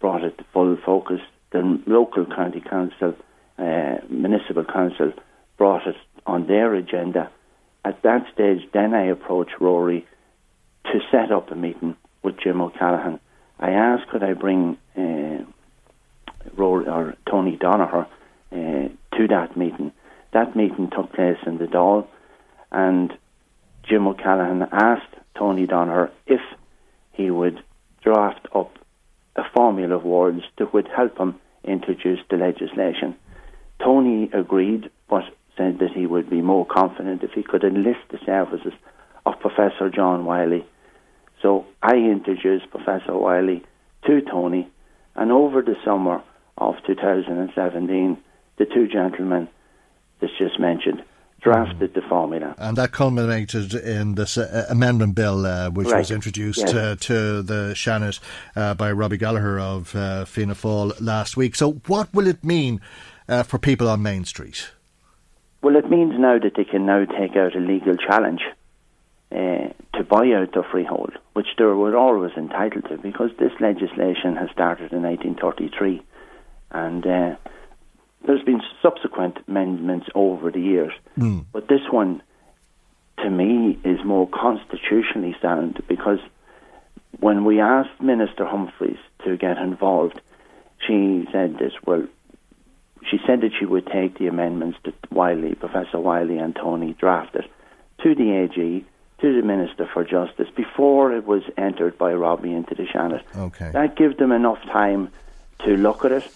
brought 0.00 0.24
it 0.24 0.38
to 0.38 0.44
full 0.52 0.76
focus. 0.84 1.20
The 1.50 1.80
local 1.86 2.24
county 2.24 2.60
council, 2.60 3.14
uh, 3.58 3.96
municipal 4.08 4.64
council, 4.64 5.12
brought 5.58 5.86
it 5.86 5.96
on 6.26 6.46
their 6.46 6.74
agenda. 6.74 7.30
At 7.84 8.02
that 8.02 8.26
stage, 8.32 8.60
then 8.72 8.94
I 8.94 9.06
approached 9.06 9.60
Rory 9.60 10.06
to 10.84 11.00
set 11.10 11.30
up 11.30 11.50
a 11.50 11.54
meeting 11.54 11.96
with 12.22 12.38
Jim 12.42 12.60
O'Callaghan. 12.60 13.20
I 13.58 13.70
asked 13.70 14.08
could 14.08 14.22
I 14.22 14.32
bring 14.32 14.78
uh, 14.96 15.44
Rory 16.56 16.86
or 16.86 17.14
Tony 17.28 17.56
Donoghue 17.56 18.06
uh, 18.52 18.88
to 19.16 19.28
that 19.28 19.56
meeting. 19.56 19.92
That 20.32 20.56
meeting 20.56 20.90
took 20.90 21.12
place 21.12 21.38
in 21.46 21.58
the 21.58 21.66
Dáil, 21.66 22.06
and 22.70 23.12
Jim 23.84 24.06
O'Callaghan 24.06 24.62
asked 24.72 25.14
Tony 25.36 25.66
Donoghue 25.66 26.12
if 26.26 26.40
he 27.12 27.30
would 27.30 27.62
draft 28.02 28.46
up 28.54 28.78
a 29.36 29.42
formula 29.54 29.96
of 29.96 30.04
words 30.04 30.42
that 30.58 30.72
would 30.72 30.88
help 30.88 31.18
him 31.18 31.40
introduce 31.64 32.20
the 32.30 32.36
legislation. 32.36 33.14
Tony 33.82 34.30
agreed, 34.32 34.90
but 35.08 35.24
said 35.56 35.78
that 35.78 35.92
he 35.94 36.06
would 36.06 36.30
be 36.30 36.40
more 36.40 36.66
confident 36.66 37.22
if 37.22 37.32
he 37.32 37.42
could 37.42 37.64
enlist 37.64 38.00
the 38.10 38.18
services 38.24 38.72
of 39.26 39.38
Professor 39.40 39.90
John 39.90 40.24
Wylie. 40.24 40.66
So 41.40 41.66
I 41.82 41.96
introduced 41.96 42.70
Professor 42.70 43.16
Wylie 43.16 43.64
to 44.06 44.20
Tony, 44.22 44.68
and 45.14 45.30
over 45.30 45.62
the 45.62 45.76
summer 45.84 46.22
of 46.58 46.74
2017, 46.86 48.16
the 48.58 48.64
two 48.66 48.86
gentlemen 48.88 49.48
that's 50.20 50.32
just 50.38 50.58
mentioned 50.60 51.02
drafted 51.40 51.92
the 51.94 52.02
formula. 52.02 52.54
And 52.56 52.76
that 52.78 52.92
culminated 52.92 53.74
in 53.74 54.14
this 54.14 54.38
uh, 54.38 54.66
amendment 54.70 55.16
bill, 55.16 55.44
uh, 55.44 55.70
which 55.70 55.88
Right. 55.88 55.98
was 55.98 56.12
introduced 56.12 56.60
Yes. 56.60 56.74
uh, 56.74 56.96
to 57.00 57.42
the 57.42 57.72
Seanad 57.74 58.20
uh, 58.54 58.74
by 58.74 58.92
Robbie 58.92 59.16
Gallagher 59.16 59.58
of 59.58 59.94
uh, 59.96 60.24
Fianna 60.24 60.54
Fáil 60.54 60.92
last 61.00 61.36
week. 61.36 61.56
So, 61.56 61.72
what 61.88 62.14
will 62.14 62.28
it 62.28 62.44
mean 62.44 62.80
uh, 63.28 63.42
for 63.42 63.58
people 63.58 63.88
on 63.88 64.02
Main 64.02 64.24
Street? 64.24 64.70
Well, 65.62 65.74
it 65.76 65.90
means 65.90 66.14
now 66.16 66.38
that 66.38 66.54
they 66.56 66.64
can 66.64 66.86
now 66.86 67.04
take 67.06 67.36
out 67.36 67.56
a 67.56 67.60
legal 67.60 67.96
challenge 67.96 68.42
uh, 69.32 69.68
to 69.94 70.04
buy 70.08 70.30
out 70.34 70.52
their 70.54 70.62
freehold, 70.70 71.14
which 71.32 71.48
they 71.58 71.64
were 71.64 71.96
always 71.96 72.32
entitled 72.36 72.84
to, 72.88 72.98
because 72.98 73.30
this 73.40 73.52
legislation 73.58 74.36
has 74.36 74.48
started 74.50 74.92
in 74.92 75.02
1833, 75.02 76.02
and 76.72 77.06
uh, 77.06 77.36
there's 78.26 78.42
been 78.44 78.62
subsequent 78.80 79.38
amendments 79.48 80.08
over 80.14 80.50
the 80.50 80.60
years. 80.60 80.92
But 81.52 81.68
this 81.68 81.82
one, 81.90 82.22
to 83.18 83.30
me, 83.30 83.78
is 83.84 84.04
more 84.04 84.28
constitutionally 84.28 85.36
sound 85.40 85.82
because 85.88 86.18
when 87.20 87.44
we 87.44 87.60
asked 87.60 88.00
Minister 88.00 88.44
Humphreys 88.44 88.98
to 89.24 89.36
get 89.36 89.58
involved, 89.58 90.20
she 90.86 91.26
said 91.30 91.58
this, 91.58 91.72
well, 91.86 92.06
she 93.10 93.18
said 93.26 93.40
that 93.42 93.50
she 93.58 93.66
would 93.66 93.86
take 93.86 94.18
the 94.18 94.28
amendments 94.28 94.78
that 94.84 94.94
Wylie, 95.10 95.54
Professor 95.54 95.98
Wylie 96.00 96.38
and 96.38 96.54
Tony 96.54 96.94
drafted 96.94 97.44
to 98.02 98.14
the 98.14 98.30
AG, 98.32 98.84
to 99.20 99.40
the 99.40 99.46
Minister 99.46 99.88
for 99.92 100.04
Justice, 100.04 100.48
before 100.56 101.12
it 101.12 101.26
was 101.26 101.42
entered 101.56 101.98
by 101.98 102.12
Robbie 102.12 102.52
into 102.52 102.74
the 102.74 102.84
Seanad. 102.84 103.22
Okay. 103.36 103.70
That 103.72 103.96
gives 103.96 104.16
them 104.16 104.32
enough 104.32 104.60
time 104.62 105.10
to 105.64 105.76
look 105.76 106.04
at 106.04 106.12
it. 106.12 106.28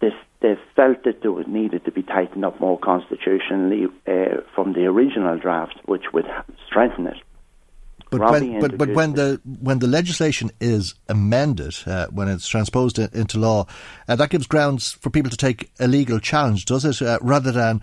They, 0.00 0.10
they 0.40 0.58
felt 0.74 1.04
that 1.04 1.22
there 1.22 1.32
was 1.32 1.46
needed 1.46 1.84
to 1.86 1.92
be 1.92 2.02
tightened 2.02 2.44
up 2.44 2.60
more 2.60 2.78
constitutionally 2.78 3.86
uh, 4.06 4.42
from 4.54 4.72
the 4.74 4.84
original 4.86 5.38
draft, 5.38 5.78
which 5.86 6.12
would 6.12 6.26
strengthen 6.66 7.06
it. 7.06 7.16
But 8.10 8.20
Robbie 8.20 8.50
when, 8.50 8.60
but, 8.60 8.78
but 8.78 8.94
when 8.94 9.14
the 9.14 9.40
when 9.60 9.80
the 9.80 9.88
legislation 9.88 10.52
is 10.60 10.94
amended, 11.08 11.74
uh, 11.86 12.06
when 12.08 12.28
it's 12.28 12.46
transposed 12.46 13.00
into 13.00 13.38
law, 13.38 13.66
uh, 14.06 14.14
that 14.14 14.30
gives 14.30 14.46
grounds 14.46 14.92
for 14.92 15.10
people 15.10 15.30
to 15.30 15.36
take 15.36 15.70
a 15.80 15.88
legal 15.88 16.20
challenge, 16.20 16.66
does 16.66 16.84
it? 16.84 17.02
Uh, 17.02 17.18
rather 17.20 17.50
than 17.50 17.82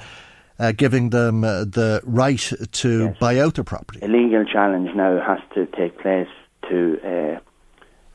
uh, 0.60 0.72
giving 0.72 1.10
them 1.10 1.44
uh, 1.44 1.66
the 1.66 2.02
right 2.04 2.52
to 2.72 3.10
buy 3.20 3.40
out 3.40 3.56
their 3.56 3.64
property. 3.64 4.00
A 4.02 4.08
legal 4.08 4.46
challenge 4.46 4.90
now 4.96 5.20
has 5.20 5.40
to 5.56 5.66
take 5.78 6.00
place 6.00 6.28
to 6.70 7.00
uh, 7.04 7.40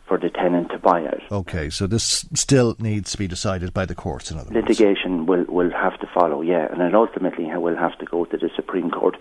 for 0.09 0.18
the 0.18 0.30
tenant 0.30 0.70
to 0.70 0.78
buy 0.78 1.04
out. 1.04 1.20
Okay, 1.30 1.70
so 1.70 1.86
this 1.86 2.26
still 2.34 2.74
needs 2.78 3.12
to 3.12 3.18
be 3.18 3.28
decided 3.28 3.72
by 3.72 3.84
the 3.84 3.94
courts. 3.94 4.30
In 4.30 4.38
other 4.38 4.50
words, 4.50 4.68
Litigation 4.68 5.26
will, 5.26 5.44
will 5.44 5.70
have 5.70 6.00
to 6.00 6.09
follow, 6.12 6.40
yeah, 6.40 6.66
and 6.72 6.80
it 6.80 6.94
ultimately 6.94 7.44
will 7.54 7.76
have 7.76 7.96
to 7.98 8.06
go 8.06 8.24
to 8.24 8.36
the 8.36 8.50
Supreme 8.56 8.90
Court 8.90 9.16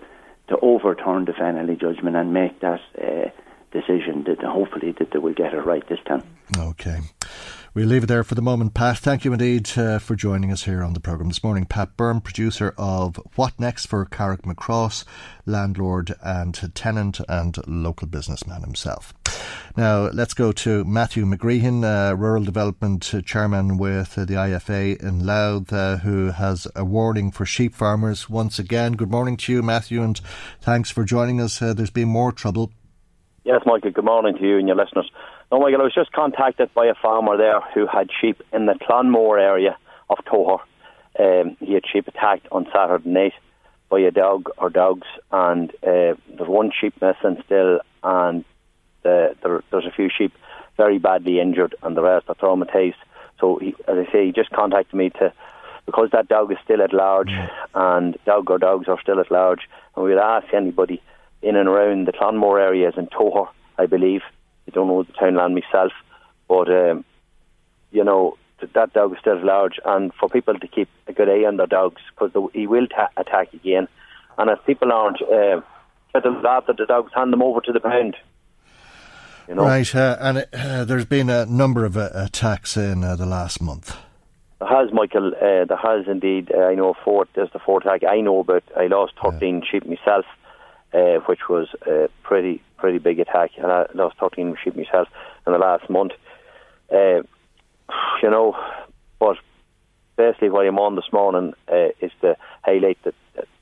to 0.48 0.56
overturn 0.62 1.26
the 1.26 1.32
Fennelly 1.32 1.78
judgment 1.78 2.16
and 2.16 2.32
make 2.32 2.60
that 2.60 2.80
uh, 3.00 3.28
decision 3.70 4.24
that 4.26 4.42
hopefully 4.42 4.92
that 4.98 5.10
they 5.12 5.18
will 5.18 5.34
get 5.34 5.52
it 5.52 5.60
right 5.60 5.86
this 5.88 6.00
time. 6.06 6.22
Okay. 6.58 6.98
We'll 7.78 7.86
leave 7.86 8.02
it 8.02 8.06
there 8.08 8.24
for 8.24 8.34
the 8.34 8.42
moment, 8.42 8.74
Pat. 8.74 8.98
Thank 8.98 9.24
you 9.24 9.32
indeed 9.32 9.70
uh, 9.78 10.00
for 10.00 10.16
joining 10.16 10.50
us 10.50 10.64
here 10.64 10.82
on 10.82 10.94
the 10.94 11.00
programme 11.00 11.28
this 11.28 11.44
morning. 11.44 11.64
Pat 11.64 11.96
Byrne, 11.96 12.20
producer 12.20 12.74
of 12.76 13.20
What 13.36 13.52
Next 13.60 13.86
for 13.86 14.04
Carrickmacross, 14.04 15.04
landlord 15.46 16.12
and 16.20 16.74
tenant 16.74 17.20
and 17.28 17.56
local 17.68 18.08
businessman 18.08 18.62
himself. 18.62 19.14
Now, 19.76 20.10
let's 20.12 20.34
go 20.34 20.50
to 20.50 20.82
Matthew 20.82 21.24
McGreehan, 21.24 21.84
uh, 21.84 22.16
Rural 22.16 22.42
Development 22.42 23.00
Chairman 23.24 23.78
with 23.78 24.16
the 24.16 24.26
IFA 24.26 25.00
in 25.00 25.24
Louth, 25.24 25.72
uh, 25.72 25.98
who 25.98 26.32
has 26.32 26.66
a 26.74 26.84
warning 26.84 27.30
for 27.30 27.46
sheep 27.46 27.76
farmers 27.76 28.28
once 28.28 28.58
again. 28.58 28.94
Good 28.94 29.12
morning 29.12 29.36
to 29.36 29.52
you, 29.52 29.62
Matthew, 29.62 30.02
and 30.02 30.20
thanks 30.60 30.90
for 30.90 31.04
joining 31.04 31.40
us. 31.40 31.62
Uh, 31.62 31.74
there's 31.74 31.90
been 31.90 32.08
more 32.08 32.32
trouble. 32.32 32.72
Yes, 33.44 33.62
Michael, 33.64 33.92
good 33.92 34.04
morning 34.04 34.36
to 34.36 34.42
you 34.42 34.58
and 34.58 34.66
your 34.66 34.76
listeners. 34.76 35.08
No, 35.50 35.60
Michael, 35.60 35.80
I 35.80 35.84
was 35.84 35.94
just 35.94 36.12
contacted 36.12 36.72
by 36.74 36.86
a 36.86 36.94
farmer 36.94 37.38
there 37.38 37.60
who 37.72 37.86
had 37.86 38.10
sheep 38.20 38.42
in 38.52 38.66
the 38.66 38.74
Clonmore 38.74 39.40
area 39.40 39.78
of 40.10 40.18
Togher. 40.26 40.60
Um, 41.18 41.56
he 41.60 41.72
had 41.72 41.84
sheep 41.90 42.06
attacked 42.06 42.46
on 42.52 42.66
Saturday 42.72 43.08
night 43.08 43.32
by 43.88 44.00
a 44.00 44.10
dog 44.10 44.50
or 44.58 44.68
dogs, 44.68 45.06
and 45.32 45.70
uh, 45.82 46.14
there's 46.36 46.48
one 46.48 46.70
sheep 46.78 46.94
missing 47.00 47.42
still, 47.46 47.80
and 48.04 48.44
the, 49.02 49.34
there, 49.42 49.62
there's 49.70 49.86
a 49.86 49.90
few 49.90 50.10
sheep 50.16 50.34
very 50.76 50.98
badly 50.98 51.40
injured, 51.40 51.74
and 51.82 51.96
the 51.96 52.02
rest 52.02 52.26
are 52.28 52.34
traumatised. 52.34 52.94
So, 53.40 53.56
he, 53.56 53.74
as 53.86 54.06
I 54.06 54.12
say, 54.12 54.26
he 54.26 54.32
just 54.32 54.50
contacted 54.50 54.94
me 54.94 55.10
to 55.10 55.32
because 55.86 56.10
that 56.12 56.28
dog 56.28 56.52
is 56.52 56.58
still 56.62 56.82
at 56.82 56.92
large, 56.92 57.30
and 57.74 58.18
dog 58.26 58.50
or 58.50 58.58
dogs 58.58 58.88
are 58.88 59.00
still 59.00 59.18
at 59.20 59.30
large, 59.30 59.60
and 59.96 60.04
we'd 60.04 60.18
ask 60.18 60.52
anybody 60.52 61.00
in 61.40 61.56
and 61.56 61.66
around 61.66 62.06
the 62.06 62.12
Clonmore 62.12 62.60
areas 62.60 62.92
in 62.98 63.06
Togher, 63.06 63.48
I 63.78 63.86
believe. 63.86 64.20
I 64.68 64.70
don't 64.70 64.86
know 64.86 65.02
the 65.02 65.12
townland 65.14 65.54
myself, 65.54 65.92
but 66.46 66.68
um, 66.68 67.04
you 67.90 68.04
know 68.04 68.36
that 68.74 68.92
dog 68.92 69.12
is 69.12 69.18
still 69.20 69.42
large, 69.44 69.80
and 69.84 70.12
for 70.14 70.28
people 70.28 70.58
to 70.58 70.68
keep 70.68 70.88
a 71.06 71.12
good 71.12 71.28
eye 71.28 71.46
on 71.46 71.56
their 71.56 71.66
dogs 71.66 72.02
because 72.10 72.50
he 72.52 72.66
will 72.66 72.86
ta- 72.86 73.08
attack 73.16 73.54
again. 73.54 73.88
And 74.36 74.50
if 74.50 74.64
people 74.66 74.92
aren't 74.92 75.22
uh, 75.22 75.62
getting 76.12 76.42
after 76.46 76.74
the 76.74 76.86
dogs, 76.86 77.12
hand 77.14 77.32
them 77.32 77.42
over 77.42 77.60
to 77.62 77.72
the 77.72 77.80
pound. 77.80 78.16
You 79.48 79.54
know, 79.54 79.64
Right, 79.64 79.94
uh, 79.94 80.16
and 80.20 80.46
uh, 80.52 80.84
there's 80.84 81.06
been 81.06 81.30
a 81.30 81.46
number 81.46 81.86
of 81.86 81.96
uh, 81.96 82.10
attacks 82.12 82.76
in 82.76 83.02
uh, 83.02 83.16
the 83.16 83.24
last 83.24 83.62
month. 83.62 83.96
There 84.58 84.68
has, 84.68 84.92
Michael. 84.92 85.32
Uh, 85.34 85.64
there 85.64 85.78
has 85.80 86.06
indeed. 86.06 86.52
Uh, 86.54 86.64
I 86.64 86.74
know 86.74 86.94
four. 87.04 87.26
There's 87.34 87.50
the 87.52 87.58
four 87.58 87.78
attack. 87.80 88.02
I 88.04 88.20
know 88.20 88.40
about. 88.40 88.64
I 88.76 88.88
lost 88.88 89.14
13 89.22 89.62
sheep 89.70 89.86
myself, 89.86 90.26
uh, 90.92 91.20
which 91.26 91.48
was 91.48 91.68
pretty 92.22 92.60
pretty 92.78 92.98
big 92.98 93.20
attack. 93.20 93.50
And 93.56 93.70
I 93.70 93.86
lost 93.94 94.16
13 94.18 94.56
sheep 94.62 94.76
myself 94.76 95.08
in 95.46 95.52
the 95.52 95.58
last 95.58 95.88
month. 95.90 96.12
Uh, 96.90 97.22
you 98.22 98.30
know, 98.30 98.56
but 99.18 99.36
basically 100.16 100.50
what 100.50 100.66
I'm 100.66 100.78
on 100.78 100.96
this 100.96 101.12
morning 101.12 101.54
uh, 101.70 101.88
is 102.00 102.12
to 102.22 102.36
highlight 102.62 103.02
that 103.04 103.14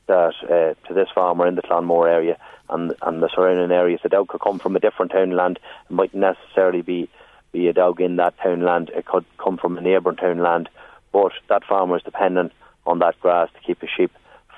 that 0.07 0.35
uh, 0.45 0.89
to 0.89 0.95
this 0.95 1.09
farmer 1.13 1.49
in 1.49 1.57
the 1.57 1.63
Clonmore 1.63 2.09
area 2.09 2.39
and 2.71 2.95
and 3.03 3.23
the 3.23 3.29
surrounding 3.35 3.73
areas, 3.73 4.01
the 4.03 4.09
dog 4.09 4.29
could 4.29 4.41
come 4.41 4.59
from 4.59 4.77
a 4.77 4.81
different 4.81 5.13
townland. 5.13 5.59
It 5.91 5.93
might 5.93 6.15
necessarily 6.15 6.83
be 6.83 7.09
be 7.53 7.69
a 7.69 7.73
dog 7.73 8.01
in 8.01 8.17
that 8.17 8.35
townland. 8.43 8.91
It 8.95 9.07
could 9.07 9.25
come 9.39 9.57
from 9.57 9.77
a 9.77 9.81
neighbouring 9.81 10.17
townland, 10.17 10.69
but 11.13 11.33
that 11.49 11.65
farmer 11.65 11.97
is 11.97 12.03
dependent 12.03 12.53
on 12.87 13.01
that 13.01 13.19
grass 13.21 13.49
to 13.55 13.67
keep 13.67 13.81
his 13.81 13.91
sheep 13.97 14.13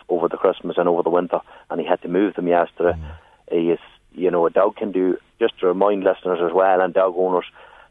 over 0.09 0.29
the 0.29 0.37
Christmas 0.37 0.77
and 0.79 0.89
over 0.89 1.03
the 1.03 1.11
winter, 1.11 1.41
and 1.71 1.81
he 1.81 1.87
had 1.87 2.03
to 2.03 2.09
move 2.09 2.35
them 2.35 2.49
yesterday. 2.49 2.99
He 3.51 3.71
is, 3.71 3.81
you 4.19 4.31
know, 4.31 4.47
a 4.47 4.51
dog 4.51 4.77
can 4.77 4.93
do. 4.93 5.17
Just 5.39 5.59
to 5.61 5.67
remind 5.67 6.03
listeners 6.03 6.41
as 6.45 6.53
well 6.53 6.81
and 6.81 6.93
dog 6.93 7.15
owners, 7.17 7.45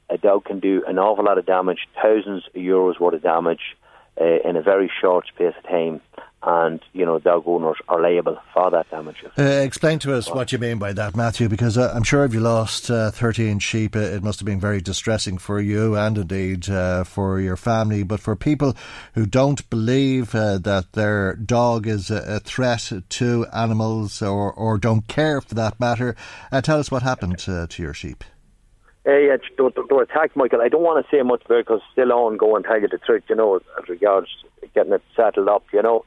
a 0.10 0.18
dog 0.18 0.46
can 0.46 0.60
do 0.60 0.84
an 0.86 1.00
awful 1.00 1.24
lot 1.24 1.38
of 1.38 1.46
damage, 1.46 1.88
thousands 2.02 2.46
of 2.48 2.54
euros 2.54 3.00
worth 3.00 3.14
of 3.14 3.22
damage 3.22 3.78
uh, 4.20 4.40
in 4.48 4.56
a 4.56 4.62
very 4.62 4.92
short 5.02 5.28
space 5.28 5.54
of 5.58 5.64
time. 5.64 6.02
and 6.44 6.82
you 6.94 7.06
know 7.06 7.20
dog 7.20 7.44
owners 7.48 7.78
are 7.90 8.00
liable 8.02 8.38
for 8.54 8.70
that 8.72 8.90
damage. 8.90 9.24
Uh, 9.38 9.44
explain 9.44 10.00
to 10.00 10.14
us 10.14 10.30
what 10.30 10.52
you 10.52 10.60
mean 10.60 10.78
by 10.78 10.94
that, 10.94 11.16
Matthew, 11.16 11.50
because 11.50 11.78
uh, 11.78 11.92
I'm 11.94 12.04
sure 12.04 12.24
if 12.24 12.34
you 12.34 12.40
lost 12.40 12.90
uh, 12.92 13.12
13 13.12 13.60
sheep, 13.60 13.96
it, 13.96 14.14
it, 14.14 14.24
must 14.24 14.40
have 14.40 14.46
been 14.46 14.60
very 14.60 14.80
distressing 14.80 15.38
for 15.38 15.60
you 15.60 15.96
and 15.96 16.18
indeed 16.18 16.70
uh, 16.70 17.04
for 17.04 17.40
your 17.40 17.58
family. 17.58 18.04
But 18.04 18.20
for 18.20 18.36
people 18.36 18.78
who 19.16 19.26
don't 19.26 19.68
believe 19.70 20.36
uh, 20.36 20.60
that 20.60 20.94
their 20.94 21.36
dog 21.36 21.88
is 21.88 22.12
a, 22.12 22.40
threat 22.40 22.92
to 23.10 23.46
animals 23.54 24.22
or, 24.22 24.54
or 24.54 24.78
don't 24.78 25.08
care 25.08 25.42
for 25.42 25.56
that 25.56 25.80
matter, 25.80 26.16
uh, 26.52 26.62
tell 26.62 26.80
us 26.80 26.92
what 26.92 27.04
happened 27.04 27.40
to 27.40 27.68
your 27.78 27.94
sheep. 27.94 28.24
Yeah, 29.08 29.38
they, 29.58 29.64
they 29.76 29.96
were 29.96 30.04
attacked, 30.04 30.36
Michael. 30.36 30.62
I 30.62 30.70
don't 30.70 30.84
want 30.84 31.06
to 31.06 31.16
say 31.16 31.22
much 31.24 31.44
because 31.48 31.82
still 31.92 32.12
on 32.12 32.38
go 32.38 32.56
and 32.56 32.66
tell 32.66 32.82
you 32.82 32.88
the 32.88 32.98
truth, 32.98 33.24
you 33.30 33.36
know, 33.36 33.56
as 33.56 33.90
regards 33.90 34.28
getting 34.76 34.94
it 34.94 35.02
settled 35.16 35.48
up, 35.48 35.64
you 35.72 35.82
know. 35.82 36.04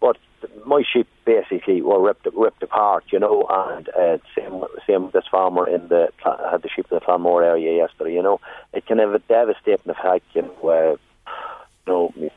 But 0.00 0.16
my 0.64 0.82
sheep 0.90 1.08
basically 1.24 1.82
were 1.82 2.00
ripped 2.00 2.26
ripped 2.34 2.62
apart, 2.62 3.04
you 3.10 3.18
know, 3.18 3.46
and 3.50 3.88
uh, 3.88 4.18
same 4.36 4.64
same 4.86 5.04
with 5.04 5.12
this 5.12 5.24
farmer 5.30 5.68
in 5.68 5.88
the 5.88 6.08
had 6.24 6.62
the 6.62 6.68
sheep 6.68 6.86
in 6.90 6.96
the 6.96 7.00
Clonmore 7.00 7.44
area 7.44 7.76
yesterday, 7.76 8.14
you 8.14 8.22
know. 8.22 8.40
It 8.72 8.86
can 8.86 8.98
have 8.98 9.14
a 9.14 9.18
devastating 9.18 9.90
effect, 9.90 10.26
you 10.34 10.42
know. 10.42 10.68
Uh, 10.68 10.96
you 11.86 11.92
know, 11.92 12.30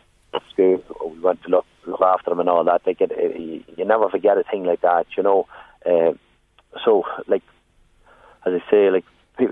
school, 0.51 0.83
we 1.11 1.19
went 1.19 1.41
to 1.43 1.49
look 1.49 1.65
look 1.85 2.01
after 2.01 2.29
them 2.29 2.39
and 2.39 2.49
all 2.49 2.63
that. 2.63 2.83
They 2.85 2.93
get 2.93 3.11
you, 3.11 3.63
you 3.77 3.85
never 3.85 4.09
forget 4.09 4.37
a 4.37 4.43
thing 4.43 4.63
like 4.63 4.81
that, 4.81 5.05
you 5.17 5.23
know. 5.23 5.47
Uh, 5.85 6.13
so, 6.83 7.03
like 7.27 7.43
as 8.45 8.53
I 8.53 8.71
say, 8.71 8.89
like 8.89 9.05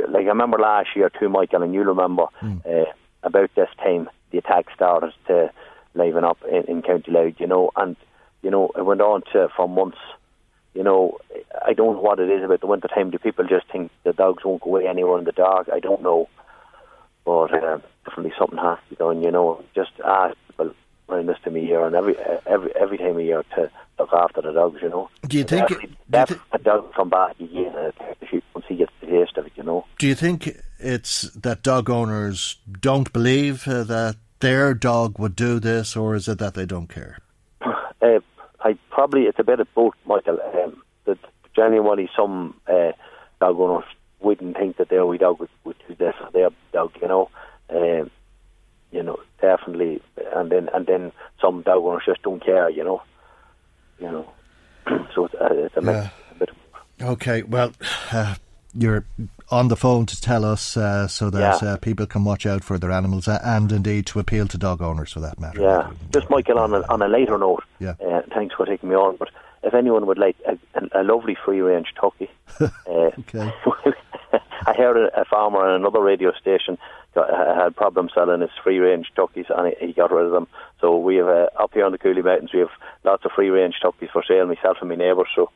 like 0.10 0.26
I 0.26 0.30
remember 0.30 0.58
last 0.58 0.90
year 0.96 1.10
too, 1.10 1.30
Michael, 1.30 1.64
and 1.64 1.74
you 1.74 1.84
remember 1.84 2.26
mm. 2.42 2.66
uh, 2.66 2.92
about 3.24 3.54
this 3.56 3.70
time 3.78 4.10
the 4.32 4.40
attack 4.40 4.66
started 4.76 5.14
to 5.28 5.52
liven 5.94 6.24
up 6.24 6.38
in, 6.50 6.64
in 6.66 6.82
County 6.82 7.12
Louth, 7.12 7.36
you 7.40 7.48
know, 7.48 7.72
and 7.76 7.96
you 8.42 8.52
know 8.52 8.72
it 8.76 8.86
went 8.86 9.02
on 9.02 9.24
to 9.34 9.50
for 9.56 9.68
months. 9.68 9.98
You 10.74 10.84
know, 10.84 11.18
I 11.66 11.74
don't 11.74 11.96
know 11.96 12.02
what 12.02 12.20
it 12.20 12.30
is 12.30 12.44
about 12.44 12.62
the 12.62 12.68
winter 12.68 12.88
time. 12.88 13.10
Do 13.10 13.18
people 13.18 13.46
just 13.48 13.68
think 13.72 13.92
the 14.04 14.14
dogs 14.14 14.46
won't 14.46 14.62
go 14.62 14.70
away 14.70 14.88
anywhere 14.88 15.18
in 15.18 15.26
the 15.26 15.32
dark? 15.32 15.70
I 15.74 15.80
don't 15.80 16.04
know, 16.04 16.30
but 17.26 17.52
uh, 17.52 17.80
definitely 18.06 18.34
something 18.38 18.60
has 18.60 18.78
to 18.78 18.90
be 18.90 18.96
done. 18.96 19.24
You 19.24 19.32
know, 19.32 19.64
just 19.74 19.92
ask 20.06 20.38
people 20.48 20.76
around 21.10 21.26
this 21.28 21.38
time 21.44 21.56
of 21.56 21.64
year 21.64 21.86
and 21.86 21.96
every 21.96 22.16
every 22.46 22.76
every 22.76 22.98
time 22.98 23.18
of 23.18 23.22
year 23.22 23.44
to 23.56 23.72
look 23.98 24.14
after 24.14 24.42
the 24.42 24.52
dogs. 24.52 24.80
You 24.82 24.90
know. 24.90 25.10
Do 25.28 25.38
you 25.38 25.46
think? 25.46 25.98
That 26.10 26.32
a 26.52 26.60
dog 26.60 26.94
come 26.94 27.10
back 27.10 27.40
again 27.40 27.74
uh, 27.76 27.92
once 28.54 28.66
he 28.68 28.76
gets 28.76 28.94
the 29.02 29.08
taste 29.08 29.38
of. 29.38 29.47
You 29.58 29.64
know. 29.64 29.86
Do 29.98 30.08
you 30.08 30.16
think 30.16 30.56
it's 30.80 31.24
that 31.32 31.64
dog 31.64 31.90
owners 31.90 32.58
don't 32.80 33.12
believe 33.12 33.68
uh, 33.68 33.84
that 33.84 34.16
their 34.40 34.74
dog 34.74 35.18
would 35.18 35.36
do 35.36 35.60
this, 35.60 35.96
or 35.96 36.16
is 36.16 36.28
it 36.28 36.38
that 36.40 36.54
they 36.54 36.66
don't 36.66 36.88
care? 36.88 37.20
Uh, 38.00 38.20
I 38.60 38.78
probably 38.92 39.24
it's 39.24 39.40
a 39.40 39.44
bit 39.44 39.60
of 39.60 39.68
both, 39.74 39.96
Michael. 40.06 40.38
Um, 40.54 40.84
that 41.06 41.18
genuinely 41.56 42.08
some 42.16 42.54
uh, 42.68 42.92
dog 43.42 43.60
owners 43.60 43.86
wouldn't 44.20 44.56
think 44.56 44.78
that 44.78 44.90
their 44.90 45.04
wee 45.04 45.18
dog 45.18 45.40
would, 45.40 45.50
would 45.64 45.78
do 45.88 45.96
this 45.96 46.14
or 46.22 46.30
their 46.32 46.50
dog, 46.72 46.92
you 47.02 47.08
know. 47.08 47.30
Um, 47.70 48.12
you 48.92 49.04
know, 49.04 49.18
definitely, 49.42 50.02
and 50.36 50.52
then 50.52 50.70
and 50.74 50.86
then 50.86 51.12
some 51.42 51.62
dog 51.64 51.84
owners 51.84 52.04
just 52.06 52.22
don't 52.22 52.44
care, 52.44 52.70
you 52.70 52.84
know. 52.84 53.02
You 54.00 54.12
know, 54.12 54.30
so 55.16 55.26
it's, 55.26 55.36
uh, 55.36 55.48
it's 55.52 55.78
a, 55.78 55.82
yeah. 55.84 56.10
a 56.32 56.36
bit. 56.36 56.50
Okay, 57.02 57.44
well, 57.44 57.74
uh, 58.12 58.36
you're 58.74 59.06
on 59.50 59.70
the 59.70 59.76
phone 59.76 60.06
to 60.06 60.20
tell 60.20 60.44
us 60.44 60.76
uh, 60.76 61.08
so 61.08 61.30
that 61.30 61.62
yeah. 61.62 61.70
uh, 61.70 61.78
people 61.78 62.06
can 62.06 62.24
watch 62.24 62.46
out 62.46 62.64
for 62.64 62.78
their 62.78 62.92
animals 62.92 63.28
uh, 63.28 63.40
and 63.44 63.72
indeed 63.72 64.06
to 64.08 64.20
appeal 64.20 64.48
to 64.48 64.58
dog 64.58 64.82
owners 64.82 65.14
for 65.14 65.20
that 65.22 65.40
matter. 65.40 65.62
Yeah, 65.62 65.92
just 66.12 66.30
Michael, 66.30 66.60
on 66.60 66.74
a, 66.74 66.82
on 66.88 67.02
a 67.02 67.08
later 67.08 67.38
note, 67.38 67.64
yeah. 67.80 67.96
Uh, 68.06 68.22
thanks 68.34 68.56
for 68.56 68.66
taking 68.66 68.90
me 68.90 68.96
on, 68.96 69.16
but 69.18 69.30
if 69.64 69.74
anyone 69.74 70.06
would 70.06 70.18
like 70.18 70.36
a, 70.46 70.58
a, 70.76 71.02
a 71.02 71.04
lovely 71.04 71.36
free 71.46 71.62
range 71.62 71.94
turkey, 72.00 72.30
uh, 72.60 72.70
okay. 72.88 73.52
I 74.66 74.74
heard 74.74 74.98
a, 74.98 75.22
a, 75.22 75.26
farmer 75.26 75.60
on 75.60 75.76
another 75.76 76.02
radio 76.02 76.34
station 76.34 76.78
got, 77.16 77.30
had 77.30 77.76
problems 77.76 78.12
selling 78.14 78.42
his 78.42 78.50
free 78.64 78.80
range 78.80 79.12
turkeys 79.16 79.46
and 79.50 79.74
he, 79.80 79.88
he, 79.88 79.94
got 79.94 80.12
rid 80.12 80.26
of 80.26 80.32
them. 80.32 80.48
So 80.82 80.98
we 80.98 81.16
have 81.18 81.28
uh, 81.28 81.48
up 81.58 81.74
here 81.74 81.86
on 81.86 81.94
the 81.94 81.98
Cooley 81.98 82.22
Mountains, 82.22 82.52
we 82.54 82.60
have 82.60 82.70
lots 83.04 83.24
of 83.24 83.32
free 83.32 83.50
range 83.50 83.76
turkeys 83.82 84.10
for 84.12 84.24
sale, 84.28 84.46
myself 84.46 84.78
and 84.82 84.90
my 84.90 84.96
neighbours. 84.96 85.30
So 85.36 85.50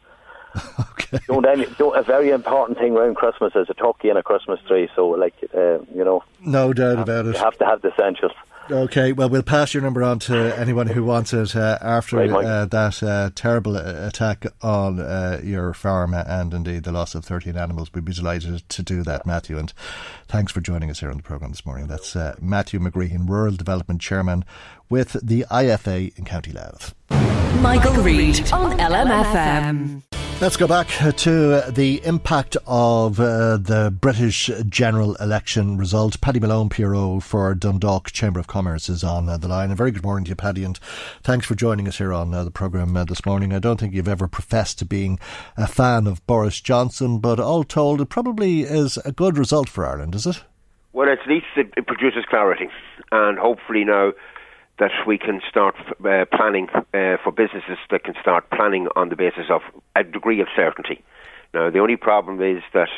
okay. 0.91 1.19
Don't 1.27 1.45
any, 1.45 1.65
don't, 1.77 1.97
a 1.97 2.03
very 2.03 2.29
important 2.29 2.77
thing 2.77 2.95
around 2.95 3.15
Christmas 3.15 3.53
is 3.55 3.67
a 3.69 3.73
turkey 3.73 4.09
and 4.09 4.17
a 4.17 4.23
Christmas 4.23 4.59
tree. 4.67 4.89
So, 4.95 5.07
like, 5.07 5.33
uh, 5.53 5.79
you 5.93 6.03
know, 6.03 6.23
no 6.41 6.73
doubt 6.73 6.99
about 6.99 7.25
it. 7.25 7.35
You 7.35 7.41
have 7.41 7.57
to 7.57 7.65
have 7.65 7.81
the 7.81 7.89
essentials. 7.89 8.33
Okay, 8.69 9.11
well, 9.11 9.27
we'll 9.27 9.43
pass 9.43 9.73
your 9.73 9.83
number 9.83 10.01
on 10.03 10.19
to 10.19 10.57
anyone 10.57 10.87
who 10.87 11.03
wants 11.03 11.33
it 11.33 11.55
uh, 11.55 11.77
after 11.81 12.17
right, 12.17 12.29
uh, 12.29 12.65
that 12.65 13.03
uh, 13.03 13.29
terrible 13.35 13.75
attack 13.75 14.45
on 14.61 14.99
uh, 14.99 15.41
your 15.43 15.73
farm 15.73 16.13
and 16.13 16.53
indeed 16.53 16.83
the 16.83 16.91
loss 16.91 17.15
of 17.15 17.25
13 17.25 17.57
animals. 17.57 17.91
We'd 17.93 18.05
be 18.05 18.13
delighted 18.13 18.69
to 18.69 18.83
do 18.83 19.03
that, 19.03 19.25
Matthew. 19.25 19.57
And 19.57 19.73
thanks 20.27 20.53
for 20.53 20.61
joining 20.61 20.89
us 20.89 20.99
here 21.01 21.09
on 21.09 21.17
the 21.17 21.23
programme 21.23 21.51
this 21.51 21.65
morning. 21.65 21.87
That's 21.87 22.15
uh, 22.15 22.35
Matthew 22.39 22.79
McGreehan, 22.79 23.27
Rural 23.27 23.55
Development 23.55 23.99
Chairman 23.99 24.45
with 24.89 25.17
the 25.21 25.45
IFA 25.51 26.17
in 26.17 26.23
County 26.23 26.51
Louth. 26.51 26.93
Michael, 27.09 27.61
Michael 27.61 28.03
Reade 28.03 28.51
on 28.53 28.77
LMFM. 28.77 30.03
Let's 30.41 30.57
go 30.57 30.65
back 30.65 30.87
to 31.17 31.61
the 31.69 32.01
impact 32.03 32.57
of 32.65 33.19
uh, 33.19 33.57
the 33.57 33.95
British 33.95 34.49
general 34.67 35.13
election 35.17 35.77
result. 35.77 36.19
Paddy 36.19 36.39
Malone 36.39 36.67
PRO 36.67 37.19
for 37.19 37.53
Dundalk 37.53 38.11
Chamber 38.11 38.39
of 38.39 38.47
Commerce 38.47 38.89
is 38.89 39.03
on 39.03 39.29
uh, 39.29 39.37
the 39.37 39.47
line. 39.47 39.69
A 39.69 39.75
very 39.75 39.91
good 39.91 40.01
morning 40.01 40.25
to 40.25 40.29
you, 40.29 40.35
Paddy, 40.35 40.63
and 40.63 40.79
thanks 41.21 41.45
for 41.45 41.53
joining 41.53 41.87
us 41.87 41.99
here 41.99 42.11
on 42.11 42.33
uh, 42.33 42.43
the 42.43 42.49
programme 42.49 42.97
uh, 42.97 43.03
this 43.03 43.23
morning. 43.23 43.53
I 43.53 43.59
don't 43.59 43.79
think 43.79 43.93
you've 43.93 44.07
ever 44.07 44.27
professed 44.27 44.79
to 44.79 44.85
being 44.85 45.19
a 45.57 45.67
fan 45.67 46.07
of 46.07 46.25
Boris 46.25 46.59
Johnson, 46.59 47.19
but 47.19 47.39
all 47.39 47.63
told, 47.63 48.01
it 48.01 48.09
probably 48.09 48.61
is 48.61 48.97
a 49.05 49.11
good 49.11 49.37
result 49.37 49.69
for 49.69 49.85
Ireland, 49.85 50.15
is 50.15 50.25
it? 50.25 50.43
Well, 50.91 51.07
at 51.07 51.19
least 51.27 51.45
it, 51.55 51.71
it 51.77 51.85
produces 51.85 52.25
clarity, 52.27 52.67
and 53.11 53.37
hopefully 53.37 53.83
now 53.83 54.13
that 54.81 55.05
we 55.05 55.15
can 55.15 55.41
start 55.47 55.75
uh, 56.03 56.25
planning 56.35 56.67
uh, 56.73 57.15
for 57.23 57.31
businesses 57.31 57.77
that 57.91 58.03
can 58.03 58.15
start 58.19 58.49
planning 58.49 58.87
on 58.95 59.09
the 59.09 59.15
basis 59.15 59.45
of 59.51 59.61
a 59.95 60.03
degree 60.03 60.41
of 60.41 60.47
certainty. 60.55 61.03
Now, 61.53 61.69
the 61.69 61.77
only 61.77 61.97
problem 61.97 62.41
is 62.41 62.63
that 62.73 62.89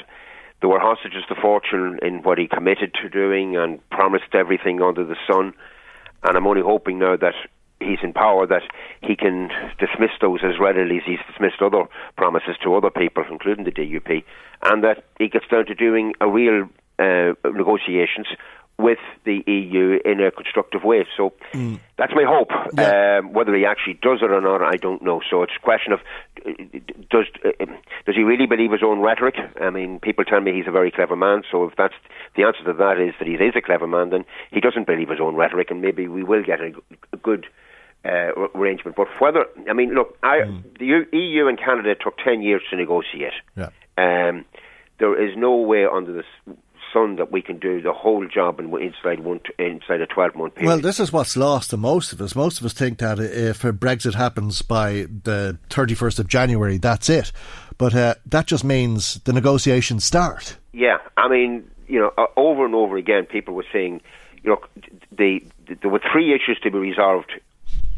there 0.61 0.69
were 0.69 0.79
hostages 0.79 1.23
to 1.27 1.35
fortune 1.35 1.99
in 2.01 2.23
what 2.23 2.37
he 2.37 2.47
committed 2.47 2.93
to 3.01 3.09
doing 3.09 3.57
and 3.57 3.81
promised 3.89 4.33
everything 4.33 4.81
under 4.81 5.03
the 5.03 5.17
sun. 5.27 5.53
And 6.23 6.37
I'm 6.37 6.47
only 6.47 6.61
hoping 6.61 6.99
now 6.99 7.17
that 7.17 7.35
he's 7.81 7.99
in 8.01 8.13
power 8.13 8.47
that 8.47 8.63
he 9.01 9.17
can 9.17 9.49
dismiss 9.77 10.11
those 10.21 10.39
as 10.41 10.61
readily 10.61 10.99
as 10.99 11.03
he's 11.05 11.19
dismissed 11.29 11.61
other 11.61 11.83
promises 12.15 12.55
to 12.63 12.75
other 12.75 12.91
people, 12.91 13.25
including 13.29 13.65
the 13.65 13.71
DUP, 13.71 14.23
and 14.61 14.85
that 14.85 15.03
he 15.19 15.27
gets 15.27 15.47
down 15.51 15.65
to 15.65 15.75
doing 15.75 16.13
a 16.21 16.29
real 16.29 16.63
uh, 16.97 17.33
negotiations 17.43 18.27
with 18.83 18.99
the 19.23 19.41
EU 19.47 19.97
in 20.03 20.19
a 20.19 20.29
constructive 20.29 20.83
way. 20.83 21.07
So 21.15 21.31
mm. 21.53 21.79
that's 21.97 22.11
my 22.13 22.25
hope. 22.27 22.51
Yeah. 22.73 23.19
Um, 23.19 23.31
whether 23.31 23.55
he 23.55 23.65
actually 23.65 23.93
does 24.01 24.19
it 24.21 24.29
or 24.29 24.41
not, 24.41 24.61
I 24.61 24.75
don't 24.75 25.01
know. 25.01 25.21
So 25.29 25.41
it's 25.41 25.53
a 25.55 25.63
question 25.63 25.93
of 25.93 25.99
does 27.09 27.27
does 28.05 28.15
he 28.15 28.23
really 28.23 28.45
believe 28.45 28.73
his 28.73 28.83
own 28.83 28.99
rhetoric? 28.99 29.35
I 29.61 29.69
mean, 29.69 29.99
people 29.99 30.25
tell 30.25 30.41
me 30.41 30.51
he's 30.53 30.67
a 30.67 30.71
very 30.71 30.91
clever 30.91 31.15
man. 31.15 31.43
So 31.49 31.63
if 31.63 31.75
that's 31.77 31.93
the 32.35 32.43
answer 32.43 32.63
to 32.65 32.73
that 32.73 32.99
is 32.99 33.13
that 33.19 33.27
he 33.27 33.35
is 33.35 33.55
a 33.55 33.61
clever 33.61 33.87
man, 33.87 34.09
then 34.09 34.25
he 34.51 34.59
doesn't 34.59 34.85
believe 34.85 35.09
his 35.09 35.21
own 35.21 35.35
rhetoric, 35.35 35.71
and 35.71 35.81
maybe 35.81 36.09
we 36.09 36.23
will 36.23 36.43
get 36.43 36.59
a, 36.59 36.73
a 37.13 37.17
good. 37.17 37.47
Uh, 38.05 38.49
arrangement, 38.53 38.97
but 38.97 39.07
whether 39.21 39.45
I 39.69 39.71
mean, 39.71 39.93
look, 39.93 40.17
I, 40.21 40.39
mm. 40.39 40.61
the 40.77 41.17
EU 41.17 41.47
and 41.47 41.57
Canada 41.57 41.95
took 41.95 42.17
ten 42.17 42.41
years 42.41 42.61
to 42.69 42.75
negotiate. 42.75 43.31
Yeah. 43.55 43.69
Um, 43.97 44.43
there 44.99 45.15
is 45.25 45.37
no 45.37 45.55
way 45.55 45.85
under 45.85 46.11
this 46.11 46.25
sun 46.93 47.15
that 47.15 47.31
we 47.31 47.41
can 47.41 47.57
do 47.57 47.81
the 47.81 47.91
whole 47.91 48.27
job 48.27 48.59
in, 48.59 48.65
inside 48.79 49.19
one 49.21 49.41
inside 49.57 49.99
a 49.99 50.05
twelve 50.05 50.35
month 50.35 50.55
period. 50.55 50.67
Well, 50.67 50.79
this 50.79 50.99
is 50.99 51.11
what's 51.11 51.35
lost 51.35 51.71
to 51.71 51.77
most 51.77 52.13
of 52.13 52.21
us. 52.21 52.35
Most 52.35 52.59
of 52.59 52.65
us 52.65 52.73
think 52.73 52.99
that 52.99 53.19
if 53.19 53.63
Brexit 53.63 54.13
happens 54.13 54.61
by 54.61 55.07
the 55.23 55.57
thirty 55.69 55.95
first 55.95 56.19
of 56.19 56.27
January, 56.27 56.77
that's 56.77 57.09
it. 57.09 57.31
But 57.77 57.95
uh, 57.95 58.15
that 58.27 58.45
just 58.45 58.63
means 58.63 59.15
the 59.21 59.33
negotiations 59.33 60.05
start. 60.05 60.57
Yeah, 60.71 60.99
I 61.17 61.27
mean, 61.27 61.69
you 61.87 61.99
know, 61.99 62.13
uh, 62.17 62.27
over 62.37 62.65
and 62.65 62.75
over 62.75 62.97
again, 62.97 63.25
people 63.25 63.53
were 63.55 63.65
saying, 63.73 64.01
look, 64.43 64.69
the, 65.11 65.43
the, 65.67 65.75
there 65.81 65.89
were 65.89 66.01
three 66.11 66.33
issues 66.33 66.59
to 66.63 66.71
be 66.71 66.77
resolved 66.77 67.31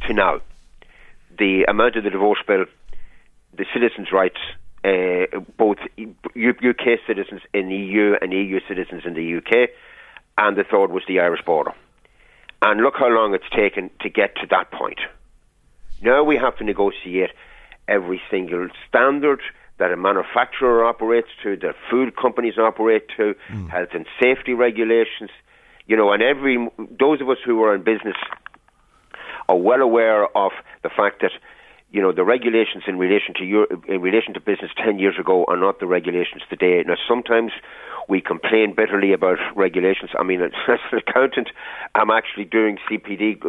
to 0.08 0.14
now: 0.14 0.40
the 1.38 1.66
amount 1.68 1.98
of 1.98 2.04
the 2.04 2.10
divorce 2.10 2.40
bill, 2.48 2.66
the 3.54 3.66
citizens' 3.74 4.12
rights, 4.12 4.40
uh, 4.86 5.40
both 5.58 5.78
UK 6.38 7.00
citizens 7.08 7.42
in 7.54 7.70
the 7.70 7.76
EU 7.76 8.14
and 8.22 8.32
EU 8.32 8.60
citizens 8.68 9.04
in 9.06 9.16
the 9.16 9.38
UK, 9.38 9.70
and 10.38 10.56
the 10.56 10.64
third 10.64 10.92
was 10.92 11.04
the 11.08 11.20
Irish 11.20 11.44
border. 11.44 11.72
And 12.62 12.82
look 12.82 12.96
how 12.98 13.10
long 13.10 13.34
it's 13.34 13.50
taken 13.56 13.90
to 14.02 14.10
get 14.10 14.36
to 14.36 14.48
that 14.52 14.72
point. 14.72 15.00
Now 16.02 16.24
we 16.24 16.36
have 16.38 16.56
to 16.58 16.64
negotiate 16.64 17.32
every 17.88 18.22
single 18.30 18.68
standard 18.88 19.42
that 19.78 19.92
a 19.92 19.98
manufacturer 19.98 20.86
operates 20.86 21.30
to, 21.44 21.58
that 21.58 21.76
food 21.90 22.16
companies 22.16 22.58
operate 22.58 23.08
to, 23.18 23.36
mm. 23.50 23.70
health 23.70 23.90
and 23.94 24.06
safety 24.22 24.54
regulations, 24.54 25.30
you 25.88 25.98
know, 25.98 26.12
and 26.12 26.22
every 26.22 26.70
those 27.00 27.22
of 27.22 27.30
us 27.30 27.38
who 27.46 27.62
are 27.64 27.76
in 27.76 27.84
business 27.84 28.16
are 29.50 29.58
well 29.58 29.82
aware 29.82 30.26
of 30.38 30.52
the 30.84 30.90
fact 30.90 31.22
that 31.22 31.32
you 31.92 32.02
know 32.02 32.12
the 32.12 32.24
regulations 32.24 32.84
in 32.88 32.98
relation 32.98 33.34
to 33.36 33.46
your, 33.46 33.68
in 33.88 34.02
relation 34.02 34.34
to 34.34 34.40
business 34.40 34.72
ten 34.84 35.00
years 35.00 35.16
ago 35.20 35.46
are 35.48 35.58
not 35.58 35.80
the 35.80 35.88
regulations 35.88 36.44
today. 36.50 36.84
Now 36.86 36.96
sometimes 37.08 37.52
we 38.08 38.22
complain 38.22 38.74
bitterly 38.76 39.14
about 39.14 39.38
regulations. 39.56 40.12
I 40.18 40.24
mean, 40.24 40.42
as 40.44 40.52
an 40.68 41.00
accountant, 41.00 41.50
I'm 41.94 42.12
actually 42.12 42.46
doing 42.46 42.78
CPD. 42.90 43.42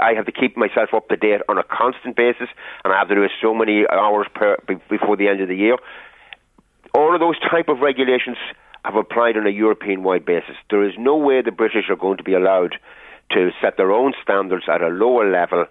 I 0.00 0.14
have 0.14 0.26
to 0.26 0.32
keep 0.32 0.56
myself 0.56 0.90
up 0.94 1.08
to 1.08 1.16
date 1.16 1.42
on 1.48 1.58
a 1.58 1.64
constant 1.64 2.16
basis, 2.16 2.48
and 2.84 2.92
I 2.92 2.98
have 2.98 3.08
to 3.08 3.14
do 3.14 3.22
it 3.22 3.30
so 3.42 3.54
many 3.54 3.84
hours 3.90 4.26
per, 4.34 4.56
before 4.88 5.16
the 5.16 5.28
end 5.28 5.40
of 5.40 5.48
the 5.48 5.56
year. 5.56 5.76
All 6.94 7.14
of 7.14 7.20
those 7.20 7.38
type 7.40 7.68
of 7.68 7.80
regulations 7.80 8.38
have 8.84 8.96
applied 8.96 9.36
on 9.36 9.46
a 9.46 9.50
European-wide 9.50 10.24
basis. 10.24 10.56
There 10.70 10.82
is 10.88 10.94
no 10.98 11.16
way 11.16 11.42
the 11.42 11.52
British 11.52 11.90
are 11.90 11.96
going 11.96 12.16
to 12.16 12.22
be 12.22 12.34
allowed 12.34 12.76
to 13.32 13.50
set 13.60 13.76
their 13.76 13.92
own 13.92 14.14
standards 14.22 14.64
at 14.72 14.80
a 14.80 14.88
lower 14.88 15.30
level 15.30 15.66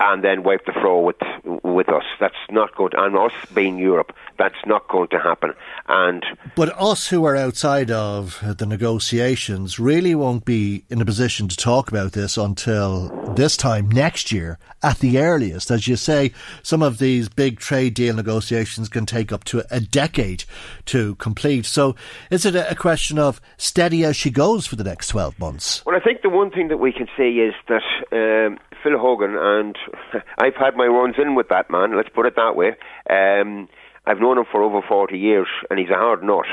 and 0.00 0.24
then 0.24 0.42
wipe 0.42 0.64
the 0.64 0.72
floor 0.72 1.04
with 1.04 1.16
with 1.62 1.88
us. 1.90 2.04
That's 2.18 2.34
not 2.50 2.74
going 2.74 2.92
to, 2.92 3.02
and 3.04 3.16
us 3.16 3.32
being 3.54 3.78
Europe, 3.78 4.14
that's 4.38 4.66
not 4.66 4.88
going 4.88 5.08
to 5.08 5.18
happen. 5.18 5.52
And 5.88 6.24
but 6.56 6.70
us 6.80 7.08
who 7.08 7.24
are 7.26 7.36
outside 7.36 7.90
of 7.90 8.42
the 8.42 8.66
negotiations 8.66 9.78
really 9.78 10.14
won't 10.14 10.44
be 10.44 10.84
in 10.88 11.00
a 11.00 11.04
position 11.04 11.48
to 11.48 11.56
talk 11.56 11.88
about 11.88 12.12
this 12.12 12.38
until 12.38 13.08
this 13.34 13.56
time 13.56 13.88
next 13.90 14.32
year 14.32 14.58
at 14.82 14.98
the 14.98 15.18
earliest. 15.18 15.70
As 15.70 15.86
you 15.86 15.96
say, 15.96 16.32
some 16.62 16.82
of 16.82 16.98
these 16.98 17.28
big 17.28 17.58
trade 17.58 17.94
deal 17.94 18.16
negotiations 18.16 18.88
can 18.88 19.04
take 19.04 19.32
up 19.32 19.44
to 19.44 19.64
a 19.70 19.80
decade 19.80 20.44
to 20.86 21.14
complete. 21.16 21.66
So, 21.66 21.94
is 22.30 22.46
it 22.46 22.56
a 22.56 22.74
question 22.74 23.18
of 23.18 23.40
steady 23.58 24.04
as 24.04 24.16
she 24.16 24.30
goes 24.30 24.66
for 24.66 24.76
the 24.76 24.84
next 24.84 25.08
twelve 25.08 25.38
months? 25.38 25.84
Well, 25.84 25.96
I 25.96 26.00
think 26.00 26.22
the 26.22 26.30
one 26.30 26.50
thing 26.50 26.68
that 26.68 26.78
we 26.78 26.92
can 26.92 27.06
say 27.18 27.30
is 27.30 27.54
that. 27.68 27.82
Um, 28.12 28.58
Phil 28.82 28.98
Hogan, 28.98 29.36
and 29.36 29.76
I've 30.38 30.56
had 30.56 30.76
my 30.76 30.86
runs 30.86 31.16
in 31.18 31.34
with 31.34 31.48
that 31.48 31.70
man. 31.70 31.96
Let's 31.96 32.08
put 32.08 32.26
it 32.26 32.36
that 32.36 32.56
way. 32.56 32.76
Um, 33.08 33.68
I've 34.06 34.20
known 34.20 34.38
him 34.38 34.44
for 34.50 34.62
over 34.62 34.80
forty 34.86 35.18
years, 35.18 35.48
and 35.68 35.78
he's 35.78 35.90
a 35.90 35.94
hard 35.94 36.22
nut. 36.22 36.46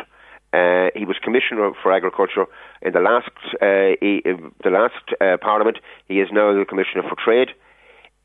Uh, 0.54 0.90
he 0.96 1.06
was 1.06 1.18
commissioner 1.22 1.72
for 1.84 1.92
agriculture 1.92 2.46
in 2.82 2.94
the 2.94 3.00
last 3.00 3.32
uh, 3.62 3.96
he, 4.02 4.22
uh, 4.26 4.50
the 4.64 4.70
last 4.70 5.04
uh, 5.22 5.38
parliament. 5.42 5.78
He 6.08 6.20
is 6.20 6.30
now 6.32 6.54
the 6.54 6.66
commissioner 6.66 7.04
for 7.04 7.16
trade. 7.16 7.50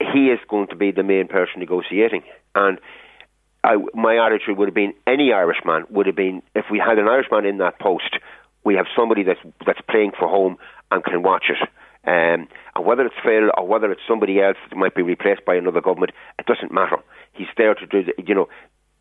He 0.00 0.26
is 0.26 0.40
going 0.48 0.68
to 0.68 0.76
be 0.76 0.90
the 0.90 1.02
main 1.02 1.28
person 1.28 1.60
negotiating, 1.60 2.22
and 2.54 2.78
I, 3.64 3.76
my 3.94 4.24
attitude 4.24 4.58
would 4.58 4.68
have 4.68 4.74
been 4.74 4.94
any 5.06 5.32
Irishman 5.32 5.84
would 5.90 6.06
have 6.06 6.16
been 6.16 6.42
if 6.54 6.66
we 6.70 6.78
had 6.78 6.98
an 6.98 7.06
Irishman 7.06 7.44
in 7.44 7.58
that 7.58 7.78
post, 7.78 8.16
we 8.64 8.74
have 8.74 8.86
somebody 8.96 9.22
that's 9.22 9.40
that's 9.64 9.80
playing 9.88 10.12
for 10.18 10.28
home 10.28 10.56
and 10.90 11.04
can 11.04 11.22
watch 11.22 11.44
it. 11.48 11.68
Um, 12.04 12.48
and 12.74 12.84
whether 12.84 13.04
it's 13.06 13.14
Phil 13.22 13.50
or 13.56 13.66
whether 13.66 13.90
it's 13.92 14.00
somebody 14.08 14.40
else 14.40 14.56
that 14.68 14.76
might 14.76 14.94
be 14.94 15.02
replaced 15.02 15.44
by 15.44 15.54
another 15.54 15.80
government, 15.80 16.12
it 16.38 16.46
doesn't 16.46 16.72
matter. 16.72 16.98
He's 17.32 17.52
there 17.56 17.74
to 17.74 17.86
do, 17.86 18.04
the, 18.04 18.14
you 18.26 18.34
know, 18.34 18.48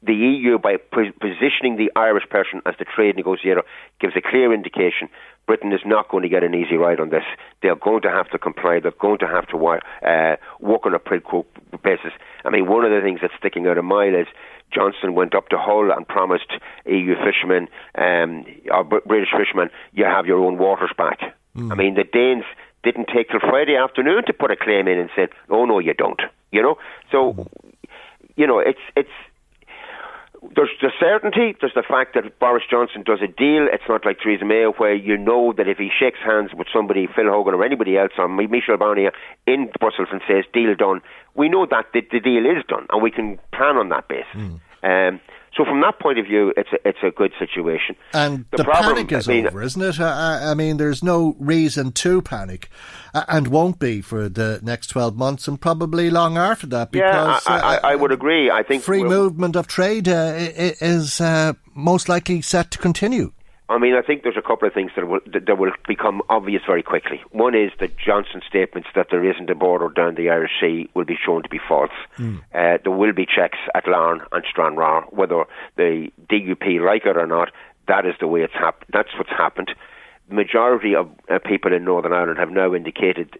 the 0.03 0.13
EU, 0.13 0.57
by 0.57 0.77
positioning 0.77 1.77
the 1.77 1.91
Irish 1.95 2.27
person 2.29 2.61
as 2.65 2.73
the 2.79 2.85
trade 2.85 3.15
negotiator, 3.15 3.61
gives 3.99 4.15
a 4.15 4.21
clear 4.21 4.51
indication 4.51 5.09
Britain 5.47 5.73
is 5.73 5.81
not 5.85 6.09
going 6.09 6.23
to 6.23 6.29
get 6.29 6.43
an 6.43 6.53
easy 6.53 6.75
ride 6.75 6.99
on 6.99 7.09
this. 7.09 7.23
They're 7.61 7.75
going 7.75 8.01
to 8.03 8.09
have 8.09 8.29
to 8.29 8.39
comply. 8.39 8.79
They're 8.79 8.93
going 8.99 9.19
to 9.19 9.27
have 9.27 9.47
to 9.49 9.57
uh, 9.57 10.35
work 10.59 10.85
on 10.85 10.93
a 10.93 10.99
quid 10.99 11.23
pro 11.23 11.45
basis. 11.83 12.13
I 12.45 12.49
mean, 12.49 12.67
one 12.67 12.85
of 12.85 12.91
the 12.91 13.01
things 13.01 13.19
that's 13.21 13.33
sticking 13.37 13.67
out 13.67 13.77
a 13.77 13.81
mile 13.81 14.15
is 14.15 14.27
Johnson 14.73 15.13
went 15.13 15.35
up 15.35 15.49
to 15.49 15.57
Hull 15.57 15.91
and 15.91 16.07
promised 16.07 16.51
EU 16.85 17.15
fishermen, 17.15 17.67
um, 17.95 18.45
or 18.71 18.83
British 18.83 19.29
fishermen, 19.37 19.69
you 19.91 20.05
have 20.05 20.25
your 20.25 20.39
own 20.39 20.57
waters 20.57 20.91
back. 20.97 21.19
Mm. 21.55 21.71
I 21.71 21.75
mean, 21.75 21.95
the 21.95 22.05
Danes 22.05 22.45
didn't 22.83 23.09
take 23.13 23.29
till 23.29 23.39
Friday 23.39 23.75
afternoon 23.75 24.23
to 24.25 24.33
put 24.33 24.51
a 24.51 24.55
claim 24.55 24.87
in 24.87 24.99
and 24.99 25.09
said, 25.15 25.29
"Oh 25.49 25.65
no, 25.65 25.79
you 25.79 25.93
don't." 25.93 26.21
You 26.51 26.61
know, 26.61 26.77
so 27.11 27.47
you 28.35 28.47
know 28.47 28.59
it's 28.59 28.79
it's 28.95 29.09
there's 30.55 30.71
the 30.81 30.91
certainty, 30.99 31.55
there's 31.61 31.75
the 31.75 31.83
fact 31.83 32.15
that 32.15 32.39
Boris 32.39 32.63
Johnson 32.69 33.03
does 33.03 33.19
a 33.21 33.27
deal. 33.27 33.67
It's 33.71 33.83
not 33.87 34.05
like 34.05 34.19
Theresa 34.19 34.43
May, 34.43 34.63
where 34.63 34.95
you 34.95 35.15
know 35.15 35.53
that 35.53 35.67
if 35.67 35.77
he 35.77 35.89
shakes 35.97 36.17
hands 36.25 36.51
with 36.53 36.67
somebody, 36.73 37.07
Phil 37.07 37.29
Hogan 37.29 37.53
or 37.53 37.63
anybody 37.63 37.97
else, 37.97 38.11
or 38.17 38.27
Michel 38.27 38.77
Barnier 38.77 39.11
in 39.45 39.69
Brussels 39.79 40.07
and 40.11 40.21
says 40.27 40.45
deal 40.51 40.73
done, 40.75 41.01
we 41.35 41.47
know 41.47 41.67
that 41.69 41.85
the, 41.93 42.01
the 42.11 42.19
deal 42.19 42.45
is 42.45 42.63
done, 42.67 42.87
and 42.89 43.03
we 43.03 43.11
can 43.11 43.39
plan 43.53 43.77
on 43.77 43.89
that 43.89 44.07
basis. 44.07 44.25
Mm. 44.33 44.59
Um, 44.83 45.19
so 45.55 45.65
from 45.65 45.81
that 45.81 45.99
point 45.99 46.17
of 46.17 46.25
view, 46.25 46.53
it's 46.55 46.71
a, 46.71 46.87
it's 46.87 46.99
a 47.03 47.11
good 47.11 47.33
situation. 47.37 47.97
And 48.13 48.45
the, 48.51 48.57
the 48.57 48.63
problem, 48.63 48.95
panic 48.95 49.11
is 49.11 49.27
I 49.27 49.33
mean, 49.33 49.47
over, 49.47 49.61
isn't 49.61 49.81
it? 49.81 49.99
I, 49.99 50.51
I, 50.51 50.53
mean, 50.53 50.77
there's 50.77 51.03
no 51.03 51.35
reason 51.39 51.91
to 51.91 52.21
panic, 52.21 52.69
and 53.13 53.47
won't 53.47 53.77
be 53.77 53.99
for 54.01 54.29
the 54.29 54.61
next 54.63 54.87
12 54.87 55.17
months, 55.17 55.49
and 55.49 55.59
probably 55.59 56.09
long 56.09 56.37
after 56.37 56.67
that. 56.67 56.91
Because, 56.91 57.43
yeah, 57.45 57.53
I, 57.53 57.75
I, 57.75 57.91
I 57.91 57.95
would 57.95 58.13
agree. 58.13 58.49
I 58.49 58.63
think 58.63 58.83
free 58.83 59.03
movement 59.03 59.57
of 59.57 59.67
trade 59.67 60.07
uh, 60.07 60.33
is 60.37 61.19
uh, 61.19 61.53
most 61.75 62.07
likely 62.07 62.41
set 62.41 62.71
to 62.71 62.77
continue. 62.77 63.33
I 63.71 63.77
mean, 63.77 63.95
I 63.95 64.01
think 64.01 64.23
there's 64.23 64.37
a 64.37 64.41
couple 64.41 64.67
of 64.67 64.73
things 64.73 64.91
that 64.97 65.07
will 65.07 65.21
that 65.25 65.57
will 65.57 65.71
become 65.87 66.21
obvious 66.29 66.61
very 66.67 66.83
quickly. 66.83 67.21
One 67.31 67.55
is 67.55 67.71
that 67.79 67.97
Johnson's 67.97 68.43
statements 68.47 68.89
that 68.95 69.07
there 69.09 69.23
isn't 69.23 69.49
a 69.49 69.55
border 69.55 69.87
down 69.87 70.15
the 70.15 70.29
Irish 70.29 70.51
Sea 70.59 70.89
will 70.93 71.05
be 71.05 71.17
shown 71.25 71.43
to 71.43 71.49
be 71.49 71.59
false. 71.69 71.91
Mm. 72.17 72.39
Uh, 72.53 72.79
there 72.83 72.91
will 72.91 73.13
be 73.13 73.25
checks 73.25 73.59
at 73.73 73.87
Larne 73.87 74.21
and 74.33 74.43
Stranraer, 74.49 75.03
whether 75.11 75.45
the 75.77 76.11
DUP 76.29 76.85
like 76.85 77.05
it 77.05 77.15
or 77.15 77.27
not. 77.27 77.49
That 77.87 78.05
is 78.05 78.15
the 78.19 78.27
way 78.27 78.41
it's 78.41 78.53
happened. 78.53 78.89
That's 78.91 79.09
what's 79.17 79.29
happened. 79.29 79.71
The 80.27 80.35
majority 80.35 80.93
of 80.93 81.09
uh, 81.29 81.39
people 81.39 81.73
in 81.73 81.85
Northern 81.85 82.13
Ireland 82.13 82.39
have 82.39 82.51
now 82.51 82.73
indicated 82.73 83.39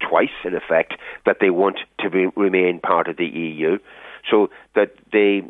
twice, 0.00 0.36
in 0.44 0.54
effect, 0.54 0.94
that 1.26 1.38
they 1.40 1.50
want 1.50 1.80
to 2.00 2.08
be, 2.08 2.26
remain 2.34 2.80
part 2.80 3.08
of 3.08 3.18
the 3.18 3.26
EU. 3.26 3.78
So 4.30 4.48
that 4.74 4.94
they 5.12 5.42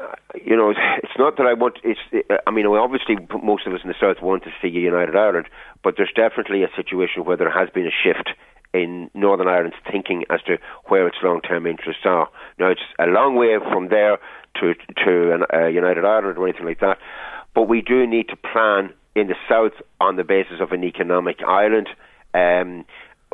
Uh, 0.00 0.14
you 0.34 0.56
know, 0.56 0.70
it's 1.02 1.18
not 1.18 1.36
that 1.36 1.46
I 1.46 1.54
want. 1.54 1.78
It's. 1.82 2.00
Uh, 2.12 2.36
I 2.46 2.50
mean, 2.50 2.66
obviously, 2.66 3.16
most 3.42 3.66
of 3.66 3.72
us 3.72 3.80
in 3.82 3.88
the 3.88 3.94
south 4.00 4.22
want 4.22 4.44
to 4.44 4.50
see 4.62 4.68
a 4.68 4.80
united 4.80 5.16
Ireland, 5.16 5.46
but 5.82 5.94
there's 5.96 6.12
definitely 6.14 6.62
a 6.62 6.68
situation 6.76 7.24
where 7.24 7.36
there 7.36 7.50
has 7.50 7.68
been 7.70 7.86
a 7.86 7.90
shift 7.90 8.30
in 8.74 9.10
Northern 9.14 9.48
Ireland's 9.48 9.76
thinking 9.90 10.24
as 10.30 10.42
to 10.42 10.58
where 10.86 11.06
its 11.06 11.16
long-term 11.22 11.66
interests 11.66 12.02
are. 12.04 12.28
Now, 12.58 12.70
it's 12.70 12.82
a 12.98 13.06
long 13.06 13.34
way 13.34 13.56
from 13.72 13.88
there 13.88 14.18
to 14.60 14.74
to 15.04 15.34
an, 15.34 15.42
a 15.52 15.70
united 15.70 16.04
Ireland 16.04 16.38
or 16.38 16.46
anything 16.46 16.66
like 16.66 16.80
that, 16.80 16.98
but 17.54 17.68
we 17.68 17.80
do 17.80 18.06
need 18.06 18.28
to 18.28 18.36
plan 18.36 18.92
in 19.14 19.28
the 19.28 19.36
south 19.48 19.72
on 20.00 20.16
the 20.16 20.24
basis 20.24 20.60
of 20.60 20.72
an 20.72 20.84
economic 20.84 21.42
island. 21.42 21.88
Um, 22.34 22.84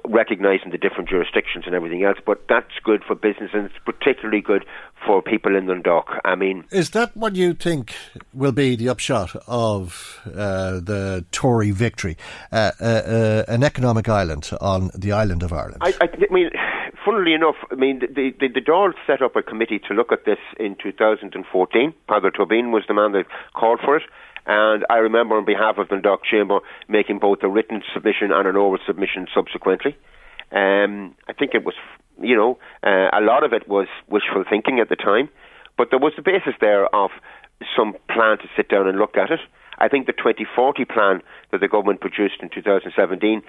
recognizing 0.06 0.70
the 0.70 0.78
different 0.78 1.08
jurisdictions 1.08 1.64
and 1.66 1.74
everything 1.74 2.04
else, 2.04 2.18
but 2.24 2.44
that's 2.48 2.72
good 2.82 3.02
for 3.04 3.14
business 3.14 3.50
and 3.54 3.66
it's 3.66 3.78
particularly 3.84 4.40
good 4.40 4.64
for 5.06 5.22
people 5.22 5.56
in 5.56 5.66
Dundalk. 5.66 6.08
I 6.24 6.34
mean, 6.34 6.64
is 6.70 6.90
that 6.90 7.16
what 7.16 7.36
you 7.36 7.54
think 7.54 7.94
will 8.32 8.52
be 8.52 8.76
the 8.76 8.88
upshot 8.88 9.34
of 9.46 10.20
uh, 10.26 10.80
the 10.80 11.24
Tory 11.32 11.70
victory? 11.70 12.16
Uh, 12.52 12.72
uh, 12.80 12.84
uh 12.84 13.44
an 13.48 13.62
economic 13.62 14.08
island 14.08 14.50
on 14.60 14.90
the 14.94 15.12
island 15.12 15.42
of 15.42 15.52
Ireland. 15.52 15.78
I, 15.80 15.94
I, 16.00 16.08
I 16.08 16.32
mean. 16.32 16.50
Funnily 17.04 17.34
enough, 17.34 17.56
I 17.70 17.74
mean, 17.74 17.98
the, 17.98 18.32
the, 18.40 18.48
the 18.48 18.62
Dáil 18.62 18.94
set 19.06 19.20
up 19.20 19.36
a 19.36 19.42
committee 19.42 19.78
to 19.88 19.92
look 19.92 20.10
at 20.10 20.24
this 20.24 20.38
in 20.58 20.74
2014. 20.82 21.92
Father 22.08 22.30
Tobin 22.30 22.72
was 22.72 22.84
the 22.88 22.94
man 22.94 23.12
that 23.12 23.26
called 23.52 23.80
for 23.84 23.98
it. 23.98 24.04
And 24.46 24.84
I 24.90 24.98
remember 24.98 25.36
on 25.36 25.44
behalf 25.44 25.78
of 25.78 25.88
the 25.88 25.94
Dundalk 25.96 26.24
Chamber 26.24 26.60
making 26.88 27.18
both 27.18 27.38
a 27.42 27.48
written 27.48 27.82
submission 27.92 28.30
and 28.32 28.46
an 28.46 28.56
oral 28.56 28.78
submission 28.86 29.26
subsequently. 29.34 29.96
Um, 30.52 31.14
I 31.28 31.32
think 31.32 31.54
it 31.54 31.64
was, 31.64 31.74
you 32.20 32.36
know, 32.36 32.58
uh, 32.82 33.08
a 33.12 33.20
lot 33.20 33.42
of 33.42 33.52
it 33.52 33.68
was 33.68 33.88
wishful 34.08 34.44
thinking 34.48 34.80
at 34.80 34.88
the 34.88 34.96
time, 34.96 35.28
but 35.76 35.88
there 35.90 35.98
was 35.98 36.12
the 36.16 36.22
basis 36.22 36.54
there 36.60 36.94
of 36.94 37.10
some 37.76 37.94
plan 38.08 38.38
to 38.38 38.44
sit 38.56 38.68
down 38.68 38.86
and 38.86 38.98
look 38.98 39.16
at 39.16 39.30
it. 39.30 39.40
I 39.78 39.88
think 39.88 40.06
the 40.06 40.12
2040 40.12 40.84
plan 40.84 41.22
that 41.50 41.60
the 41.60 41.68
government 41.68 42.00
produced 42.00 42.36
in 42.40 42.50
2017, 42.50 43.42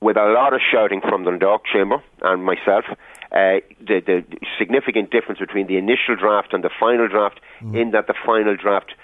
with 0.00 0.16
a 0.16 0.32
lot 0.32 0.52
of 0.52 0.60
shouting 0.60 1.00
from 1.00 1.24
the 1.24 1.30
Dundalk 1.30 1.62
Chamber 1.64 2.02
and 2.22 2.44
myself, 2.44 2.84
uh, 3.32 3.62
the, 3.80 4.00
the 4.04 4.24
significant 4.58 5.10
difference 5.10 5.38
between 5.38 5.66
the 5.66 5.76
initial 5.76 6.16
draft 6.18 6.52
and 6.52 6.64
the 6.64 6.70
final 6.80 7.06
draft, 7.06 7.40
mm. 7.62 7.80
in 7.80 7.92
that 7.92 8.06
the 8.06 8.14
final 8.26 8.56
draft 8.56 8.94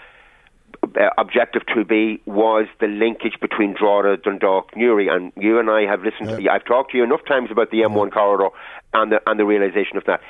objective 1.18 1.62
to 1.74 1.84
be 1.84 2.20
was 2.26 2.66
the 2.80 2.86
linkage 2.86 3.34
between 3.40 3.74
Drogheda, 3.74 4.18
Dundalk, 4.18 4.76
Newry, 4.76 5.08
and 5.08 5.32
you 5.36 5.58
and 5.58 5.70
I 5.70 5.82
have 5.82 6.02
listened. 6.02 6.30
Yeah. 6.30 6.36
To, 6.36 6.52
I've 6.52 6.64
talked 6.64 6.92
to 6.92 6.98
you 6.98 7.04
enough 7.04 7.24
times 7.26 7.50
about 7.50 7.70
the 7.70 7.78
M1 7.78 8.06
yeah. 8.06 8.10
corridor 8.10 8.48
and 8.92 9.12
the 9.12 9.20
and 9.26 9.38
the 9.38 9.44
realization 9.44 9.96
of 9.96 10.04
that. 10.06 10.20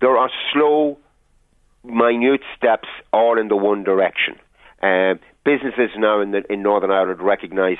There 0.00 0.16
are 0.16 0.30
slow, 0.52 0.98
minute 1.84 2.42
steps 2.56 2.88
all 3.12 3.38
in 3.38 3.48
the 3.48 3.56
one 3.56 3.84
direction. 3.84 4.38
Uh, 4.82 5.14
businesses 5.44 5.90
now 5.96 6.20
in 6.20 6.32
the, 6.32 6.42
in 6.52 6.62
Northern 6.62 6.90
Ireland 6.90 7.20
recognise 7.20 7.78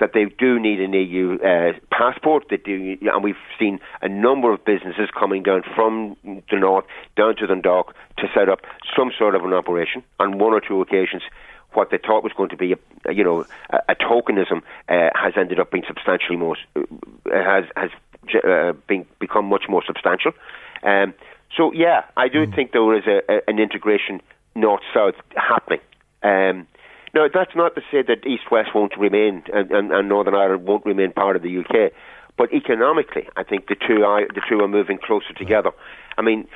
that 0.00 0.10
they 0.14 0.24
do 0.24 0.58
need 0.58 0.80
an 0.80 0.92
EU 0.92 1.38
uh, 1.38 1.72
passport. 1.92 2.46
They 2.50 2.56
do, 2.56 2.96
and 3.02 3.22
we've 3.22 3.36
seen 3.58 3.78
a 4.00 4.08
number 4.08 4.52
of 4.52 4.64
businesses 4.64 5.08
coming 5.16 5.44
down 5.44 5.62
from 5.76 6.16
the 6.24 6.58
north 6.58 6.86
down 7.16 7.36
to 7.36 7.46
Dundalk 7.46 7.94
to 8.18 8.26
set 8.34 8.48
up 8.48 8.62
some 8.96 9.12
sort 9.16 9.36
of 9.36 9.44
an 9.44 9.52
operation. 9.52 10.02
On 10.18 10.38
one 10.38 10.52
or 10.52 10.60
two 10.60 10.80
occasions, 10.80 11.22
what 11.74 11.90
they 11.90 11.98
thought 11.98 12.22
was 12.22 12.32
going 12.36 12.50
to 12.50 12.56
be 12.56 12.74
a, 13.06 13.12
you 13.12 13.24
know 13.24 13.44
a, 13.70 13.78
a 13.90 13.94
tokenism 13.94 14.62
uh, 14.88 15.10
has 15.14 15.34
ended 15.36 15.58
up 15.58 15.70
being 15.70 15.84
substantially 15.86 16.36
more 16.36 16.56
uh, 16.76 16.82
has 17.30 17.64
has 17.76 17.90
uh, 18.44 18.72
being, 18.86 19.06
become 19.18 19.46
much 19.46 19.64
more 19.68 19.82
substantial. 19.84 20.32
Um, 20.82 21.14
so, 21.56 21.72
yeah, 21.72 22.04
I 22.16 22.28
do 22.28 22.46
mm. 22.46 22.54
think 22.54 22.72
there 22.72 22.96
is 22.96 23.04
a, 23.06 23.20
a, 23.28 23.40
an 23.48 23.58
integration 23.58 24.20
north 24.54 24.82
south 24.94 25.14
happening. 25.36 25.80
Um, 26.22 26.66
now, 27.14 27.26
that's 27.32 27.54
not 27.54 27.74
to 27.74 27.82
say 27.90 28.02
that 28.02 28.26
East 28.26 28.50
West 28.50 28.70
won't 28.74 28.96
remain 28.96 29.42
and, 29.52 29.70
and, 29.70 29.92
and, 29.92 30.08
Northern 30.08 30.34
Ireland 30.34 30.66
won't 30.66 30.86
remain 30.86 31.12
part 31.12 31.36
of 31.36 31.42
the 31.42 31.58
UK, 31.58 31.92
but 32.38 32.52
economically, 32.54 33.28
I 33.36 33.42
think 33.42 33.66
the 33.66 33.74
two 33.74 34.04
are, 34.04 34.26
the 34.28 34.40
two 34.48 34.60
are 34.60 34.68
moving 34.68 34.98
closer 34.98 35.34
together. 35.34 35.72
I 36.16 36.22
mean, 36.22 36.46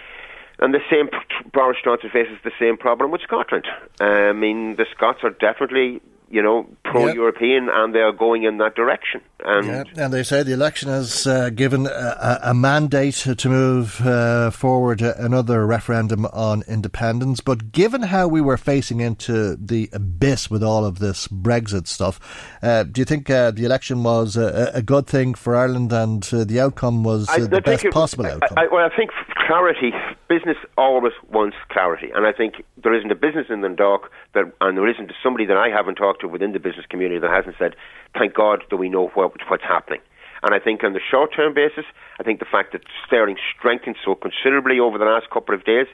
and 0.59 0.75
the 0.75 0.81
same 0.91 1.09
Boris 1.53 1.79
Johnson 1.85 2.11
faces 2.11 2.39
the 2.45 2.53
same 2.59 2.77
problem 2.77 3.11
with 3.11 3.21
Scotland. 3.23 3.67
I 4.01 4.33
mean, 4.33 4.77
the 4.77 4.87
Scots 4.95 5.21
are 5.23 5.31
definitely 5.31 6.01
you 6.29 6.43
know, 6.43 6.69
pro-European, 6.85 7.67
yep. 7.67 7.75
and 7.77 7.95
they 7.95 8.01
are 8.01 8.13
going 8.13 8.43
in 8.43 8.59
that 8.59 8.75
direction. 8.75 9.21
And, 9.45 9.67
yeah. 9.67 10.05
and 10.05 10.13
they 10.13 10.23
say 10.23 10.43
the 10.43 10.55
election 10.55 10.89
has 10.89 11.27
uh, 11.27 11.51
given 11.51 11.87
a, 11.87 12.41
a, 12.43 12.55
mandate 12.55 13.15
to 13.15 13.49
move 13.49 14.01
uh, 14.01 14.51
forward 14.51 15.03
another 15.03 15.67
referendum 15.67 16.25
on 16.27 16.63
independence. 16.67 17.41
But 17.41 17.71
given 17.71 18.03
how 18.03 18.29
we 18.29 18.41
were 18.41 18.57
facing 18.57 19.01
into 19.01 19.55
the 19.57 19.91
abyss 19.93 20.51
with 20.51 20.63
all 20.63 20.87
of 20.87 21.01
this 21.01 21.29
Brexit 21.29 21.87
stuff, 21.87 22.19
uh, 22.63 22.85
do 22.85 23.03
you 23.03 23.05
think 23.05 23.29
uh, 23.29 23.51
the 23.51 23.67
election 23.67 24.03
was 24.03 24.39
a, 24.39 24.71
a, 24.73 24.83
good 24.83 25.07
thing 25.07 25.35
for 25.35 25.55
Ireland, 25.55 25.93
and 25.93 26.27
uh, 26.33 26.45
the 26.45 26.59
outcome 26.59 27.05
was 27.05 27.29
uh, 27.29 27.47
the 27.47 27.61
best 27.61 27.85
it, 27.85 27.93
possible 27.93 28.27
outcome? 28.27 28.57
I, 28.57 28.69
well, 28.73 28.89
I 28.91 28.97
think 28.97 29.11
clarity. 29.47 29.93
Business 30.29 30.57
always 30.77 31.13
wants 31.31 31.57
clarity, 31.69 32.11
and 32.13 32.27
I 32.27 32.33
think 32.33 32.65
there 32.83 32.95
isn't 32.95 33.13
a 33.13 33.15
business 33.15 33.47
in 33.49 33.61
Dundalk 33.61 34.11
that, 34.35 34.51
and 34.61 34.77
there 34.77 34.89
isn't 34.89 35.13
somebody 35.23 35.47
that 35.47 35.57
I 35.57 35.69
haven't 35.69 35.95
talked 35.95 36.23
to 36.23 36.29
within 36.29 36.53
the 36.53 36.59
business 36.59 36.85
community 36.89 37.21
that 37.21 37.31
hasn't 37.31 37.55
said, 37.59 37.77
"Thank 38.19 38.35
God 38.35 38.65
that 38.71 38.77
we 38.77 38.89
know 38.89 39.09
what, 39.29 39.41
what's 39.49 39.65
happening." 39.65 40.01
And 40.43 40.55
I 40.55 40.59
think 40.59 40.85
on 40.85 40.93
the 40.93 41.01
short 41.01 41.35
term 41.35 41.55
basis, 41.55 41.85
I 42.21 42.23
think 42.23 42.39
the 42.39 42.47
fact 42.51 42.73
that 42.73 42.83
sterling 43.07 43.37
strengthened 43.59 43.97
so 44.05 44.15
considerably 44.15 44.79
over 44.79 44.99
the 44.99 45.05
last 45.05 45.31
couple 45.31 45.55
of 45.55 45.65
days 45.65 45.87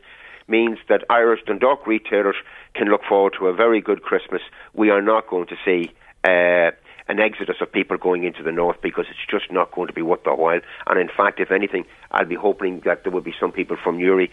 means 0.49 0.79
that 0.89 1.05
Irish 1.09 1.41
Dundalk 1.47 1.87
retailers 1.87 2.37
can 2.75 2.89
look 2.89 3.03
forward 3.09 3.35
to 3.39 3.47
a 3.47 3.53
very 3.53 3.81
good 3.81 4.03
Christmas. 4.03 4.43
We 4.75 4.91
are 4.91 5.03
not 5.03 5.29
going 5.29 5.47
to 5.49 5.57
see. 5.65 5.93
Uh, 6.25 6.71
an 7.09 7.19
exodus 7.19 7.57
of 7.61 7.71
people 7.71 7.97
going 7.97 8.25
into 8.25 8.43
the 8.43 8.53
north 8.53 8.77
because 8.81 9.07
it's 9.11 9.27
just 9.29 9.51
not 9.51 9.73
going 9.73 9.89
to 9.89 9.93
be 9.93 10.03
worth 10.03 10.23
the 10.25 10.35
while. 10.35 10.61
And 10.87 11.01
in 11.01 11.09
fact, 11.09 11.41
if 11.41 11.51
anything, 11.51 11.85
I'll 12.13 12.27
be 12.27 12.37
hoping 12.37 12.81
that 12.85 13.03
there 13.03 13.13
will 13.13 13.23
be 13.23 13.35
some 13.41 13.53
people 13.53 13.77
from 13.83 13.99
Newry 13.99 14.31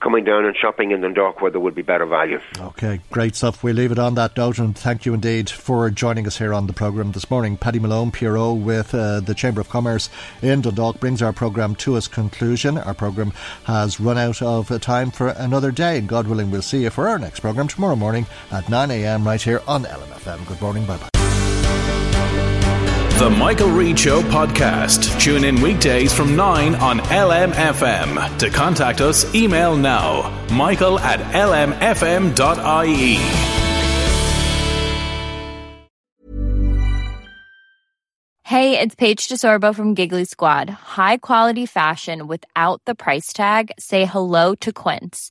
coming 0.00 0.24
down 0.24 0.44
and 0.44 0.56
shopping 0.56 0.90
in 0.90 1.02
Dundalk 1.02 1.40
where 1.40 1.50
there 1.50 1.60
would 1.60 1.74
be 1.74 1.82
better 1.82 2.06
value. 2.06 2.40
Okay, 2.58 3.00
great 3.10 3.36
stuff. 3.36 3.62
We'll 3.62 3.74
leave 3.74 3.92
it 3.92 3.98
on 3.98 4.14
that 4.14 4.36
note 4.36 4.58
and 4.58 4.76
thank 4.76 5.06
you 5.06 5.14
indeed 5.14 5.50
for 5.50 5.90
joining 5.90 6.26
us 6.26 6.38
here 6.38 6.54
on 6.54 6.66
the 6.66 6.72
programme 6.72 7.12
this 7.12 7.30
morning. 7.30 7.56
Paddy 7.56 7.78
Malone, 7.78 8.10
PRO 8.10 8.52
with 8.52 8.94
uh, 8.94 9.20
the 9.20 9.34
Chamber 9.34 9.60
of 9.60 9.68
Commerce 9.68 10.08
in 10.42 10.62
Dundalk 10.62 11.00
brings 11.00 11.22
our 11.22 11.32
programme 11.32 11.74
to 11.76 11.96
its 11.96 12.08
conclusion. 12.08 12.78
Our 12.78 12.94
programme 12.94 13.32
has 13.64 14.00
run 14.00 14.18
out 14.18 14.42
of 14.42 14.68
time 14.80 15.10
for 15.10 15.28
another 15.28 15.70
day 15.70 15.98
and 15.98 16.08
God 16.08 16.26
willing 16.26 16.50
we'll 16.50 16.62
see 16.62 16.82
you 16.82 16.90
for 16.90 17.08
our 17.08 17.18
next 17.18 17.40
programme 17.40 17.68
tomorrow 17.68 17.96
morning 17.96 18.26
at 18.50 18.64
9am 18.64 19.24
right 19.24 19.42
here 19.42 19.62
on 19.68 19.84
LMFM. 19.84 20.46
Good 20.46 20.60
morning, 20.60 20.86
bye 20.86 20.96
bye. 20.96 21.09
The 23.20 23.28
Michael 23.28 23.68
Reade 23.68 23.98
Show 23.98 24.22
podcast. 24.22 25.20
Tune 25.20 25.44
in 25.44 25.60
weekdays 25.60 26.10
from 26.10 26.36
9 26.36 26.74
on 26.76 27.00
LMFM. 27.00 28.38
To 28.38 28.48
contact 28.48 29.02
us, 29.02 29.34
email 29.34 29.76
now 29.76 30.32
michael 30.50 30.98
at 30.98 31.20
lmfm.ie. 31.34 33.16
Hey, 38.42 38.80
it's 38.80 38.94
Paige 38.94 39.28
DeSorbo 39.28 39.74
from 39.74 39.92
Giggly 39.92 40.24
Squad. 40.24 40.70
High 40.70 41.18
quality 41.18 41.66
fashion 41.66 42.26
without 42.26 42.80
the 42.86 42.94
price 42.94 43.34
tag? 43.34 43.70
Say 43.78 44.06
hello 44.06 44.54
to 44.54 44.72
Quince. 44.72 45.30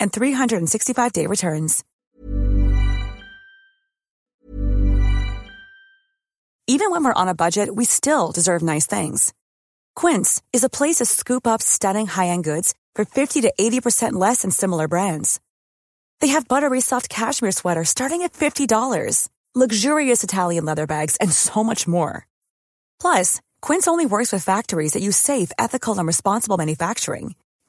and 0.00 0.12
365 0.12 1.12
day 1.12 1.26
returns. 1.26 1.84
Even 6.68 6.90
when 6.90 7.04
we're 7.04 7.20
on 7.22 7.28
a 7.28 7.34
budget, 7.34 7.74
we 7.74 7.84
still 7.84 8.32
deserve 8.32 8.60
nice 8.60 8.86
things. 8.86 9.32
Quince 9.94 10.42
is 10.52 10.64
a 10.64 10.68
place 10.68 10.96
to 10.96 11.04
scoop 11.04 11.46
up 11.46 11.62
stunning 11.62 12.08
high 12.08 12.26
end 12.28 12.42
goods 12.42 12.74
for 12.96 13.04
50 13.04 13.42
to 13.42 13.52
80% 13.58 14.14
less 14.14 14.42
than 14.42 14.50
similar 14.50 14.88
brands. 14.88 15.40
They 16.20 16.28
have 16.28 16.48
buttery 16.48 16.80
soft 16.80 17.08
cashmere 17.08 17.52
sweaters 17.52 17.90
starting 17.90 18.22
at 18.22 18.32
$50, 18.32 19.28
luxurious 19.54 20.24
Italian 20.24 20.64
leather 20.64 20.86
bags, 20.88 21.16
and 21.16 21.30
so 21.30 21.62
much 21.62 21.86
more. 21.86 22.26
Plus, 23.00 23.40
Quince 23.62 23.86
only 23.86 24.06
works 24.06 24.32
with 24.32 24.42
factories 24.42 24.94
that 24.94 25.02
use 25.02 25.16
safe, 25.16 25.52
ethical, 25.58 25.96
and 25.98 26.06
responsible 26.06 26.56
manufacturing. 26.56 27.34